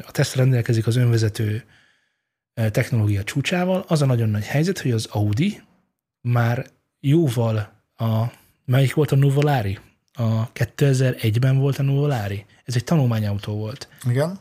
a 0.06 0.10
Tesla 0.10 0.40
rendelkezik 0.40 0.86
az 0.86 0.96
önvezető 0.96 1.64
technológia 2.54 3.24
csúcsával. 3.24 3.84
Az 3.88 4.02
a 4.02 4.06
nagyon 4.06 4.28
nagy 4.28 4.44
helyzet, 4.44 4.80
hogy 4.80 4.90
az 4.90 5.08
Audi 5.10 5.62
már 6.20 6.66
jóval 7.00 7.72
a, 7.96 8.22
melyik 8.64 8.94
volt 8.94 9.12
a 9.12 9.16
Nuvolari? 9.16 9.78
A 10.12 10.52
2001-ben 10.52 11.58
volt 11.58 11.78
a 11.78 11.82
Nuvolari. 11.82 12.46
Ez 12.64 12.76
egy 12.76 12.84
tanulmányautó 12.84 13.56
volt. 13.56 13.88
Igen. 14.08 14.38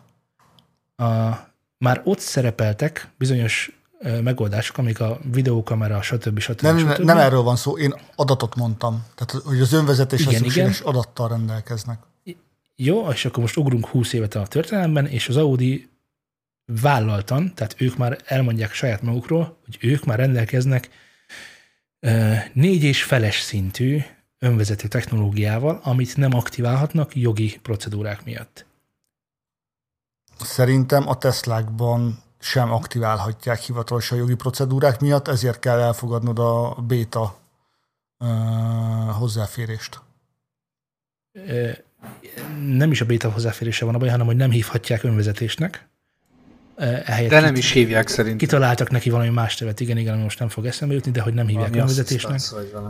A, 0.96 1.32
már 1.78 2.02
ott 2.04 2.20
szerepeltek 2.20 3.10
bizonyos 3.18 3.82
megoldások, 4.24 4.78
amik 4.78 5.00
a 5.00 5.20
videókamera, 5.32 6.02
stb. 6.02 6.40
stb. 6.40 6.62
Nem, 6.62 6.78
stb. 6.78 7.02
nem 7.02 7.18
erről 7.18 7.42
van 7.42 7.56
szó, 7.56 7.78
én 7.78 7.94
adatot 8.16 8.56
mondtam. 8.56 9.06
Tehát, 9.16 9.46
hogy 9.46 9.62
az 9.62 9.74
önvezetéshez 9.74 10.34
szükséges 10.34 10.80
igen. 10.80 10.94
adattal 10.94 11.28
rendelkeznek. 11.28 12.00
Jó, 12.76 13.10
és 13.10 13.26
akkor 13.26 13.40
most 13.40 13.58
ugrunk 13.58 13.88
20 13.88 14.14
évet 14.14 14.36
a 14.36 14.48
történelemben, 14.48 15.06
és 15.06 15.30
az 15.30 15.38
Audi 15.38 15.90
vállaltan, 16.82 17.54
tehát 17.56 17.76
ők 17.78 17.98
már 17.98 18.18
elmondják 18.26 18.74
saját 18.74 19.02
magukról, 19.02 19.58
hogy 19.66 19.78
ők 19.82 20.06
már 20.06 20.18
rendelkeznek 20.18 20.90
négy 22.54 22.84
és 22.84 23.04
feles 23.04 23.40
szintű 23.40 24.00
önvezető 24.40 24.88
technológiával, 24.88 25.80
amit 25.84 26.18
nem 26.18 26.34
aktiválhatnak 26.34 27.16
jogi 27.16 27.60
procedúrák 27.62 28.24
miatt. 28.24 28.66
Szerintem 30.40 31.08
a 31.08 31.18
Teslákban 31.18 32.24
sem 32.40 32.72
aktiválhatják 32.72 33.60
hivatalosan 33.60 34.18
jogi 34.18 34.36
procedúrák 34.36 35.00
miatt, 35.00 35.28
ezért 35.28 35.60
kell 35.60 35.80
elfogadnod 35.80 36.40
a 36.40 36.82
beta 36.88 37.40
uh, 38.18 38.30
hozzáférést. 39.10 40.02
Nem 42.60 42.92
is 42.92 43.02
a 43.02 43.06
beta 43.06 43.32
hozzáférése 43.32 43.86
van 43.86 43.96
a 43.96 43.98
baj, 43.98 44.10
hanem 44.10 44.26
hogy 44.26 44.36
nem 44.36 44.52
hívhatják 44.52 45.04
önvezetésnek, 45.04 45.90
ehelyett 46.82 47.30
De 47.30 47.40
nem 47.40 47.56
is 47.56 47.72
hívják 47.72 48.08
szerintem. 48.08 48.38
Kitaláltak 48.38 48.90
neki 48.90 49.10
valami 49.10 49.30
más 49.30 49.58
nevet, 49.58 49.80
igen, 49.80 49.98
igen, 49.98 50.14
ami 50.14 50.24
most 50.24 50.40
nem 50.40 50.50
fog 50.50 50.66
eszembe 50.66 50.94
jutni, 50.94 51.12
de 51.12 51.22
hogy 51.22 51.34
nem 51.34 51.48
hívják 51.48 51.76
a 51.76 51.86
vezetésnek. 51.86 52.40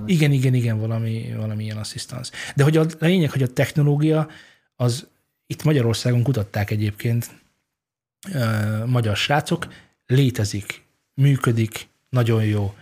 Igen, 0.06 0.32
igen, 0.32 0.54
igen, 0.54 0.80
valami, 0.80 1.34
valami 1.38 1.64
ilyen 1.64 1.78
asszisztans. 1.78 2.30
De 2.56 2.64
hogy 2.64 2.78
a 2.78 2.86
lényeg, 3.00 3.32
hogy 3.32 3.44
a 3.44 3.54
technológia, 3.54 4.28
az 4.76 5.08
itt 5.48 5.64
Magyarországon 5.64 6.24
kutatták 6.24 6.70
egyébként 6.70 7.30
magyar 8.86 9.16
srácok, 9.16 9.68
létezik, 10.06 10.84
működik, 11.14 11.88
nagyon 12.10 12.44
jó. 12.44 12.76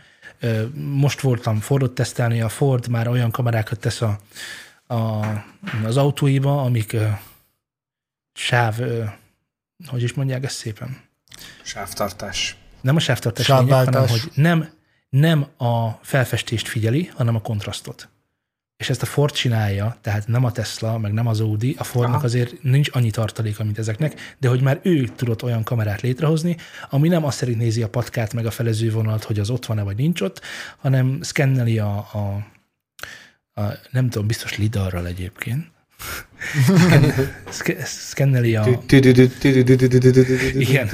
Most 0.74 1.20
voltam 1.20 1.60
Fordot 1.60 1.96
tesztelni, 1.96 2.42
a 2.42 2.50
Ford 2.50 2.88
már 2.88 3.08
olyan 3.08 3.32
kamerákat 3.32 3.80
tesz 3.80 4.02
a, 4.02 4.20
a, 4.88 5.26
az 5.84 5.98
autóiba, 5.98 6.62
amik 6.62 6.96
sáv, 8.34 8.82
hogy 9.86 10.04
is 10.04 10.14
mondják 10.14 10.44
ezt 10.44 10.56
szépen? 10.56 10.98
Sávtartás. 11.64 12.58
Nem 12.82 12.96
a 12.96 13.00
sávtartás 13.00 13.48
lényeg, 13.48 13.86
hanem 13.86 14.08
hogy 14.08 14.32
nem, 14.34 14.70
nem 15.10 15.48
a 15.58 15.90
felfestést 15.90 16.68
figyeli, 16.68 17.12
hanem 17.16 17.36
a 17.36 17.42
kontrasztot. 17.42 18.10
És 18.78 18.90
ezt 18.90 19.02
a 19.02 19.06
Ford 19.06 19.34
csinálja, 19.34 19.98
tehát 20.02 20.28
nem 20.28 20.44
a 20.44 20.52
Tesla, 20.52 20.98
meg 20.98 21.14
nem 21.14 21.28
az 21.28 21.40
Audi, 21.40 21.76
a 21.78 21.84
Fordnak 21.84 22.16
Aha. 22.16 22.26
azért 22.26 22.64
nincs 22.64 22.90
annyi 22.94 23.10
tartaléka, 23.10 23.64
mint 23.64 23.78
ezeknek, 23.78 24.36
de 24.38 24.48
hogy 24.48 24.62
már 24.62 24.80
ő 24.84 25.08
tudott 25.08 25.44
olyan 25.44 25.64
kamerát 25.64 26.02
létrehozni, 26.02 26.58
ami 26.90 27.08
nem 27.08 27.26
azt 27.26 27.38
szerint 27.38 27.58
nézi 27.58 27.84
a 27.84 27.90
patkát, 27.90 28.34
meg 28.34 28.46
a 28.46 28.52
felezővonalat, 28.52 29.24
hogy 29.24 29.40
az 29.40 29.50
ott 29.50 29.66
van-e, 29.66 29.84
vagy 29.84 29.96
nincs 29.96 30.22
ott, 30.22 30.42
hanem 30.78 31.22
szkenneli 31.22 31.80
a, 31.80 31.98
a, 31.98 32.48
a 33.62 33.74
nem 33.92 34.10
tudom, 34.10 34.28
biztos 34.28 34.58
lidarral 34.58 35.08
egyébként, 35.08 35.68
szkenneli 37.84 38.56
a... 38.56 38.66
Igen. 40.54 40.90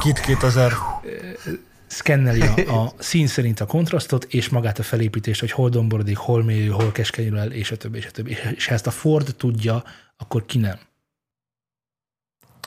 Kit 0.00 0.20
2000. 0.20 0.72
Szkenneli 1.86 2.40
a, 2.40 2.80
a 2.80 2.92
szín 2.98 3.26
szerint 3.26 3.60
a 3.60 3.66
kontrasztot, 3.66 4.24
és 4.24 4.48
magát 4.48 4.78
a 4.78 4.82
felépítést, 4.82 5.40
hogy 5.40 5.50
hol 5.50 5.68
domborodik, 5.68 6.16
hol 6.16 6.44
mélyül, 6.44 6.74
hol 6.74 6.92
keskenyül 6.92 7.38
el, 7.38 7.52
és 7.52 7.70
a 7.70 7.76
többi, 7.76 7.98
és 7.98 8.06
a 8.06 8.10
többi. 8.10 8.36
És 8.54 8.66
ha 8.66 8.74
ezt 8.74 8.86
a 8.86 8.90
Ford 8.90 9.34
tudja, 9.36 9.84
akkor 10.16 10.46
ki 10.46 10.58
nem. 10.58 10.78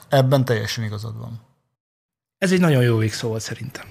Ebben 0.08 0.44
teljesen 0.44 0.84
igazad 0.84 1.18
van. 1.18 1.49
Ez 2.40 2.52
egy 2.52 2.60
nagyon 2.60 2.82
jó 2.82 2.96
végszó 2.96 3.28
volt 3.28 3.40
szerintem. 3.40 3.84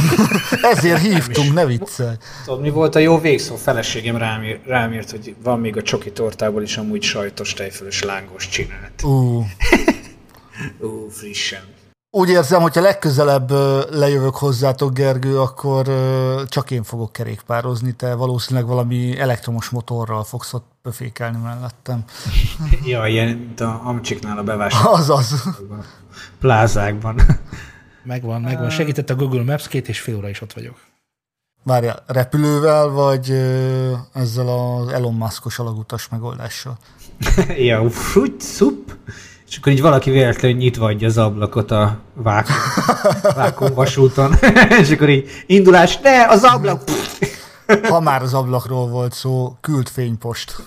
Ezért 0.76 1.00
hívtunk, 1.00 1.52
ne 1.52 1.66
viccelj. 1.66 2.16
Tudod, 2.44 2.60
mi 2.60 2.70
volt 2.70 2.94
a 2.94 2.98
jó 2.98 3.18
végszó? 3.18 3.56
Feleségem 3.56 4.16
rám, 4.16 4.42
ír, 4.42 4.60
rám 4.66 4.92
írt, 4.92 5.10
hogy 5.10 5.34
van 5.42 5.60
még 5.60 5.76
a 5.76 5.82
csoki 5.82 6.12
tortából 6.12 6.62
is 6.62 6.76
amúgy 6.76 7.02
sajtos 7.02 7.52
tejfölös 7.52 8.02
lángos 8.02 8.48
csinált. 8.48 9.02
Ú. 9.02 9.44
Ú, 10.86 11.08
frissen. 11.08 11.60
Úgy 12.10 12.28
érzem, 12.28 12.60
hogyha 12.60 12.80
legközelebb 12.80 13.50
lejövök 13.90 14.36
hozzátok, 14.36 14.92
Gergő, 14.92 15.40
akkor 15.40 15.86
csak 16.48 16.70
én 16.70 16.82
fogok 16.82 17.12
kerékpározni, 17.12 17.92
te 17.92 18.14
valószínűleg 18.14 18.68
valami 18.68 19.18
elektromos 19.18 19.68
motorral 19.68 20.24
fogsz 20.24 20.52
ott 20.52 20.66
pöfékelni 20.82 21.38
mellettem. 21.42 22.04
ja, 22.84 23.06
ilyen 23.06 23.52
a 23.58 23.80
Amcsiknál 23.84 24.38
a 24.38 24.42
bevásárló. 24.42 24.92
Azaz. 24.92 25.44
Plázákban. 26.40 27.20
Megvan, 28.02 28.40
megvan. 28.40 28.70
Segített 28.70 29.10
a 29.10 29.14
Google 29.14 29.42
Maps, 29.42 29.68
két 29.68 29.88
és 29.88 30.00
fél 30.00 30.16
óra 30.16 30.28
is 30.28 30.40
ott 30.40 30.52
vagyok. 30.52 30.80
Várja, 31.62 31.94
repülővel, 32.06 32.88
vagy 32.88 33.30
ezzel 34.12 34.48
az 34.48 34.88
Elon 34.88 35.14
Muskos 35.14 35.58
alagutas 35.58 36.08
megoldással? 36.08 36.78
ja, 37.68 37.82
úgy, 38.14 38.40
szup. 38.40 38.96
És 39.48 39.56
akkor 39.56 39.72
így 39.72 39.80
valaki 39.80 40.10
véletlenül 40.10 40.56
nyitva 40.56 40.86
adja 40.86 41.06
az 41.06 41.18
ablakot 41.18 41.70
a 41.70 42.00
vákum, 42.14 42.54
vákum 43.34 43.74
vasúton. 43.74 44.34
és 44.80 44.90
akkor 44.90 45.08
így 45.08 45.30
indulás, 45.46 45.98
ne, 45.98 46.26
az 46.26 46.42
ablak! 46.42 46.82
ha 47.88 48.00
már 48.00 48.22
az 48.22 48.34
ablakról 48.34 48.88
volt 48.88 49.12
szó, 49.12 49.56
küld 49.60 49.88
fénypost. 49.88 50.62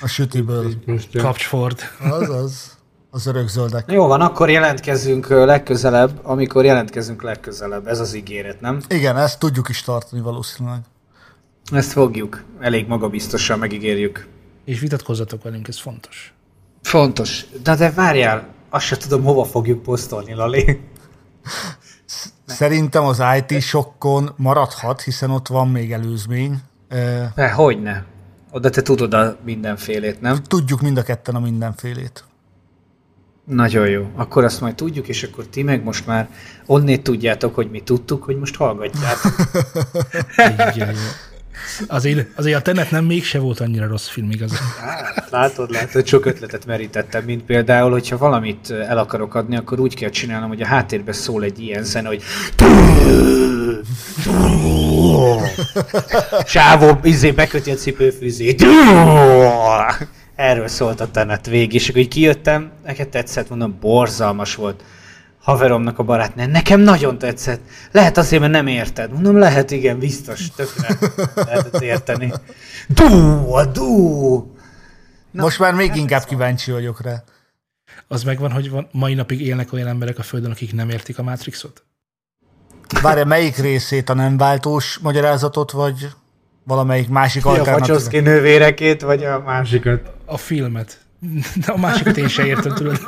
A 0.00 0.06
sütiből. 0.06 0.72
Kapcsford. 1.12 1.80
Azaz 2.00 2.75
az 3.10 3.26
örökzöldek. 3.26 3.92
Jó 3.92 4.06
van, 4.06 4.20
akkor 4.20 4.50
jelentkezünk 4.50 5.28
legközelebb, 5.28 6.20
amikor 6.22 6.64
jelentkezünk 6.64 7.22
legközelebb. 7.22 7.86
Ez 7.86 8.00
az 8.00 8.14
ígéret, 8.14 8.60
nem? 8.60 8.80
Igen, 8.88 9.16
ezt 9.16 9.38
tudjuk 9.38 9.68
is 9.68 9.82
tartani 9.82 10.22
valószínűleg. 10.22 10.80
Ezt 11.72 11.92
fogjuk. 11.92 12.44
Elég 12.60 12.86
magabiztosan 12.86 13.58
megígérjük. 13.58 14.26
És 14.64 14.80
vitatkozzatok 14.80 15.42
velünk, 15.42 15.68
ez 15.68 15.80
fontos. 15.80 16.34
Fontos. 16.82 17.46
De, 17.62 17.74
de 17.74 17.90
várjál, 17.90 18.46
azt 18.70 18.84
sem 18.84 18.98
tudom, 18.98 19.22
hova 19.22 19.44
fogjuk 19.44 19.82
posztolni, 19.82 20.34
Lali. 20.34 20.80
Szerintem 22.46 23.04
az 23.04 23.22
IT 23.38 23.60
sokkon 23.62 24.32
maradhat, 24.36 25.00
hiszen 25.00 25.30
ott 25.30 25.48
van 25.48 25.68
még 25.68 25.92
előzmény. 25.92 26.58
De, 27.34 27.50
hogyne. 27.54 28.04
Oda 28.50 28.70
te 28.70 28.82
tudod 28.82 29.14
a 29.14 29.36
mindenfélét, 29.44 30.20
nem? 30.20 30.42
Tudjuk 30.42 30.80
mind 30.80 30.96
a 30.96 31.02
ketten 31.02 31.34
a 31.34 31.40
mindenfélét. 31.40 32.24
Nagyon 33.46 33.88
jó. 33.88 34.10
Akkor 34.14 34.44
azt 34.44 34.60
majd 34.60 34.74
tudjuk, 34.74 35.08
és 35.08 35.22
akkor 35.22 35.46
ti 35.46 35.62
meg 35.62 35.82
most 35.82 36.06
már 36.06 36.28
onnét 36.66 37.02
tudjátok, 37.02 37.54
hogy 37.54 37.70
mi 37.70 37.80
tudtuk, 37.80 38.22
hogy 38.22 38.36
most 38.38 38.56
hallgatjátok. 38.56 39.34
azért, 41.86 42.28
azért 42.34 42.56
a 42.56 42.62
Tenet 42.62 42.90
nem 42.90 43.04
mégse 43.04 43.38
volt 43.38 43.60
annyira 43.60 43.86
rossz 43.86 44.08
film 44.08 44.30
igazán. 44.30 44.58
Hát, 44.80 45.30
látod, 45.30 45.70
látod, 45.70 46.06
sok 46.06 46.26
ötletet 46.26 46.66
merítettem, 46.66 47.24
mint 47.24 47.42
például, 47.42 47.90
hogyha 47.90 48.16
valamit 48.16 48.70
el 48.70 48.98
akarok 48.98 49.34
adni, 49.34 49.56
akkor 49.56 49.80
úgy 49.80 49.94
kell 49.94 50.10
csinálnom, 50.10 50.48
hogy 50.48 50.62
a 50.62 50.66
háttérben 50.66 51.14
szól 51.14 51.42
egy 51.42 51.58
ilyen 51.58 51.84
zene, 51.84 52.08
hogy 52.08 52.22
Sávó, 56.46 56.98
izé, 57.02 57.30
beköti 57.30 57.70
a 57.70 57.74
cipőfűzét 57.74 58.64
erről 60.36 60.68
szólt 60.68 61.00
a 61.00 61.10
tenet 61.10 61.46
végig, 61.46 61.74
és 61.74 61.88
akkor 61.88 62.00
így 62.00 62.08
kijöttem, 62.08 62.70
neked 62.84 63.08
tetszett, 63.08 63.48
mondom, 63.48 63.76
borzalmas 63.80 64.54
volt. 64.54 64.84
Haveromnak 65.42 65.98
a 65.98 66.02
barátnő, 66.02 66.46
nekem 66.46 66.80
nagyon 66.80 67.18
tetszett. 67.18 67.60
Lehet 67.90 68.16
azért, 68.16 68.40
mert 68.40 68.52
nem 68.52 68.66
érted. 68.66 69.12
Mondom, 69.12 69.38
lehet, 69.38 69.70
igen, 69.70 69.98
biztos, 69.98 70.50
tökre 70.50 70.98
lehetett 71.34 71.80
érteni. 71.82 72.32
Dú, 72.88 73.52
a 73.52 73.64
dú! 73.64 74.54
Na, 75.30 75.42
Most 75.42 75.58
már 75.58 75.74
még 75.74 75.88
hát 75.88 75.96
inkább 75.96 76.24
kíváncsi 76.24 76.70
vagyok 76.70 77.02
rá. 77.02 77.22
Az 78.08 78.22
megvan, 78.22 78.50
hogy 78.52 78.70
van, 78.70 78.88
mai 78.92 79.14
napig 79.14 79.40
élnek 79.40 79.72
olyan 79.72 79.86
emberek 79.86 80.18
a 80.18 80.22
Földön, 80.22 80.50
akik 80.50 80.74
nem 80.74 80.90
értik 80.90 81.18
a 81.18 81.22
Matrixot? 81.22 81.84
Várja, 83.02 83.24
melyik 83.24 83.56
részét, 83.56 84.08
a 84.08 84.14
nem 84.14 84.36
váltós 84.36 84.98
magyarázatot, 84.98 85.70
vagy 85.70 86.08
valamelyik 86.64 87.08
másik 87.08 87.46
alternatív? 87.46 87.94
A 87.94 88.20
nővérekét, 88.20 89.02
vagy 89.02 89.24
a 89.24 89.40
másikat? 89.40 90.15
A 90.26 90.38
filmet. 90.38 91.05
De 91.66 91.72
a 91.72 91.76
másikat 91.76 92.16
én 92.16 92.28
se 92.28 92.46
értem, 92.46 92.74
tudod. 92.74 93.00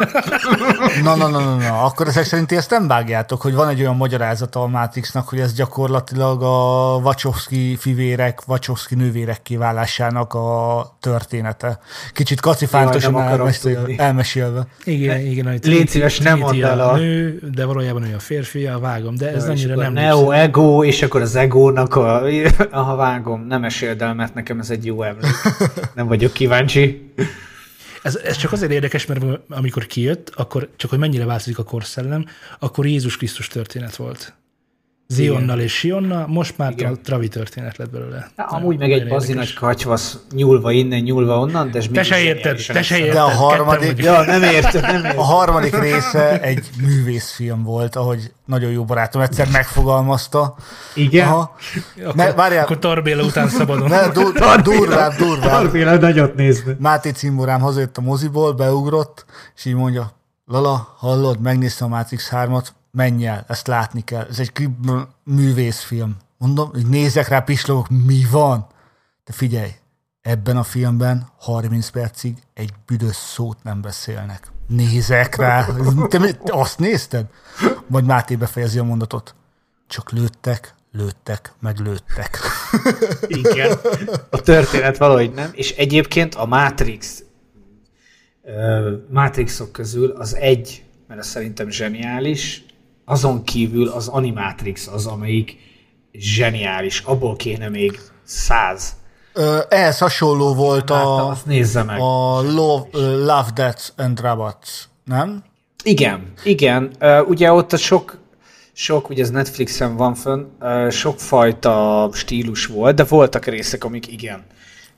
Na, 1.02 1.16
na, 1.16 1.28
na, 1.28 1.40
na, 1.40 1.56
na, 1.56 1.82
akkor 1.82 2.06
ezek 2.06 2.24
szerint 2.24 2.52
ezt 2.52 2.70
nem 2.70 2.86
vágjátok, 2.86 3.40
hogy 3.40 3.54
van 3.54 3.68
egy 3.68 3.80
olyan 3.80 3.96
magyarázata 3.96 4.62
a 4.62 4.66
Matrixnak, 4.66 5.28
hogy 5.28 5.40
ez 5.40 5.54
gyakorlatilag 5.54 6.42
a 6.42 6.96
Wachowski 7.02 7.76
fivérek, 7.76 8.40
Wachowski 8.46 8.94
nővérek 8.94 9.42
kiválásának 9.42 10.34
a 10.34 10.96
története. 11.00 11.78
Kicsit 12.12 12.40
kacifántosan 12.40 13.20
elmesél, 13.20 13.88
elmesélve. 13.96 14.66
Igen, 14.84 15.20
igen. 15.20 15.46
Hogy 15.46 15.64
Légy 15.64 15.88
szíves, 15.88 16.18
nem 16.18 16.38
mondd 16.38 16.64
el 16.64 16.80
a... 16.80 16.96
Nő, 16.96 17.38
de 17.54 17.64
valójában 17.64 18.04
ő 18.04 18.14
a 18.14 18.18
férfi, 18.18 18.66
a 18.66 18.78
vágom, 18.78 19.16
de 19.16 19.32
ez 19.32 19.48
annyira 19.48 19.74
nem 19.74 19.92
Neo, 19.92 20.30
ego, 20.30 20.84
és 20.84 21.02
akkor 21.02 21.20
az 21.20 21.36
egónak 21.36 21.96
a... 21.96 22.22
Aha, 22.70 22.96
vágom, 22.96 23.46
nem 23.46 23.60
meséld 23.60 24.02
el, 24.02 24.14
mert 24.14 24.34
nekem 24.34 24.58
ez 24.58 24.70
egy 24.70 24.86
jó 24.86 25.02
emlék. 25.02 25.32
Nem 25.94 26.06
vagyok 26.06 26.32
kíváncsi. 26.32 27.12
Ez, 28.02 28.16
ez 28.16 28.36
csak 28.36 28.52
azért 28.52 28.72
érdekes, 28.72 29.06
mert 29.06 29.24
amikor 29.48 29.86
kijött, 29.86 30.28
akkor 30.34 30.68
csak 30.76 30.90
hogy 30.90 30.98
mennyire 30.98 31.24
változik 31.24 31.58
a 31.58 31.64
korszellem, 31.64 32.26
akkor 32.58 32.86
Jézus 32.86 33.16
Krisztus 33.16 33.46
történet 33.46 33.96
volt. 33.96 34.32
Zionnal 35.14 35.60
és 35.60 35.72
Sionnal, 35.72 36.26
most 36.26 36.58
már 36.58 36.72
Igen. 36.72 36.98
Travi 37.02 37.28
történet 37.28 37.76
lett 37.76 37.90
belőle. 37.90 38.30
Ja, 38.36 38.44
amúgy 38.44 38.78
meg 38.78 38.92
egy 38.92 39.08
bazi 39.08 39.32
nagy 39.32 39.54
katyvasz 39.54 40.18
nyúlva 40.32 40.70
innen, 40.70 41.00
nyúlva 41.00 41.38
onnan, 41.38 41.70
de 41.70 41.80
Te 41.92 42.02
se 42.02 42.20
érted, 42.20 42.60
te 42.66 42.82
se 42.82 42.98
érted. 42.98 43.14
De 43.14 43.20
a 43.20 43.28
harmadik, 43.28 44.02
ja, 44.02 44.22
nem 44.24 44.42
érted, 44.42 44.82
nem 44.82 44.94
érted. 44.94 45.18
A 45.18 45.22
harmadik 45.22 45.78
része 45.78 46.40
egy 46.40 46.70
művészfilm 46.80 47.62
volt, 47.62 47.96
ahogy 47.96 48.32
nagyon 48.44 48.70
jó 48.70 48.84
barátom 48.84 49.22
egyszer 49.22 49.48
megfogalmazta. 49.52 50.54
Igen? 50.94 51.26
Aha. 51.28 51.56
Akkor, 52.00 52.14
ne, 52.14 52.32
várjál. 52.32 52.64
akkor 52.64 52.78
Tarbéla 52.78 53.22
után 53.22 53.48
szabadon. 53.48 53.88
Ne, 53.88 54.08
du, 54.08 54.22
durvább, 54.22 54.64
durvább. 54.64 55.16
Tarbéla 55.40 55.96
nagyot 55.96 56.34
nézni. 56.34 56.76
Máté 56.78 57.10
cimborám 57.10 57.60
hazajött 57.60 57.96
a 57.96 58.00
moziból, 58.00 58.52
beugrott, 58.52 59.24
és 59.56 59.64
így 59.64 59.74
mondja, 59.74 60.16
Lala, 60.46 60.94
hallod, 60.96 61.40
megnéztem 61.40 61.92
a 61.92 61.96
Matrix 61.96 62.28
3-at, 62.32 62.66
menj 62.90 63.26
el, 63.26 63.44
ezt 63.48 63.66
látni 63.66 64.04
kell. 64.04 64.26
Ez 64.30 64.38
egy 64.38 64.68
művészfilm. 65.24 66.16
Mondom, 66.38 66.70
hogy 66.70 66.86
nézek 66.86 67.28
rá, 67.28 67.40
pislogok, 67.40 67.88
mi 67.88 68.26
van? 68.30 68.66
De 69.24 69.32
figyelj, 69.32 69.70
ebben 70.20 70.56
a 70.56 70.62
filmben 70.62 71.28
30 71.38 71.88
percig 71.88 72.38
egy 72.54 72.72
büdös 72.86 73.16
szót 73.16 73.62
nem 73.62 73.80
beszélnek. 73.80 74.52
Nézek 74.66 75.36
rá. 75.36 75.66
Te, 76.08 76.18
te 76.32 76.52
azt 76.52 76.78
nézted? 76.78 77.26
Vagy 77.86 78.04
Máté 78.04 78.36
befejezi 78.36 78.78
a 78.78 78.84
mondatot. 78.84 79.34
Csak 79.86 80.10
lőttek, 80.10 80.74
lőttek, 80.92 81.52
meg 81.60 81.78
lőttek. 81.78 82.38
Igen. 83.26 83.78
A 84.30 84.40
történet 84.40 84.96
valahogy 84.96 85.32
nem. 85.32 85.50
És 85.52 85.70
egyébként 85.70 86.34
a 86.34 86.46
Matrix 86.46 87.22
Matrixok 89.10 89.72
közül 89.72 90.10
az 90.10 90.34
egy, 90.34 90.84
mert 91.06 91.20
az 91.20 91.26
szerintem 91.26 91.70
zseniális, 91.70 92.64
azon 93.08 93.44
kívül 93.44 93.88
az 93.88 94.08
Animatrix 94.08 94.86
az, 94.86 95.06
amelyik 95.06 95.56
zseniális. 96.12 97.00
Abból 97.00 97.36
kéne 97.36 97.68
még 97.68 98.00
száz. 98.24 98.96
Ehhez 99.68 99.98
hasonló 99.98 100.54
volt 100.54 100.90
a, 100.90 101.28
azt 101.28 101.46
nézze 101.46 101.82
meg. 101.82 102.00
a 102.00 102.42
Love, 102.42 102.88
Love, 103.16 103.48
Death 103.54 103.82
and 103.96 104.20
Robots, 104.20 104.68
nem? 105.04 105.44
Igen, 105.84 106.32
igen. 106.44 106.90
Ugye 107.26 107.52
ott 107.52 107.72
a 107.72 107.76
sok, 107.76 108.18
sok, 108.72 109.08
ugye 109.08 109.22
ez 109.22 109.30
Netflixen 109.30 109.96
van 109.96 110.14
fönn, 110.14 110.44
sokfajta 110.90 112.08
stílus 112.12 112.66
volt, 112.66 112.94
de 112.94 113.04
voltak 113.04 113.44
részek, 113.44 113.84
amik 113.84 114.12
igen, 114.12 114.44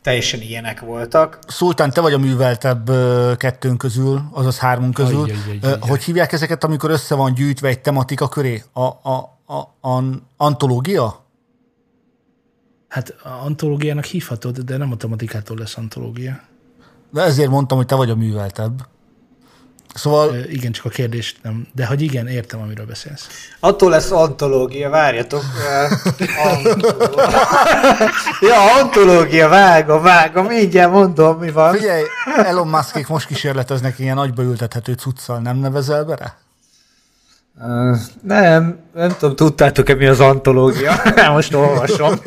teljesen 0.02 0.40
ilyenek 0.40 0.81
voltak. 0.81 1.39
Szultán, 1.47 1.90
te 1.90 2.01
vagy 2.01 2.12
a 2.12 2.18
műveltebb 2.18 2.90
kettőnk 3.36 3.78
közül, 3.78 4.22
azaz 4.32 4.59
hármunk 4.59 4.94
közül. 4.94 5.22
Aj, 5.22 5.31
aj, 5.31 5.59
aj, 5.62 5.72
aj, 5.72 5.89
hogy 5.89 6.02
hívják 6.02 6.32
ezeket, 6.32 6.64
amikor 6.64 6.90
össze 6.90 7.14
van 7.14 7.35
gyűjtve 7.35 7.68
egy 7.68 7.81
tematika 7.81 8.28
köré? 8.28 8.62
A, 8.72 8.82
a, 8.82 9.39
a, 9.47 9.89
a 9.89 10.02
antológia? 10.36 11.24
Hát 12.89 13.09
a 13.09 13.28
antológiának 13.44 14.05
hívhatod, 14.05 14.59
de 14.59 14.77
nem 14.77 14.93
a 14.93 14.97
tematikától 14.97 15.56
lesz 15.59 15.77
antológia. 15.77 16.40
De 17.12 17.22
ezért 17.22 17.51
mondtam, 17.51 17.77
hogy 17.77 17.86
te 17.86 17.94
vagy 17.94 18.10
a 18.10 18.16
műveltebb. 18.16 18.86
Szóval... 19.95 20.35
Igen, 20.49 20.73
csak 20.73 20.85
a 20.85 20.89
kérdés 20.89 21.35
nem. 21.43 21.67
De 21.75 21.87
hogy 21.87 22.03
igen, 22.03 22.27
értem, 22.27 22.61
amiről 22.61 22.87
beszélsz. 22.87 23.27
Attól 23.61 23.91
lesz 23.91 24.11
antológia, 24.11 24.91
várjatok. 24.91 25.43
antológia. 26.45 27.39
ja, 28.49 28.81
antológia, 28.81 29.49
vágom, 29.49 30.03
vágom, 30.03 30.47
mindjárt 30.47 30.93
mondom, 30.93 31.39
mi 31.39 31.51
van. 31.51 31.75
Figyelj, 31.75 32.03
Elon 32.37 32.69
Muskik 32.69 33.07
most 33.07 33.27
kísérleteznek 33.27 33.99
ilyen 33.99 34.19
agyba 34.19 34.43
ültethető 34.43 34.93
cuccal, 34.93 35.39
nem 35.39 35.57
nevezel 35.57 36.05
bele? 36.05 36.37
Uh, 37.62 37.97
nem, 38.23 38.79
nem 38.95 39.17
tudom, 39.19 39.37
tudtátok-e 39.37 39.95
mi 39.95 40.07
az 40.07 40.21
antológia? 40.21 40.93
Most 41.33 41.55
olvasom. 41.55 42.21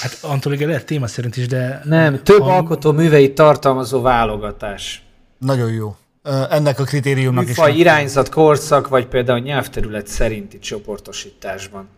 hát 0.00 0.18
antológia 0.20 0.66
lehet 0.66 0.86
téma 0.86 1.06
szerint 1.06 1.36
is, 1.36 1.46
de... 1.46 1.80
Nem, 1.84 2.22
több 2.22 2.40
a... 2.40 2.54
alkotó 2.54 2.92
műveit 2.92 3.34
tartalmazó 3.34 4.02
válogatás. 4.02 5.07
Nagyon 5.38 5.72
jó. 5.72 5.96
Ennek 6.50 6.78
a 6.78 6.84
kritériumnak 6.84 7.46
Műfaj, 7.46 7.72
is. 7.72 7.78
irányzat, 7.78 8.28
korszak, 8.28 8.88
vagy 8.88 9.06
például 9.06 9.38
nyelvterület 9.38 10.06
szerinti 10.06 10.58
csoportosításban. 10.58 11.88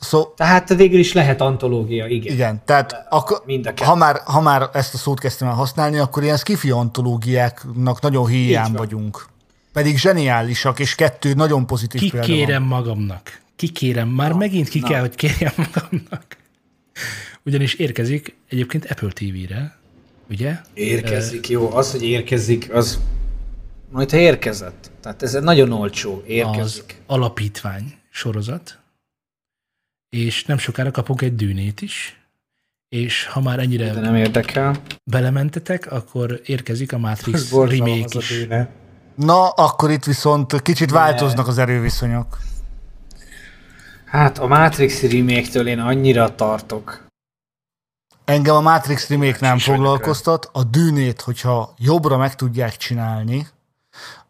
So, 0.00 0.22
tehát 0.22 0.74
végül 0.74 0.98
is 0.98 1.12
lehet 1.12 1.40
antológia, 1.40 2.06
igen. 2.06 2.32
Igen, 2.32 2.62
tehát 2.64 3.06
akkor, 3.08 3.42
ha, 3.76 3.94
már, 3.94 4.20
ha 4.24 4.40
már 4.40 4.68
ezt 4.72 4.94
a 4.94 4.96
szót 4.96 5.20
kezdtem 5.20 5.48
el 5.48 5.54
használni, 5.54 5.98
akkor 5.98 6.22
ilyen 6.22 6.36
skifi 6.36 6.70
antológiáknak 6.70 8.00
nagyon 8.00 8.26
hiány 8.26 8.72
vagyunk. 8.72 9.26
Pedig 9.72 9.98
zseniálisak, 9.98 10.78
és 10.78 10.94
kettő 10.94 11.34
nagyon 11.34 11.66
pozitív 11.66 12.00
ki 12.00 12.10
példa 12.10 12.26
kérem 12.26 12.68
van. 12.68 12.78
magamnak. 12.78 13.40
Kikérem, 13.56 14.08
már 14.08 14.30
na, 14.30 14.36
megint 14.36 14.68
ki 14.68 14.78
na. 14.80 14.88
kell, 14.88 15.00
hogy 15.00 15.14
kérjem 15.14 15.52
magamnak. 15.56 16.36
Ugyanis 17.44 17.74
érkezik 17.74 18.36
egyébként 18.48 18.86
Apple 18.90 19.08
TV-re, 19.08 19.76
ugye? 20.30 20.56
Érkezik, 20.74 21.48
jó. 21.48 21.74
Az, 21.74 21.90
hogy 21.90 22.02
érkezik, 22.02 22.72
az 22.72 23.00
majd 23.90 24.10
ha 24.10 24.16
érkezett. 24.16 24.90
Tehát 25.00 25.22
ez 25.22 25.34
egy 25.34 25.42
nagyon 25.42 25.72
olcsó, 25.72 26.22
érkezik. 26.26 26.84
Az 26.84 27.14
alapítvány 27.16 27.94
sorozat, 28.10 28.78
és 30.08 30.44
nem 30.44 30.58
sokára 30.58 30.90
kapok 30.90 31.22
egy 31.22 31.34
dűnét 31.34 31.80
is, 31.80 32.20
és 32.88 33.26
ha 33.26 33.40
már 33.40 33.58
ennyire 33.58 33.92
De 33.92 34.00
nem 34.00 34.14
érdekel. 34.14 34.76
belementetek, 35.04 35.92
akkor 35.92 36.40
érkezik 36.44 36.92
a 36.92 36.98
Matrix 36.98 37.52
remake 37.52 38.18
is. 38.18 38.46
Na, 39.14 39.48
akkor 39.48 39.90
itt 39.90 40.04
viszont 40.04 40.62
kicsit 40.62 40.88
De... 40.88 40.94
változnak 40.94 41.48
az 41.48 41.58
erőviszonyok. 41.58 42.38
Hát 44.04 44.38
a 44.38 44.46
Matrix 44.46 45.02
remake-től 45.02 45.68
én 45.68 45.78
annyira 45.78 46.34
tartok. 46.34 47.05
Engem 48.26 48.54
a 48.54 48.60
Matrix 48.60 49.08
remake 49.08 49.38
nem 49.40 49.58
foglalkoztat. 49.58 50.48
A 50.52 50.64
dűnét, 50.64 51.20
hogyha 51.20 51.74
jobbra 51.78 52.16
meg 52.16 52.34
tudják 52.34 52.76
csinálni, 52.76 53.48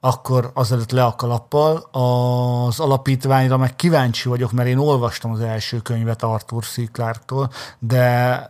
akkor 0.00 0.50
azelőtt 0.54 0.90
le 0.90 1.04
a 1.04 1.14
kalappal. 1.14 1.76
Az 1.76 2.80
alapítványra 2.80 3.56
meg 3.56 3.76
kíváncsi 3.76 4.28
vagyok, 4.28 4.52
mert 4.52 4.68
én 4.68 4.78
olvastam 4.78 5.30
az 5.30 5.40
első 5.40 5.78
könyvet 5.78 6.22
Arthur 6.22 6.64
C. 6.64 6.90
Clarke-tól, 6.92 7.50
de 7.78 8.40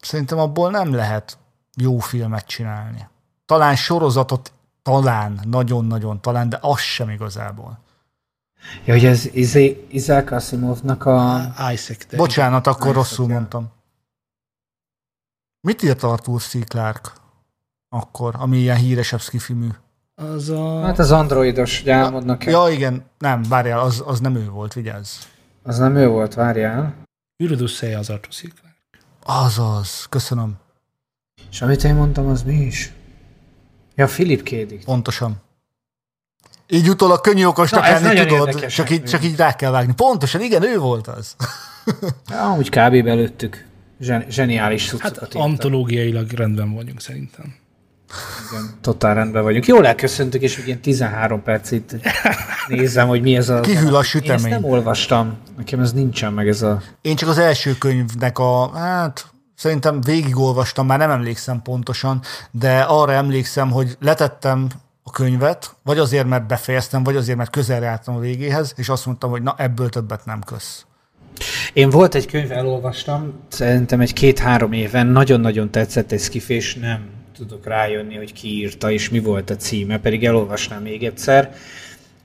szerintem 0.00 0.38
abból 0.38 0.70
nem 0.70 0.94
lehet 0.94 1.38
jó 1.76 1.98
filmet 1.98 2.46
csinálni. 2.46 3.08
Talán 3.46 3.76
sorozatot, 3.76 4.52
talán, 4.82 5.40
nagyon-nagyon 5.44 6.20
talán, 6.20 6.48
de 6.48 6.58
az 6.60 6.80
sem 6.80 7.10
igazából. 7.10 7.78
Ja, 8.84 8.94
hogy 8.94 9.04
ez 9.04 9.26
Izé, 9.32 9.86
Isaac 9.90 10.32
Asimovnak 10.32 11.04
a... 11.06 11.40
Isaac. 11.72 12.16
Bocsánat, 12.16 12.66
akkor 12.66 12.80
Isaac, 12.80 12.96
rosszul 12.96 13.28
ja. 13.28 13.34
mondtam. 13.34 13.70
Mit 15.60 15.82
írt 15.82 16.02
Arthur 16.02 16.40
C. 16.40 16.64
Clarke 16.68 17.10
akkor, 17.88 18.34
ami 18.38 18.58
ilyen 18.58 18.76
híresebb 18.76 19.20
skifimű? 19.20 19.68
Az 20.14 20.48
a... 20.48 20.80
Hát 20.80 20.98
az 20.98 21.10
androidos, 21.10 21.80
ugye 21.80 21.92
elmondnak 21.92 22.44
Ja, 22.44 22.68
igen, 22.70 23.04
nem, 23.18 23.42
várjál, 23.48 23.80
az, 23.80 24.02
az 24.06 24.20
nem 24.20 24.36
ő 24.36 24.50
volt, 24.50 24.72
vigyázz. 24.72 25.10
Az 25.62 25.78
nem 25.78 25.96
ő 25.96 26.08
volt, 26.08 26.34
várjál. 26.34 26.94
Űrödösszeje 27.42 27.98
az 27.98 28.10
Arthur 28.10 28.32
C. 28.34 28.40
Clarke. 28.40 28.98
Azaz, 29.22 30.06
köszönöm. 30.08 30.56
És 31.50 31.62
amit 31.62 31.84
én 31.84 31.94
mondtam, 31.94 32.28
az 32.28 32.42
mi 32.42 32.54
is? 32.54 32.92
Ja, 33.94 34.06
Philip 34.06 34.42
Kédik. 34.42 34.84
Pontosan. 34.84 35.42
Így 36.68 36.88
utólag 36.88 37.20
könnyű 37.20 37.44
okosnak 37.44 37.86
lenni, 37.86 38.26
tudod, 38.26 38.66
csak 38.66 38.90
így, 38.90 39.04
csak 39.04 39.24
így 39.24 39.36
rá 39.36 39.56
kell 39.56 39.70
vágni. 39.70 39.94
Pontosan, 39.94 40.40
igen, 40.40 40.62
ő 40.62 40.78
volt 40.78 41.06
az. 41.06 41.36
ja, 42.30 42.54
úgy 42.58 42.68
kb. 42.68 43.04
belőttük. 43.04 43.68
Zsen, 44.00 44.24
zseniális 44.30 44.88
cuccokat. 44.88 45.18
Hát 45.18 45.34
antológiailag 45.34 46.30
rendben 46.30 46.74
vagyunk 46.74 47.00
szerintem. 47.00 47.54
Igen, 48.50 48.70
totál 48.80 49.14
rendben 49.14 49.42
vagyunk. 49.42 49.66
Jól 49.66 49.86
elköszöntük, 49.86 50.42
és 50.42 50.58
ugye 50.58 50.76
13 50.76 51.42
percig 51.42 51.82
nézem, 52.68 53.08
hogy 53.08 53.22
mi 53.22 53.36
ez 53.36 53.48
a... 53.48 53.60
Kihűl 53.60 53.94
a 53.94 54.02
sütemény. 54.02 54.46
Én 54.46 54.52
ezt 54.52 54.60
nem 54.60 54.70
olvastam. 54.70 55.38
Nekem 55.56 55.80
ez 55.80 55.92
nincsen 55.92 56.32
meg 56.32 56.48
ez 56.48 56.62
a... 56.62 56.82
Én 57.00 57.16
csak 57.16 57.28
az 57.28 57.38
első 57.38 57.78
könyvnek 57.78 58.38
a, 58.38 58.70
hát 58.74 59.26
szerintem 59.54 60.00
végigolvastam, 60.00 60.86
már 60.86 60.98
nem 60.98 61.10
emlékszem 61.10 61.62
pontosan, 61.62 62.20
de 62.50 62.80
arra 62.80 63.12
emlékszem, 63.12 63.70
hogy 63.70 63.96
letettem 64.00 64.68
a 65.02 65.10
könyvet, 65.10 65.76
vagy 65.82 65.98
azért, 65.98 66.26
mert 66.26 66.46
befejeztem, 66.46 67.02
vagy 67.02 67.16
azért, 67.16 67.38
mert 67.38 67.50
közelre 67.50 67.86
álltam 67.86 68.14
a 68.14 68.18
végéhez, 68.18 68.72
és 68.76 68.88
azt 68.88 69.06
mondtam, 69.06 69.30
hogy 69.30 69.42
na 69.42 69.54
ebből 69.58 69.88
többet 69.88 70.24
nem 70.24 70.40
kösz. 70.40 70.84
Én 71.72 71.90
volt 71.90 72.14
egy 72.14 72.26
könyv, 72.26 72.52
elolvastam, 72.52 73.32
szerintem 73.48 74.00
egy 74.00 74.12
két-három 74.12 74.72
éven, 74.72 75.06
nagyon-nagyon 75.06 75.70
tetszett 75.70 76.12
egy 76.12 76.20
skifés, 76.20 76.74
nem 76.74 77.00
tudok 77.36 77.66
rájönni, 77.66 78.16
hogy 78.16 78.32
ki 78.32 78.48
írta, 78.48 78.90
és 78.90 79.10
mi 79.10 79.18
volt 79.18 79.50
a 79.50 79.56
címe, 79.56 79.98
pedig 79.98 80.24
elolvasnám 80.24 80.82
még 80.82 81.04
egyszer. 81.04 81.54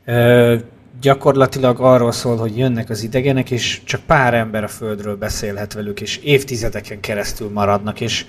Ö, 0.06 0.56
gyakorlatilag 1.02 1.80
arról 1.80 2.12
szól, 2.12 2.38
hogy 2.38 2.58
jönnek 2.58 2.90
az 2.90 3.04
idegenek, 3.04 3.52
és 3.52 3.82
csak 3.84 4.02
pár 4.02 4.34
ember 4.34 4.64
a 4.64 4.68
Földről 4.68 5.16
beszélhet 5.16 5.74
velük, 5.74 6.02
és 6.02 6.18
évtizedeken 6.18 7.00
keresztül 7.00 7.50
maradnak, 7.50 8.02
és 8.02 8.26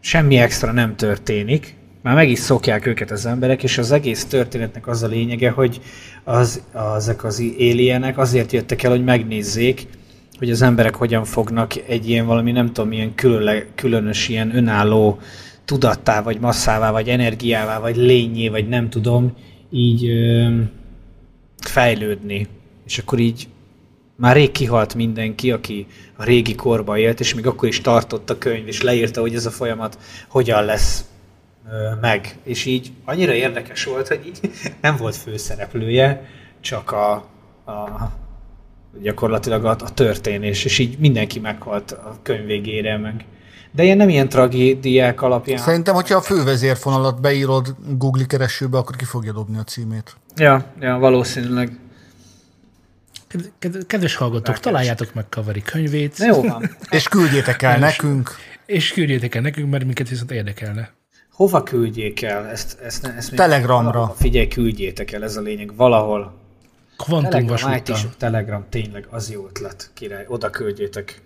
semmi 0.00 0.36
extra 0.36 0.72
nem 0.72 0.96
történik. 0.96 1.76
Már 2.02 2.14
meg 2.14 2.28
is 2.28 2.38
szokják 2.38 2.86
őket 2.86 3.10
az 3.10 3.26
emberek, 3.26 3.62
és 3.62 3.78
az 3.78 3.92
egész 3.92 4.24
történetnek 4.24 4.86
az 4.86 5.02
a 5.02 5.06
lényege, 5.06 5.50
hogy 5.50 5.80
az, 6.24 6.62
ezek 6.96 7.24
az 7.24 7.42
alienek 7.58 8.18
azért 8.18 8.52
jöttek 8.52 8.82
el, 8.82 8.90
hogy 8.90 9.04
megnézzék, 9.04 9.86
hogy 10.38 10.50
az 10.50 10.62
emberek 10.62 10.94
hogyan 10.94 11.24
fognak 11.24 11.76
egy 11.88 12.08
ilyen 12.08 12.26
valami, 12.26 12.52
nem 12.52 12.72
tudom, 12.72 12.92
ilyen 12.92 13.14
különle, 13.14 13.66
különös, 13.74 14.28
ilyen 14.28 14.56
önálló 14.56 15.18
tudattá, 15.64 16.22
vagy 16.22 16.40
masszává, 16.40 16.90
vagy 16.90 17.08
energiává, 17.08 17.78
vagy 17.78 17.96
lényé, 17.96 18.48
vagy 18.48 18.68
nem 18.68 18.90
tudom, 18.90 19.36
így 19.70 20.06
ö, 20.06 20.48
fejlődni. 21.60 22.46
És 22.86 22.98
akkor 22.98 23.18
így 23.18 23.48
már 24.16 24.36
rég 24.36 24.50
kihalt 24.50 24.94
mindenki, 24.94 25.52
aki 25.52 25.86
a 26.16 26.24
régi 26.24 26.54
korban 26.54 26.98
élt, 26.98 27.20
és 27.20 27.34
még 27.34 27.46
akkor 27.46 27.68
is 27.68 27.80
tartott 27.80 28.30
a 28.30 28.38
könyv, 28.38 28.66
és 28.66 28.82
leírta, 28.82 29.20
hogy 29.20 29.34
ez 29.34 29.46
a 29.46 29.50
folyamat 29.50 29.98
hogyan 30.28 30.64
lesz 30.64 31.04
ö, 31.70 31.94
meg. 32.00 32.38
És 32.44 32.64
így 32.64 32.92
annyira 33.04 33.32
érdekes 33.32 33.84
volt, 33.84 34.08
hogy 34.08 34.20
így 34.26 34.50
nem 34.82 34.96
volt 34.96 35.16
főszereplője, 35.16 36.24
csak 36.60 36.92
a, 36.92 37.12
a 37.64 38.10
gyakorlatilag 39.02 39.64
a, 39.64 39.70
a 39.70 39.94
történés, 39.94 40.64
és 40.64 40.78
így 40.78 40.98
mindenki 40.98 41.38
meghalt 41.38 41.90
a 41.90 42.18
könyv 42.22 42.44
végére, 42.44 42.98
meg 42.98 43.24
De 43.70 43.84
ilyen 43.84 43.96
nem 43.96 44.08
ilyen 44.08 44.28
tragédiák 44.28 45.22
alapján. 45.22 45.58
Szerintem, 45.58 45.94
hogyha 45.94 46.16
a 46.16 46.20
fővezérfonalat 46.20 47.20
beírod 47.20 47.74
Google 47.96 48.24
keresőbe, 48.24 48.78
akkor 48.78 48.96
ki 48.96 49.04
fogja 49.04 49.32
dobni 49.32 49.58
a 49.58 49.62
címét. 49.62 50.16
Ja, 50.36 50.64
ja 50.80 50.98
valószínűleg. 50.98 51.78
Kedves 53.86 54.14
hallgatók, 54.14 54.58
találjátok 54.58 55.14
meg 55.14 55.28
Kavari 55.28 55.62
könyvét. 55.62 56.18
Na 56.18 56.26
jó 56.26 56.42
van. 56.42 56.70
és 56.90 57.08
küldjétek 57.08 57.62
el 57.62 57.78
nekünk. 57.78 58.30
És 58.66 58.92
küldjétek 58.92 59.34
el 59.34 59.42
nekünk, 59.42 59.70
mert 59.70 59.84
minket 59.84 60.08
viszont 60.08 60.30
érdekelne. 60.30 60.90
Hova 61.32 61.62
küldjék 61.62 62.22
el? 62.22 62.46
Ezt, 62.46 62.80
ezt, 62.80 63.06
ezt 63.06 63.34
Telegramra. 63.34 64.14
Figyelj, 64.16 64.48
küldjétek 64.48 65.12
el, 65.12 65.22
ez 65.22 65.36
a 65.36 65.40
lényeg. 65.40 65.76
Valahol. 65.76 66.47
Kvantum 67.04 67.30
Telegram, 67.30 68.10
Telegram, 68.18 68.66
tényleg, 68.68 69.06
az 69.10 69.30
jó 69.30 69.46
ötlet, 69.46 69.90
király. 69.94 70.24
Oda 70.28 70.50
küldjétek. 70.50 71.22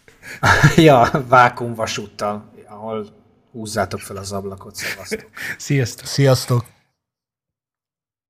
ja, 0.76 1.24
vákumvasúttal, 1.28 2.52
ahol 2.68 3.06
húzzátok 3.52 4.00
fel 4.00 4.16
az 4.16 4.32
ablakot, 4.32 4.74
szevasztok. 4.74 5.26
Sziasztok! 5.58 6.06
Sziasztok! 6.06 6.75